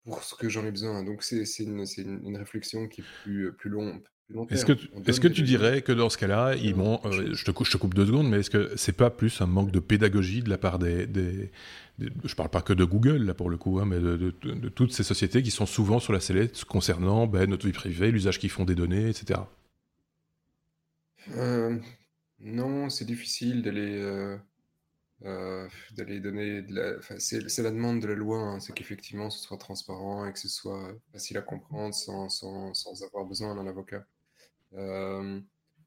pour 0.05 0.25
ce 0.25 0.35
que 0.35 0.49
j'en 0.49 0.65
ai 0.65 0.71
besoin. 0.71 1.05
Donc 1.05 1.23
c'est 1.23 1.45
une, 1.59 1.85
une, 1.99 2.27
une, 2.27 2.37
réflexion 2.37 2.89
qui 2.89 3.03
est 3.03 3.05
plus, 3.23 3.53
plus 3.55 3.71
longue, 3.71 4.03
est-ce 4.51 4.67
que, 4.67 4.73
est 4.73 5.21
que 5.21 5.29
tu 5.29 5.43
dirais 5.43 5.81
que 5.81 5.93
dans 5.93 6.11
ce 6.11 6.19
cas-là, 6.19 6.55
ils 6.55 6.77
m'ont, 6.77 7.01
euh, 7.07 7.11
je, 7.33 7.45
te, 7.45 7.65
je, 7.65 7.71
te, 7.71 7.77
coupe 7.79 7.95
deux 7.95 8.05
secondes, 8.05 8.29
mais 8.29 8.41
est-ce 8.41 8.51
que 8.51 8.77
c'est 8.77 8.93
pas 8.93 9.09
plus 9.09 9.41
un 9.41 9.47
manque 9.47 9.71
de 9.71 9.81
pédagogie 9.81 10.43
de 10.43 10.51
la 10.51 10.59
part 10.59 10.79
des, 10.79 11.07
des, 11.07 11.51
je 11.99 12.35
parle 12.35 12.51
pas 12.51 12.61
que 12.61 12.75
de 12.75 12.85
Google 12.85 13.25
là 13.25 13.33
pour 13.33 13.49
le 13.49 13.57
coup, 13.57 13.81
hein, 13.81 13.87
mais 13.87 13.99
de, 13.99 14.17
de, 14.17 14.69
toutes 14.69 14.93
ces 14.93 15.03
sociétés 15.03 15.43
qui 15.43 15.51
sont 15.51 15.65
souvent 15.65 15.99
sur 15.99 16.13
la 16.13 16.21
sellette 16.21 16.65
concernant 16.65 17.27
ben, 17.27 17.49
notre 17.49 17.67
vie 17.67 17.73
privée, 17.73 18.11
l'usage 18.11 18.39
qu'ils 18.39 18.51
font 18.51 18.67
des 18.67 18.75
données, 18.75 19.09
etc. 19.09 19.41
Euh, 21.35 21.79
non, 22.41 22.91
c'est 22.91 23.07
difficile 23.07 23.63
d'aller 23.63 24.37
euh, 25.25 25.69
d'aller 25.97 26.21
donner 26.21 26.61
de 26.63 26.75
la... 26.75 26.99
enfin, 26.99 27.15
c'est 27.19 27.63
la 27.63 27.71
demande 27.71 28.01
de 28.01 28.07
la 28.07 28.15
loi, 28.15 28.39
hein, 28.39 28.61
c'est 28.61 28.75
qu'effectivement 28.75 29.31
ce 29.31 29.43
soit 29.43 29.57
transparent 29.57 30.27
et 30.27 30.33
que 30.35 30.39
ce 30.39 30.49
soit 30.49 30.95
facile 31.13 31.39
à 31.39 31.43
comprendre 31.43 31.95
sans, 31.95 32.29
sans, 32.29 32.75
sans 32.75 33.03
avoir 33.03 33.25
besoin 33.25 33.55
d'un 33.55 33.67
avocat. 33.67 34.05
Euh, 34.75 35.41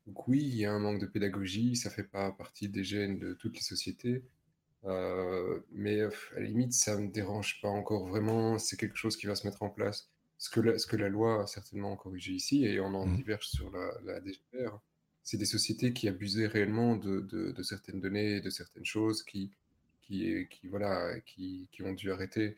donc 0.08 0.28
oui, 0.28 0.40
il 0.42 0.56
y 0.56 0.66
a 0.66 0.72
un 0.72 0.80
manque 0.80 1.00
de 1.00 1.06
pédagogie, 1.06 1.76
ça 1.76 1.90
fait 1.90 2.04
pas 2.04 2.32
partie 2.32 2.70
des 2.70 2.84
gènes 2.84 3.20
de 3.20 3.34
toutes 3.34 3.56
les 3.56 3.62
sociétés, 3.62 4.24
euh, 4.86 5.60
mais 5.72 6.02
à 6.02 6.10
la 6.36 6.42
limite, 6.42 6.74
ça 6.74 6.98
me 6.98 7.10
dérange 7.10 7.62
pas 7.62 7.70
encore 7.70 8.08
vraiment, 8.08 8.58
c'est 8.58 8.78
quelque 8.78 8.98
chose 8.98 9.16
qui 9.16 9.28
va 9.28 9.36
se 9.36 9.46
mettre 9.48 9.64
en 9.64 9.70
place. 9.70 10.10
Ce 10.38 10.50
que 10.50 10.60
la, 10.60 10.80
ce 10.80 10.88
que 10.88 10.96
la 10.96 11.10
loi 11.10 11.44
a 11.44 11.48
certainement 11.48 11.96
corrigé 11.96 12.34
ici, 12.34 12.66
et 12.66 12.80
on 12.80 12.94
en 12.96 13.06
mmh. 13.06 13.16
diverge 13.16 13.48
sur 13.48 13.70
la, 13.72 13.92
la 14.04 14.22
DGPR, 14.22 14.80
c'est 15.24 15.38
des 15.38 15.46
sociétés 15.46 15.94
qui 15.94 16.08
abusaient 16.08 16.48
réellement 16.48 16.96
de, 16.96 17.20
de, 17.22 17.64
certaines 17.64 18.02
données, 18.02 18.42
de 18.42 18.50
certaines 18.50 18.86
choses, 18.86 19.24
qui, 19.24 19.52
qui, 20.02 20.48
qui 20.50 20.68
voilà, 20.68 21.20
qui, 21.22 21.68
qui, 21.72 21.84
ont 21.84 21.94
dû 21.94 22.12
arrêter. 22.12 22.58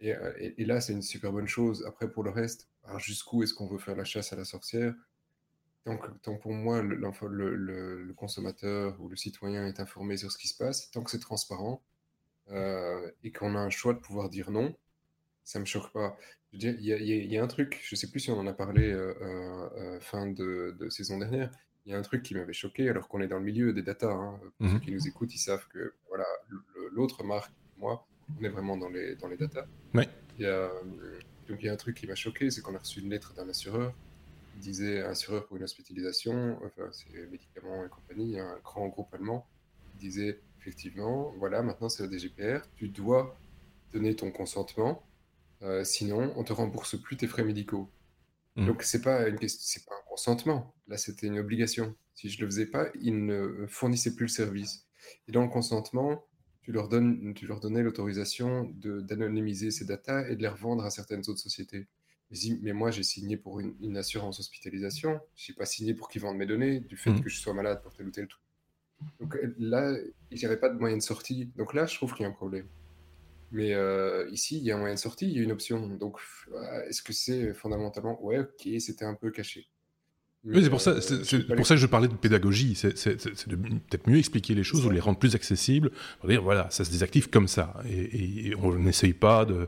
Et, 0.00 0.12
et, 0.58 0.64
là, 0.64 0.80
c'est 0.80 0.92
une 0.92 1.02
super 1.02 1.30
bonne 1.30 1.46
chose. 1.46 1.84
Après, 1.86 2.10
pour 2.10 2.24
le 2.24 2.30
reste, 2.30 2.68
jusqu'où 2.98 3.42
est-ce 3.44 3.54
qu'on 3.54 3.68
veut 3.68 3.78
faire 3.78 3.94
la 3.94 4.04
chasse 4.04 4.32
à 4.32 4.36
la 4.36 4.44
sorcière? 4.44 4.94
Tant, 5.84 6.36
pour 6.36 6.52
moi, 6.52 6.82
le, 6.82 6.96
le, 6.96 8.02
le, 8.02 8.14
consommateur 8.14 9.00
ou 9.00 9.08
le 9.08 9.16
citoyen 9.16 9.66
est 9.66 9.80
informé 9.80 10.16
sur 10.16 10.30
ce 10.30 10.38
qui 10.38 10.48
se 10.48 10.56
passe, 10.56 10.90
tant 10.90 11.02
que 11.02 11.10
c'est 11.10 11.20
transparent 11.20 11.82
euh, 12.50 13.10
et 13.22 13.32
qu'on 13.32 13.54
a 13.54 13.58
un 13.58 13.70
choix 13.70 13.94
de 13.94 13.98
pouvoir 13.98 14.28
dire 14.28 14.50
non, 14.50 14.74
ça 15.44 15.58
me 15.58 15.64
choque 15.64 15.92
pas. 15.92 16.16
Je 16.52 16.56
veux 16.56 16.58
dire, 16.58 16.74
il 16.80 17.04
y, 17.04 17.34
y, 17.34 17.38
a 17.38 17.42
un 17.42 17.46
truc, 17.46 17.80
je 17.82 17.94
sais 17.94 18.10
plus 18.10 18.20
si 18.20 18.30
on 18.30 18.38
en 18.38 18.46
a 18.46 18.52
parlé 18.52 18.90
euh, 18.90 19.14
euh, 19.22 20.00
fin 20.00 20.26
de, 20.26 20.76
de, 20.78 20.88
saison 20.88 21.18
dernière, 21.18 21.50
il 21.86 21.92
y 21.92 21.94
a 21.94 21.98
un 21.98 22.02
truc 22.02 22.22
qui 22.22 22.34
m'avait 22.34 22.52
choqué, 22.52 22.88
alors 22.88 23.08
qu'on 23.08 23.20
est 23.20 23.28
dans 23.28 23.38
le 23.38 23.44
milieu 23.44 23.72
des 23.72 23.82
datas. 23.82 24.12
Hein, 24.12 24.40
pour 24.58 24.68
ceux 24.68 24.74
mhm. 24.74 24.80
qui 24.80 24.92
nous 24.92 25.06
écoutent, 25.06 25.34
ils 25.34 25.38
savent 25.38 25.66
que 25.68 25.94
voilà, 26.08 26.26
l'autre 26.92 27.22
marque, 27.22 27.52
moi, 27.78 28.06
on 28.38 28.44
est 28.44 28.48
vraiment 28.48 28.76
dans 28.76 28.88
les, 28.88 29.14
dans 29.16 29.28
les 29.28 29.36
datas. 29.36 29.66
Donc 31.48 31.62
il 31.62 31.66
y 31.66 31.68
a 31.68 31.72
un 31.72 31.76
truc 31.76 31.96
qui 31.96 32.06
m'a 32.06 32.14
choqué, 32.14 32.50
c'est 32.50 32.60
qu'on 32.60 32.74
a 32.74 32.78
reçu 32.78 33.00
une 33.00 33.10
lettre 33.10 33.34
d'un 33.34 33.48
assureur 33.48 33.94
disait 34.60 35.00
assureur 35.02 35.46
pour 35.46 35.56
une 35.56 35.64
hospitalisation, 35.64 36.58
enfin 36.64 36.90
c'est 36.92 37.30
médicaments 37.30 37.84
et 37.84 37.88
compagnie, 37.88 38.38
un 38.38 38.58
grand 38.62 38.88
groupe 38.88 39.12
allemand, 39.14 39.46
qui 39.92 39.98
disait 39.98 40.40
effectivement, 40.60 41.32
voilà, 41.38 41.62
maintenant 41.62 41.88
c'est 41.88 42.06
le 42.06 42.10
DGPR, 42.10 42.60
tu 42.76 42.88
dois 42.88 43.38
donner 43.92 44.14
ton 44.14 44.30
consentement, 44.30 45.02
euh, 45.62 45.84
sinon 45.84 46.32
on 46.36 46.44
te 46.44 46.52
rembourse 46.52 47.00
plus 47.00 47.16
tes 47.16 47.26
frais 47.26 47.44
médicaux. 47.44 47.90
Mmh. 48.56 48.66
Donc 48.66 48.82
c'est 48.82 49.02
pas 49.02 49.28
une 49.28 49.38
c'est 49.48 49.84
pas 49.84 49.94
un 49.94 50.08
consentement. 50.08 50.74
Là, 50.88 50.96
c'était 50.96 51.28
une 51.28 51.38
obligation. 51.38 51.94
Si 52.14 52.28
je 52.28 52.40
le 52.40 52.46
faisais 52.46 52.66
pas, 52.66 52.88
ils 53.00 53.24
ne 53.24 53.66
fournissaient 53.68 54.14
plus 54.14 54.24
le 54.24 54.30
service. 54.30 54.86
Et 55.28 55.32
dans 55.32 55.42
le 55.42 55.48
consentement, 55.48 56.24
tu 56.62 56.72
leur 56.72 56.88
donnes, 56.88 57.32
tu 57.34 57.46
leur 57.46 57.60
donnais 57.60 57.82
l'autorisation 57.82 58.70
d'anonymiser 58.74 59.70
ces 59.70 59.84
datas 59.84 60.28
et 60.28 60.36
de 60.36 60.42
les 60.42 60.48
revendre 60.48 60.84
à 60.84 60.90
certaines 60.90 61.20
autres 61.20 61.38
sociétés. 61.38 61.86
Mais 62.62 62.72
moi, 62.72 62.90
j'ai 62.90 63.02
signé 63.02 63.36
pour 63.36 63.60
une, 63.60 63.96
assurance 63.96 64.38
hospitalisation. 64.38 65.20
Je 65.34 65.50
n'ai 65.50 65.56
pas 65.56 65.66
signé 65.66 65.94
pour 65.94 66.08
qu'ils 66.08 66.22
vendent 66.22 66.36
mes 66.36 66.46
données, 66.46 66.80
du 66.80 66.96
fait 66.96 67.10
mmh. 67.10 67.22
que 67.22 67.28
je 67.28 67.38
sois 67.38 67.54
malade 67.54 67.82
pour 67.82 67.92
tel 67.92 68.06
ou 68.06 68.10
tel 68.10 68.28
truc. 68.28 68.42
Donc 69.18 69.36
là, 69.58 69.96
il 70.30 70.38
n'y 70.38 70.44
avait 70.44 70.58
pas 70.58 70.68
de 70.68 70.78
moyen 70.78 70.96
de 70.96 71.02
sortie. 71.02 71.50
Donc 71.56 71.74
là, 71.74 71.86
je 71.86 71.94
trouve 71.94 72.14
qu'il 72.14 72.22
y 72.22 72.26
a 72.26 72.28
un 72.28 72.34
problème. 72.34 72.66
Mais 73.52 73.74
euh, 73.74 74.28
ici, 74.30 74.58
il 74.58 74.64
y 74.64 74.70
a 74.70 74.76
un 74.76 74.78
moyen 74.78 74.94
de 74.94 75.00
sortie, 75.00 75.26
il 75.26 75.36
y 75.36 75.40
a 75.40 75.42
une 75.42 75.52
option. 75.52 75.88
Donc, 75.88 76.18
est-ce 76.88 77.02
que 77.02 77.12
c'est 77.12 77.52
fondamentalement, 77.52 78.22
ouais, 78.24 78.38
ok, 78.38 78.68
c'était 78.78 79.04
un 79.04 79.14
peu 79.14 79.30
caché. 79.30 79.66
oui, 80.44 80.62
c'est 80.62 80.70
pour, 80.70 80.80
ça, 80.80 81.00
c'est, 81.00 81.46
pour 81.56 81.66
ça 81.66 81.74
que 81.74 81.80
je 81.80 81.86
parlais 81.86 82.06
de 82.06 82.14
pédagogie. 82.14 82.76
C'est, 82.76 82.94
de 83.48 83.56
peut-être 83.56 84.08
mieux 84.08 84.18
expliquer 84.18 84.54
les 84.54 84.62
choses 84.62 84.86
ou 84.86 84.90
les 84.90 85.00
rendre 85.00 85.18
plus 85.18 85.34
accessibles. 85.34 85.90
Dire, 86.24 86.42
voilà, 86.42 86.70
ça 86.70 86.84
se 86.84 86.92
désactive 86.92 87.28
comme 87.28 87.48
ça. 87.48 87.74
Et, 87.88 88.54
on 88.62 88.76
n'essaye 88.76 89.14
pas 89.14 89.44
de, 89.44 89.66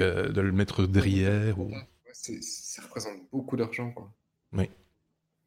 euh, 0.00 0.28
de, 0.28 0.40
le 0.42 0.52
mettre 0.52 0.86
derrière. 0.86 1.58
Ou... 1.58 1.72
ça 2.22 2.82
représente 2.82 3.28
beaucoup 3.30 3.56
d'argent. 3.56 3.90
Quoi. 3.92 4.12
Oui. 4.52 4.68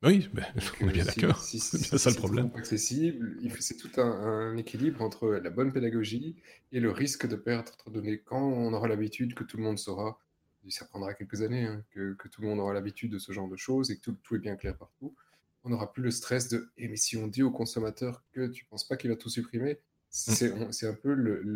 Oui, 0.03 0.30
ben, 0.34 0.45
on 0.82 0.89
est 0.89 0.93
bien 0.93 1.05
d'accord. 1.05 1.39
c'est 1.43 1.59
ça 1.59 2.09
le 2.09 2.15
problème. 2.15 2.51
accessible, 2.55 3.38
c'est 3.59 3.78
tout 3.78 3.89
un, 3.99 4.55
équilibre 4.57 5.01
entre 5.01 5.30
la 5.30 5.49
bonne 5.49 5.71
pédagogie 5.71 6.36
et 6.71 6.80
le 6.80 6.91
risque 6.91 7.28
de 7.28 7.36
perdre 7.36 7.71
donné. 7.88 8.19
Quand 8.19 8.41
on 8.41 8.73
aura 8.73 8.88
l'habitude 8.88 9.34
que 9.34 9.43
tout 9.43 9.57
le 9.57 9.63
monde 9.63 9.80
saura, 9.80 10.19
ça 10.69 10.86
prendra 10.86 11.13
quelques 11.13 11.41
années, 11.41 11.65
hein, 11.65 11.84
que, 11.91 12.15
tout 12.32 12.41
le 12.41 12.47
monde 12.47 12.59
aura 12.59 12.73
l'habitude 12.73 13.11
de 13.11 13.19
ce 13.19 13.32
genre 13.32 13.47
de 13.47 13.55
choses 13.55 13.89
et 13.91 13.97
que 13.97 14.11
tout, 14.11 14.36
est 14.36 14.39
bien 14.39 14.55
clair 14.55 14.78
partout, 14.78 15.15
on 15.63 15.69
n'aura 15.69 15.91
plus 15.91 16.03
le 16.03 16.11
stress 16.11 16.49
de 16.49 16.69
eh, 16.78 16.88
mais 16.88 16.97
si 16.97 17.17
on 17.17 17.28
dit 17.28 17.41
au 17.41 17.51
consommateur 17.51 18.23
que 18.32 18.47
tu 18.47 18.65
ne 18.65 18.69
penses 18.69 18.88
pas 18.88 18.97
qu'il 18.97 19.09
va 19.09 19.15
tout 19.15 19.30
supprimer, 19.30 19.80
mmh. 20.28 20.71
c'est 20.71 20.88
un 20.88 20.93
peu 20.93 21.13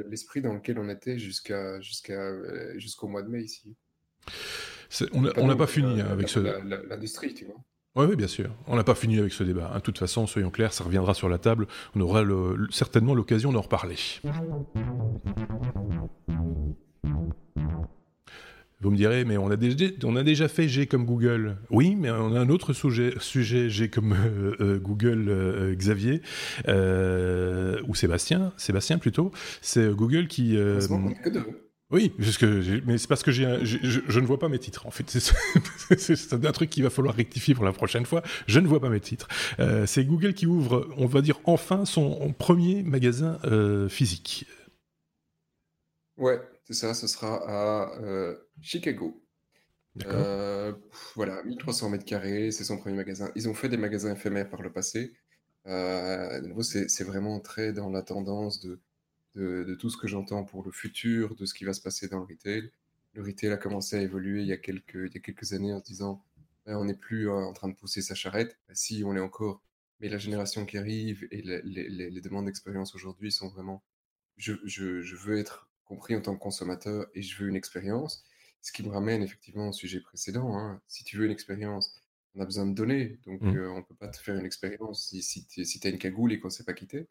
l'esprit 0.09 0.41
dans 0.41 0.53
lequel 0.53 0.79
on 0.79 0.89
était 0.89 1.19
jusqu'à 1.19 1.79
jusqu'à 1.81 2.19
euh, 2.19 2.77
jusqu'au 2.79 3.07
mois 3.07 3.21
de 3.21 3.29
mai 3.29 3.43
ici. 3.43 3.75
On 5.13 5.47
n'a 5.47 5.55
pas 5.55 5.67
fini 5.67 6.01
avec 6.01 6.29
ce. 6.29 6.39
L'industrie, 6.39 7.33
tu 7.33 7.45
vois. 7.45 7.55
Oui, 7.95 8.15
bien 8.15 8.27
sûr. 8.27 8.49
On 8.67 8.75
n'a 8.75 8.83
pas 8.83 8.95
fini 8.95 9.19
avec 9.19 9.33
ce 9.33 9.43
débat. 9.43 9.71
Hein. 9.73 9.77
De 9.77 9.83
toute 9.83 9.97
façon, 9.97 10.27
soyons 10.27 10.51
clairs, 10.51 10.73
ça 10.73 10.83
reviendra 10.83 11.13
sur 11.13 11.27
la 11.27 11.37
table. 11.37 11.67
On 11.95 12.01
aura 12.01 12.23
certainement 12.69 13.13
l'occasion 13.13 13.51
d'en 13.51 13.61
reparler. 13.61 13.95
Vous 18.81 18.91
me 18.91 18.95
direz, 18.95 19.25
mais 19.25 19.35
on 19.35 19.51
a 19.51 19.57
déjà, 19.57 19.87
on 20.03 20.15
a 20.15 20.23
déjà 20.23 20.47
fait 20.47 20.69
G 20.69 20.87
comme 20.87 21.05
Google. 21.05 21.57
Oui, 21.69 21.95
mais 21.99 22.09
on 22.11 22.33
a 22.33 22.39
un 22.39 22.47
autre 22.47 22.71
sujet, 22.71 23.13
sujet 23.19 23.69
G 23.69 23.89
comme 23.89 24.13
euh, 24.13 24.55
euh, 24.61 24.79
Google 24.79 25.25
euh, 25.27 25.75
Xavier, 25.75 26.21
ou 26.67 27.95
Sébastien, 27.95 28.53
Sébastien 28.55 28.97
plutôt. 28.97 29.31
C'est 29.61 29.89
Google 29.89 30.27
qui... 30.27 30.57
Oui, 31.91 32.13
mais 32.85 32.99
c'est 32.99 33.07
parce 33.07 33.23
que 33.23 33.31
j'ai, 33.31 33.65
je, 33.65 34.19
ne 34.19 34.25
vois 34.25 34.37
pas 34.37 34.47
mes 34.47 34.59
titres. 34.59 34.85
En 34.85 34.91
fait, 34.91 35.09
c'est 35.97 36.33
un 36.33 36.51
truc 36.51 36.69
qu'il 36.69 36.83
va 36.83 36.91
falloir 36.91 37.15
rectifier 37.15 37.55
pour 37.55 37.65
la 37.65 37.73
prochaine 37.73 38.05
fois. 38.05 38.21
Je 38.45 38.59
ne 38.59 38.67
vois 38.67 38.79
pas 38.79 38.89
mes 38.89 38.99
titres. 38.99 39.27
Euh, 39.59 39.87
c'est 39.87 40.05
Google 40.05 40.35
qui 40.35 40.45
ouvre, 40.45 40.87
on 40.97 41.07
va 41.07 41.21
dire 41.21 41.39
enfin 41.45 41.85
son 41.85 42.31
premier 42.33 42.83
magasin 42.83 43.39
euh, 43.45 43.89
physique. 43.89 44.45
Ouais, 46.17 46.39
c'est 46.65 46.75
ça. 46.75 46.93
Ce 46.93 47.07
sera 47.07 47.37
à 47.47 47.99
euh, 48.01 48.35
Chicago. 48.61 49.23
voilà, 51.15 51.41
1300 51.43 51.89
mètres 51.89 52.05
carrés, 52.05 52.51
c'est 52.51 52.65
son 52.65 52.77
premier 52.77 52.97
magasin. 52.97 53.31
Ils 53.35 53.49
ont 53.49 53.55
fait 53.55 53.67
des 53.69 53.77
magasins 53.77 54.13
éphémères 54.13 54.47
par 54.47 54.61
le 54.61 54.71
passé. 54.71 55.13
de 55.65 56.47
nouveau, 56.47 56.61
c'est 56.61 57.03
vraiment 57.03 57.39
très 57.39 57.73
dans 57.73 57.89
la 57.89 58.03
tendance 58.03 58.59
de 58.59 58.79
de, 59.39 59.75
tout 59.75 59.89
ce 59.89 59.97
que 59.97 60.07
j'entends 60.07 60.43
pour 60.43 60.63
le 60.63 60.71
futur, 60.71 61.35
de 61.35 61.45
ce 61.45 61.53
qui 61.53 61.65
va 61.65 61.73
se 61.73 61.81
passer 61.81 62.07
dans 62.07 62.19
le 62.19 62.25
retail. 62.25 62.71
Le 63.13 63.23
retail 63.23 63.51
a 63.51 63.57
commencé 63.57 63.95
à 63.95 64.01
évoluer 64.01 64.41
il 64.41 64.47
y 64.47 64.51
a 64.51 64.57
quelques, 64.57 64.93
il 64.93 65.13
y 65.13 65.17
a 65.17 65.21
quelques 65.21 65.53
années 65.53 65.73
en 65.73 65.79
se 65.79 65.85
disant 65.85 66.23
ben, 66.65 66.75
on 66.77 66.85
n'est 66.85 66.93
plus 66.93 67.29
en 67.29 67.53
train 67.53 67.67
de 67.67 67.73
pousser 67.73 68.01
sa 68.01 68.15
charrette. 68.15 68.57
Ben, 68.67 68.75
si, 68.75 69.03
on 69.05 69.15
est 69.15 69.19
encore. 69.19 69.61
Mais 69.99 70.09
la 70.09 70.17
génération 70.17 70.65
qui 70.65 70.77
arrive 70.77 71.27
et 71.31 71.41
les, 71.41 72.21
demandes 72.21 72.45
d'expérience 72.45 72.95
aujourd'hui 72.95 73.31
sont 73.31 73.49
vraiment 73.49 73.83
je, 74.37 74.53
je, 74.63 75.15
veux 75.15 75.37
être 75.37 75.69
compris 75.83 76.15
en 76.15 76.21
tant 76.21 76.33
que 76.35 76.39
consommateur 76.39 77.07
et 77.15 77.21
je 77.21 77.37
veux 77.41 77.49
une 77.49 77.57
expérience. 77.57 78.23
Ce 78.61 78.71
qui 78.71 78.83
me 78.83 78.89
ramène 78.89 79.23
effectivement 79.23 79.69
au 79.69 79.73
sujet 79.73 79.99
précédent. 79.99 80.57
Hein. 80.57 80.81
Si 80.87 81.03
tu 81.03 81.17
veux 81.17 81.25
une 81.25 81.31
expérience, 81.31 81.99
on 82.35 82.41
a 82.41 82.45
besoin 82.45 82.65
de 82.65 82.73
données. 82.73 83.17
Donc, 83.25 83.41
mmh. 83.41 83.57
euh, 83.57 83.71
on 83.71 83.77
ne 83.77 83.83
peut 83.83 83.95
pas 83.95 84.07
te 84.07 84.17
faire 84.17 84.35
une 84.35 84.45
expérience 84.45 85.09
si, 85.09 85.21
si 85.21 85.45
tu 85.79 85.87
as 85.87 85.89
une 85.89 85.97
cagoule 85.97 86.31
et 86.31 86.39
qu'on 86.39 86.47
ne 86.47 86.53
sait 86.53 86.63
pas 86.63 86.73
quitter. 86.73 87.07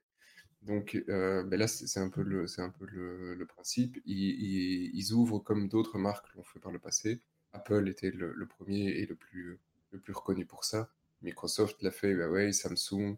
Donc 0.63 1.03
euh, 1.09 1.45
ben 1.45 1.59
là, 1.59 1.69
c'est 1.69 2.01
un 2.01 2.09
peu 2.09 2.23
le, 2.23 2.47
c'est 2.47 2.63
un 2.63 2.71
peu 2.71 2.87
le, 2.87 3.47
principe. 3.47 3.99
Ils, 4.05 5.13
ouvrent 5.13 5.39
comme 5.39 5.69
d'autres 5.69 5.99
marques 5.99 6.27
l'ont 6.35 6.43
fait 6.43 6.59
par 6.59 6.73
le 6.73 6.79
passé. 6.79 7.21
Apple 7.53 7.89
était 7.89 8.11
le, 8.11 8.47
premier 8.47 8.89
et 8.89 9.07
le 9.07 9.15
plus, 9.15 9.59
le 9.93 9.99
plus 9.99 10.13
reconnu 10.13 10.45
pour 10.45 10.65
ça. 10.65 10.91
Microsoft 11.23 11.83
l'a 11.83 11.91
fait, 11.91 12.11
Huawei, 12.11 12.53
Samsung, 12.53 13.17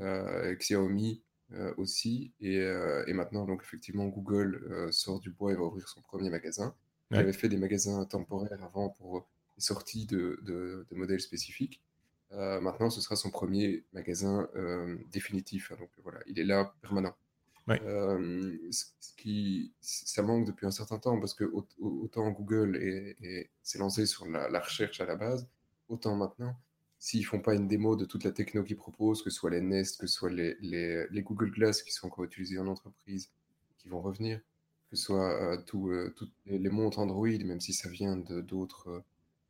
euh, 0.00 0.54
Xiaomi 0.54 1.22
euh, 1.52 1.74
aussi. 1.76 2.32
Et, 2.40 2.56
et, 2.56 3.12
maintenant, 3.12 3.46
donc 3.46 3.62
effectivement, 3.62 4.06
Google 4.06 4.88
sort 4.92 5.20
du 5.20 5.30
bois 5.30 5.52
et 5.52 5.56
va 5.56 5.62
ouvrir 5.62 5.88
son 5.88 6.02
premier 6.02 6.30
magasin. 6.30 6.74
Il 7.10 7.18
avait 7.18 7.32
fait 7.32 7.48
des 7.48 7.58
magasins 7.58 8.04
temporaires 8.06 8.62
avant 8.62 8.90
pour 8.90 9.26
les 9.56 9.62
sorties 9.62 10.06
de, 10.06 10.40
de 10.44 10.94
modèles 10.94 11.20
spécifiques. 11.20 11.82
Euh, 12.34 12.60
maintenant, 12.60 12.88
ce 12.88 13.00
sera 13.00 13.16
son 13.16 13.30
premier 13.30 13.84
magasin 13.92 14.48
euh, 14.56 14.96
définitif. 15.10 15.70
Hein, 15.72 15.76
donc 15.78 15.90
voilà, 16.02 16.20
il 16.26 16.38
est 16.38 16.44
là 16.44 16.74
permanent. 16.80 17.14
Euh, 17.68 18.58
ce 18.70 18.86
qui, 19.16 19.72
ça 19.80 20.22
manque 20.22 20.46
depuis 20.46 20.66
un 20.66 20.72
certain 20.72 20.98
temps 20.98 21.20
parce 21.20 21.32
que 21.32 21.44
autant 21.78 22.28
Google 22.30 22.76
s'est 23.62 23.78
lancé 23.78 24.04
sur 24.06 24.26
la, 24.26 24.60
recherche 24.60 25.00
à 25.00 25.06
la 25.06 25.14
base, 25.14 25.48
autant 25.88 26.16
maintenant, 26.16 26.56
s'ils 26.98 27.24
font 27.24 27.40
pas 27.40 27.54
une 27.54 27.68
démo 27.68 27.94
de 27.94 28.04
toute 28.04 28.24
la 28.24 28.32
techno 28.32 28.64
qu'ils 28.64 28.76
proposent, 28.76 29.22
que 29.22 29.30
ce 29.30 29.36
soit 29.36 29.50
les 29.50 29.60
Nest, 29.60 30.00
que 30.00 30.08
ce 30.08 30.14
soit 30.14 30.30
les, 30.30 30.56
les, 30.60 31.22
Google 31.22 31.52
Glass 31.52 31.82
qui 31.82 31.92
sont 31.92 32.08
encore 32.08 32.24
utilisés 32.24 32.58
en 32.58 32.66
entreprise, 32.66 33.30
qui 33.78 33.88
vont 33.88 34.00
revenir, 34.00 34.40
que 34.90 34.96
ce 34.96 35.04
soit 35.04 35.62
tous 35.64 35.92
les, 36.46 36.58
les, 36.58 36.70
montres 36.70 36.98
Android, 36.98 37.28
même 37.28 37.60
si 37.60 37.72
ça 37.72 37.88
vient 37.88 38.16
d'autres 38.16 39.04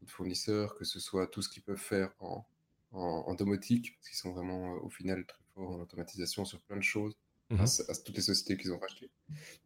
fournisseurs, 0.07 0.75
que 0.75 0.85
ce 0.85 1.01
soit 1.01 1.29
tout 1.29 1.41
ce 1.41 1.49
qu'ils 1.49 1.63
peuvent 1.63 1.79
faire 1.79 2.13
en, 2.21 2.45
en, 2.93 3.35
domotique, 3.35 3.95
parce 3.97 4.09
qu'ils 4.09 4.19
sont 4.19 4.33
vraiment 4.33 4.75
euh, 4.75 4.81
au 4.81 4.91
final 4.91 5.25
très 5.27 5.43
forts 5.55 5.71
en 5.71 5.81
automatisation 5.81 6.45
sur 6.45 6.61
plein 6.61 6.77
de 6.77 6.83
choses, 6.83 7.17
mmh 7.51 7.61
à, 7.61 7.95
toutes 8.05 8.17
les 8.17 8.23
sociétés 8.23 8.57
qu'ils 8.57 8.73
ont 8.73 8.79
rachetées. 8.79 9.11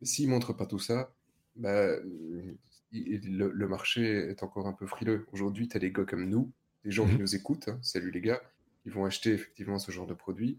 Mais 0.01 0.07
s'ils 0.07 0.27
ne 0.27 0.33
montrent 0.33 0.53
pas 0.53 0.67
tout 0.67 0.79
ça, 0.79 1.13
bah, 1.55 1.97
le, 2.93 3.67
marché 3.69 4.03
est 4.03 4.43
encore 4.43 4.67
un 4.67 4.73
peu 4.73 4.87
frileux. 4.87 5.27
Aujourd'hui, 5.33 5.69
tu 5.69 5.77
as 5.77 5.81
des 5.81 5.93
gars 5.93 6.05
comme 6.05 6.29
nous, 6.29 6.53
des 6.85 6.91
gens 6.91 7.07
qui 7.07 7.15
mmh 7.15 7.19
nous 7.19 7.35
écoutent, 7.37 7.69
hein, 7.69 7.79
salut 7.83 8.11
les 8.11 8.21
gars, 8.21 8.43
qui 8.83 8.91
vont 8.91 9.05
acheter 9.05 9.33
effectivement 9.33 9.79
ce 9.79 9.91
genre 9.91 10.07
de 10.07 10.15
produit. 10.15 10.59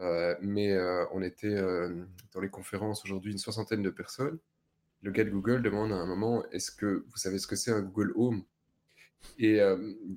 Euh, 0.00 0.34
mais 0.40 0.72
euh, 0.72 1.04
on 1.12 1.22
était 1.22 1.56
dans 2.32 2.40
les 2.40 2.48
conférences 2.48 3.04
aujourd'hui 3.04 3.32
une 3.32 3.38
soixantaine 3.38 3.82
de 3.82 3.90
personnes. 3.90 4.38
Le 5.02 5.10
gars 5.10 5.24
de 5.24 5.30
Google 5.30 5.62
demande 5.62 5.92
à 5.92 5.96
un 5.96 6.06
moment 6.06 6.44
est-ce 6.50 6.70
que 6.70 7.04
vous 7.08 7.16
savez 7.16 7.38
ce 7.38 7.46
que 7.46 7.56
c'est 7.56 7.70
un 7.70 7.82
Google 7.82 8.12
Home? 8.16 8.42
Et 9.38 9.58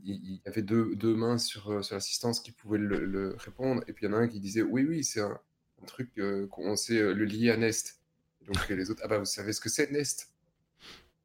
il 0.03 0.34
y 0.34 0.41
avait 0.45 0.62
deux, 0.62 0.95
deux 0.95 1.16
mains 1.16 1.38
sur, 1.38 1.84
sur 1.84 1.95
l'assistance 1.95 2.39
qui 2.39 2.51
pouvaient 2.51 2.78
le, 2.78 3.36
répondre. 3.38 3.84
Et 3.88 3.93
puis 3.93 4.05
il 4.05 4.10
y 4.10 4.14
en 4.14 4.18
a 4.18 4.20
un 4.22 4.28
qui 4.28 4.39
disait 4.39 4.62
Oui, 4.62 4.86
oui, 4.88 5.03
c'est 5.03 5.22
un, 5.22 5.39
truc 5.86 6.10
qu'on 6.49 6.76
sait 6.76 6.99
le 6.99 7.26
lier 7.26 7.51
à 7.51 7.58
Nest. 7.58 7.99
donc 8.45 8.70
les 8.70 8.89
autres 8.89 9.01
Ah 9.03 9.08
bah 9.08 9.20
vous 9.20 9.26
savez 9.26 9.53
ce 9.53 9.62
que 9.62 9.70
c'est 9.70 9.91
Nest? 9.91 10.32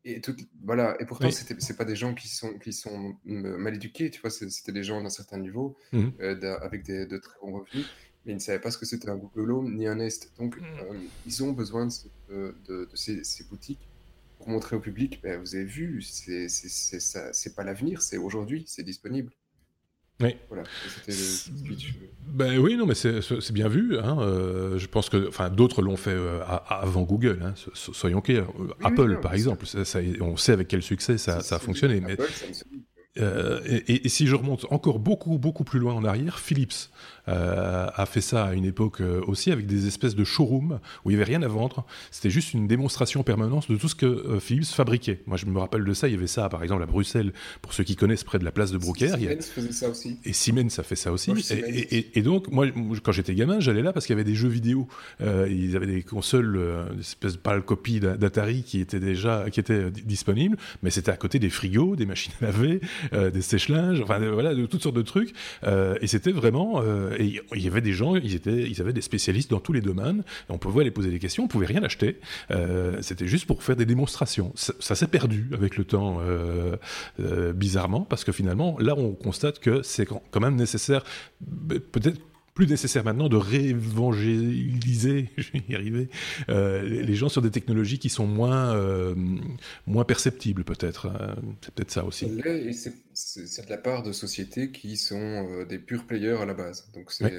Et 0.04 0.20
tout, 0.20 0.34
voilà. 0.64 0.96
Et 1.00 1.06
pourtant, 1.06 1.30
ce 1.30 1.44
c'est 1.58 1.76
pas 1.76 1.84
des 1.84 1.94
gens 1.94 2.14
qui 2.14 2.28
sont, 2.28 2.58
qui 2.58 2.72
sont 2.72 3.16
mal 3.24 3.74
éduqués, 3.76 4.10
tu 4.10 4.20
vois, 4.20 4.30
c'était 4.30 4.72
des 4.72 4.82
gens 4.82 5.00
d'un 5.00 5.10
certain 5.10 5.38
niveau, 5.38 5.76
mmh 5.92 6.08
avec 6.60 6.82
des, 6.82 7.06
de 7.06 7.18
très 7.18 7.38
bons 7.40 7.60
revenus, 7.60 7.86
mais 8.24 8.32
ils 8.32 8.36
ne 8.36 8.40
savaient 8.40 8.60
pas 8.60 8.70
ce 8.70 8.78
que 8.78 8.86
c'était 8.86 9.08
un 9.08 9.16
Google 9.16 9.52
Home 9.52 9.76
ni 9.76 9.86
un 9.86 9.96
Nest. 9.96 10.32
Donc, 10.38 10.60
mmh. 10.60 10.64
ils 11.26 11.44
ont 11.44 11.52
besoin 11.52 11.86
de, 11.86 12.56
de, 12.66 12.88
de 12.90 12.96
ces, 12.96 13.22
ces, 13.22 13.44
boutiques 13.44 13.88
pour 14.42 14.50
montrer 14.50 14.74
au 14.74 14.80
public, 14.80 15.20
ben, 15.22 15.40
vous 15.40 15.54
avez 15.54 15.64
vu, 15.64 16.02
c'est 16.02 17.54
pas 17.54 17.62
l'avenir, 17.62 18.02
c'est 18.02 18.18
aujourd'hui, 18.18 18.64
c'est 18.66 18.82
disponible. 18.82 19.32
Oui. 20.20 20.36
Voilà, 20.48 20.62
Ben 22.26 22.58
oui, 22.58 22.76
non, 22.76 22.86
mais 22.86 22.94
c'est 22.94 23.52
bien 23.52 23.68
vu. 23.68 23.98
Hein. 23.98 24.18
Euh, 24.20 24.78
je 24.78 24.86
pense 24.86 25.08
que, 25.08 25.28
enfin, 25.28 25.48
d'autres 25.48 25.82
l'ont 25.82 25.96
fait 25.96 26.10
euh, 26.10 26.40
avant 26.68 27.02
Google. 27.02 27.40
Hein, 27.42 27.54
soyons 27.74 28.20
clairs. 28.20 28.46
Apple, 28.82 29.20
par 29.20 29.34
exemple, 29.34 29.66
ça, 29.66 30.00
on 30.20 30.36
sait 30.36 30.52
avec 30.52 30.68
quel 30.68 30.82
succès 30.82 31.18
ça, 31.18 31.40
ça 31.40 31.56
a 31.56 31.58
fonctionné. 31.58 32.00
mais, 32.00 32.16
euh, 33.18 33.60
et, 33.66 34.08
si 34.08 34.26
je 34.26 34.34
remonte 34.34 34.66
encore 34.70 34.98
beaucoup, 34.98 35.38
beaucoup 35.38 35.64
plus 35.64 35.78
loin 35.78 35.92
en 35.94 36.04
arrière, 36.04 36.38
Philips 36.38 36.90
euh, 37.28 37.86
a 37.94 38.04
fait 38.06 38.20
ça 38.20 38.46
à 38.46 38.52
une 38.54 38.64
époque 38.64 39.00
euh, 39.00 39.20
aussi 39.28 39.52
avec 39.52 39.66
des 39.66 39.86
espèces 39.86 40.16
de 40.16 40.24
showrooms 40.24 40.80
où 41.04 41.10
il 41.10 41.16
n'y 41.16 41.22
avait 41.22 41.30
rien 41.30 41.42
à 41.42 41.48
vendre. 41.48 41.86
C'était 42.10 42.30
juste 42.30 42.52
une 42.52 42.66
démonstration 42.66 43.22
permanente 43.22 43.70
de 43.70 43.76
tout 43.76 43.88
ce 43.88 43.94
que 43.94 44.06
euh, 44.06 44.40
Philips 44.40 44.66
fabriquait. 44.66 45.20
Moi, 45.26 45.36
je 45.36 45.46
me 45.46 45.58
rappelle 45.58 45.84
de 45.84 45.94
ça. 45.94 46.08
Il 46.08 46.14
y 46.14 46.16
avait 46.16 46.26
ça, 46.26 46.48
par 46.48 46.64
exemple, 46.64 46.82
à 46.82 46.86
Bruxelles, 46.86 47.32
pour 47.60 47.74
ceux 47.74 47.84
qui 47.84 47.94
connaissent 47.94 48.24
près 48.24 48.40
de 48.40 48.44
la 48.44 48.50
place 48.50 48.72
de 48.72 48.78
Brouckère. 48.78 49.16
Siemens 49.16 49.42
faisait 49.42 49.72
ça 49.72 49.88
aussi. 49.88 50.18
Et 50.24 50.32
Siemens, 50.32 50.70
ça 50.70 50.82
fait 50.82 50.96
ça 50.96 51.12
aussi. 51.12 51.32
et, 52.14 52.22
donc, 52.22 52.48
moi, 52.50 52.66
quand 53.02 53.12
j'étais 53.12 53.34
gamin, 53.34 53.60
j'allais 53.60 53.82
là 53.82 53.92
parce 53.92 54.06
qu'il 54.06 54.14
y 54.14 54.18
avait 54.18 54.28
des 54.28 54.34
jeux 54.34 54.48
vidéo. 54.48 54.88
ils 55.20 55.76
avaient 55.76 55.86
des 55.86 56.02
consoles, 56.02 56.88
des 56.94 57.00
espèces 57.00 57.34
de 57.34 57.38
pâles 57.38 57.62
copies 57.62 58.00
d'Atari 58.00 58.64
qui 58.64 58.80
étaient 58.80 59.00
déjà 59.00 59.46
qui 59.50 59.60
étaient 59.60 59.90
disponibles, 59.90 60.56
mais 60.82 60.90
c'était 60.90 61.10
à 61.10 61.16
côté 61.16 61.38
des 61.38 61.50
frigos, 61.50 61.96
des 61.96 62.06
machines 62.06 62.32
à 62.40 62.46
laver, 62.46 62.80
des 63.12 63.42
sèche-linges, 63.42 64.00
enfin 64.00 64.18
voilà, 64.18 64.54
de 64.54 64.66
toutes 64.66 64.82
sortes 64.82 64.96
de 64.96 65.02
trucs. 65.02 65.34
et 65.64 66.06
c'était 66.06 66.32
vraiment 66.32 66.82
il 67.18 67.62
y 67.62 67.66
avait 67.66 67.80
des 67.80 67.92
gens, 67.92 68.16
ils, 68.16 68.34
étaient, 68.34 68.68
ils 68.68 68.80
avaient 68.80 68.92
des 68.92 69.00
spécialistes 69.00 69.50
dans 69.50 69.60
tous 69.60 69.72
les 69.72 69.80
domaines, 69.80 70.22
on 70.48 70.58
pouvait 70.58 70.82
aller 70.82 70.90
poser 70.90 71.10
des 71.10 71.18
questions, 71.18 71.44
on 71.44 71.48
pouvait 71.48 71.66
rien 71.66 71.82
acheter, 71.82 72.18
euh, 72.50 72.98
c'était 73.02 73.26
juste 73.26 73.46
pour 73.46 73.62
faire 73.62 73.76
des 73.76 73.86
démonstrations. 73.86 74.52
Ça, 74.54 74.94
s'est 74.94 75.06
perdu 75.06 75.50
avec 75.52 75.76
le 75.76 75.84
temps, 75.84 76.18
euh, 76.20 76.76
euh, 77.20 77.52
bizarrement, 77.52 78.02
parce 78.02 78.24
que 78.24 78.32
finalement, 78.32 78.76
là, 78.78 78.94
on 78.96 79.12
constate 79.12 79.58
que 79.58 79.82
c'est 79.82 80.06
quand 80.06 80.40
même 80.40 80.56
nécessaire, 80.56 81.04
peut-être 81.92 82.20
plus 82.54 82.66
nécessaire 82.66 83.04
maintenant 83.04 83.28
de 83.28 83.36
réévangéliser, 83.36 85.30
je 85.36 85.52
vais 85.52 85.62
y 85.68 85.74
arriver, 85.74 86.08
les 86.48 87.14
gens 87.14 87.28
sur 87.28 87.42
des 87.42 87.50
technologies 87.50 87.98
qui 87.98 88.08
sont 88.08 88.26
moins, 88.26 88.76
moins 89.86 90.04
perceptibles 90.04 90.64
peut-être. 90.64 91.06
Hein. 91.06 91.36
C'est 91.60 91.74
peut-être 91.74 91.90
ça 91.90 92.04
aussi. 92.04 92.26
C'est 93.14 93.64
de 93.64 93.70
la 93.70 93.78
part 93.78 94.02
de 94.02 94.12
sociétés 94.12 94.70
qui 94.70 94.96
sont 94.96 95.64
des 95.68 95.78
purs 95.78 96.06
players 96.06 96.38
à 96.40 96.46
la 96.46 96.54
base. 96.54 96.90
Donc 96.94 97.10
c'est 97.10 97.32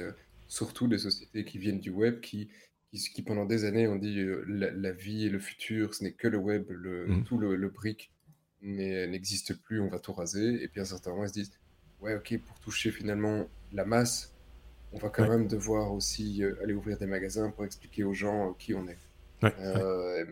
surtout 0.48 0.88
des 0.88 0.98
sociétés 0.98 1.44
qui 1.44 1.58
viennent 1.58 1.80
du 1.80 1.90
web, 1.90 2.20
qui, 2.20 2.48
qui, 2.92 3.22
pendant 3.22 3.44
des 3.44 3.64
années 3.64 3.88
ont 3.88 3.96
dit 3.96 4.24
la, 4.46 4.92
vie 4.92 5.26
et 5.26 5.28
le 5.28 5.38
futur, 5.38 5.94
ce 5.94 6.04
n'est 6.04 6.12
que 6.12 6.28
le 6.28 6.38
web, 6.38 6.64
le, 6.70 7.06
mmh. 7.06 7.24
tout 7.24 7.38
le, 7.38 7.56
le 7.56 7.68
brick 7.68 8.12
n'existe 8.62 9.54
plus, 9.54 9.80
on 9.80 9.88
va 9.88 9.98
tout 9.98 10.12
raser. 10.12 10.62
Et 10.62 10.68
puis 10.68 10.80
à 10.80 10.82
un 10.82 10.86
certain 10.86 11.10
moment, 11.10 11.24
ils 11.24 11.28
se 11.28 11.34
disent 11.34 11.52
ouais, 12.00 12.14
ok, 12.14 12.38
pour 12.46 12.58
toucher 12.60 12.90
finalement 12.90 13.48
la 13.72 13.84
masse 13.84 14.33
on 14.94 14.98
va 14.98 15.08
quand 15.08 15.28
même 15.28 15.48
devoir 15.48 15.92
aussi 15.92 16.42
euh, 16.42 16.54
aller 16.62 16.72
ouvrir 16.72 16.96
des 16.98 17.06
magasins 17.06 17.50
pour 17.50 17.64
expliquer 17.64 18.04
aux 18.04 18.14
gens 18.14 18.50
euh, 18.50 18.52
qui 18.58 18.74
on 18.74 18.86
est. 18.86 18.98
Euh, 19.42 20.24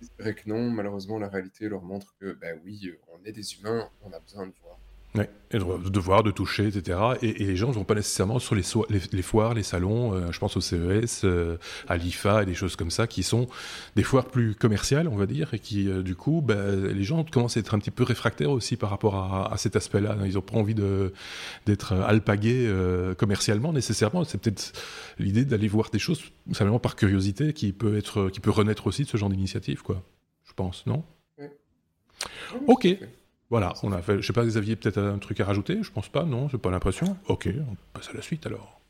c'est 0.00 0.22
vrai 0.22 0.34
que 0.34 0.48
non, 0.48 0.70
malheureusement, 0.70 1.18
la 1.18 1.28
réalité 1.28 1.68
leur 1.68 1.82
montre 1.82 2.14
que, 2.20 2.32
ben 2.32 2.58
oui, 2.64 2.94
on 3.12 3.24
est 3.24 3.32
des 3.32 3.54
humains, 3.54 3.90
on 4.02 4.12
a 4.12 4.20
besoin 4.20 4.46
de 4.46 4.54
voir. 4.62 4.69
Ouais, 5.16 5.28
et 5.50 5.58
de, 5.58 5.98
voir, 5.98 6.22
de 6.22 6.30
toucher, 6.30 6.68
etc. 6.68 6.96
Et, 7.20 7.32
les 7.32 7.56
gens 7.56 7.66
ne 7.68 7.72
vont 7.72 7.82
pas 7.82 7.96
nécessairement 7.96 8.38
sur 8.38 8.54
les, 8.54 8.62
les, 9.10 9.22
foires, 9.22 9.54
les 9.54 9.64
salons, 9.64 10.14
euh, 10.14 10.30
je 10.30 10.38
pense 10.38 10.56
au 10.56 10.60
CES, 10.60 11.22
euh, 11.24 11.56
à 11.88 11.96
l'IFA 11.96 12.44
et 12.44 12.46
des 12.46 12.54
choses 12.54 12.76
comme 12.76 12.92
ça, 12.92 13.08
qui 13.08 13.24
sont 13.24 13.48
des 13.96 14.04
foires 14.04 14.26
plus 14.26 14.54
commerciales, 14.54 15.08
on 15.08 15.16
va 15.16 15.26
dire, 15.26 15.52
et 15.52 15.58
qui, 15.58 15.88
euh, 15.88 16.02
du 16.02 16.14
coup, 16.14 16.42
ben, 16.42 16.86
les 16.92 17.02
gens 17.02 17.24
commencent 17.24 17.56
à 17.56 17.60
être 17.60 17.74
un 17.74 17.80
petit 17.80 17.90
peu 17.90 18.04
réfractaires 18.04 18.52
aussi 18.52 18.76
par 18.76 18.90
rapport 18.90 19.16
à, 19.16 19.56
cet 19.56 19.74
aspect-là. 19.74 20.16
Ils 20.26 20.34
n'ont 20.34 20.42
pas 20.42 20.56
envie 20.56 20.76
d'être 21.66 21.92
alpagués 21.92 22.72
commercialement, 23.18 23.72
nécessairement. 23.72 24.22
C'est 24.22 24.38
peut-être 24.38 24.72
l'idée 25.18 25.44
d'aller 25.44 25.66
voir 25.66 25.90
des 25.90 25.98
choses 25.98 26.22
simplement 26.52 26.78
par 26.78 26.94
curiosité 26.94 27.52
qui 27.52 27.72
peut, 27.72 27.96
être, 27.96 28.28
qui 28.28 28.38
peut 28.38 28.50
renaître 28.50 28.86
aussi 28.86 29.02
de 29.02 29.08
ce 29.08 29.16
genre 29.16 29.28
d'initiative, 29.28 29.82
quoi. 29.82 30.02
Je 30.44 30.52
pense, 30.54 30.86
non? 30.86 31.02
Ok. 32.66 32.86
Voilà, 33.50 33.74
on 33.82 33.92
a 33.92 34.00
fait. 34.00 34.22
Je 34.22 34.26
sais 34.26 34.32
pas, 34.32 34.44
Xavier, 34.44 34.76
peut-être 34.76 34.98
un 34.98 35.18
truc 35.18 35.40
à 35.40 35.44
rajouter 35.44 35.82
Je 35.82 35.90
pense 35.90 36.08
pas, 36.08 36.24
non 36.24 36.48
J'ai 36.48 36.58
pas 36.58 36.70
l'impression. 36.70 37.16
Ok, 37.26 37.48
on 37.68 37.76
passe 37.92 38.08
à 38.10 38.12
la 38.14 38.22
suite 38.22 38.46
alors. 38.46 38.80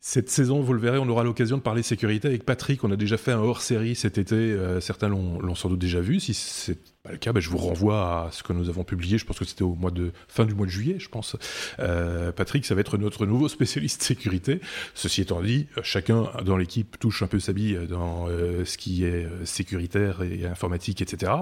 Cette 0.00 0.30
saison, 0.30 0.60
vous 0.60 0.74
le 0.74 0.78
verrez, 0.78 0.98
on 0.98 1.08
aura 1.08 1.24
l'occasion 1.24 1.56
de 1.56 1.62
parler 1.62 1.82
sécurité 1.82 2.28
avec 2.28 2.44
Patrick. 2.44 2.84
On 2.84 2.92
a 2.92 2.96
déjà 2.96 3.16
fait 3.16 3.32
un 3.32 3.40
hors-série 3.40 3.96
cet 3.96 4.16
été. 4.16 4.36
Euh, 4.36 4.80
certains 4.80 5.08
l'ont 5.08 5.54
sans 5.56 5.68
doute 5.68 5.80
déjà 5.80 6.00
vu. 6.00 6.20
Si 6.20 6.34
c'est 6.34 6.78
pas 7.02 7.10
le 7.10 7.18
cas, 7.18 7.32
ben, 7.32 7.40
je 7.40 7.50
vous 7.50 7.58
renvoie 7.58 8.26
à 8.26 8.30
ce 8.30 8.44
que 8.44 8.52
nous 8.52 8.68
avons 8.68 8.84
publié. 8.84 9.18
Je 9.18 9.26
pense 9.26 9.40
que 9.40 9.44
c'était 9.44 9.64
au 9.64 9.74
mois 9.74 9.90
de 9.90 10.12
fin 10.28 10.44
du 10.44 10.54
mois 10.54 10.66
de 10.66 10.70
juillet, 10.70 11.00
je 11.00 11.08
pense. 11.08 11.34
Euh, 11.80 12.30
Patrick, 12.30 12.64
ça 12.64 12.76
va 12.76 12.80
être 12.80 12.96
notre 12.96 13.26
nouveau 13.26 13.48
spécialiste 13.48 14.00
sécurité. 14.04 14.60
Ceci 14.94 15.22
étant 15.22 15.42
dit, 15.42 15.66
chacun 15.82 16.30
dans 16.44 16.56
l'équipe 16.56 16.96
touche 17.00 17.24
un 17.24 17.26
peu 17.26 17.40
sa 17.40 17.52
bille 17.52 17.80
dans 17.88 18.28
euh, 18.28 18.64
ce 18.64 18.78
qui 18.78 19.02
est 19.04 19.26
sécuritaire 19.44 20.22
et 20.22 20.46
informatique, 20.46 21.02
etc. 21.02 21.32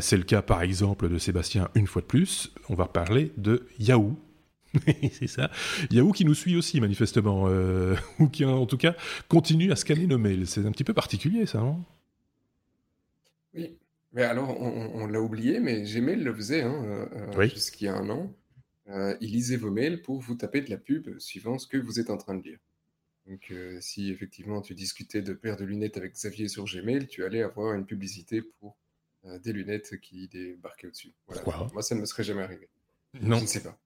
c'est 0.00 0.16
le 0.16 0.24
cas, 0.24 0.40
par 0.40 0.62
exemple, 0.62 1.10
de 1.10 1.18
Sébastien 1.18 1.68
une 1.74 1.86
fois 1.86 2.00
de 2.00 2.06
plus. 2.06 2.52
On 2.70 2.74
va 2.74 2.86
parler 2.86 3.32
de 3.36 3.66
Yahoo 3.78 4.16
c'est 5.12 5.26
ça. 5.26 5.50
Yahoo 5.90 6.12
qui 6.12 6.24
nous 6.24 6.34
suit 6.34 6.56
aussi, 6.56 6.80
manifestement, 6.80 7.48
euh, 7.48 7.96
ou 8.18 8.28
qui 8.28 8.44
en 8.44 8.66
tout 8.66 8.76
cas 8.76 8.94
continue 9.28 9.72
à 9.72 9.76
scanner 9.76 10.06
nos 10.06 10.18
mails. 10.18 10.46
C'est 10.46 10.64
un 10.64 10.72
petit 10.72 10.84
peu 10.84 10.94
particulier, 10.94 11.46
ça, 11.46 11.58
non? 11.58 11.84
Oui. 13.54 13.76
Mais 14.14 14.24
alors, 14.24 14.60
on, 14.60 15.06
l'a 15.06 15.22
oublié, 15.22 15.58
mais 15.58 15.84
Gmail 15.84 16.22
le 16.22 16.34
faisait 16.34 16.60
hein, 16.60 16.84
euh, 16.84 17.06
euh, 17.34 17.48
jusqu'il 17.48 17.86
y 17.86 17.88
a 17.88 17.96
un 17.96 18.10
an. 18.10 18.30
il 19.22 19.32
lisait 19.32 19.56
vos 19.56 19.70
mails 19.70 20.02
pour 20.02 20.20
vous 20.20 20.34
taper 20.34 20.60
de 20.60 20.68
la 20.68 20.76
pub 20.76 21.18
suivant 21.18 21.58
ce 21.58 21.66
que 21.66 21.78
vous 21.78 21.98
êtes 21.98 22.10
en 22.10 22.18
train 22.18 22.34
de 22.34 22.42
lire. 22.42 22.58
Donc, 23.26 23.54
si 23.80 24.10
effectivement 24.10 24.60
tu 24.60 24.74
discutais 24.74 25.22
de 25.22 25.32
paire 25.32 25.56
de 25.56 25.64
lunettes 25.64 25.96
avec 25.96 26.12
Xavier 26.12 26.48
sur 26.48 26.64
Gmail, 26.64 27.06
tu 27.06 27.24
allais 27.24 27.42
avoir 27.42 27.72
une 27.72 27.86
publicité 27.86 28.42
pour 28.42 28.76
des 29.24 29.52
lunettes 29.54 29.98
qui 30.00 30.28
débarquaient 30.28 30.88
au-dessus. 30.88 31.14
Voilà. 31.28 31.68
Moi, 31.72 31.80
ça 31.80 31.94
ne 31.94 32.00
me 32.00 32.04
serait 32.04 32.24
jamais 32.24 32.42
arrivé. 32.42 32.68
Non. 33.18 33.38
Je 33.38 33.42
ne 33.42 33.46
sais 33.46 33.62
pas. 33.62 33.78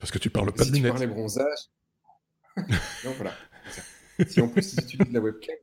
Parce 0.00 0.10
que 0.10 0.18
tu 0.18 0.30
parles 0.30 0.52
pas 0.52 0.64
de 0.64 0.72
lunettes. 0.72 0.74
Si 0.74 0.82
tu 0.82 0.88
parlais 0.88 1.06
bronzage. 1.06 1.70
non, 3.04 3.12
voilà. 3.16 3.34
Si 4.26 4.40
en 4.40 4.48
plus 4.48 4.74
tu 4.74 4.82
utilises 4.82 5.12
la 5.12 5.20
webcam. 5.20 5.56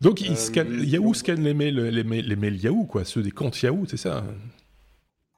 Donc 0.00 0.20
il 0.20 0.32
euh, 0.32 0.84
Yahoo 0.84 1.14
scanne 1.14 1.42
les 1.42 1.54
mails, 1.54 1.76
les, 1.76 2.04
mails, 2.04 2.26
les 2.26 2.36
mails 2.36 2.62
Yahoo, 2.62 2.84
quoi, 2.84 3.04
ceux 3.04 3.22
des 3.22 3.30
comptes 3.30 3.60
Yahoo, 3.62 3.86
c'est 3.86 3.96
ça 3.96 4.24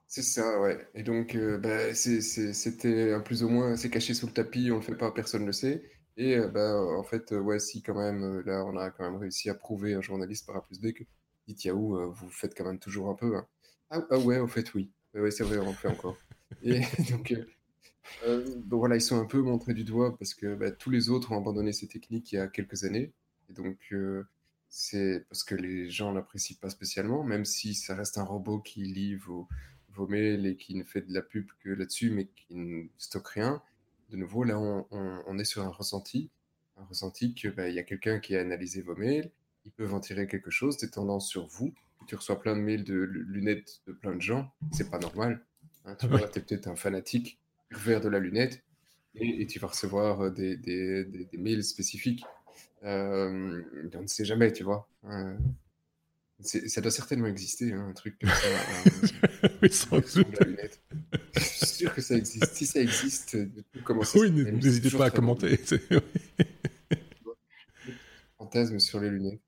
C'est 0.08 0.22
ça, 0.22 0.60
ouais. 0.60 0.88
Et 0.94 1.02
donc, 1.02 1.34
euh, 1.34 1.58
bah, 1.58 1.94
c'était 1.94 3.12
un 3.12 3.20
plus 3.20 3.42
ou 3.44 3.48
moins, 3.48 3.76
c'est 3.76 3.90
caché 3.90 4.14
sous 4.14 4.26
le 4.26 4.32
tapis, 4.32 4.70
on 4.72 4.76
le 4.76 4.82
fait 4.82 4.96
pas, 4.96 5.12
personne 5.12 5.42
ne 5.42 5.46
le 5.46 5.52
sait. 5.52 5.88
Et 6.16 6.36
euh, 6.36 6.48
bah, 6.48 6.80
en 6.80 7.04
fait, 7.04 7.30
ouais, 7.32 7.58
si 7.58 7.82
quand 7.82 7.94
même, 7.94 8.40
là, 8.40 8.64
on 8.64 8.76
a 8.76 8.90
quand 8.90 9.04
même 9.04 9.20
réussi 9.20 9.50
à 9.50 9.54
prouver, 9.54 9.94
un 9.94 10.00
journaliste 10.00 10.46
par 10.46 10.56
A 10.56 10.62
plus 10.62 10.80
B, 10.80 10.92
que 10.92 11.04
dites 11.46 11.64
Yahoo, 11.64 12.12
vous 12.12 12.30
faites 12.30 12.56
quand 12.56 12.64
même 12.64 12.78
toujours 12.78 13.08
un 13.08 13.14
peu. 13.14 13.36
Hein. 13.36 13.46
Ah, 13.90 14.00
ah, 14.10 14.18
ouais, 14.18 14.40
en 14.40 14.48
fait, 14.48 14.74
oui. 14.74 14.90
Oui, 15.16 15.32
c'est 15.32 15.44
vrai, 15.44 15.58
on 15.58 15.70
le 15.70 15.72
fait 15.72 15.88
encore. 15.88 16.18
Et 16.62 16.80
donc, 17.10 17.32
euh, 17.32 17.46
euh, 18.26 18.44
voilà, 18.70 18.96
ils 18.96 19.00
sont 19.00 19.18
un 19.18 19.24
peu 19.24 19.40
montrés 19.40 19.74
du 19.74 19.84
doigt 19.84 20.16
parce 20.18 20.34
que 20.34 20.54
bah, 20.54 20.70
tous 20.70 20.90
les 20.90 21.08
autres 21.08 21.32
ont 21.32 21.38
abandonné 21.38 21.72
ces 21.72 21.88
techniques 21.88 22.32
il 22.32 22.36
y 22.36 22.38
a 22.38 22.48
quelques 22.48 22.84
années. 22.84 23.12
Et 23.48 23.54
donc, 23.54 23.78
euh, 23.92 24.24
c'est 24.68 25.24
parce 25.28 25.42
que 25.42 25.54
les 25.54 25.88
gens 25.88 26.12
l'apprécient 26.12 26.58
pas 26.60 26.68
spécialement, 26.68 27.24
même 27.24 27.44
si 27.44 27.74
ça 27.74 27.94
reste 27.94 28.18
un 28.18 28.24
robot 28.24 28.58
qui 28.58 28.82
lit 28.84 29.14
vos, 29.14 29.48
vos 29.94 30.06
mails 30.06 30.46
et 30.46 30.56
qui 30.56 30.74
ne 30.74 30.84
fait 30.84 31.02
de 31.02 31.14
la 31.14 31.22
pub 31.22 31.46
que 31.60 31.70
là-dessus, 31.70 32.10
mais 32.10 32.26
qui 32.26 32.54
ne 32.54 32.86
stocke 32.98 33.28
rien. 33.28 33.62
De 34.10 34.16
nouveau, 34.16 34.44
là, 34.44 34.58
on, 34.58 34.86
on, 34.90 35.38
est 35.38 35.44
sur 35.44 35.62
un 35.62 35.70
ressenti. 35.70 36.30
Un 36.76 36.84
ressenti 36.84 37.34
qu'il 37.34 37.50
bah, 37.52 37.68
y 37.70 37.78
a 37.78 37.82
quelqu'un 37.82 38.18
qui 38.20 38.36
a 38.36 38.40
analysé 38.40 38.82
vos 38.82 38.94
mails, 38.94 39.30
ils 39.64 39.72
peuvent 39.72 39.94
en 39.94 40.00
tirer 40.00 40.28
quelque 40.28 40.50
chose, 40.50 40.76
des 40.76 40.90
tendances 40.90 41.28
sur 41.28 41.46
vous, 41.46 41.72
tu 42.06 42.14
reçois 42.14 42.40
plein 42.40 42.56
de 42.56 42.60
mails 42.60 42.84
de 42.84 42.94
lunettes 42.94 43.80
de 43.86 43.92
plein 43.92 44.14
de 44.14 44.20
gens, 44.20 44.52
c'est 44.72 44.90
pas 44.90 44.98
normal. 44.98 45.44
Hein, 45.84 45.96
tu 45.98 46.06
vois, 46.06 46.22
es 46.22 46.28
peut-être 46.28 46.68
un 46.68 46.76
fanatique 46.76 47.38
vert 47.70 48.00
de 48.00 48.08
la 48.08 48.18
lunette 48.18 48.62
et, 49.18 49.46
tu 49.46 49.58
vas 49.58 49.68
recevoir 49.68 50.20
euh, 50.20 50.30
des, 50.30 50.56
des, 50.56 51.04
des, 51.04 51.38
mails 51.38 51.64
spécifiques. 51.64 52.24
Euh, 52.84 53.62
on 53.94 54.02
ne 54.02 54.06
sait 54.06 54.24
jamais, 54.24 54.52
tu 54.52 54.62
vois. 54.62 54.88
Hein. 55.04 55.38
ça 56.40 56.80
doit 56.80 56.90
certainement 56.90 57.26
exister, 57.26 57.72
hein, 57.72 57.88
un 57.88 57.92
truc 57.94 58.18
comme 58.18 58.30
ça. 58.30 59.48
oui, 59.62 59.72
sans 59.72 59.96
doute. 59.96 60.26
Je 61.34 61.40
suis 61.40 61.66
sûr 61.66 61.94
que 61.94 62.02
ça 62.02 62.14
existe. 62.16 62.54
Si 62.54 62.66
ça 62.66 62.80
existe, 62.80 63.38
comment 63.84 64.02
ça 64.02 64.18
Oui, 64.18 64.30
n'hésitez 64.30 64.90
pas 64.90 65.06
à 65.06 65.10
commenter. 65.10 65.58
Fantasme 68.38 68.78
sur 68.78 69.00
les 69.00 69.08
lunettes. 69.10 69.40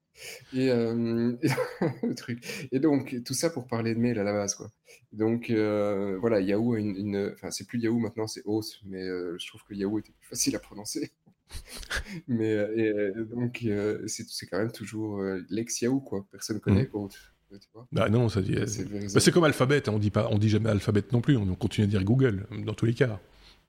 Et, 0.53 0.71
euh, 0.71 1.33
le 2.03 2.15
truc. 2.15 2.69
Et 2.73 2.79
donc, 2.79 3.17
tout 3.25 3.35
ça 3.35 3.51
pour 3.51 3.67
parler 3.67 3.95
de 3.95 4.01
mail 4.01 4.19
à 4.19 4.25
la 4.25 4.33
base, 4.33 4.55
quoi. 4.55 4.71
Donc, 5.13 5.51
euh, 5.51 6.19
voilà, 6.19 6.41
Yahoo 6.41 6.75
a 6.75 6.79
une, 6.79 7.33
Enfin, 7.35 7.51
c'est 7.51 7.67
plus 7.67 7.79
Yahoo 7.79 7.99
maintenant, 7.99 8.27
c'est 8.27 8.43
Oath, 8.45 8.81
mais 8.85 9.03
euh, 9.03 9.37
je 9.39 9.47
trouve 9.47 9.63
que 9.65 9.75
Yahoo 9.75 9.99
était 9.99 10.13
plus 10.13 10.29
facile 10.29 10.57
à 10.57 10.59
prononcer. 10.59 11.13
mais 12.29 12.53
et, 12.77 12.93
donc, 13.31 13.65
c'est 14.07 14.47
quand 14.47 14.59
même 14.59 14.73
toujours 14.73 15.23
l'ex-Yahoo, 15.51 16.01
quoi. 16.01 16.27
Personne 16.31 16.61
connaît 16.61 16.85
mmh. 16.93 16.97
Oath. 16.97 17.19
Bah 17.93 18.11
non, 18.11 18.29
ça 18.29 18.43
dit. 18.43 18.55
Bah, 18.55 19.21
c'est 19.21 19.33
comme 19.33 19.45
Alphabet, 19.45 19.89
hein, 19.89 19.93
on 19.95 19.99
dit 19.99 20.11
pas, 20.11 20.29
on 20.31 20.37
dit 20.37 20.51
jamais 20.51 20.69
Alphabet 20.69 21.03
non 21.13 21.23
plus, 21.23 21.35
on 21.39 21.55
continue 21.55 21.87
à 21.87 21.89
dire 21.89 22.05
Google 22.05 22.47
dans 22.51 22.75
tous 22.75 22.85
les 22.85 22.93
cas. 22.93 23.19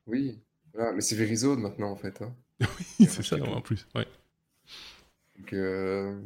Oui, 0.06 0.38
mais 0.76 1.00
c'est 1.00 1.16
Verizon 1.16 1.56
maintenant 1.56 1.92
en 1.92 1.96
fait. 1.96 2.22
Hein. 2.22 2.36
oui, 3.00 3.08
c'est 3.08 3.24
ça 3.24 3.38
en 3.42 3.62
plus. 3.62 3.88
Ouais. 3.96 4.06
Euh, 5.54 6.20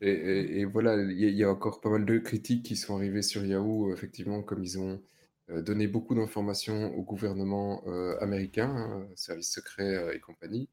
Et, 0.00 0.64
voilà, 0.64 0.96
il 0.96 1.18
y, 1.18 1.44
a 1.44 1.50
encore 1.50 1.80
pas 1.80 1.90
mal 1.90 2.06
de 2.06 2.18
critiques 2.18 2.64
qui 2.64 2.76
sont 2.76 2.96
arrivées 2.96 3.22
sur 3.22 3.44
Yahoo, 3.44 3.92
effectivement, 3.92 4.42
comme 4.42 4.62
ils 4.64 4.78
ont 4.78 5.02
donné 5.48 5.88
beaucoup 5.88 6.14
d'informations 6.14 6.94
au 6.96 7.02
gouvernement 7.02 7.84
américain, 8.20 8.70
hein, 8.70 9.08
services 9.16 9.52
secrets 9.52 10.16
et 10.16 10.20
compagnie, 10.20 10.68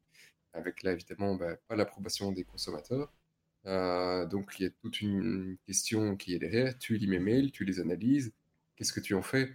avec 0.54 0.82
là 0.82 0.92
évidemment 0.92 1.34
bah, 1.36 1.56
pas 1.68 1.76
l'approbation 1.76 2.32
des 2.32 2.44
consommateurs. 2.44 3.12
donc 3.64 4.54
il 4.58 4.62
y 4.64 4.66
a 4.66 4.70
toute 4.82 5.00
une 5.02 5.58
question 5.66 6.16
qui 6.16 6.34
est 6.34 6.38
derrière. 6.38 6.78
Tu 6.78 6.96
lis 6.96 7.08
mes 7.08 7.18
mails, 7.18 7.52
tu 7.52 7.64
les 7.64 7.80
analyses, 7.80 8.32
qu'est-ce 8.76 8.92
que 8.92 9.00
tu 9.00 9.14
en 9.14 9.22
fais? 9.22 9.50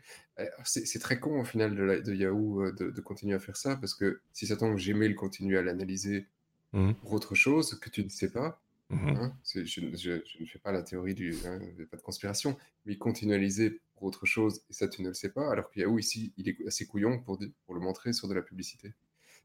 C'est 0.66 1.00
très 1.00 1.20
con 1.20 1.42
au 1.42 1.46
final 1.46 1.76
de, 1.76 2.14
Yahoo 2.14 2.72
de, 2.72 3.02
continuer 3.02 3.36
à 3.36 3.40
faire 3.40 3.58
ça, 3.58 3.78
parce 3.78 3.94
que 3.96 4.22
si 4.34 4.48
ça 4.48 4.58
tombe, 4.58 4.78
Gmail 4.78 5.16
continue 5.16 5.58
à 5.58 5.62
l'analyser 5.64 6.28
mmh. 6.74 6.94
pour 6.96 7.14
autre 7.14 7.36
chose 7.36 7.80
que 7.80 7.90
tu 7.90 8.04
ne 8.04 8.10
sais 8.10 8.30
pas, 8.30 8.62
Mmh 8.94 9.10
hein, 9.10 9.34
je, 9.46 9.82
ne 9.82 10.46
fais 10.46 10.60
pas 10.60 10.72
la 10.72 10.84
théorie 10.84 11.16
du 11.16 11.36
hein, 11.46 11.60
pas 11.90 11.98
de 11.98 12.02
conspiration, 12.02 12.58
mais 12.86 12.98
continualiser 12.98 13.82
pour 13.96 14.04
autre 14.04 14.26
chose, 14.26 14.62
et 14.70 14.74
ça 14.74 14.88
tu 14.88 15.02
ne 15.02 15.08
le 15.08 15.14
sais 15.14 15.30
pas, 15.30 15.52
alors 15.52 15.70
que 15.70 15.80
Yahoo 15.80 15.98
ici, 16.00 16.34
il 16.38 16.50
est 16.50 16.58
assez 16.68 16.86
couillon 16.86 17.20
pour, 17.20 17.40
pour 17.66 17.76
le 17.76 17.82
montrer 17.82 18.14
sur 18.14 18.28
de 18.28 18.34
la 18.34 18.42
publicité. 18.42 18.94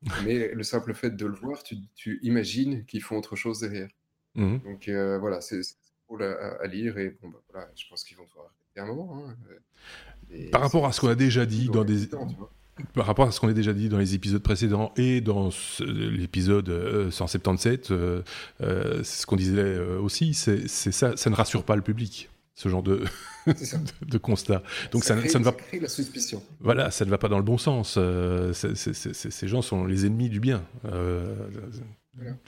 mais 0.25 0.55
le 0.55 0.63
simple 0.63 0.95
fait 0.95 1.17
de 1.17 1.27
le 1.27 1.35
voir, 1.35 1.63
tu, 1.63 1.77
tu 1.95 2.21
imagines 2.23 2.85
qu'ils 2.85 3.03
font 3.03 3.17
autre 3.17 3.37
chose 3.37 3.61
derrière. 3.61 3.89
Mmh 4.35 4.59
Donc 4.59 4.89
euh, 4.89 5.19
voilà, 5.19 5.41
c'est 5.41 5.61
cool 6.07 6.23
à, 6.23 6.67
lire, 6.67 6.99
et 6.99 7.17
bon, 7.23 7.29
bah, 7.29 7.43
voilà, 7.51 7.71
je 7.75 7.85
pense 7.89 8.05
qu'ils 8.05 8.17
vont 8.17 8.25
devoir 8.25 8.47
arrêter 8.47 8.81
un 8.81 8.87
moment. 8.87 9.29
Hein, 9.29 9.37
Par 10.51 10.61
rapport 10.61 10.87
à 10.87 10.93
ce 10.93 11.01
qu'on 11.01 11.09
a 11.09 11.15
déjà 11.15 11.47
dit 11.47 11.69
dans 11.69 11.85
des 11.85 12.09
par 12.95 13.07
rapport 13.07 13.29
à 13.29 13.33
ce 13.33 13.41
qu'on 13.41 13.49
a 13.49 13.53
déjà 13.53 13.73
dit 13.73 13.89
dans 13.89 13.99
les 13.99 14.15
épisodes 14.15 14.43
précédents 14.43 14.93
et 14.97 15.21
dans 15.21 15.51
l'épisode 15.81 17.11
177, 17.11 17.91
euh, 17.91 17.95
euh, 17.95 18.23
euh, 18.63 19.03
c'est 19.03 19.23
ce 19.23 19.27
qu'on 19.27 19.37
disait 19.37 19.79
aussi, 20.01 20.35
c'est 20.35 20.69
ça, 20.69 21.17
ça 21.17 21.31
ne 21.31 21.35
rassure 21.35 21.65
pas 21.65 21.77
le 21.77 21.83
public 21.83 22.29
ce 22.55 22.69
genre 22.69 22.83
de, 22.83 23.05
de, 24.07 24.19
constat. 24.19 24.65
Donc 24.91 25.05
ça, 25.05 25.15
ça, 25.29 25.39
ne 25.39 25.45
va 25.45 25.55
la 25.81 25.89
suspicion. 25.89 26.43
Voilà, 26.59 26.91
ça 26.91 27.05
ne 27.05 27.11
va 27.11 27.17
pas 27.17 27.29
dans 27.29 27.37
le 27.37 27.45
bon 27.45 27.57
sens. 27.57 27.97
ces 28.53 29.49
gens 29.49 29.63
sont 29.63 29.85
les 29.85 30.07
ennemis 30.07 30.29
du 30.29 30.41
bien. 30.41 30.65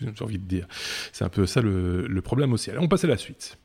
J'ai 0.01 0.25
envie 0.25 0.39
de 0.39 0.47
dire. 0.47 0.67
C'est 1.13 1.25
un 1.25 1.29
peu 1.29 1.47
ça 1.47 1.61
le, 1.61 2.09
le 2.09 2.23
problème 2.23 2.53
aussi. 2.53 2.71
Allez, 2.71 2.81
on 2.81 2.89
passe 2.89 3.05
à 3.05 3.07
la 3.07 3.19
suite 3.19 3.57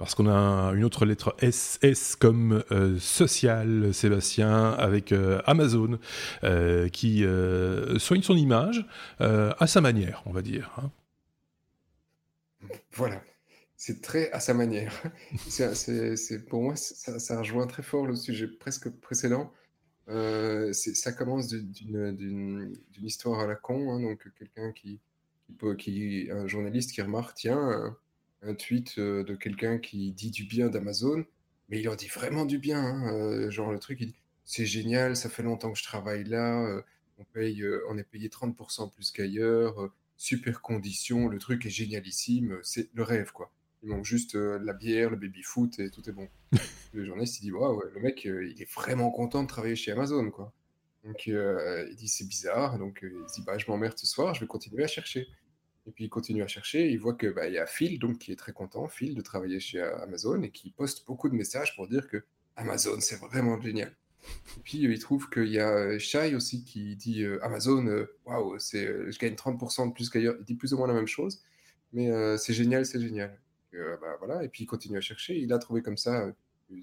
parce 0.00 0.14
qu'on 0.14 0.30
a 0.30 0.72
une 0.72 0.82
autre 0.82 1.04
lettre 1.04 1.36
S, 1.40 1.78
S 1.82 2.16
comme 2.16 2.64
euh, 2.72 2.98
social, 2.98 3.92
Sébastien, 3.92 4.70
avec 4.70 5.12
euh, 5.12 5.42
Amazon, 5.44 5.98
euh, 6.42 6.88
qui 6.88 7.22
soigne 7.98 8.22
son 8.22 8.34
image 8.34 8.86
à 9.18 9.66
sa 9.66 9.82
manière, 9.82 10.22
on 10.24 10.32
va 10.32 10.40
dire. 10.40 10.72
Hein. 10.78 10.90
Voilà, 12.92 13.22
c'est 13.76 14.00
très 14.00 14.32
à 14.32 14.40
sa 14.40 14.54
manière. 14.54 14.94
c'est, 15.48 16.46
pour 16.48 16.62
moi, 16.62 16.76
ça, 16.76 17.38
rejoint 17.38 17.66
très 17.66 17.82
fort 17.82 18.06
le 18.06 18.16
sujet 18.16 18.46
presque 18.46 18.88
précédent. 18.88 19.52
ça 20.06 21.12
commence 21.12 21.48
d'une, 21.48 22.74
histoire 23.02 23.40
à 23.40 23.46
la 23.46 23.54
con, 23.54 23.92
hein, 23.92 24.00
donc 24.00 24.26
quelqu'un 24.38 24.72
qui, 24.72 24.98
un 26.32 26.46
journaliste 26.46 26.92
qui 26.92 27.02
remarque, 27.02 27.34
tiens, 27.34 27.94
un 28.42 28.54
tweet 28.54 28.98
euh, 28.98 29.24
de 29.24 29.34
quelqu'un 29.34 29.78
qui 29.78 30.12
dit 30.12 30.30
du 30.30 30.44
bien 30.44 30.68
d'Amazon, 30.68 31.24
mais 31.68 31.80
il 31.80 31.88
en 31.88 31.94
dit 31.94 32.08
vraiment 32.08 32.44
du 32.44 32.58
bien. 32.58 32.80
Hein, 32.80 33.14
euh, 33.14 33.50
genre 33.50 33.72
le 33.72 33.78
truc, 33.78 34.00
il 34.00 34.08
dit 34.08 34.22
c'est 34.44 34.66
génial, 34.66 35.16
ça 35.16 35.28
fait 35.28 35.42
longtemps 35.42 35.72
que 35.72 35.78
je 35.78 35.84
travaille 35.84 36.24
là, 36.24 36.64
euh, 36.66 36.82
on, 37.18 37.24
paye, 37.24 37.64
on 37.88 37.98
est 37.98 38.04
payé 38.04 38.28
30% 38.28 38.92
plus 38.92 39.10
qu'ailleurs, 39.12 39.90
super 40.16 40.60
conditions, 40.60 41.28
le 41.28 41.38
truc 41.38 41.66
est 41.66 41.70
génialissime, 41.70 42.58
c'est 42.62 42.88
le 42.94 43.02
rêve 43.02 43.32
quoi. 43.32 43.52
Il 43.82 43.90
manque 43.90 44.04
juste 44.04 44.34
la 44.34 44.74
bière, 44.74 45.10
le 45.10 45.16
baby-foot 45.16 45.78
et 45.78 45.90
tout 45.90 46.08
est 46.08 46.12
bon. 46.12 46.28
le 46.92 47.04
journaliste 47.04 47.38
il 47.40 47.44
dit 47.44 47.52
waouh, 47.52 47.82
le 47.94 48.00
mec 48.00 48.24
il 48.24 48.60
est 48.60 48.70
vraiment 48.70 49.10
content 49.10 49.42
de 49.42 49.48
travailler 49.48 49.76
chez 49.76 49.92
Amazon 49.92 50.30
quoi. 50.30 50.52
Donc 51.04 51.26
il 51.26 51.94
dit 51.96 52.08
c'est 52.08 52.26
bizarre, 52.26 52.78
donc 52.78 53.00
il 53.02 53.24
dit 53.32 53.42
bah 53.46 53.56
je 53.56 53.66
m'emmerde 53.68 53.96
ce 53.96 54.06
soir, 54.06 54.34
je 54.34 54.40
vais 54.40 54.46
continuer 54.46 54.82
à 54.82 54.88
chercher. 54.88 55.28
Et 55.90 55.92
puis 55.92 56.04
il 56.04 56.08
continue 56.08 56.44
à 56.44 56.46
chercher, 56.46 56.88
il 56.88 57.00
voit 57.00 57.14
que 57.14 57.26
bah, 57.26 57.48
il 57.48 57.54
y 57.54 57.58
a 57.58 57.66
Phil 57.66 57.98
donc 57.98 58.18
qui 58.18 58.30
est 58.30 58.36
très 58.36 58.52
content, 58.52 58.86
Phil 58.86 59.16
de 59.16 59.20
travailler 59.22 59.58
chez 59.58 59.80
Amazon 59.80 60.40
et 60.42 60.50
qui 60.50 60.70
poste 60.70 61.04
beaucoup 61.04 61.28
de 61.28 61.34
messages 61.34 61.74
pour 61.74 61.88
dire 61.88 62.06
que 62.06 62.22
Amazon 62.54 63.00
c'est 63.00 63.16
vraiment 63.16 63.60
génial. 63.60 63.92
Et 64.56 64.60
puis 64.62 64.78
il 64.78 64.98
trouve 65.00 65.28
qu'il 65.30 65.48
y 65.48 65.58
a 65.58 65.68
euh, 65.68 65.98
Shai 65.98 66.36
aussi 66.36 66.62
qui 66.64 66.94
dit 66.94 67.24
euh, 67.24 67.44
Amazon, 67.44 67.84
euh, 67.88 68.06
waouh, 68.24 68.56
je 68.60 69.18
gagne 69.18 69.34
30% 69.34 69.88
de 69.88 69.92
plus 69.92 70.08
qu'ailleurs. 70.10 70.36
Il 70.38 70.44
dit 70.44 70.54
plus 70.54 70.72
ou 70.72 70.78
moins 70.78 70.86
la 70.86 70.94
même 70.94 71.08
chose, 71.08 71.42
mais 71.92 72.08
c'est 72.38 72.54
génial, 72.54 72.86
c'est 72.86 73.00
génial. 73.00 73.36
Bah, 73.72 74.16
voilà. 74.20 74.44
Et 74.44 74.48
puis 74.48 74.62
il 74.62 74.66
continue 74.68 74.98
à 74.98 75.00
chercher. 75.00 75.36
Il 75.38 75.52
a 75.52 75.58
trouvé 75.58 75.82
comme 75.82 75.96
ça 75.96 76.32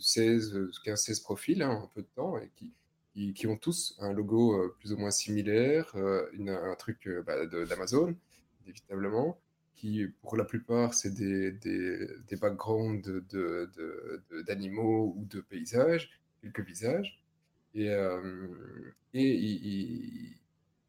16, 0.01 0.70
15, 0.84 1.01
16 1.01 1.20
profils 1.22 1.62
hein, 1.62 1.70
en 1.70 1.88
peu 1.88 2.01
de 2.01 2.10
temps 2.14 2.38
et 2.38 2.51
qui, 2.58 3.34
qui, 3.34 3.47
ont 3.47 3.55
tous 3.55 3.95
un 3.99 4.12
logo 4.12 4.70
plus 4.80 4.91
ou 4.91 4.97
moins 4.97 5.12
similaire, 5.12 5.95
un 5.95 6.76
truc 6.76 7.10
bah, 7.26 7.45
d'Amazon 7.45 8.14
évitablement, 8.68 9.39
qui 9.76 10.07
pour 10.22 10.38
la 10.38 10.45
plupart, 10.45 10.93
c'est 10.93 11.13
des, 11.13 11.51
des, 11.51 12.07
des, 12.28 12.36
backgrounds 12.36 13.01
d'animaux 14.45 15.13
de, 15.15 15.20
de, 15.20 15.22
ou 15.22 15.26
de 15.26 15.41
paysages, 15.41 16.09
quelques 16.41 16.65
visages. 16.65 17.22
Et, 17.76 17.89
euh, 17.89 18.47
et 19.13 19.36
ils, 19.36 20.36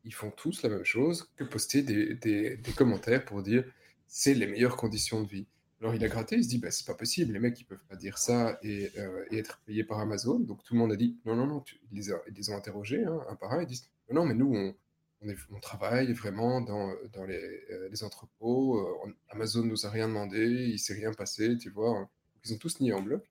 ils, 0.04 0.14
font 0.14 0.30
tous 0.30 0.62
la 0.62 0.70
même 0.70 0.84
chose 0.84 1.28
que 1.36 1.44
poster 1.44 1.82
des, 1.82 2.14
des 2.14 2.72
commentaires 2.76 3.24
pour 3.24 3.42
dire 3.42 3.64
c'est 4.06 4.34
les 4.34 4.46
meilleures 4.46 4.76
conditions 4.76 5.22
de 5.22 5.28
vie. 5.28 5.46
Alors 5.80 5.94
il 5.94 6.02
a 6.02 6.08
gratté, 6.08 6.36
il 6.36 6.44
se 6.44 6.48
dit 6.48 6.58
bah, 6.58 6.70
c'est 6.70 6.86
pas 6.86 6.94
possible, 6.94 7.32
les 7.32 7.38
mecs 7.38 7.60
ils 7.60 7.64
peuvent 7.64 7.84
pas 7.88 7.94
dire 7.94 8.18
ça 8.18 8.58
et, 8.62 8.90
euh, 8.98 9.24
être 9.30 9.60
payés 9.64 9.84
par 9.84 10.00
Amazon. 10.00 10.40
Donc 10.40 10.64
tout 10.64 10.74
le 10.74 10.80
monde 10.80 10.92
a 10.92 10.96
dit 10.96 11.16
non, 11.24 11.36
non, 11.36 11.46
non, 11.46 11.64
ils, 11.92 11.98
les 11.98 12.08
ils, 12.08 12.34
les 12.34 12.50
ont 12.50 12.56
interrogés 12.56 13.04
hein, 13.04 13.20
un 13.28 13.36
par 13.36 13.52
un, 13.52 13.62
ils 13.62 13.66
disent 13.66 13.88
non, 14.10 14.24
mais 14.24 14.34
nous 14.34 14.52
on, 14.52 14.74
on, 15.22 15.60
travaille 15.60 16.12
vraiment 16.12 16.60
dans, 16.60 16.94
dans 17.12 17.24
les, 17.24 17.40
euh, 17.70 17.90
entrepôts. 18.02 18.78
Euh, 18.78 19.14
Amazon 19.30 19.64
nous 19.64 19.86
a 19.86 19.90
rien 19.90 20.08
demandé, 20.08 20.44
il 20.44 20.78
s'est 20.78 20.94
rien 20.94 21.12
passé, 21.12 21.56
tu 21.58 21.70
vois. 21.70 22.08
ils 22.44 22.54
ont 22.54 22.58
tous 22.58 22.80
nié 22.80 22.92
en 22.92 23.02
bloc. 23.02 23.24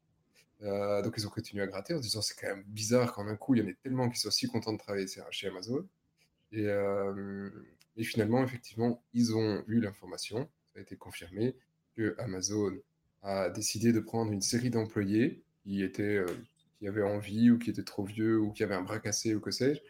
Euh, 0.64 1.02
donc 1.04 1.14
ils 1.18 1.28
ont 1.28 1.30
continué 1.30 1.62
à 1.64 1.68
gratter 1.68 1.94
en 1.94 2.00
disant 2.00 2.22
c'est 2.22 2.34
quand 2.36 2.48
même 2.48 2.64
bizarre 2.64 3.14
qu'en 3.14 3.28
un 3.28 3.36
coup 3.36 3.54
il 3.54 3.62
y 3.62 3.64
en 3.64 3.68
ait 3.68 3.78
tellement 3.84 4.10
qui 4.10 4.20
sont 4.20 4.32
si 4.32 4.48
contents 4.48 4.74
de 4.74 4.80
travailler 4.80 5.06
chez 5.32 5.48
Amazon. 5.48 5.88
Et, 6.52 6.66
et 7.98 8.04
finalement, 8.04 8.44
effectivement, 8.44 9.04
ils 9.14 9.36
ont 9.36 9.64
eu 9.68 9.82
l'information, 9.82 10.50
ça 10.74 10.80
a 10.80 10.82
été 10.82 10.96
confirmé, 10.96 11.56
que 11.96 12.16
Amazon 12.20 12.72
a 13.22 13.50
décidé 13.50 13.92
de 13.92 14.00
prendre 14.00 14.32
une 14.32 14.42
série 14.42 14.70
d'employés 14.70 15.44
qui 15.64 15.84
étaient 15.84 16.24
qui 16.80 16.88
avaient 16.88 17.04
envie 17.04 17.52
ou 17.52 17.58
qui 17.58 17.70
étaient 17.70 17.84
trop 17.84 18.04
vieux 18.04 18.40
ou 18.40 18.52
qui 18.52 18.64
avaient 18.64 18.76
un 18.76 18.82
bras 18.82 19.00
cassé 19.00 19.36
ou 19.36 19.40
que 19.40 19.52
sais-je, 19.52 19.82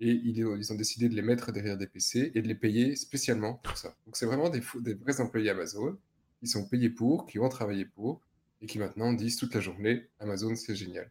et 0.00 0.10
ils, 0.10 0.44
ont 0.44 0.74
décidé 0.74 1.08
de 1.08 1.14
les 1.14 1.22
mettre 1.22 1.52
derrière 1.52 1.76
des 1.76 1.86
PC 1.86 2.32
et 2.34 2.42
de 2.42 2.48
les 2.48 2.54
payer 2.54 2.96
spécialement 2.96 3.54
pour 3.62 3.78
ça. 3.78 3.96
Donc 4.04 4.16
c'est 4.16 4.26
vraiment 4.26 4.50
des, 4.50 4.60
des 4.80 4.94
vrais 4.94 5.20
employés 5.20 5.50
Amazon 5.50 5.96
qui 6.40 6.46
sont 6.46 6.66
payés 6.66 6.90
pour, 6.90 7.26
qui 7.26 7.38
ont 7.38 7.48
travaillé 7.48 7.86
pour, 7.86 8.20
et 8.60 8.66
qui 8.66 8.78
maintenant 8.78 9.12
disent 9.12 9.36
toute 9.36 9.54
la 9.54 9.60
journée 9.60 10.08
Amazon 10.20 10.54
c'est 10.54 10.74
génial. 10.74 11.10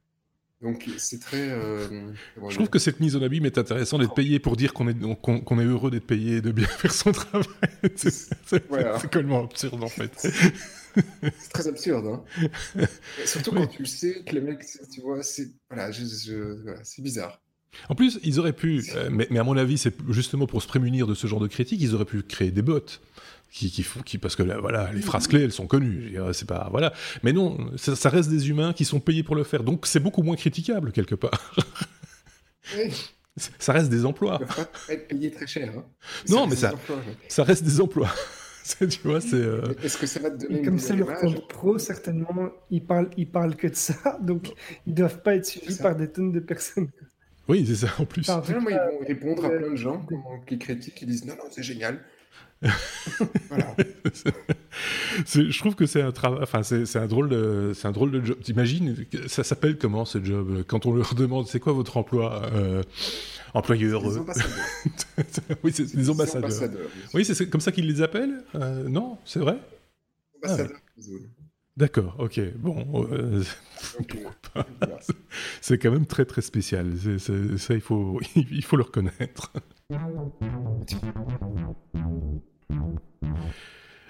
Donc 0.62 0.90
c'est 0.98 1.20
très. 1.20 1.50
Euh, 1.50 2.14
je 2.50 2.56
trouve 2.56 2.70
que 2.70 2.80
cette 2.80 3.00
mise 3.00 3.16
en 3.16 3.22
abîme 3.22 3.46
est 3.46 3.58
intéressante 3.58 4.02
d'être 4.02 4.16
payé 4.16 4.40
pour 4.40 4.56
dire 4.56 4.74
qu'on 4.74 4.88
est, 4.88 4.96
qu'on, 5.22 5.60
est 5.60 5.66
heureux 5.66 5.92
d'être 5.92 6.08
payé 6.08 6.38
et 6.38 6.42
de 6.42 6.52
bien 6.52 6.68
faire 6.68 6.94
son 6.94 7.12
travail. 7.12 7.46
c'est, 7.96 8.10
c'est, 8.10 8.68
complètement 8.70 9.44
absurde 9.44 9.84
en 9.84 9.90
fait. 9.90 10.12
c'est 10.16 11.50
très 11.52 11.68
absurde. 11.68 12.08
Hein. 12.08 12.86
Surtout 13.26 13.52
quand 13.52 13.68
tu 13.68 13.86
sais 13.86 14.24
que 14.24 14.34
les 14.34 14.42
mecs, 14.42 14.66
tu 14.92 15.02
vois, 15.02 15.22
c'est, 15.24 15.52
voilà, 15.70 15.92
c'est 16.84 17.02
bizarre. 17.02 17.42
En 17.90 17.96
plus, 17.96 18.20
ils 18.24 18.40
auraient 18.40 18.54
pu, 18.54 18.84
euh, 18.96 19.10
mais, 19.12 19.38
à 19.38 19.44
mon 19.44 19.58
avis, 19.58 19.78
c'est 19.78 19.96
justement 20.10 20.48
pour 20.48 20.62
se 20.62 20.68
prémunir 20.68 21.08
de 21.08 21.14
ce 21.14 21.28
genre 21.28 21.40
de 21.40 21.48
critiques, 21.48 21.82
ils 21.82 21.94
auraient 21.96 22.06
pu 22.06 22.22
créer 22.24 22.52
des 22.52 22.62
bots. 22.62 22.80
Qui, 23.52 23.72
qui, 23.72 23.86
qui, 24.04 24.18
parce 24.18 24.36
que 24.36 24.44
voilà, 24.44 24.92
les 24.92 25.02
phrases 25.02 25.28
clés, 25.28 25.44
elles 25.44 25.52
sont 25.54 25.68
connues. 25.68 26.18
C'est 26.34 26.48
pas 26.48 26.68
voilà, 26.72 26.92
mais 27.24 27.32
non, 27.32 27.72
ça, 27.78 28.10
reste 28.10 28.30
des 28.30 28.50
humains 28.50 28.74
qui 28.74 28.84
sont 28.84 29.00
payés 29.00 29.24
pour 29.24 29.36
le 29.36 29.46
faire, 29.46 29.64
donc 29.64 29.86
c'est 29.86 30.02
beaucoup 30.02 30.24
moins 30.24 30.36
critiquable 30.36 30.92
quelque 30.92 31.16
part. 31.16 31.56
Ça 33.60 33.72
reste 33.72 33.90
des 33.90 34.06
emplois. 34.06 34.40
Ça 34.46 34.66
pas 34.66 34.94
être 34.94 35.08
payé 35.08 35.32
très 35.32 35.48
cher. 35.48 35.72
Hein. 35.78 35.86
Non, 36.28 36.48
mais 36.48 36.56
ça, 36.56 36.74
ça 37.30 37.44
reste 37.44 37.64
des 37.64 37.80
emplois. 37.80 38.10
tu 38.80 39.00
vois, 39.04 39.22
c'est. 39.22 39.36
Euh, 39.36 39.74
Est-ce 39.84 39.98
que 39.98 40.08
ça 40.08 40.20
va 40.20 40.32
te 40.32 40.46
donner 40.46 40.62
Comme 40.62 40.80
c'est 40.80 40.96
leur 40.96 41.14
compte 41.20 41.48
pro, 41.48 41.78
certainement, 41.78 42.50
ils 42.72 42.84
parlent, 42.84 43.10
ils 43.18 43.30
parlent 43.30 43.56
que 43.56 43.68
de 43.68 43.76
ça, 43.76 44.18
donc 44.22 44.54
ils 44.88 44.94
doivent 44.94 45.22
pas 45.22 45.36
être 45.36 45.46
suivis 45.46 45.78
par 45.78 45.96
des 45.96 46.10
tonnes 46.12 46.32
de 46.32 46.40
personnes. 46.40 46.90
Oui, 47.48 47.66
c'est 47.68 47.76
ça 47.76 47.94
en 48.00 48.06
plus. 48.06 48.28
Enfin, 48.30 48.42
ils 48.48 48.76
vont 48.76 49.06
répondre 49.06 49.46
à 49.46 49.50
plein 49.50 49.72
de 49.72 49.76
gens 49.76 50.06
qui 50.48 50.58
critiquent, 50.58 50.96
qui 50.96 51.06
disent 51.06 51.26
non, 51.26 51.36
non, 51.36 51.50
c'est 51.52 51.64
génial. 51.64 52.00
voilà. 53.50 53.76
je 55.26 55.60
trouve 55.60 55.76
que 55.76 55.86
c'est 55.86 56.02
un 56.02 56.14
travail, 56.14 56.40
enfin 56.42 56.64
c'est 56.64 56.96
un 56.96 57.06
drôle 57.06 57.30
de, 57.30 57.74
c'est 57.76 57.88
un 57.88 57.92
drôle 57.92 58.12
de 58.12 58.26
job. 58.26 58.40
T'imagines, 58.42 58.96
ça 59.28 59.44
s'appelle 59.44 59.78
comment 59.78 60.06
ce 60.06 60.24
job 60.24 60.64
Quand 60.66 60.86
on 60.86 60.94
leur 60.94 61.14
demande 61.16 61.48
c'est 61.48 61.60
quoi 61.60 61.74
votre 61.74 61.98
emploi 61.98 62.50
euh, 62.54 62.82
employeurs. 63.54 64.02
Les 64.04 64.18
ambassadeurs. 64.18 64.58
oui, 65.64 65.72
c'est 65.74 65.96
des 65.96 66.10
ambassadeurs. 66.10 66.72
oui, 67.14 67.26
c'est 67.26 67.50
comme 67.50 67.62
ça 67.62 67.72
qu'ils 67.72 67.88
les 67.88 68.02
appellent 68.02 68.44
Non, 68.88 69.18
c'est 69.26 69.40
vrai? 69.40 69.58
Ambassadeurs 70.42 70.80
D'accord, 71.78 72.16
ok. 72.20 72.40
Bon, 72.58 73.08
c'est 75.62 75.78
quand 75.78 75.92
même 75.92 76.06
très 76.06 76.24
très 76.24 76.42
spécial. 76.42 76.94
ça, 77.58 77.74
il 77.74 77.82
faut, 77.82 78.22
il 78.36 78.64
faut 78.64 78.78
le 78.78 78.84
reconnaître. 78.84 79.52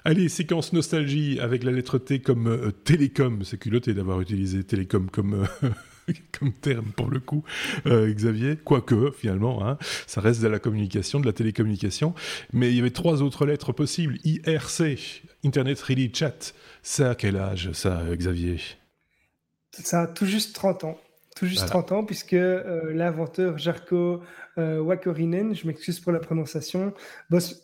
Allez, 0.07 0.29
séquence 0.29 0.71
nostalgie 0.71 1.39
avec 1.39 1.63
la 1.63 1.71
lettre 1.71 1.97
T 1.97 2.19
comme 2.19 2.45
euh, 2.45 2.69
télécom. 2.69 3.43
C'est 3.43 3.57
culotté 3.57 3.95
d'avoir 3.95 4.21
utilisé 4.21 4.63
télécom 4.63 5.09
comme, 5.09 5.47
euh, 5.63 6.13
comme 6.39 6.53
terme 6.53 6.91
pour 6.95 7.09
le 7.09 7.19
coup, 7.19 7.43
euh, 7.87 8.13
Xavier. 8.13 8.57
Quoique, 8.63 9.09
finalement, 9.09 9.67
hein, 9.67 9.79
ça 10.05 10.21
reste 10.21 10.43
de 10.43 10.47
la 10.47 10.59
communication, 10.59 11.19
de 11.19 11.25
la 11.25 11.33
télécommunication. 11.33 12.13
Mais 12.53 12.69
il 12.69 12.75
y 12.75 12.79
avait 12.79 12.91
trois 12.91 13.23
autres 13.23 13.47
lettres 13.47 13.73
possibles. 13.73 14.19
IRC, 14.23 15.23
Internet 15.43 15.81
Really 15.81 16.11
Chat. 16.13 16.53
Ça 16.87 17.09
à 17.09 17.15
quel 17.15 17.35
âge, 17.37 17.71
ça, 17.71 18.03
Xavier? 18.11 18.59
Ça 19.71 20.03
a 20.03 20.07
tout 20.07 20.27
juste 20.27 20.53
30 20.53 20.83
ans. 20.83 20.97
Tout 21.35 21.47
juste 21.47 21.65
30 21.65 21.91
ans, 21.93 22.05
puisque 22.05 22.37
l'inventeur 22.37 23.57
Jarko 23.57 24.21
euh, 24.59 24.79
Wakorinen, 24.81 25.55
je 25.55 25.65
m'excuse 25.65 25.99
pour 25.99 26.11
la 26.11 26.19
prononciation, 26.19 26.93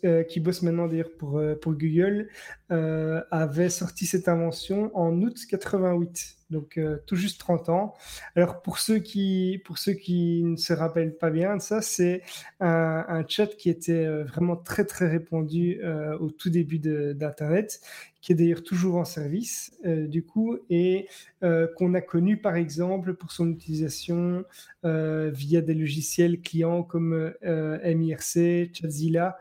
euh, 0.03 0.23
qui 0.23 0.39
bosse 0.39 0.63
maintenant 0.63 0.87
d'ailleurs 0.87 1.11
pour, 1.19 1.37
euh, 1.37 1.53
pour 1.53 1.73
Google, 1.73 2.29
avait 2.69 3.69
sorti 3.69 4.07
cette 4.07 4.27
invention 4.27 4.89
en 4.97 5.21
août 5.21 5.37
88 5.47 6.37
donc 6.51 6.79
tout 7.07 7.15
juste 7.15 7.39
30 7.39 7.69
ans. 7.69 7.93
Alors 8.35 8.61
pour 8.61 8.77
ceux 8.77 8.99
qui, 8.99 9.61
pour 9.65 9.77
ceux 9.77 9.93
qui 9.93 10.43
ne 10.43 10.55
se 10.55 10.73
rappellent 10.73 11.17
pas 11.17 11.29
bien 11.29 11.57
de 11.57 11.61
ça, 11.61 11.81
c'est 11.81 12.21
un, 12.59 13.23
chat 13.27 13.47
qui 13.47 13.69
était 13.69 14.05
vraiment 14.23 14.55
très 14.55 14.85
très 14.85 15.07
répandu 15.07 15.81
au 16.19 16.29
tout 16.29 16.49
début 16.49 16.79
d'Internet 16.79 17.81
qui 18.21 18.31
est 18.31 18.35
d'ailleurs 18.35 18.63
toujours 18.63 18.97
en 18.97 19.05
service, 19.05 19.73
euh, 19.85 20.07
du 20.07 20.23
coup, 20.23 20.57
et 20.69 21.07
euh, 21.43 21.67
qu'on 21.75 21.95
a 21.95 22.01
connu 22.01 22.37
par 22.37 22.55
exemple 22.55 23.15
pour 23.15 23.31
son 23.31 23.49
utilisation 23.49 24.45
euh, 24.85 25.31
via 25.33 25.61
des 25.61 25.73
logiciels 25.73 26.39
clients 26.39 26.83
comme 26.83 27.33
MIRC, 27.41 28.71
Chatzilla, 28.73 29.37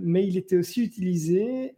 mais 0.00 0.26
il 0.26 0.38
était 0.38 0.56
aussi 0.56 0.82
utilisé 0.82 1.74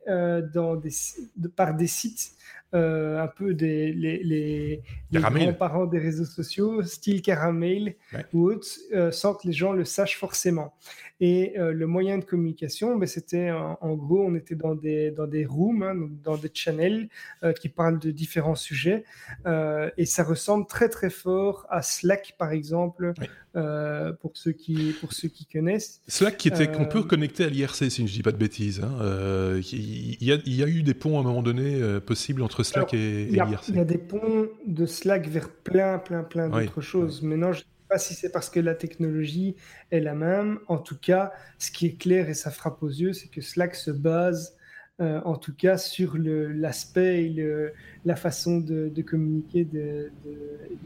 par 1.57 1.75
des 1.75 1.87
sites 1.89 2.33
un 2.73 3.27
peu 3.27 3.55
des 3.55 3.93
les, 3.93 4.23
les, 4.23 4.83
grands-parents 5.13 5.87
des 5.87 5.99
réseaux 5.99 6.25
sociaux, 6.25 6.83
style 6.83 7.23
Caramel 7.23 7.97
ou 8.33 8.51
autres, 8.51 8.69
sans 9.11 9.35
que 9.35 9.47
les 9.47 9.53
gens 9.53 9.73
le 9.73 9.85
sachent 9.85 10.19
forcément. 10.19 10.75
Et 11.21 11.59
euh, 11.59 11.73
le 11.73 11.87
moyen 11.87 12.17
de 12.17 12.25
communication, 12.25 12.97
ben, 12.97 13.07
c'était 13.07 13.51
en, 13.51 13.95
gros, 13.95 14.25
on 14.25 14.35
était 14.35 14.55
dans 14.55 14.75
des, 14.75 15.11
dans 15.11 15.27
des 15.27 15.45
rooms, 15.45 15.83
hein, 15.83 15.95
dans 16.25 16.39
des 16.39 16.51
channels 16.53 17.09
euh, 17.43 17.53
qui 17.53 17.69
parlent 17.69 17.99
de 17.99 18.11
différents 18.11 18.55
sujets. 18.55 19.05
Euh, 19.47 19.91
et 19.99 20.07
ça 20.07 20.25
ressemble 20.25 20.67
très 20.67 20.89
très 20.89 21.11
fort 21.11 21.67
à 21.69 21.83
Slack, 21.83 22.37
par 22.39 22.53
exemple, 22.53 23.13
pour, 23.53 24.31
ceux 24.35 24.53
qui, 24.53 24.95
pour 25.01 25.13
ceux 25.13 25.29
qui 25.29 25.45
connaissent. 25.45 26.01
Slack 26.07 26.39
qui 26.39 26.49
était 26.49 26.71
qu'on 26.71 26.87
peut 26.87 27.03
connecter 27.03 27.45
à 27.45 27.49
l'IRC, 27.49 27.91
si 27.91 27.91
je 27.91 28.03
ne 28.03 28.09
dis 28.09 28.23
pas 28.23 28.33
de 28.33 28.37
bêtises. 28.39 28.81
Hein. 28.81 29.61
Il, 29.73 30.23
y 30.25 30.33
a, 30.33 30.39
il, 30.47 30.55
y 30.55 30.63
a, 30.63 30.69
eu 30.69 30.83
des 30.83 30.95
ponts 30.95 31.19
à 31.19 31.21
un 31.21 31.25
moment 31.25 31.43
donné 31.43 32.01
possibles 32.01 32.43
entre 32.43 32.63
Slack 32.63 32.95
et, 32.95 33.27
l'IRC. 33.27 33.69
Il 33.69 33.77
y 33.77 33.81
a 33.81 33.85
des 33.85 33.99
ponts 33.99 34.49
de 34.67 34.87
Slack 34.87 35.29
vers 35.29 35.51
plein, 35.51 35.99
plein, 35.99 36.23
plein 36.23 36.49
d'autres 36.49 36.81
choses. 36.81 37.23
Maintenant, 37.23 37.53
je 37.53 37.63
pas 37.91 37.99
si 37.99 38.15
c'est 38.15 38.31
parce 38.31 38.49
que 38.49 38.61
la 38.61 38.75
technologie 38.75 39.57
est 39.91 40.01
la 40.01 40.15
même. 40.15 40.61
En 40.69 40.79
tout 40.79 40.99
cas, 40.99 41.33
ce 41.59 41.71
qui 41.73 41.87
est 41.87 42.01
clair 42.01 42.31
et 42.31 42.35
ça 42.35 42.51
frappe 42.51 42.83
aux 42.83 42.89
yeux, 42.89 43.13
c'est 43.13 43.29
que 43.29 43.43
Slack 43.43 43.75
se 43.75 43.91
base 43.91 44.57
euh, 45.01 45.21
en 45.25 45.37
tout 45.37 45.55
cas 45.55 45.79
sur 45.79 46.19
l'aspect 46.19 47.25
et 47.25 47.71
la 48.05 48.17
façon 48.17 48.59
de, 48.59 48.93
communiquer 49.03 49.65
de, 49.65 50.11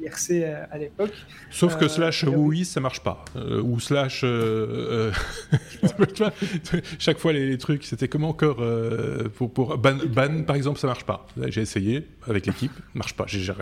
l'IRC 0.01 0.45
à, 0.71 0.79
l'époque. 0.79 1.15
Sauf 1.51 1.77
que 1.77 1.87
euh, 1.87 1.89
slash 1.89 2.25
oui, 2.25 2.65
ça 2.65 2.81
marche 2.81 3.01
pas. 3.01 3.25
Euh, 3.35 3.61
ou 3.61 3.81
slash... 3.81 4.25
chaque 7.01 7.19
fois 7.19 7.33
les, 7.33 7.59
trucs, 7.59 7.83
c'était 7.83 8.07
comment 8.07 8.29
encore 8.29 8.63
pour, 9.35 9.53
pour 9.53 9.77
ban, 9.79 9.97
ban, 10.09 10.45
par 10.45 10.55
exemple, 10.55 10.79
ça 10.79 10.87
marche 10.87 11.05
pas. 11.05 11.27
J'ai 11.49 11.63
essayé 11.63 12.07
avec 12.29 12.47
l'équipe, 12.47 12.71
marche 12.95 13.15
pas. 13.15 13.25
J'ai 13.27 13.53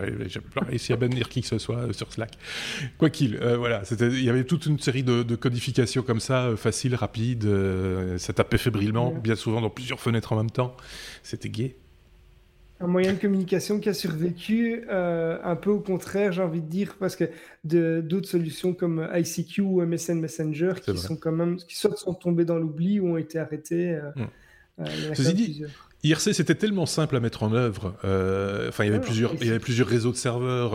pas 0.55 0.67
réussi 0.67 0.93
à 0.93 0.97
bannir 0.97 1.31
qui 1.31 1.41
que 1.41 1.47
ce 1.47 1.57
soit 1.57 1.95
sur 1.95 2.13
Slack. 2.13 2.33
Quoi 2.99 3.09
qu'il, 3.09 3.39
voilà, 3.39 3.85
il 3.91 4.23
y 4.23 4.29
avait 4.29 4.45
toute 4.45 4.67
une 4.67 4.79
série 4.79 5.03
de, 5.03 5.35
codifications 5.35 6.03
comme 6.03 6.21
ça, 6.21 6.51
faciles, 6.57 6.95
rapides, 6.95 7.49
ça 8.19 8.35
tapait 8.35 8.59
fébrilement, 8.59 9.13
bien 9.13 9.35
souvent 9.35 9.63
dans 9.63 9.71
plusieurs 9.71 9.99
fenêtres 9.99 10.33
en 10.33 10.42
même 10.43 10.51
temps. 10.51 10.77
C'était 11.23 11.49
gay. 11.49 11.77
Un 12.83 12.89
moyen 12.89 13.13
de 13.13 13.19
communication 13.19 13.79
qui 13.79 13.89
a 13.89 13.95
survécu, 13.95 14.83
euh, 14.91 15.39
un 15.45 15.55
peu 15.55 15.71
au 15.71 15.79
contraire, 15.79 16.33
j'ai 16.33 16.43
envie 16.43 16.61
de 16.61 16.67
dire, 16.67 16.97
parce 16.99 17.15
que 17.15 17.31
d'autres 17.65 18.29
solutions 18.29 18.75
comme 18.75 19.09
ICQ 19.15 19.61
ou 19.61 19.83
MSN 19.83 20.19
Messenger, 20.19 20.73
qui 20.85 20.99
sont 20.99 21.15
quand 21.15 21.31
même, 21.31 21.59
qui 21.59 21.77
soit 21.77 21.97
sont 21.97 22.15
tombés 22.15 22.45
dans 22.45 22.59
l'oubli 22.59 22.99
ou 22.99 23.11
ont 23.11 23.19
été 23.19 23.39
arrêtés. 23.39 23.93
Euh, 23.93 24.11
hmm. 24.17 24.27
euh 24.81 25.33
dit, 25.33 25.63
IRC, 26.03 26.35
c'était 26.35 26.57
tellement 26.57 26.87
simple 26.87 27.15
à 27.15 27.21
mettre 27.21 27.45
en 27.45 27.53
œuvre. 27.53 27.95
Euh, 28.03 28.71
enfin, 28.71 28.83
il 28.83 28.89
y 28.89 28.91
avait 28.91 29.01
plusieurs, 29.01 29.35
il 29.41 29.47
y 29.47 29.51
avait 29.51 29.61
plusieurs 29.61 29.87
réseaux 29.87 30.11
de 30.11 30.17
serveurs. 30.17 30.73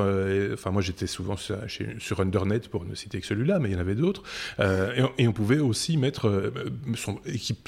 enfin, 0.54 0.72
moi, 0.72 0.82
j'étais 0.82 1.08
souvent 1.08 1.36
sur, 1.36 1.58
sur, 2.00 2.22
Undernet 2.22 2.70
pour 2.72 2.86
ne 2.86 2.96
citer 2.96 3.20
que 3.20 3.28
celui-là, 3.28 3.60
mais 3.60 3.68
il 3.68 3.74
y 3.74 3.76
en 3.76 3.82
avait 3.82 3.96
d'autres. 3.96 4.24
Et, 4.60 5.24
et, 5.24 5.28
on 5.28 5.34
pouvait 5.34 5.60
aussi 5.60 5.98
mettre 5.98 6.54
son 6.96 7.20
équipe 7.26 7.68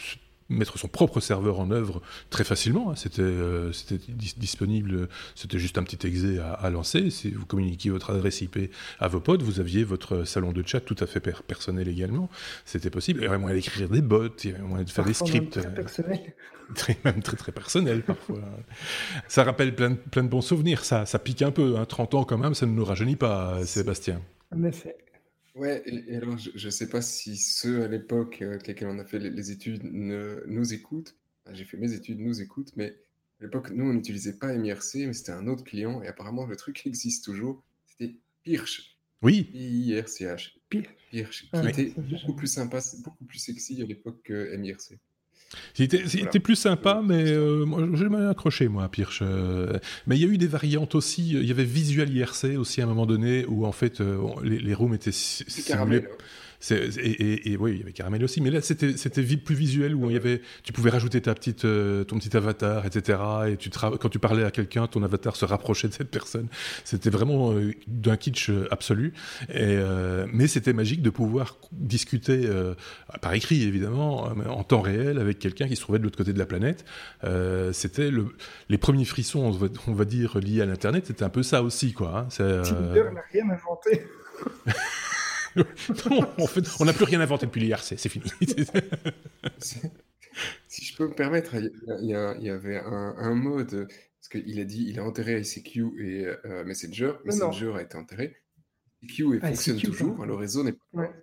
mettre 0.50 0.78
son 0.78 0.88
propre 0.88 1.20
serveur 1.20 1.60
en 1.60 1.72
œuvre 1.72 2.02
très 2.30 2.44
facilement. 2.44 2.92
Hein. 2.92 2.96
C'était 2.96 3.22
euh, 3.22 3.72
disponible, 4.18 5.08
c'était 5.36 5.60
juste 5.60 5.78
un 5.78 5.84
petit 5.84 6.06
exé 6.06 6.40
à, 6.40 6.70
lancer. 6.70 7.10
Si 7.10 7.32
vous 7.32 7.46
communiquiez 7.46 7.92
votre 7.92 8.12
adresse 8.12 8.42
IP 8.42 8.72
à 9.00 9.08
vos 9.08 9.20
potes, 9.20 9.42
vous 9.42 9.60
aviez 9.60 9.84
votre 9.84 10.24
salon 10.24 10.52
de 10.52 10.64
chat 10.66 10.82
tout 10.82 10.96
à 11.00 11.06
fait 11.06 11.20
personnel 11.20 11.88
également. 11.88 12.30
C'était 12.66 12.90
possible. 12.90 13.22
Il 13.22 13.24
y 13.24 13.28
avait 13.28 13.38
moyen 13.38 13.56
d'écrire 13.56 13.90
des 13.90 14.02
bots, 14.02 14.30
il 14.44 14.52
y 14.52 14.54
avait 14.54 14.64
moyen 14.64 14.84
de 14.84 14.90
faire 14.90 15.06
des 15.06 15.14
scripts. 15.14 15.58
Même 15.58 15.66
très 15.66 15.74
personnel. 15.74 16.20
Très, 16.76 16.96
même 17.04 17.24
très 17.24 17.36
très 17.36 17.52
personnel 17.52 18.04
parfois. 18.04 18.42
ça 19.28 19.44
rappelle 19.44 19.74
plein, 19.74 19.96
plein 19.96 20.24
de 20.24 20.28
bons 20.28 20.44
souvenirs. 20.44 20.86
Ça, 20.86 21.08
ça 21.08 21.18
pique 21.18 21.42
un 21.42 21.50
peu. 21.50 21.78
Hein. 21.80 21.86
30 21.86 22.14
ans 22.14 22.24
quand 22.26 22.38
même, 22.38 22.54
ça 22.54 22.68
ne 22.68 22.74
nous 22.74 22.86
rajeunit 22.86 23.16
pas, 23.16 23.66
Sébastien. 23.66 24.22
En 24.56 24.64
effet. 24.64 24.96
Ouais, 25.60 25.84
et, 25.86 26.16
alors 26.16 26.38
je 26.38 26.66
ne 26.66 26.72
sais 26.72 26.88
pas 26.88 27.02
si 27.02 27.36
ceux 27.36 27.84
à 27.84 27.90
l'époque 27.90 28.42
euh, 28.42 28.52
avec 28.52 28.68
lesquels 28.68 28.88
on 28.88 28.98
a 28.98 29.04
fait 29.04 29.20
les, 29.20 29.52
études 29.52 29.84
nous 29.84 30.74
écoutent. 30.74 31.18
J'ai 31.52 31.66
fait 31.66 31.76
mes 31.76 31.92
études, 31.94 32.20
nous 32.20 32.42
écoutent, 32.42 32.72
mais 32.78 32.96
à 33.42 33.44
l'époque, 33.44 33.72
nous, 33.72 33.86
on 33.86 33.94
n'utilisait 33.94 34.38
pas 34.38 34.54
MIRC, 34.54 34.96
mais 34.96 35.14
c'était 35.14 35.32
un 35.32 35.48
autre 35.48 35.64
client, 35.64 36.02
et 36.02 36.08
apparemment, 36.08 36.46
le 36.46 36.56
truc 36.56 36.82
existe 36.86 37.26
toujours. 37.26 37.64
C'était 37.88 38.16
Pirch. 38.44 38.98
Oui. 39.22 39.50
I-R-C-H. 39.54 40.54
Pirch, 40.70 41.50
qui 41.52 41.68
était 41.68 41.94
beaucoup 41.98 42.36
plus 42.36 42.48
sympa, 42.48 42.80
beaucoup 43.04 43.26
plus 43.26 43.40
sexy 43.40 43.82
à 43.82 43.86
l'époque 43.86 44.22
que 44.24 44.56
MIRC. 44.56 44.94
C'était 45.74 46.40
plus 46.40 46.56
sympa, 46.56 47.02
mais 47.04 47.24
euh, 47.24 47.96
j'ai 47.96 48.10
mal 48.10 48.28
accroché, 48.30 48.68
moi, 48.68 48.84
à 48.84 48.90
Pirch. 48.90 49.20
Euh. 49.22 49.80
mais 50.08 50.18
il 50.18 50.22
y 50.22 50.26
a 50.26 50.28
eu 50.28 50.38
des 50.38 50.48
variantes 50.48 50.96
aussi. 50.96 51.32
Il 51.32 51.46
y 51.46 51.52
avait 51.52 51.64
Visual 51.64 52.10
IRC 52.10 52.58
aussi 52.58 52.82
à 52.82 52.84
un 52.84 52.88
moment 52.88 53.06
donné, 53.06 53.46
où 53.48 53.66
en 53.66 53.72
fait, 53.72 54.02
euh, 54.02 54.18
les, 54.44 54.60
les, 54.60 54.74
rooms 54.74 54.94
étaient 54.94 55.12
simulés. 55.12 56.06
Et, 56.72 57.54
et, 57.54 57.58
oui, 57.58 57.72
il 57.72 57.78
y 57.80 57.82
avait 57.84 57.94
Caramel 57.94 58.24
aussi, 58.24 58.42
mais 58.42 58.52
là 58.52 58.62
c'était 58.62 58.98
c'était 58.98 59.24
plus 59.24 59.56
visuel 59.56 59.96
où 59.96 60.10
il 60.10 60.14
y 60.14 60.18
avait, 60.18 60.42
tu 60.64 60.74
pouvais 60.74 60.90
rajouter 60.90 61.22
ta 61.22 61.34
petite, 61.34 61.64
euh, 61.64 62.04
ton 62.04 62.20
petit 62.20 62.36
avatar, 62.36 62.86
etc. 62.86 63.20
Et 63.48 63.58
tu 63.58 63.70
quand 63.70 64.10
tu 64.10 64.20
parlais 64.20 64.44
à 64.44 64.52
quelqu'un, 64.52 64.88
ton 64.88 65.02
avatar 65.04 65.38
se 65.38 65.46
rapprochait 65.46 65.88
de 65.88 65.94
cette 65.94 66.12
personne. 66.12 66.48
C'était 66.84 67.10
vraiment 67.10 67.54
euh, 67.54 67.72
d'un 67.88 68.18
kitsch 68.18 68.50
euh, 68.50 68.68
absolu. 68.72 69.14
Et, 69.54 69.78
mais 70.34 70.48
c'était 70.48 70.74
magique 70.74 71.02
de 71.02 71.10
pouvoir 71.10 71.58
discuter 71.72 72.48
par 73.22 73.34
écrit 73.34 73.64
évidemment, 73.64 74.24
en 74.26 74.64
temps 74.64 74.82
réel 74.82 75.20
avec 75.20 75.40
quelqu'un 75.40 75.68
qui 75.68 75.76
se 75.76 75.82
trouvait 75.82 76.00
de 76.00 76.04
l'autre 76.04 76.18
côté 76.18 76.34
de 76.34 76.40
la 76.40 76.46
planète. 76.46 76.86
c'était 77.72 78.12
le, 78.12 78.28
les 78.70 78.78
premiers 78.78 79.06
frissons, 79.06 79.40
on 79.40 79.52
va, 79.52 79.68
on 79.88 79.94
va 79.94 80.06
dire 80.06 80.38
liés 80.40 80.62
à 80.62 80.66
l'internet. 80.66 81.06
C'était 81.08 81.24
un 81.24 81.30
peu 81.30 81.44
ça 81.44 81.64
aussi, 81.64 81.94
quoi. 81.94 82.28
Hein. 82.30 82.64
Tinder 82.64 83.06
n'a 83.14 83.22
rien 83.32 83.50
inventé. 83.50 84.06
on 86.80 86.86
n'a 86.86 86.94
plus 86.94 87.06
rien 87.06 87.22
inventé 87.22 87.46
depuis 87.46 87.62
l'IRC, 87.62 87.96
c'est 87.98 88.10
fini. 88.10 88.26
si 90.68 90.86
je 90.86 90.96
peux 90.96 91.08
me 91.08 91.14
permettre, 91.14 91.56
il 91.56 92.08
y, 92.08 92.50
avait 92.50 92.78
un, 92.78 93.36
mode, 93.36 93.88
parce 94.20 94.30
qu'il 94.30 94.60
a 94.60 94.66
dit 94.66 94.86
il 94.88 95.00
a 95.00 95.04
enterré 95.04 95.40
ICQ 95.42 95.80
et 96.00 96.26
euh, 96.46 96.64
Messenger. 96.64 97.14
Messenger 97.26 97.74
a 97.76 97.82
été 97.82 97.98
enterré. 97.98 98.38
ICQ 99.02 99.40
fonctionne 99.40 99.82
toujours, 99.82 100.26
le 100.26 100.36
réseau 100.36 100.64
n'est 100.64 100.78
pas. 100.94 101.14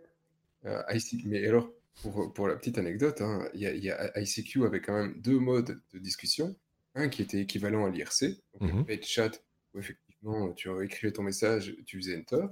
Euh, 0.65 0.83
mais 1.25 1.47
alors, 1.47 1.71
pour, 2.03 2.49
la 2.49 2.57
petite 2.57 2.79
anecdote, 2.79 3.21
hein, 3.21 3.49
il 3.55 3.61
y, 3.61 3.91
a 3.91 4.21
ICQ 4.21 4.65
avait 4.65 4.81
quand 4.81 4.95
même 4.95 5.21
deux 5.21 5.39
modes 5.39 5.81
de 5.93 5.99
discussion. 5.99 6.57
Un 6.95 7.09
qui 7.09 7.21
était 7.21 7.41
équivalent 7.41 7.85
à 7.85 7.91
l'IRC, 7.91 8.25
donc 8.59 8.89
mm 8.89 9.03
chat, 9.03 9.43
où 9.75 9.81
effectivement 9.81 10.53
tu 10.55 10.71
écrivais 10.83 11.13
ton 11.13 11.23
message, 11.23 11.77
tu 11.85 11.99
faisais 11.99 12.17
Enter. 12.17 12.47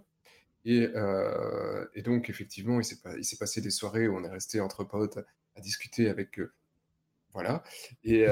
Et, 0.64 0.88
et 1.94 2.02
donc, 2.02 2.30
effectivement, 2.30 2.80
il 2.80 2.84
s'est 3.24 3.36
passé 3.38 3.60
des 3.60 3.70
soirées 3.70 4.08
où 4.08 4.16
on 4.16 4.24
est 4.24 4.30
resté 4.30 4.60
entre 4.60 4.84
potes 4.84 5.18
à, 5.56 5.60
discuter 5.60 6.08
avec. 6.08 6.40
voilà. 7.32 7.62
Et, 8.02 8.26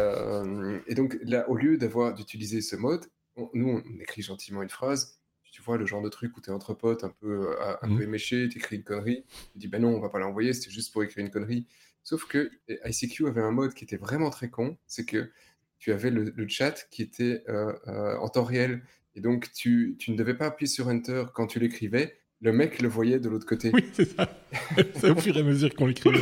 et, 0.86 0.94
donc, 0.94 1.18
là, 1.22 1.48
au 1.50 1.56
lieu 1.56 1.76
d'avoir 1.76 2.14
d'utiliser 2.14 2.62
ce 2.62 2.76
mode, 2.76 3.04
nous, 3.52 3.82
on 3.84 4.00
écrit 4.00 4.22
gentiment 4.22 4.62
une 4.62 4.70
phrase 4.70 5.22
tu 5.52 5.60
vois, 5.60 5.76
le 5.76 5.84
genre 5.84 6.02
de 6.02 6.08
truc 6.08 6.36
où 6.36 6.40
tu 6.40 6.50
es 6.50 6.52
entre 6.52 6.72
potes, 6.72 7.04
un 7.04 7.10
peu, 7.10 7.50
euh, 7.50 7.76
un 7.82 7.88
peu 7.88 8.00
mmh. 8.00 8.02
éméché, 8.02 8.48
tu 8.48 8.58
écris 8.58 8.76
une 8.76 8.84
connerie, 8.84 9.24
tu 9.52 9.58
dis, 9.58 9.68
ben 9.68 9.82
non, 9.82 9.94
on 9.94 10.00
va 10.00 10.08
pas 10.08 10.18
l'envoyer, 10.18 10.54
c'était 10.54 10.70
juste 10.70 10.92
pour 10.92 11.04
écrire 11.04 11.24
une 11.24 11.30
connerie. 11.30 11.66
Sauf 12.02 12.24
que 12.24 12.50
ICQ 12.68 13.28
avait 13.28 13.42
un 13.42 13.50
mode 13.52 13.74
qui 13.74 13.84
était 13.84 13.98
vraiment 13.98 14.30
très 14.30 14.48
con, 14.48 14.78
c'est 14.86 15.04
que 15.04 15.30
tu 15.78 15.92
avais 15.92 16.10
le, 16.10 16.48
chat 16.48 16.88
qui 16.90 17.02
était 17.02 17.44
euh, 17.48 17.74
euh, 17.86 18.16
en 18.16 18.28
temps 18.30 18.44
réel. 18.44 18.82
Et 19.14 19.20
donc, 19.20 19.52
tu, 19.52 19.94
tu, 19.98 20.10
ne 20.10 20.16
devais 20.16 20.34
pas 20.34 20.46
appuyer 20.46 20.68
sur 20.68 20.88
Enter 20.88 21.24
quand 21.34 21.46
tu 21.46 21.60
l'écrivais, 21.60 22.16
le 22.42 22.52
mec 22.52 22.82
le 22.82 22.88
voyait 22.88 23.20
de 23.20 23.28
l'autre 23.28 23.46
côté. 23.46 23.70
Oui, 23.72 23.84
c'est 23.92 24.16
ça. 24.16 24.28
c'est 24.96 25.10
au 25.10 25.16
fur 25.16 25.36
et 25.36 25.40
à 25.40 25.42
mesure 25.44 25.72
qu'on 25.74 25.86
l'écrivait. 25.86 26.18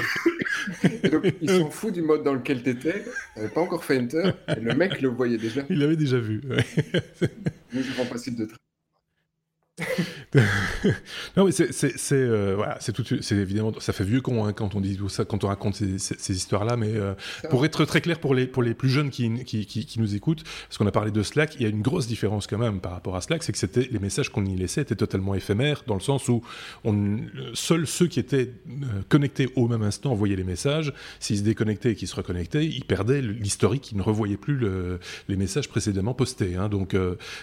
donc, 1.11 1.35
ils 1.41 1.51
sont 1.51 1.71
fous 1.71 1.91
du 1.91 2.03
mode 2.03 2.23
dans 2.23 2.35
lequel 2.35 2.63
tu 2.63 2.71
étais, 2.71 3.05
tu 3.37 3.49
pas 3.49 3.63
encore 3.63 3.85
fait 3.85 3.99
Enter, 3.99 4.33
et 4.49 4.61
le 4.61 4.75
mec 4.75 5.01
le 5.01 5.09
voyait 5.09 5.39
déjà. 5.39 5.63
Il 5.71 5.79
l'avait 5.79 5.97
déjà 5.97 6.19
vu. 6.19 6.43
Nous, 7.73 7.83
je 7.83 7.93
pas 8.09 8.15
de 8.15 8.49
non, 11.37 11.45
mais 11.45 11.53
c'est, 11.53 11.73
c'est, 11.73 11.97
c'est, 11.97 12.15
euh, 12.15 12.55
voilà, 12.57 12.77
c'est 12.81 12.93
tout, 12.93 13.05
c'est 13.21 13.35
évidemment, 13.35 13.73
ça 13.79 13.93
fait 13.93 14.05
vieux 14.05 14.21
con 14.21 14.45
hein, 14.45 14.53
quand 14.53 14.75
on 14.75 14.81
dit 14.81 14.97
tout 14.97 15.09
ça, 15.09 15.25
quand 15.25 15.45
on 15.45 15.49
raconte 15.49 15.77
ces, 15.77 15.99
ces, 15.99 16.37
histoires-là, 16.37 16.77
mais 16.77 16.93
euh, 16.95 17.15
pour 17.51 17.65
être 17.65 17.85
très 17.85 18.01
clair 18.01 18.21
pour 18.21 18.35
les, 18.35 18.47
pour 18.47 18.63
les 18.63 18.75
plus 18.75 18.89
jeunes 18.89 19.11
qui, 19.11 19.45
qui, 19.45 19.67
qui, 19.67 20.01
nous 20.01 20.15
écoutent, 20.15 20.45
parce 20.45 20.79
qu'on 20.79 20.87
a 20.87 20.93
parlé 20.93 21.11
de 21.11 21.23
Slack, 21.23 21.57
il 21.57 21.63
y 21.63 21.67
a 21.67 21.69
une 21.69 21.83
grosse 21.83 22.07
différence 22.07 22.47
quand 22.47 22.59
même 22.59 22.81
par 22.81 22.93
rapport 22.93 23.17
à 23.17 23.21
Slack, 23.21 23.43
c'est 23.43 23.53
que 23.53 23.59
c'était, 23.59 23.89
les 23.91 23.99
messages 23.99 24.29
qu'on 24.29 24.45
y 24.45 24.57
laissait 24.57 24.83
étaient 24.83 24.97
totalement 24.97 25.35
éphémères, 25.35 25.83
dans 25.87 25.95
le 25.95 26.01
sens 26.01 26.29
où 26.29 26.43
on, 26.85 27.19
seuls 27.55 27.87
ceux 27.87 28.07
qui 28.07 28.21
étaient 28.21 28.51
euh, 28.69 29.03
connectés 29.09 29.49
au 29.57 29.69
même 29.69 29.83
instant 29.83 30.15
voyaient 30.15 30.37
les 30.37 30.45
messages, 30.45 30.93
s'ils 31.19 31.39
se 31.39 31.43
déconnectaient 31.43 31.93
et 31.93 31.95
qu'ils 31.95 32.09
se 32.09 32.17
reconnectaient, 32.17 32.65
ils 32.65 32.85
perdaient 32.85 33.23
l'historique, 33.23 33.93
ils 33.93 33.99
ne 33.99 34.03
revoyaient 34.03 34.37
plus 34.37 34.57
le, 34.57 35.01
les 35.29 35.37
messages 35.37 35.69
précédemment 35.69 36.15
postés, 36.15 36.57
hein, 36.57 36.69
donc 36.69 36.97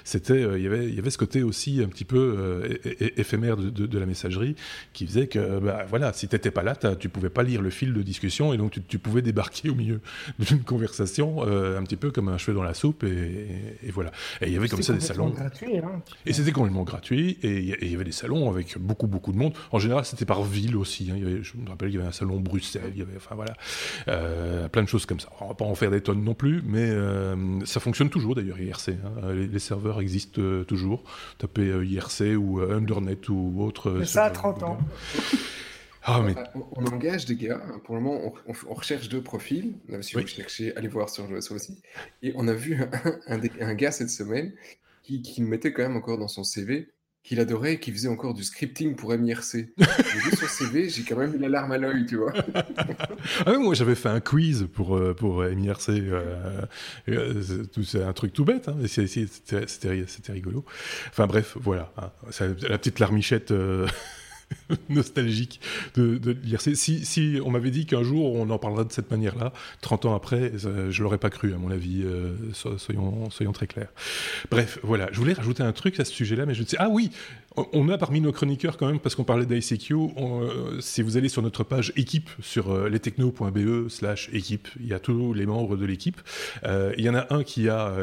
c'était, 0.03 0.41
il 0.57 0.63
y 0.63 0.67
avait, 0.67 0.87
il 0.87 0.95
y 0.95 0.99
avait 0.99 1.09
ce 1.09 1.17
côté 1.17 1.43
aussi 1.43 1.81
un 1.83 1.87
petit 1.87 2.05
peu 2.05 2.26
euh, 2.27 2.77
éphémère 3.17 3.57
de, 3.57 3.97
la 3.97 4.05
messagerie 4.05 4.55
qui 4.93 5.05
faisait 5.05 5.27
que 5.27 5.59
bah, 5.59 5.85
voilà, 5.89 6.13
si 6.13 6.27
tu 6.27 6.35
n'étais 6.35 6.51
pas 6.51 6.63
là, 6.63 6.75
tu 6.99 7.09
pouvais 7.09 7.29
pas 7.29 7.43
lire 7.43 7.61
le 7.61 7.69
fil 7.69 7.93
de 7.93 8.01
discussion 8.01 8.53
et 8.53 8.57
donc 8.57 8.79
tu, 8.87 8.99
pouvais 8.99 9.21
débarquer 9.21 9.69
au 9.69 9.75
milieu 9.75 10.01
d'une 10.39 10.63
conversation 10.63 11.45
euh, 11.47 11.77
un 11.77 11.83
petit 11.83 11.95
peu 11.95 12.11
comme 12.11 12.29
un 12.29 12.37
cheveu 12.37 12.55
dans 12.55 12.63
la 12.63 12.73
soupe 12.73 13.03
et, 13.03 13.91
voilà. 13.91 14.11
Et 14.41 14.47
il 14.47 14.53
y 14.53 14.57
avait 14.57 14.67
comme 14.67 14.81
ça 14.81 14.93
des 14.93 14.99
salons. 14.99 15.29
Gratuit, 15.29 15.77
hein. 15.77 16.01
Et 16.25 16.33
c'était 16.33 16.51
complètement 16.51 16.83
gratuit 16.83 17.37
et 17.41 17.59
il 17.81 17.91
y 17.91 17.95
avait 17.95 18.03
des 18.03 18.11
salons 18.11 18.49
avec 18.49 18.77
beaucoup 18.77 19.07
beaucoup 19.07 19.31
de 19.31 19.37
monde. 19.37 19.53
En 19.71 19.79
général, 19.79 20.05
c'était 20.05 20.25
par 20.25 20.43
ville 20.43 20.75
aussi. 20.75 21.11
Hein. 21.11 21.17
je 21.41 21.57
me 21.57 21.69
rappelle 21.69 21.89
qu'il 21.89 21.97
y 21.97 21.99
avait 21.99 22.09
un 22.09 22.13
salon 22.13 22.39
Bruxelles, 22.39 22.91
il 22.93 22.99
y 22.99 23.01
avait 23.01 23.17
enfin 23.17 23.35
voilà, 23.35 23.53
euh, 24.07 24.67
plein 24.67 24.83
de 24.83 24.87
choses 24.87 25.05
comme 25.05 25.19
ça. 25.19 25.29
On 25.41 25.47
va 25.47 25.53
pas 25.53 25.65
en 25.65 25.75
faire 25.75 25.91
des 25.91 26.01
tonnes 26.01 26.23
non 26.23 26.33
plus, 26.33 26.61
mais 26.65 26.91
ça 27.65 27.79
fonctionne 27.79 28.09
toujours 28.09 28.35
d'ailleurs 28.35 28.59
IRC. 28.59 28.89
Hein. 28.89 29.33
Les, 29.33 29.47
les, 29.47 29.59
serveurs 29.59 29.99
existent 29.99 30.41
toujours. 30.67 31.03
Tapez 31.37 31.67
IRC 31.85 32.16
ou 32.21 32.59
euh, 32.59 32.77
Undernet 32.77 33.29
ou 33.29 33.61
autre. 33.61 34.03
Ça 34.05 34.25
a 34.25 34.29
30 34.29 34.63
ans. 34.63 34.77
Ah, 36.03 36.21
mais... 36.21 36.35
on, 36.75 36.85
engage 36.85 37.25
des 37.25 37.35
gars. 37.35 37.61
Hein. 37.65 37.81
Pour 37.83 37.95
le 37.95 38.01
moment, 38.01 38.33
on, 38.47 38.73
recherche 38.73 39.09
deux 39.09 39.21
profils. 39.21 39.75
Si 40.01 40.13
vous 40.15 40.25
cherchez, 40.25 40.75
allez 40.77 40.87
voir 40.87 41.09
sur 41.09 41.27
le, 41.27 41.41
sur 41.41 41.59
site. 41.59 41.83
Et 42.23 42.31
on 42.35 42.47
a 42.47 42.53
vu 42.53 42.81
un, 43.27 43.41
un, 43.59 43.73
gars 43.73 43.91
cette 43.91 44.09
semaine 44.09 44.53
qui, 45.03 45.21
qui 45.21 45.41
mettait 45.41 45.73
quand 45.73 45.83
même 45.83 45.97
encore 45.97 46.17
dans 46.17 46.29
son 46.29 46.43
CV 46.43 46.89
qu'il 47.27 47.41
adorait 47.41 47.73
et 47.73 47.79
qui 47.79 47.91
faisait 47.91 48.07
encore 48.07 48.33
du 48.33 48.43
scripting 48.43 48.95
pour 48.95 49.13
MIRC. 49.13 49.51
J'ai 49.77 50.19
vu 50.19 50.31
son 50.37 50.47
CV, 50.47 50.87
j'ai 50.87 51.03
quand 51.03 51.17
même 51.17 51.35
eu 51.35 51.37
l'alarme 51.37 51.73
à 51.73 51.77
l'œil, 51.77 52.05
tu 52.05 52.15
vois. 52.15 52.31
ah 53.45 53.57
moi 53.57 53.73
j'avais 53.73 53.95
fait 53.95 54.07
un 54.07 54.21
quiz 54.21 54.67
pour, 54.73 54.95
euh, 54.95 55.13
pour 55.13 55.43
MIRC. 55.43 55.89
Euh, 55.89 56.61
euh, 57.09 57.43
c'est 57.83 58.01
un 58.01 58.13
truc 58.13 58.31
tout 58.31 58.45
bête, 58.45 58.69
hein, 58.69 58.77
c'était 58.87 60.31
rigolo. 60.31 60.63
Enfin 61.09 61.27
bref, 61.27 61.57
voilà. 61.59 61.91
Hein. 61.97 62.11
la 62.69 62.77
petite 62.77 62.99
larmichette. 62.99 63.53
nostalgique 64.89 65.59
de, 65.95 66.37
l'IRC. 66.43 66.75
Si, 66.75 67.39
on 67.43 67.51
m'avait 67.51 67.71
dit 67.71 67.85
qu'un 67.85 68.03
jour 68.03 68.33
on 68.33 68.49
en 68.49 68.57
parlera 68.57 68.83
de 68.83 68.91
cette 68.91 69.09
manière-là, 69.11 69.53
30 69.81 70.05
ans 70.05 70.15
après, 70.15 70.53
je 70.55 71.03
l'aurais 71.03 71.17
pas 71.17 71.29
cru, 71.29 71.53
à 71.53 71.57
mon 71.57 71.71
avis, 71.71 72.03
euh, 72.03 72.35
soyons, 72.77 73.29
soyons 73.29 73.51
très 73.51 73.67
clairs. 73.67 73.91
Bref, 74.51 74.79
voilà, 74.83 75.09
je 75.11 75.17
voulais 75.17 75.33
rajouter 75.33 75.63
un 75.63 75.73
truc 75.73 75.99
à 75.99 76.05
ce 76.05 76.13
sujet-là, 76.13 76.45
mais 76.45 76.53
je 76.53 76.61
ne 76.61 76.67
sais. 76.67 76.77
Ah 76.79 76.89
oui, 76.89 77.11
on 77.55 77.89
a 77.89 77.97
parmi 77.97 78.21
nos 78.21 78.31
chroniqueurs 78.31 78.77
quand 78.77 78.87
même, 78.87 78.99
parce 78.99 79.15
qu'on 79.15 79.23
parlait 79.23 79.45
d'ICQ, 79.45 79.93
euh, 79.93 80.81
si 80.81 81.01
vous 81.01 81.17
allez 81.17 81.29
sur 81.29 81.41
notre 81.41 81.63
page 81.63 81.93
équipe 81.95 82.29
sur 82.41 82.71
euh, 82.71 82.89
lestechno.be 82.89 83.89
slash 83.89 84.29
équipe, 84.33 84.67
il 84.79 84.87
y 84.87 84.93
a 84.93 84.99
tous 84.99 85.33
les 85.33 85.45
membres 85.45 85.77
de 85.77 85.85
l'équipe. 85.85 86.21
il 86.63 87.03
y 87.03 87.09
en 87.09 87.15
a 87.15 87.33
un 87.33 87.43
qui 87.43 87.69
a 87.69 87.93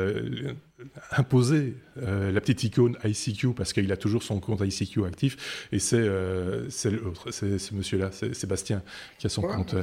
imposer 1.17 1.77
euh, 2.03 2.33
la 2.33 2.41
petite 2.41 2.65
icône 2.65 2.97
ICQ 3.05 3.55
parce 3.55 3.73
qu'il 3.73 3.91
a 3.93 3.97
toujours 3.97 4.23
son 4.23 4.41
compte 4.41 4.61
ICQ 4.61 5.05
actif 5.05 5.69
et 5.73 5.79
c'est 5.79 5.97
euh, 5.97 6.69
l'autre, 6.85 7.31
c'est 7.31 7.59
ce 7.59 7.75
monsieur-là, 7.75 8.11
c'est 8.13 8.35
Sébastien 8.35 8.83
qui 9.19 9.27
a 9.27 9.31
son 9.31 9.43
compte 9.43 9.75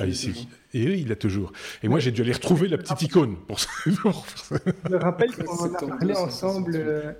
ICQ. 0.00 0.46
Et 0.74 0.82
il 0.94 1.08
l'a 1.08 1.16
toujours. 1.16 1.52
Et 1.82 1.88
moi 1.88 1.98
j'ai 1.98 2.12
dû 2.12 2.22
aller 2.22 2.32
retrouver 2.32 2.68
la 2.68 2.78
petite 2.78 3.02
icône 3.02 3.36
pour 3.46 3.60
ça. 3.60 3.68
Je 3.90 4.90
me 4.90 4.96
rappelle 4.96 5.34
qu'on 5.34 5.52
en 5.52 5.74
a 5.74 5.86
parlé 5.86 6.14
ensemble, 6.14 6.72
euh, 6.74 7.12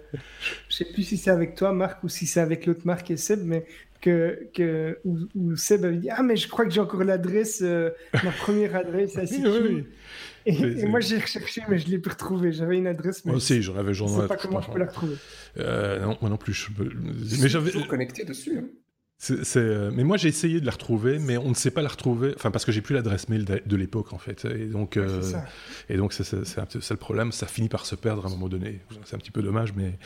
je 0.68 0.76
sais 0.76 0.84
plus 0.84 1.03
si 1.03 1.16
c'est 1.16 1.30
avec 1.30 1.55
toi 1.55 1.72
Marc 1.72 2.05
ou 2.05 2.09
si 2.09 2.26
c'est 2.26 2.41
avec 2.41 2.66
l'autre 2.66 2.82
Marc 2.84 3.11
et 3.11 3.16
Seb, 3.16 3.41
mais 3.45 3.66
que, 4.01 4.49
que 4.55 4.99
où, 5.05 5.57
Seb 5.57 5.84
avait 5.84 5.97
dit 5.97 6.11
Ah, 6.11 6.22
mais 6.22 6.37
je 6.37 6.49
crois 6.49 6.64
que 6.64 6.70
j'ai 6.70 6.80
encore 6.80 7.03
l'adresse, 7.03 7.62
ma 7.62 8.30
première 8.30 8.76
adresse 8.76 9.14
ICQ. 9.22 9.47
oui, 9.47 9.61
oui. 9.62 9.84
Et, 10.47 10.87
moi, 10.87 11.01
j'ai 11.01 11.19
recherché, 11.19 11.63
mais 11.69 11.79
je 11.79 11.87
ne 11.87 11.93
l'ai 11.93 11.99
plus 11.99 12.13
retrouvé. 12.13 12.53
J'avais 12.53 12.79
une 12.79 12.87
adresse, 12.87 13.25
mais. 13.25 13.33
Moi 13.33 13.39
aussi, 13.39 13.63
j'en 13.63 13.77
avais. 13.77 13.93
Je 13.93 14.05
ne 14.05 14.09
sais 14.09 14.27
pas 14.29 14.37
comment 14.37 14.61
je 14.61 14.71
peux 14.71 14.79
la 14.79 14.87
retrouver. 14.87 15.17
Euh, 15.59 16.01
non, 16.01 16.17
moi 16.21 16.31
non 16.31 16.37
plus. 16.37 16.53
Je 16.53 16.69
Mais 17.43 17.49
j'avais. 17.49 17.71
toujours 17.71 17.89
connecté 17.89 18.25
dessus. 18.25 18.59
Hein. 18.59 18.69
Euh, 19.31 19.91
mais 19.95 20.05
moi 20.05 20.19
j'ai 20.19 20.29
essayé 20.29 20.61
de 20.61 20.67
la 20.67 20.73
retrouver, 20.73 21.19
mais 21.19 21.39
on 21.39 21.49
ne 21.49 21.55
sait 21.55 21.71
pas 21.71 21.81
la 21.81 21.89
retrouver, 21.89 22.35
enfin 22.37 22.51
parce 22.51 22.67
que 22.67 22.73
j'ai 22.73 22.83
plus 22.83 22.95
l'adresse 22.95 23.31
mail 23.31 23.47
de, 23.47 23.77
l'époque 23.77 24.13
en 24.13 24.19
fait, 24.19 24.45
et 24.45 24.67
donc 24.67 24.99
euh, 24.99 25.23
et 25.89 25.97
donc 25.97 26.13
c'est 26.13 26.45
ça 26.45 26.67
le 26.69 26.97
problème, 26.97 27.33
ça 27.33 27.47
finit 27.47 27.71
par 27.71 27.87
se 27.87 27.95
perdre 27.95 28.27
à 28.27 28.29
un 28.29 28.31
moment 28.31 28.49
donné. 28.49 28.83
C'est 29.05 29.17
un 29.17 29.19
petit 29.19 29.31
peu 29.31 29.41
dommage, 29.41 29.73
mais 29.75 29.99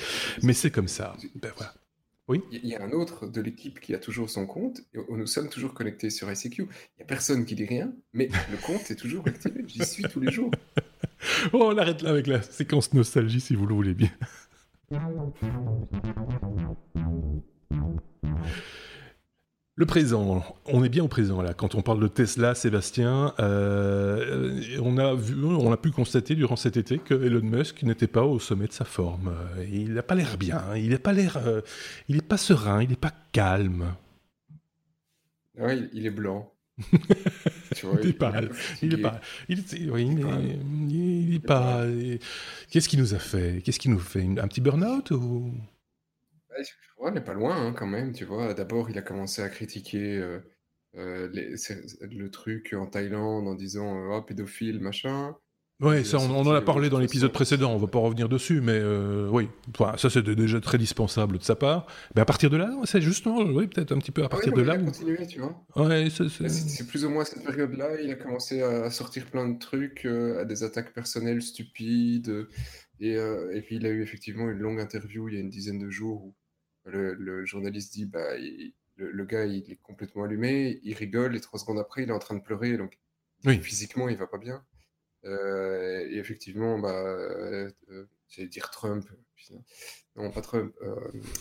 mais 0.42 0.52
c'est 0.52 0.70
comme 0.70 0.86
ça. 0.86 1.16
Ben, 1.34 1.50
voilà. 1.56 1.74
Oui. 2.30 2.44
Il 2.52 2.64
y 2.64 2.76
a 2.76 2.82
un 2.84 2.92
autre 2.92 3.26
de 3.26 3.40
l'équipe 3.40 3.80
qui 3.80 3.92
a 3.92 3.98
toujours 3.98 4.30
son 4.30 4.46
compte, 4.46 4.82
et 4.94 4.98
nous 5.10 5.26
sommes 5.26 5.48
toujours 5.48 5.74
connectés 5.74 6.10
sur 6.10 6.30
ICQ. 6.30 6.62
Il 6.62 6.66
n'y 6.98 7.02
a 7.02 7.04
personne 7.04 7.44
qui 7.44 7.56
dit 7.56 7.64
rien, 7.64 7.92
mais 8.12 8.28
le 8.52 8.56
compte 8.64 8.88
est 8.88 8.94
toujours 8.94 9.26
activé. 9.26 9.64
J'y 9.66 9.84
suis 9.84 10.04
tous 10.04 10.20
les 10.20 10.30
jours. 10.30 10.52
On 11.52 11.76
arrête 11.76 12.02
là 12.02 12.10
avec 12.10 12.28
la 12.28 12.40
séquence 12.40 12.94
nostalgie 12.94 13.40
si 13.40 13.56
vous 13.56 13.66
le 13.66 13.74
voulez 13.74 13.94
bien. 13.94 14.10
Le 19.80 19.86
présent, 19.86 20.44
on 20.66 20.84
est 20.84 20.90
bien 20.90 21.02
au 21.04 21.08
présent 21.08 21.40
là. 21.40 21.54
Quand 21.54 21.74
on 21.74 21.80
parle 21.80 22.00
de 22.00 22.06
Tesla, 22.06 22.54
Sébastien, 22.54 23.32
euh, 23.40 24.60
on 24.82 24.98
a 24.98 25.14
vu, 25.14 25.42
on 25.42 25.72
a 25.72 25.78
pu 25.78 25.90
constater 25.90 26.34
durant 26.34 26.56
cet 26.56 26.76
été 26.76 26.98
que 26.98 27.14
Elon 27.14 27.40
Musk 27.40 27.82
n'était 27.84 28.06
pas 28.06 28.24
au 28.24 28.38
sommet 28.38 28.66
de 28.66 28.74
sa 28.74 28.84
forme. 28.84 29.34
Il 29.72 29.94
n'a 29.94 30.02
pas 30.02 30.14
l'air 30.14 30.36
bien. 30.36 30.62
Il 30.76 30.90
n'a 30.90 30.98
pas 30.98 31.14
l'air, 31.14 31.38
euh, 31.38 31.62
il 32.10 32.16
n'est 32.16 32.20
pas 32.20 32.36
serein. 32.36 32.82
Il 32.82 32.90
n'est 32.90 32.96
pas 32.96 33.14
calme. 33.32 33.94
Oui, 35.58 35.88
il 35.94 36.04
est 36.04 36.10
blanc. 36.10 36.52
il 36.92 38.08
est 38.10 38.12
pas, 38.12 38.32
il 38.82 38.92
est 38.92 38.98
pas, 38.98 39.20
il 39.48 41.34
est, 41.34 41.38
pas. 41.38 41.86
Qu'est-ce 42.70 42.86
qu'il 42.86 43.00
nous 43.00 43.14
a 43.14 43.18
fait? 43.18 43.62
Qu'est-ce 43.64 43.78
qu'il 43.78 43.92
nous 43.92 43.98
fait? 43.98 44.28
Un 44.36 44.46
petit 44.46 44.60
burn-out 44.60 45.10
ou? 45.12 45.54
On 47.00 47.10
n'est 47.10 47.20
pas 47.20 47.34
loin 47.34 47.56
hein, 47.56 47.72
quand 47.76 47.86
même, 47.86 48.12
tu 48.12 48.24
vois. 48.24 48.54
D'abord, 48.54 48.90
il 48.90 48.98
a 48.98 49.02
commencé 49.02 49.42
à 49.42 49.48
critiquer 49.48 50.18
euh, 50.18 50.38
euh, 50.96 51.28
le 51.32 52.30
truc 52.30 52.74
en 52.78 52.86
Thaïlande 52.86 53.48
en 53.48 53.54
disant 53.54 53.96
euh, 53.96 54.16
oh, 54.16 54.22
pédophile, 54.22 54.80
machin. 54.80 55.34
Oui, 55.82 56.04
ça, 56.04 56.18
on, 56.18 56.30
en 56.30 56.54
a 56.54 56.60
parlé 56.60 56.90
dans 56.90 56.98
l'épisode 56.98 57.32
précédent, 57.32 57.72
on 57.72 57.78
va 57.78 57.86
pas 57.86 58.00
revenir 58.00 58.28
dessus, 58.28 58.60
mais 58.60 58.82
oui, 59.30 59.48
ça 59.96 60.10
c'était 60.10 60.34
déjà 60.34 60.60
très 60.60 60.76
dispensable 60.76 61.38
de 61.38 61.42
sa 61.42 61.56
part. 61.56 61.86
Mais 62.14 62.20
à 62.20 62.26
partir 62.26 62.50
de 62.50 62.58
là, 62.58 62.70
c'est 62.84 63.00
justement, 63.00 63.38
oui, 63.38 63.66
peut-être 63.66 63.92
un 63.92 63.98
petit 63.98 64.10
peu 64.10 64.22
à 64.22 64.28
partir 64.28 64.52
de 64.52 64.60
là. 64.60 64.74
Il 64.74 64.82
a 64.82 64.84
continué, 64.84 65.26
tu 65.26 65.40
vois. 65.40 65.64
Ouais, 65.76 66.08
c'est 66.10 66.86
plus 66.86 67.06
ou 67.06 67.08
moins 67.08 67.24
cette 67.24 67.42
période-là, 67.42 67.98
il 67.98 68.10
a 68.10 68.16
commencé 68.16 68.60
à 68.60 68.90
sortir 68.90 69.24
plein 69.24 69.48
de 69.48 69.58
trucs, 69.58 70.04
à 70.04 70.44
des 70.44 70.64
attaques 70.64 70.92
personnelles 70.92 71.40
stupides. 71.40 72.46
Et, 73.00 73.14
et, 73.14 73.62
puis 73.62 73.76
il 73.76 73.86
a 73.86 73.88
eu 73.88 74.02
effectivement 74.02 74.50
une 74.50 74.58
longue 74.58 74.80
interview 74.80 75.30
il 75.30 75.34
y 75.36 75.38
a 75.38 75.40
une 75.40 75.48
dizaine 75.48 75.78
de 75.78 75.88
jours 75.88 76.22
où 76.26 76.34
le, 76.84 77.44
journaliste 77.44 77.92
dit 77.92 78.06
bah, 78.06 78.36
le, 78.96 79.24
gars 79.24 79.44
il 79.44 79.70
est 79.70 79.80
complètement 79.82 80.24
allumé, 80.24 80.80
il 80.82 80.94
rigole 80.94 81.36
et 81.36 81.40
trois 81.40 81.58
secondes 81.58 81.78
après 81.78 82.02
il 82.02 82.10
est 82.10 82.12
en 82.12 82.18
train 82.18 82.34
de 82.34 82.42
pleurer 82.42 82.76
donc 82.76 82.98
physiquement 83.44 84.08
il 84.08 84.16
va 84.16 84.26
pas 84.26 84.38
bien. 84.38 84.64
Euh, 85.24 86.06
et 86.08 86.18
effectivement, 86.18 86.78
bah, 86.78 87.04
euh, 87.04 87.70
j'allais 88.28 88.48
dire 88.48 88.70
Trump, 88.70 89.06
non 90.16 90.30
pas 90.30 90.40
Trump, 90.40 90.74
euh, 90.82 90.96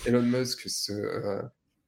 Elon 0.06 0.22
Musk 0.22 0.70
se, 0.70 1.42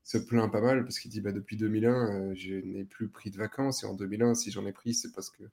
se 0.03 0.17
plaint 0.17 0.51
pas 0.51 0.61
mal 0.61 0.83
parce 0.83 0.99
qu'il 0.99 1.11
dit 1.11 1.21
bah, 1.21 1.31
depuis 1.31 1.57
2001, 1.57 2.33
je 2.35 2.55
n'ai 2.55 2.85
plus 2.85 3.09
pris 3.09 3.31
de 3.31 3.37
vacances. 3.37 3.83
Et 3.83 3.85
en 3.85 3.93
2001, 3.93 4.35
si 4.35 4.51
j'en 4.51 4.65
ai 4.65 4.71
pris, 4.71 4.93
c'est 4.93 5.11
parce 5.11 5.29
que 5.29 5.43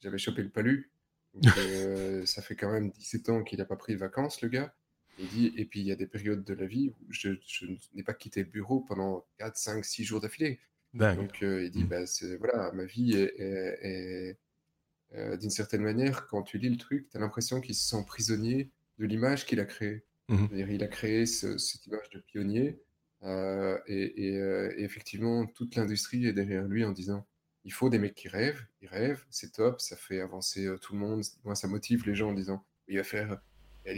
j'avais 0.00 0.18
chopé 0.18 0.42
le 0.42 0.50
palu. 0.50 0.90
ça 2.26 2.40
fait 2.40 2.56
quand 2.56 2.72
même 2.72 2.90
17 2.90 3.28
ans 3.28 3.42
qu'il 3.42 3.58
n'a 3.58 3.66
pas 3.66 3.76
pris 3.76 3.94
de 3.94 3.98
vacances, 3.98 4.40
le 4.40 4.48
gars. 4.48 4.74
Il 5.18 5.28
dit, 5.28 5.52
et 5.56 5.64
puis 5.64 5.80
il 5.80 5.86
y 5.86 5.92
a 5.92 5.96
des 5.96 6.06
périodes 6.06 6.44
de 6.44 6.54
la 6.54 6.66
vie 6.66 6.90
où 6.90 7.12
je, 7.12 7.30
n'ai 7.94 8.02
pas 8.02 8.12
quitté 8.12 8.42
le 8.42 8.50
bureau 8.50 8.80
pendant 8.80 9.26
4, 9.38 9.56
5, 9.56 9.84
6 9.84 10.04
jours 10.04 10.20
d'affilée. 10.20 10.60
Donc 10.92 11.38
il 11.40 11.70
dit, 11.70 11.84
mmh. 11.84 11.88
bah, 11.88 12.04
voilà, 12.38 12.72
ma 12.72 12.84
vie 12.84 13.14
est, 13.14 14.38
d'une 15.12 15.50
certaine 15.50 15.82
manière, 15.82 16.26
quand 16.28 16.42
tu 16.42 16.58
lis 16.58 16.68
le 16.68 16.76
truc, 16.76 17.08
tu 17.10 17.16
as 17.16 17.20
l'impression 17.20 17.60
qu'il 17.60 17.74
se 17.74 17.88
sent 17.88 18.04
prisonnier 18.06 18.70
de 18.98 19.06
l'image 19.06 19.46
qu'il 19.46 19.60
a 19.60 19.64
créée. 19.64 20.04
Mmh 20.28 20.46
il 20.68 20.82
a 20.82 20.88
créé 20.88 21.24
cette 21.24 21.86
image 21.86 22.10
de 22.10 22.18
pionnier, 22.18 22.80
et, 23.86 24.38
effectivement, 24.78 25.46
toute 25.46 25.76
l'industrie 25.76 26.26
est 26.26 26.32
derrière 26.32 26.64
lui 26.64 26.84
en 26.84 26.92
disant, 26.92 27.26
il 27.64 27.72
faut 27.72 27.88
des 27.90 27.98
mecs 27.98 28.14
qui 28.14 28.28
rêvent, 28.28 28.64
ils 28.80 28.88
rêvent, 28.88 29.24
c'est 29.30 29.52
top, 29.52 29.80
ça 29.80 29.96
fait 29.96 30.20
avancer 30.20 30.68
tout 30.82 30.92
le 30.92 31.00
monde, 31.00 31.24
moi 31.44 31.54
ça 31.54 31.66
motive 31.68 32.06
les 32.06 32.14
gens 32.14 32.30
en 32.30 32.34
disant, 32.34 32.64
il 32.86 32.96
va 32.96 33.04
faire 33.04 33.40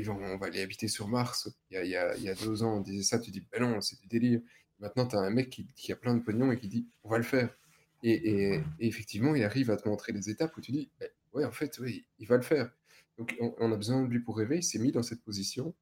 on 0.08 0.36
va 0.36 0.46
aller 0.46 0.60
habiter 0.60 0.88
sur 0.88 1.08
Mars. 1.08 1.50
Il 1.70 1.86
y 1.86 1.96
a, 1.96 2.34
deux 2.34 2.62
ans, 2.62 2.78
on 2.78 2.80
disait 2.80 3.02
ça, 3.02 3.18
tu 3.18 3.30
dis, 3.30 3.46
ben 3.52 3.62
non, 3.62 3.80
c'est 3.80 4.00
du 4.00 4.06
délire. 4.06 4.40
Maintenant, 4.80 5.06
tu 5.06 5.16
as 5.16 5.20
un 5.20 5.30
mec 5.30 5.50
qui, 5.50 5.92
a 5.92 5.96
plein 5.96 6.14
de 6.14 6.22
pognon 6.22 6.52
et 6.52 6.58
qui 6.58 6.68
dit, 6.68 6.88
on 7.04 7.10
va 7.10 7.18
le 7.18 7.24
faire. 7.24 7.56
Et, 8.02 8.60
effectivement, 8.78 9.34
il 9.34 9.42
arrive 9.42 9.70
à 9.70 9.76
te 9.76 9.88
montrer 9.88 10.12
les 10.12 10.30
étapes 10.30 10.56
où 10.56 10.60
tu 10.60 10.72
dis, 10.72 10.90
ben, 11.00 11.08
ouais, 11.32 11.44
en 11.44 11.52
fait, 11.52 11.78
oui, 11.78 12.06
il 12.18 12.26
va 12.26 12.36
le 12.36 12.42
faire. 12.42 12.70
Donc, 13.16 13.36
on, 13.40 13.72
a 13.72 13.76
besoin 13.76 14.02
de 14.02 14.08
lui 14.08 14.20
pour 14.20 14.36
rêver. 14.36 14.58
Il 14.58 14.62
s'est 14.62 14.78
mis 14.78 14.92
dans 14.92 15.02
cette 15.02 15.22
position. 15.22 15.74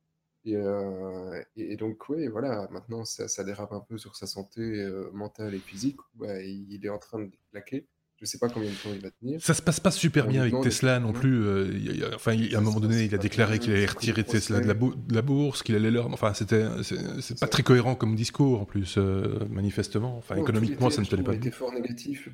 Et, 0.44 0.56
euh, 0.56 1.42
donc, 1.78 2.08
oui, 2.08 2.28
voilà, 2.28 2.68
maintenant, 2.70 3.04
ça, 3.04 3.44
dérape 3.44 3.72
un 3.72 3.80
peu 3.80 3.98
sur 3.98 4.16
sa 4.16 4.26
santé 4.26 4.60
euh, 4.60 5.10
mentale 5.12 5.54
et 5.54 5.58
physique. 5.58 5.98
il 6.22 6.80
est 6.82 6.88
en 6.88 6.98
train 6.98 7.20
de 7.20 7.30
claquer. 7.50 7.86
Je 8.18 8.24
ne 8.24 8.26
sais 8.26 8.38
pas 8.38 8.48
combien 8.48 8.70
de 8.70 8.74
temps 8.74 8.88
il 8.94 9.00
va 9.00 9.10
tenir. 9.10 9.42
Ça 9.42 9.52
se 9.52 9.60
passe 9.60 9.78
pas 9.78 9.90
super 9.90 10.26
bien 10.26 10.40
avec 10.40 10.54
Tesla 10.62 10.98
non 11.00 11.12
plus. 11.12 11.44
Euh, 11.44 12.14
enfin, 12.14 12.32
à 12.32 12.58
un 12.58 12.60
moment 12.62 12.80
donné, 12.80 13.04
il 13.04 13.14
a 13.14 13.18
déclaré 13.18 13.58
qu'il 13.58 13.72
allait 13.72 13.84
retirer 13.84 14.24
Tesla 14.24 14.60
de 14.60 15.14
la, 15.14 15.22
bourse, 15.22 15.62
qu'il 15.62 15.74
allait 15.74 15.90
leur. 15.90 16.10
Enfin, 16.10 16.32
c'était, 16.32 16.64
c'est 16.82 17.38
pas 17.38 17.46
très 17.46 17.62
cohérent 17.62 17.94
comme 17.94 18.16
discours 18.16 18.62
en 18.62 18.64
plus, 18.64 18.96
euh, 18.96 19.46
manifestement. 19.50 20.16
Enfin, 20.16 20.36
économiquement, 20.36 20.88
ça 20.88 21.02
ne 21.02 21.06
tenait 21.06 21.22
pas. 21.22 21.34
Il 21.34 21.38
était 21.38 21.50
fort 21.50 21.74
négatif, 21.74 22.30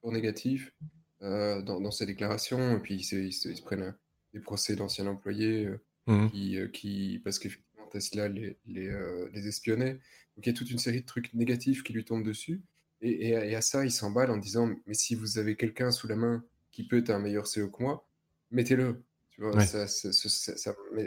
fort 0.00 0.10
négatif 0.10 0.72
euh, 1.20 1.60
dans, 1.60 1.90
ses 1.90 2.06
déclarations. 2.06 2.78
Et 2.78 2.80
puis, 2.80 2.94
ils 2.94 3.32
se, 3.32 3.62
prennent 3.62 3.94
des 4.32 4.40
procès 4.40 4.74
d'anciens 4.74 5.06
employés 5.06 5.68
mmh. 6.06 6.28
qui, 6.30 6.58
qui, 6.72 7.20
parce 7.22 7.38
qu'effectivement, 7.38 7.86
Tesla 7.92 8.28
les, 8.28 8.56
les, 8.66 8.90
les 9.34 9.48
espionnait. 9.48 9.92
Donc, 10.36 10.46
il 10.46 10.48
y 10.48 10.50
a 10.50 10.54
toute 10.54 10.70
une 10.70 10.78
série 10.78 11.02
de 11.02 11.06
trucs 11.06 11.34
négatifs 11.34 11.82
qui 11.82 11.92
lui 11.92 12.06
tombent 12.06 12.24
dessus. 12.24 12.62
Et, 13.04 13.54
à 13.54 13.60
ça, 13.60 13.84
il 13.84 13.90
s'emballe 13.90 14.30
en 14.30 14.38
disant 14.38 14.70
Mais 14.86 14.94
si 14.94 15.14
vous 15.14 15.38
avez 15.38 15.56
quelqu'un 15.56 15.90
sous 15.90 16.08
la 16.08 16.16
main 16.16 16.42
qui 16.72 16.86
peut 16.86 16.98
être 16.98 17.10
un 17.10 17.18
meilleur 17.18 17.44
CEO 17.44 17.68
que 17.68 17.82
moi, 17.82 18.06
mettez-le. 18.50 19.02
Tu 19.30 19.42
vois, 19.42 19.54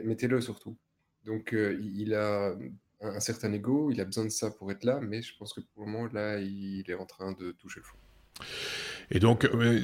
mettez-le 0.03 0.41
surtout. 0.41 0.77
Donc, 1.25 1.53
euh, 1.53 1.77
il 1.81 2.13
a 2.13 2.55
un, 3.01 3.19
certain 3.19 3.51
ego, 3.51 3.89
il 3.91 3.99
a 3.99 4.05
besoin 4.05 4.25
de 4.25 4.29
ça 4.29 4.51
pour 4.51 4.71
être 4.71 4.83
là, 4.83 4.99
mais 5.01 5.21
je 5.21 5.35
pense 5.37 5.53
que 5.53 5.61
pour 5.61 5.85
le 5.85 5.91
moment, 5.91 6.07
là, 6.13 6.39
il 6.39 6.85
est 6.87 6.93
en 6.93 7.05
train 7.05 7.31
de 7.33 7.51
toucher 7.51 7.79
le 7.79 7.85
fond. 7.85 7.97
Et 9.09 9.19
donc, 9.19 9.45
euh, 9.45 9.81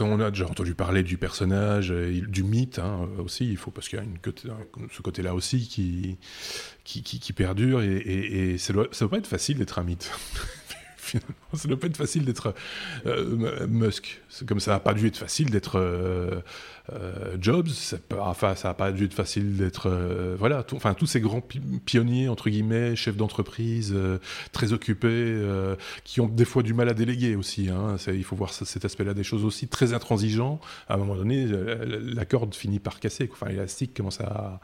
on 0.00 0.20
a 0.20 0.30
déjà 0.30 0.46
entendu 0.46 0.74
parler 0.74 1.02
du 1.02 1.16
personnage, 1.16 1.90
du 1.90 2.42
mythe 2.42 2.78
hein, 2.78 3.08
aussi, 3.18 3.48
il 3.48 3.56
faut, 3.56 3.70
parce 3.70 3.88
qu'il 3.88 3.98
y 3.98 4.02
a 4.02 4.04
une, 4.04 4.18
ce 4.90 5.02
côté-là 5.02 5.34
aussi 5.34 5.68
qui, 5.68 6.18
qui, 6.84 7.02
qui, 7.02 7.32
perdure, 7.32 7.80
et, 7.82 7.96
et, 7.96 8.58
ça 8.58 8.72
ne 8.72 8.82
doit, 8.82 9.08
pas 9.08 9.18
être 9.18 9.26
facile 9.26 9.58
d'être 9.58 9.78
un 9.78 9.84
mythe. 9.84 10.10
finalement. 11.10 11.34
Ça 11.54 11.68
doit 11.68 11.78
pas 11.78 11.86
être 11.86 11.96
facile 11.96 12.24
d'être 12.24 12.54
euh, 13.06 13.66
Musk. 13.68 14.20
Comme 14.46 14.60
ça 14.60 14.72
n'a 14.72 14.80
pas 14.80 14.94
dû 14.94 15.06
être 15.06 15.16
facile 15.16 15.50
d'être 15.50 15.78
euh, 15.78 16.40
euh, 16.92 17.36
Jobs. 17.40 17.68
Ça, 17.68 17.96
enfin, 18.18 18.54
ça 18.54 18.68
n'a 18.68 18.74
pas 18.74 18.92
dû 18.92 19.04
être 19.04 19.14
facile 19.14 19.56
d'être 19.56 19.88
voilà. 20.38 20.64
enfin, 20.72 20.94
tous 20.94 21.06
ces 21.06 21.20
grands 21.20 21.42
pionniers 21.84 22.28
entre 22.28 22.50
guillemets, 22.50 22.96
chefs 22.96 23.16
d'entreprise, 23.16 23.94
très 24.52 24.72
occupés, 24.72 25.40
qui 26.04 26.20
ont 26.20 26.28
des 26.28 26.44
fois 26.44 26.62
du 26.62 26.74
mal 26.74 26.88
à 26.88 26.94
déléguer 26.94 27.36
aussi. 27.36 27.70
Hein. 27.70 27.96
Il 28.08 28.24
faut 28.24 28.36
voir 28.36 28.52
cet 28.52 28.84
aspect-là 28.84 29.14
des 29.14 29.24
choses 29.24 29.44
aussi 29.44 29.68
très 29.68 29.92
intransigeants. 29.92 30.60
À 30.88 30.94
un 30.94 30.96
moment 30.98 31.16
donné, 31.16 31.46
la 31.46 32.24
corde 32.24 32.54
finit 32.54 32.80
par 32.80 33.00
casser. 33.00 33.28
Enfin, 33.32 33.48
l'élastique 33.48 33.94
commence 33.94 34.20
à 34.20 34.60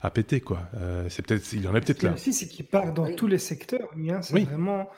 à 0.00 0.10
péter 0.10 0.40
quoi. 0.40 0.60
c'est 1.08 1.26
peut-être, 1.26 1.52
il 1.52 1.62
y 1.62 1.66
en 1.66 1.74
a 1.74 1.80
peut-être 1.80 2.04
là. 2.04 2.12
Aussi, 2.12 2.32
c'est 2.32 2.46
qu'il 2.46 2.66
part 2.66 2.92
dans 2.92 3.12
tous 3.14 3.26
les 3.26 3.38
secteurs. 3.38 3.88
Hein. 4.08 4.22
c'est 4.22 4.44
vraiment 4.44 4.88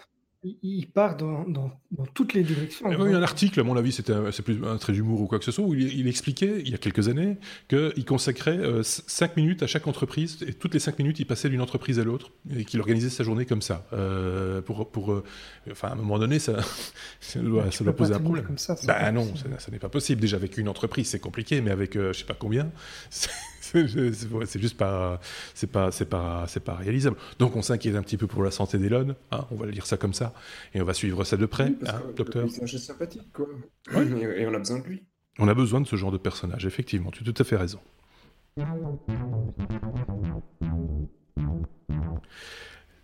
il 0.42 0.86
part 0.86 1.16
dans, 1.16 1.44
dans, 1.46 1.70
toutes 2.14 2.32
les 2.32 2.42
directions. 2.42 2.90
Il 2.90 2.98
y 3.10 3.14
a 3.14 3.18
un 3.18 3.22
article, 3.22 3.60
à 3.60 3.62
mon 3.62 3.76
avis, 3.76 3.92
c'est 3.92 4.42
plus 4.42 4.64
un 4.64 4.78
trait 4.78 4.94
d'humour 4.94 5.20
ou 5.20 5.26
quoi 5.26 5.38
que 5.38 5.44
ce 5.44 5.52
soit, 5.52 5.64
où 5.64 5.74
il, 5.74 6.08
expliquait, 6.08 6.60
il 6.60 6.70
y 6.70 6.74
a 6.74 6.78
quelques 6.78 7.08
années, 7.08 7.36
qu'il 7.68 8.04
consacrait 8.06 8.58
5 8.82 9.30
euh, 9.30 9.34
minutes 9.36 9.62
à 9.62 9.66
chaque 9.66 9.86
entreprise, 9.86 10.38
et 10.46 10.54
toutes 10.54 10.72
les 10.72 10.80
5 10.80 10.98
minutes, 10.98 11.20
il 11.20 11.26
passait 11.26 11.50
d'une 11.50 11.60
entreprise 11.60 11.98
à 11.98 12.04
l'autre, 12.04 12.30
et 12.56 12.64
qu'il 12.64 12.80
organisait 12.80 13.10
sa 13.10 13.22
journée 13.22 13.44
comme 13.44 13.60
ça. 13.60 13.86
Euh, 13.92 14.62
pour, 14.62 14.90
pour, 14.90 15.12
euh, 15.12 15.24
enfin, 15.70 15.88
à 15.88 15.92
un 15.92 15.96
moment 15.96 16.18
donné, 16.18 16.38
ça, 16.38 16.60
ça 17.20 17.40
doit, 17.40 17.70
ça 17.70 17.84
doit 17.84 17.94
poser 17.94 18.14
un 18.14 18.20
problème. 18.20 18.46
Comme 18.46 18.58
ça, 18.58 18.76
bah 18.84 19.12
non, 19.12 19.28
ça, 19.36 19.70
n'est 19.70 19.78
pas 19.78 19.90
possible. 19.90 20.22
Déjà, 20.22 20.38
avec 20.38 20.56
une 20.56 20.68
entreprise, 20.68 21.08
c'est 21.08 21.20
compliqué, 21.20 21.60
mais 21.60 21.70
avec 21.70 21.94
je 21.94 22.12
sais 22.12 22.24
pas 22.24 22.36
combien, 22.38 22.70
c'est 24.46 24.60
juste 24.60 24.76
pas, 24.76 25.20
c'est 25.54 25.66
pas, 25.66 25.90
c'est 25.90 26.08
pas, 26.08 26.44
c'est 26.48 26.60
pas 26.60 26.74
réalisable. 26.74 27.16
Donc 27.38 27.56
on 27.56 27.62
s'inquiète 27.62 27.96
un 27.96 28.02
petit 28.02 28.16
peu 28.16 28.26
pour 28.26 28.42
la 28.42 28.50
santé 28.50 28.78
d'Elon, 28.78 29.14
hein, 29.30 29.46
on 29.50 29.56
va 29.56 29.66
le 29.66 29.72
dire 29.72 29.86
ça 29.86 29.96
comme 29.96 30.14
ça, 30.14 30.32
et 30.74 30.80
on 30.80 30.84
va 30.84 30.94
suivre 30.94 31.24
ça 31.24 31.36
de 31.36 31.46
près, 31.46 31.72
hein, 31.86 32.02
docteur. 32.16 32.48
C'est 32.50 32.78
sympathique, 32.78 33.32
quoi. 33.32 33.46
Et, 33.92 34.46
on 34.46 34.54
a 34.54 34.58
besoin 34.58 34.78
de 34.78 34.84
lui. 34.84 35.02
On 35.38 35.48
a 35.48 35.54
besoin 35.54 35.80
de 35.80 35.86
ce 35.86 35.96
genre 35.96 36.12
de 36.12 36.18
personnage, 36.18 36.66
effectivement. 36.66 37.10
Tu 37.10 37.22
as 37.22 37.32
tout 37.32 37.42
à 37.42 37.44
fait 37.44 37.56
raison. 37.56 37.80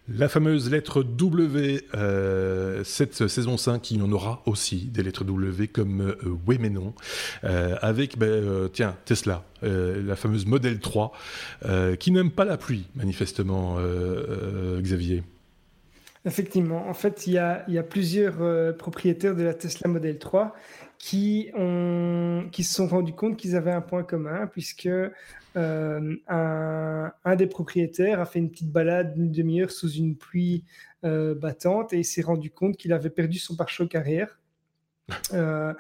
La 0.09 0.29
fameuse 0.29 0.71
lettre 0.71 1.03
W, 1.03 1.83
euh, 1.95 2.85
cette 2.85 3.27
saison 3.27 3.57
5, 3.57 3.91
il 3.91 3.99
y 3.99 4.03
en 4.03 4.13
aura 4.13 4.41
aussi 4.47 4.85
des 4.85 5.03
lettres 5.03 5.25
W 5.25 5.67
comme 5.67 6.01
euh, 6.01 6.39
oui 6.47 6.59
mais 6.61 6.71
non, 6.71 6.95
euh, 7.43 7.75
avec, 7.81 8.17
ben, 8.17 8.69
tiens, 8.73 8.97
Tesla, 9.05 9.45
la 9.63 10.15
fameuse 10.15 10.47
Model 10.47 10.79
3, 10.79 11.13
qui 11.99 12.13
n'aime 12.13 12.31
pas 12.31 12.45
la 12.45 12.57
pluie, 12.57 12.85
manifestement, 12.95 13.79
Xavier. 14.79 15.25
Effectivement, 16.27 16.89
en 16.89 16.95
fait, 16.95 17.27
il 17.27 17.35
y 17.35 17.39
a, 17.39 17.65
y 17.69 17.79
a 17.79 17.83
plusieurs 17.83 18.77
propriétaires 18.77 19.35
de 19.35 19.45
la 19.45 19.55
Tesla 19.55 19.89
Model 19.89 20.19
3 20.19 20.55
qui, 20.99 21.51
ont, 21.55 22.49
qui 22.51 22.65
se 22.65 22.75
sont 22.75 22.87
rendus 22.87 23.13
compte 23.13 23.37
qu'ils 23.37 23.57
avaient 23.57 23.73
un 23.73 23.81
point 23.81 24.03
commun, 24.03 24.47
puisque 24.47 24.89
euh, 25.57 26.17
un, 26.29 27.37
des 27.37 27.47
propriétaires 27.47 28.21
a 28.21 28.27
fait 28.27 28.39
une 28.39 28.51
petite 28.51 28.71
balade 28.71 29.15
d'une 29.15 29.31
demi-heure 29.31 29.71
sous 29.71 29.91
une 29.91 30.17
pluie 30.17 30.65
euh, 31.05 31.35
battante 31.35 31.93
et 31.93 31.99
il 31.99 32.05
s'est 32.05 32.23
rendu 32.23 32.51
compte 32.51 32.77
qu'il 32.77 32.93
avait 32.93 33.11
perdu 33.11 33.39
son 33.39 33.57
pare-choc 33.57 33.95
arrière. 33.95 34.39
Euh, 35.33 35.73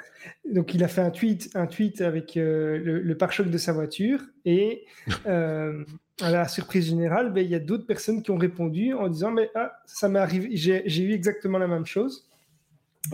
donc 0.49 0.73
il 0.73 0.85
a 0.85 0.89
fait 0.89 1.01
un 1.01 1.11
tweet, 1.11 1.51
un 1.57 1.67
tweet 1.67 2.01
avec 2.01 2.35
le, 2.37 3.13
pare-choc 3.15 3.51
de 3.51 3.59
sa 3.59 3.73
voiture 3.73 4.21
et 4.45 4.85
à 6.21 6.31
la 6.31 6.49
surprise 6.49 6.87
générale, 6.87 7.33
ben, 7.33 7.45
il 7.45 7.51
y 7.51 7.55
a 7.55 7.61
d'autres 7.61 7.87
personnes 7.87 8.23
qui 8.23 8.31
ont 8.31 8.39
répondu 8.39 8.95
en 8.95 9.09
disant 9.09 9.31
mais 9.31 9.51
ah, 9.55 9.73
ça 9.87 10.09
m'est 10.09 10.19
arrivé, 10.19 10.51
j'ai 10.55 11.03
eu 11.03 11.13
exactement 11.13 11.59
la 11.59 11.67
même 11.67 11.87
chose. 11.87 12.27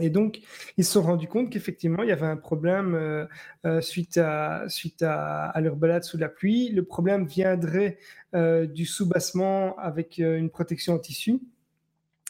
Et 0.00 0.10
donc, 0.10 0.40
ils 0.76 0.84
se 0.84 0.92
sont 0.92 1.02
rendus 1.02 1.26
compte 1.26 1.50
qu'effectivement, 1.50 2.02
il 2.02 2.08
y 2.08 2.12
avait 2.12 2.26
un 2.26 2.36
problème 2.36 2.94
euh, 2.94 3.26
euh, 3.66 3.80
suite, 3.80 4.16
à, 4.16 4.64
suite 4.68 5.02
à, 5.02 5.52
leur 5.60 5.76
balade 5.76 6.04
sous 6.04 6.16
la 6.16 6.28
pluie. 6.28 6.70
Le 6.70 6.84
problème 6.84 7.26
viendrait 7.26 7.98
euh, 8.34 8.66
du 8.66 8.86
soubassement 8.86 9.76
avec 9.76 10.18
une 10.18 10.50
protection 10.50 10.94
en 10.94 10.98
tissu. 10.98 11.40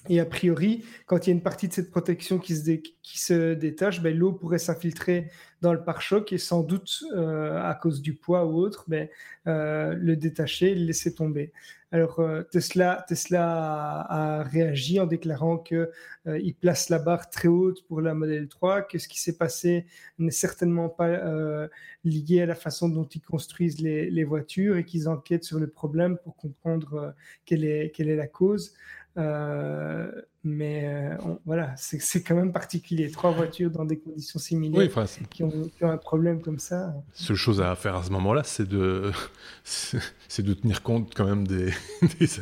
Et 0.08 0.18
a 0.18 0.26
priori, 0.26 0.84
quand 1.06 1.26
il 1.26 1.30
y 1.30 1.32
a 1.32 1.36
une 1.36 1.42
partie 1.42 1.68
de 1.68 1.72
cette 1.72 1.90
protection 1.90 2.38
qui 2.38 2.56
se, 2.56 3.54
détache, 3.54 4.02
ben, 4.02 4.16
l'eau 4.16 4.32
pourrait 4.32 4.58
s'infiltrer 4.58 5.30
dans 5.60 5.72
le 5.72 5.84
pare-choc 5.84 6.32
et 6.32 6.38
sans 6.38 6.62
doute 6.64 7.04
euh, 7.14 7.62
à 7.62 7.74
cause 7.74 8.02
du 8.02 8.14
poids 8.14 8.46
ou 8.46 8.56
autre, 8.56 8.84
ben, 8.88 9.08
euh, 9.46 9.94
le 9.94 10.16
détacher, 10.16 10.74
le 10.74 10.86
laisser 10.86 11.14
tomber. 11.14 11.52
Alors 11.92 12.18
euh, 12.18 12.42
Tesla, 12.50 13.04
Tesla 13.06 14.06
a, 14.08 14.42
réagi 14.42 14.98
en 14.98 15.06
déclarant 15.06 15.58
qu'il 15.58 15.88
il 16.26 16.54
place 16.54 16.88
la 16.88 16.98
barre 16.98 17.30
très 17.30 17.48
haute 17.48 17.86
pour 17.86 18.00
la 18.00 18.14
Model 18.14 18.48
3, 18.48 18.82
que 18.82 18.98
ce 18.98 19.06
qui 19.06 19.20
s'est 19.20 19.36
passé 19.36 19.86
n'est 20.18 20.30
certainement 20.30 20.88
pas 20.88 21.68
lié 22.02 22.42
à 22.42 22.46
la 22.46 22.54
façon 22.56 22.88
dont 22.88 23.04
ils 23.04 23.20
construisent 23.20 23.80
les, 23.80 24.10
les 24.10 24.24
voitures 24.24 24.78
et 24.78 24.84
qu'ils 24.84 25.08
enquêtent 25.08 25.44
sur 25.44 25.60
le 25.60 25.68
problème 25.68 26.18
pour 26.24 26.34
comprendre 26.34 27.14
quelle, 27.44 27.64
est, 27.64 27.92
quelle 27.94 28.08
est 28.08 28.16
la 28.16 28.26
cause. 28.26 28.74
Euh, 29.18 30.22
mais 30.44 30.82
euh, 30.86 31.14
voilà, 31.46 31.72
c'est 31.76 32.22
quand 32.22 32.34
même 32.34 32.50
particulier. 32.50 33.08
Trois 33.12 33.30
voitures 33.30 33.70
dans 33.70 33.84
des 33.84 33.98
conditions 33.98 34.40
similaires 34.40 34.90
qui, 35.30 35.44
ont, 35.44 35.52
un 35.82 35.96
problème 35.96 36.40
comme 36.42 36.58
ça. 36.58 36.94
Seule 37.12 37.36
chose 37.36 37.60
à 37.60 37.76
faire 37.76 37.94
à 37.94 38.02
ce 38.02 38.10
moment-là, 38.10 38.42
c'est 38.42 38.68
de, 38.68 39.12
c'est 39.64 40.42
de 40.42 40.52
tenir 40.54 40.82
compte 40.82 41.12
quand 41.14 41.26
même 41.26 41.46
des, 41.46 41.70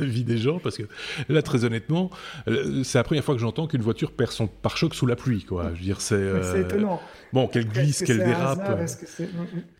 avis 0.00 0.24
des 0.24 0.38
gens, 0.38 0.60
parce 0.60 0.78
que 0.78 0.84
là, 1.28 1.42
très 1.42 1.64
honnêtement, 1.64 2.08
euh, 2.48 2.82
c'est 2.84 2.96
la 2.96 3.04
première 3.04 3.22
fois 3.22 3.34
que 3.34 3.40
j'entends 3.40 3.66
qu'une 3.66 3.82
voiture 3.82 4.12
perd 4.12 4.32
son 4.32 4.46
pare-choc 4.46 4.94
sous 4.94 5.06
la 5.06 5.16
pluie. 5.16 5.44
Quoi. 5.44 5.70
Je 5.74 5.80
veux 5.80 5.84
dire, 5.84 6.00
c'est 6.00 6.14
euh, 6.14 6.62
étonnant. 6.62 7.02
Bon, 7.34 7.48
qu'elle 7.48 7.68
glisse, 7.68 8.02
qu'elle 8.02 8.24
dérape, 8.24 8.66
que, 8.66 9.22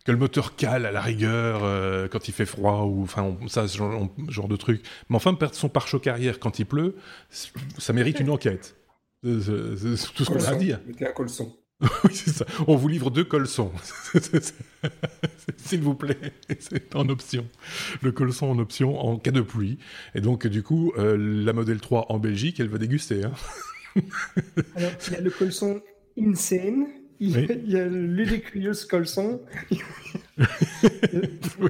que, 0.05 0.11
le 0.11 0.17
moteur 0.17 0.55
cale 0.55 0.85
à 0.85 0.91
la 0.91 1.01
rigueur 1.01 2.09
quand 2.09 2.27
il 2.27 2.33
fait 2.33 2.45
froid, 2.45 2.83
ou 2.83 3.01
enfin, 3.03 3.35
ça, 3.47 3.67
ce 3.67 3.77
genre, 3.77 4.09
genre 4.29 4.47
de 4.47 4.55
truc. 4.55 4.83
Mais 5.09 5.17
enfin, 5.17 5.33
perdre 5.33 5.55
son 5.55 5.67
pare-choc 5.67 6.07
arrière 6.07 6.39
quand 6.39 6.59
il 6.59 6.65
pleut, 6.65 6.95
ça 7.77 7.91
mérite 7.91 8.10
une 8.19 8.29
enquête. 8.29 8.75
C'est 9.23 10.13
tout 10.15 10.25
ce 10.25 10.29
qu'on 10.29 10.43
a 10.43 10.49
à 10.49 10.55
dire. 10.55 10.79
Mettez 10.87 11.07
un 11.07 11.11
colson. 11.11 11.53
oui, 12.03 12.11
c'est 12.13 12.29
ça. 12.29 12.45
On 12.67 12.75
vous 12.75 12.87
livre 12.87 13.09
deux 13.09 13.23
colsons. 13.23 13.71
S'il 15.57 15.81
vous 15.81 15.95
plaît, 15.95 16.33
c'est 16.59 16.95
en 16.95 17.09
option. 17.09 17.47
Le 18.01 18.11
colson 18.11 18.51
en 18.51 18.59
option 18.59 18.99
en 18.99 19.17
cas 19.17 19.31
de 19.31 19.41
pluie. 19.41 19.79
Et 20.13 20.21
donc, 20.21 20.45
du 20.45 20.61
coup, 20.61 20.93
euh, 20.97 21.17
la 21.17 21.53
modèle 21.53 21.79
3 21.79 22.07
en 22.09 22.19
Belgique, 22.19 22.59
elle 22.59 22.69
va 22.69 22.77
déguster. 22.77 23.23
Hein. 23.23 23.33
Alors, 24.75 24.91
il 25.07 25.13
y 25.13 25.15
a 25.15 25.21
le 25.21 25.31
colson 25.31 25.81
Insane, 26.19 26.87
il, 27.19 27.31
y 27.67 27.77
a 27.77 27.85
le 27.85 28.05
Ludicrous 28.05 28.85
colson. 28.89 29.41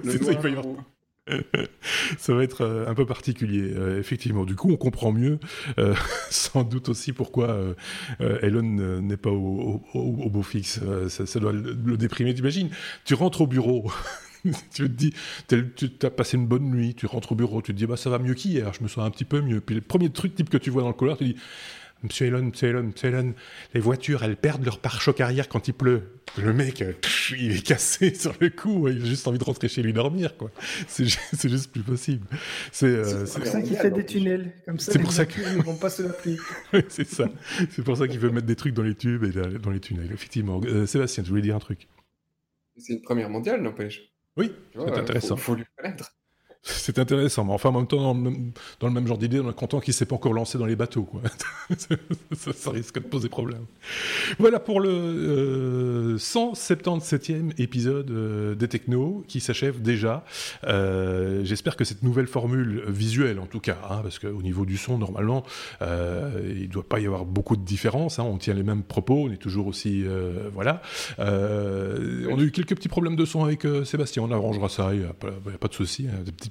c'est 0.03 0.23
ça, 0.23 0.31
il 0.31 0.39
va 0.39 0.49
y 0.49 0.55
avoir 0.55 0.75
ça 2.17 2.33
va 2.33 2.43
être 2.43 2.61
euh, 2.61 2.87
un 2.87 2.93
peu 2.93 3.05
particulier, 3.05 3.73
euh, 3.75 3.99
effectivement. 3.99 4.45
Du 4.45 4.55
coup, 4.55 4.71
on 4.71 4.77
comprend 4.77 5.11
mieux, 5.11 5.39
euh, 5.79 5.95
sans 6.29 6.63
doute 6.63 6.89
aussi, 6.89 7.13
pourquoi 7.13 7.57
Elon 8.19 9.01
n'est 9.01 9.17
pas 9.17 9.31
au, 9.31 9.81
beau 9.93 10.43
fixe. 10.43 10.79
Ça, 11.07 11.39
doit 11.39 11.53
le, 11.53 11.97
déprimer. 11.97 12.33
T'imagines, 12.33 12.69
tu 13.05 13.13
rentres 13.13 13.41
au 13.41 13.47
bureau. 13.47 13.91
tu 14.73 14.83
te 14.83 14.83
dis, 14.83 15.13
tu 15.47 16.05
as 16.05 16.09
passé 16.09 16.37
une 16.37 16.47
bonne 16.47 16.69
nuit, 16.69 16.95
tu 16.95 17.05
rentres 17.05 17.33
au 17.33 17.35
bureau, 17.35 17.61
tu 17.61 17.73
te 17.73 17.77
dis, 17.77 17.85
bah, 17.85 17.97
ça 17.97 18.09
va 18.09 18.19
mieux 18.19 18.33
qu'hier, 18.33 18.73
je 18.73 18.83
me 18.83 18.87
sens 18.87 19.05
un 19.05 19.11
petit 19.11 19.25
peu 19.25 19.41
mieux. 19.41 19.61
Puis 19.61 19.75
le 19.75 19.81
premier 19.81 20.09
truc 20.09 20.35
type 20.35 20.49
que 20.49 20.57
tu 20.57 20.69
vois 20.69 20.81
dans 20.81 20.87
le 20.87 20.93
couloir, 20.93 21.17
tu 21.17 21.25
dis, 21.25 21.35
Monsieur 22.03 22.27
Elon, 22.27 22.43
Monsieur 22.43 22.69
Elon, 22.69 22.83
Monsieur 22.83 23.09
Elon, 23.09 23.33
les 23.73 23.79
voitures, 23.79 24.23
elles 24.23 24.35
perdent 24.35 24.65
leur 24.65 24.79
pare-choc 24.79 25.21
arrière 25.21 25.47
quand 25.47 25.67
il 25.67 25.73
pleut. 25.73 26.03
Le 26.37 26.53
mec, 26.53 26.81
euh, 26.81 26.93
il 27.37 27.57
est 27.57 27.65
cassé 27.65 28.13
sur 28.15 28.33
le 28.39 28.49
coup, 28.49 28.87
il 28.87 29.01
a 29.01 29.05
juste 29.05 29.27
envie 29.27 29.37
de 29.37 29.43
rentrer 29.43 29.67
chez 29.67 29.83
lui 29.83 29.93
dormir, 29.93 30.37
quoi. 30.37 30.49
C'est 30.87 31.05
juste 31.49 31.71
plus 31.71 31.83
possible. 31.83 32.25
C'est 32.71 32.85
euh, 32.87 33.25
pour 33.25 33.45
ça 33.45 33.61
qu'il 33.61 33.75
fait 33.75 33.91
des 33.91 34.05
tunnels, 34.05 34.53
comme 34.65 34.79
ça, 34.79 34.93
les 34.93 34.99
pour 34.99 35.11
ça 35.11 35.25
que... 35.25 35.41
ne 35.41 35.61
vont 35.61 35.75
pas 35.75 35.89
se 35.89 36.03
la 36.03 36.13
pluie. 36.13 36.37
c'est 36.89 37.07
ça. 37.07 37.29
C'est 37.69 37.83
pour 37.83 37.97
ça 37.97 38.07
qu'il 38.07 38.19
veut 38.19 38.31
mettre 38.31 38.47
des 38.47 38.55
trucs 38.55 38.73
dans 38.73 38.83
les 38.83 38.95
tubes 38.95 39.23
et 39.23 39.59
dans 39.59 39.71
les 39.71 39.79
tunnels, 39.79 40.11
effectivement. 40.13 40.61
Euh, 40.65 40.85
Sébastien, 40.85 41.23
je 41.23 41.29
voulais 41.29 41.41
dire 41.41 41.55
un 41.55 41.59
truc. 41.59 41.87
C'est 42.77 42.93
une 42.93 43.01
première 43.01 43.29
mondiale, 43.29 43.61
n'empêche. 43.61 44.11
Oui, 44.37 44.51
c'est 44.73 44.97
intéressant. 44.97 45.35
Il 45.35 45.41
faut, 45.41 45.55
lui 45.55 45.65
connaître. 45.75 46.15
C'est 46.63 46.99
intéressant, 46.99 47.43
mais 47.43 47.53
enfin, 47.53 47.69
en 47.69 47.79
même 47.79 47.87
temps, 47.87 48.13
dans 48.13 48.87
le 48.87 48.93
même, 48.93 49.07
genre 49.07 49.17
d'idée, 49.17 49.39
on 49.39 49.49
est 49.49 49.55
content 49.55 49.79
qu'il 49.79 49.93
ne 49.93 49.95
s'est 49.95 50.05
pas 50.05 50.13
encore 50.13 50.33
lancé 50.33 50.59
dans 50.59 50.67
les 50.67 50.75
bateaux. 50.75 51.03
Quoi. 51.03 51.21
ça, 52.35 52.69
risque 52.69 52.95
de 52.95 53.07
poser 53.07 53.29
problème. 53.29 53.65
Voilà 54.37 54.59
pour 54.59 54.79
le 54.79 56.17
177e 56.19 57.31
euh, 57.31 57.53
épisode 57.57 58.11
euh, 58.11 58.53
des 58.53 58.67
Technos 58.67 59.23
qui 59.27 59.39
s'achève 59.39 59.81
déjà. 59.81 60.23
Euh, 60.65 61.43
j'espère 61.43 61.75
que 61.75 61.83
cette 61.83 62.03
nouvelle 62.03 62.27
formule 62.27 62.83
visuelle, 62.87 63.39
en 63.39 63.47
tout 63.47 63.59
cas, 63.59 63.79
hein, 63.89 64.01
parce 64.03 64.19
qu'au 64.19 64.43
niveau 64.43 64.63
du 64.65 64.77
son, 64.77 64.99
normalement, 64.99 65.43
il 65.81 65.87
ne 65.87 66.67
doit 66.67 66.87
pas 66.87 66.99
y 66.99 67.07
avoir 67.07 67.25
beaucoup 67.25 67.55
de 67.55 67.65
différence. 67.65 68.19
Hein. 68.19 68.23
on 68.23 68.37
tient 68.37 68.53
les 68.53 68.63
mêmes 68.63 68.83
propos, 68.83 69.25
on 69.27 69.31
est 69.31 69.37
toujours 69.37 69.65
aussi. 69.65 70.03
voilà. 70.53 70.83
on 71.17 71.23
a 71.23 72.41
eu 72.41 72.51
quelques 72.51 72.75
petits 72.75 72.89
problèmes 72.89 73.15
de 73.15 73.25
son 73.25 73.43
avec 73.43 73.65
Sébastien, 73.83 74.21
on 74.21 74.31
arrangera 74.31 74.69
ça, 74.69 74.93
il 74.93 74.99
n'y 74.99 75.05
a, 75.05 75.13
pas 75.13 75.67
de 75.67 75.73
souci. 75.73 76.07
Hein, 76.07 76.21
des 76.23 76.31
petits 76.31 76.50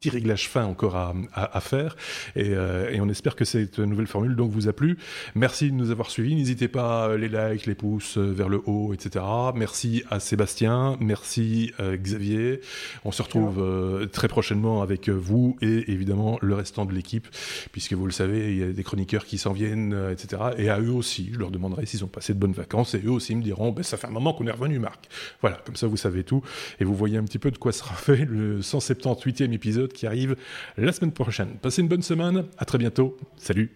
petit 0.00 0.10
réglage 0.10 0.48
fin 0.48 0.64
encore 0.64 0.94
à, 0.94 1.12
à, 1.34 1.60
faire. 1.60 1.96
Et, 2.36 2.50
euh, 2.54 2.90
et, 2.90 3.00
on 3.00 3.08
espère 3.08 3.34
que 3.34 3.44
cette 3.44 3.80
nouvelle 3.80 4.06
formule 4.06 4.36
donc 4.36 4.52
vous 4.52 4.68
a 4.68 4.72
plu. 4.72 4.96
Merci 5.34 5.70
de 5.70 5.74
nous 5.74 5.90
avoir 5.90 6.10
suivis. 6.10 6.36
N'hésitez 6.36 6.68
pas 6.68 7.16
les 7.16 7.28
likes, 7.28 7.66
les 7.66 7.74
pouces 7.74 8.16
euh, 8.16 8.30
vers 8.32 8.48
le 8.48 8.60
haut, 8.66 8.94
etc. 8.94 9.24
Merci 9.56 10.04
à 10.08 10.20
Sébastien. 10.20 10.96
Merci 11.00 11.72
Xavier. 11.80 12.60
On 13.04 13.10
se 13.10 13.22
retrouve 13.22 13.60
euh, 13.60 14.06
très 14.06 14.28
prochainement 14.28 14.82
avec 14.82 15.08
vous 15.08 15.56
et 15.62 15.90
évidemment 15.90 16.38
le 16.42 16.54
restant 16.54 16.84
de 16.84 16.92
l'équipe, 16.92 17.26
puisque 17.72 17.94
vous 17.94 18.06
le 18.06 18.12
savez, 18.12 18.52
il 18.52 18.58
y 18.58 18.62
a 18.62 18.72
des 18.72 18.84
chroniqueurs 18.84 19.24
qui 19.24 19.38
s'en 19.38 19.52
viennent, 19.52 19.96
etc. 20.12 20.42
Et 20.58 20.68
à 20.70 20.78
eux 20.78 20.92
aussi, 20.92 21.30
je 21.32 21.38
leur 21.38 21.50
demanderai 21.50 21.86
s'ils 21.86 22.04
ont 22.04 22.08
passé 22.08 22.34
de 22.34 22.38
bonnes 22.38 22.52
vacances. 22.52 22.94
Et 22.94 23.02
eux 23.04 23.10
aussi 23.10 23.34
me 23.34 23.42
diront, 23.42 23.72
ben, 23.72 23.82
ça 23.82 23.96
fait 23.96 24.06
un 24.06 24.10
moment 24.10 24.32
qu'on 24.32 24.46
est 24.46 24.52
revenu, 24.52 24.78
Marc. 24.78 25.08
Voilà, 25.40 25.58
comme 25.64 25.76
ça 25.76 25.88
vous 25.88 25.96
savez 25.96 26.22
tout. 26.22 26.42
Et 26.78 26.84
vous 26.84 26.94
voyez 26.94 27.18
un 27.18 27.24
petit 27.24 27.38
peu 27.38 27.50
de 27.50 27.58
quoi 27.58 27.72
sera 27.72 27.94
fait 27.94 28.24
le 28.24 28.60
178e 28.60 29.52
qui 29.92 30.06
arrive 30.06 30.36
la 30.76 30.92
semaine 30.92 31.12
prochaine. 31.12 31.50
Passez 31.60 31.82
une 31.82 31.88
bonne 31.88 32.02
semaine, 32.02 32.44
à 32.58 32.64
très 32.64 32.78
bientôt, 32.78 33.16
salut 33.36 33.70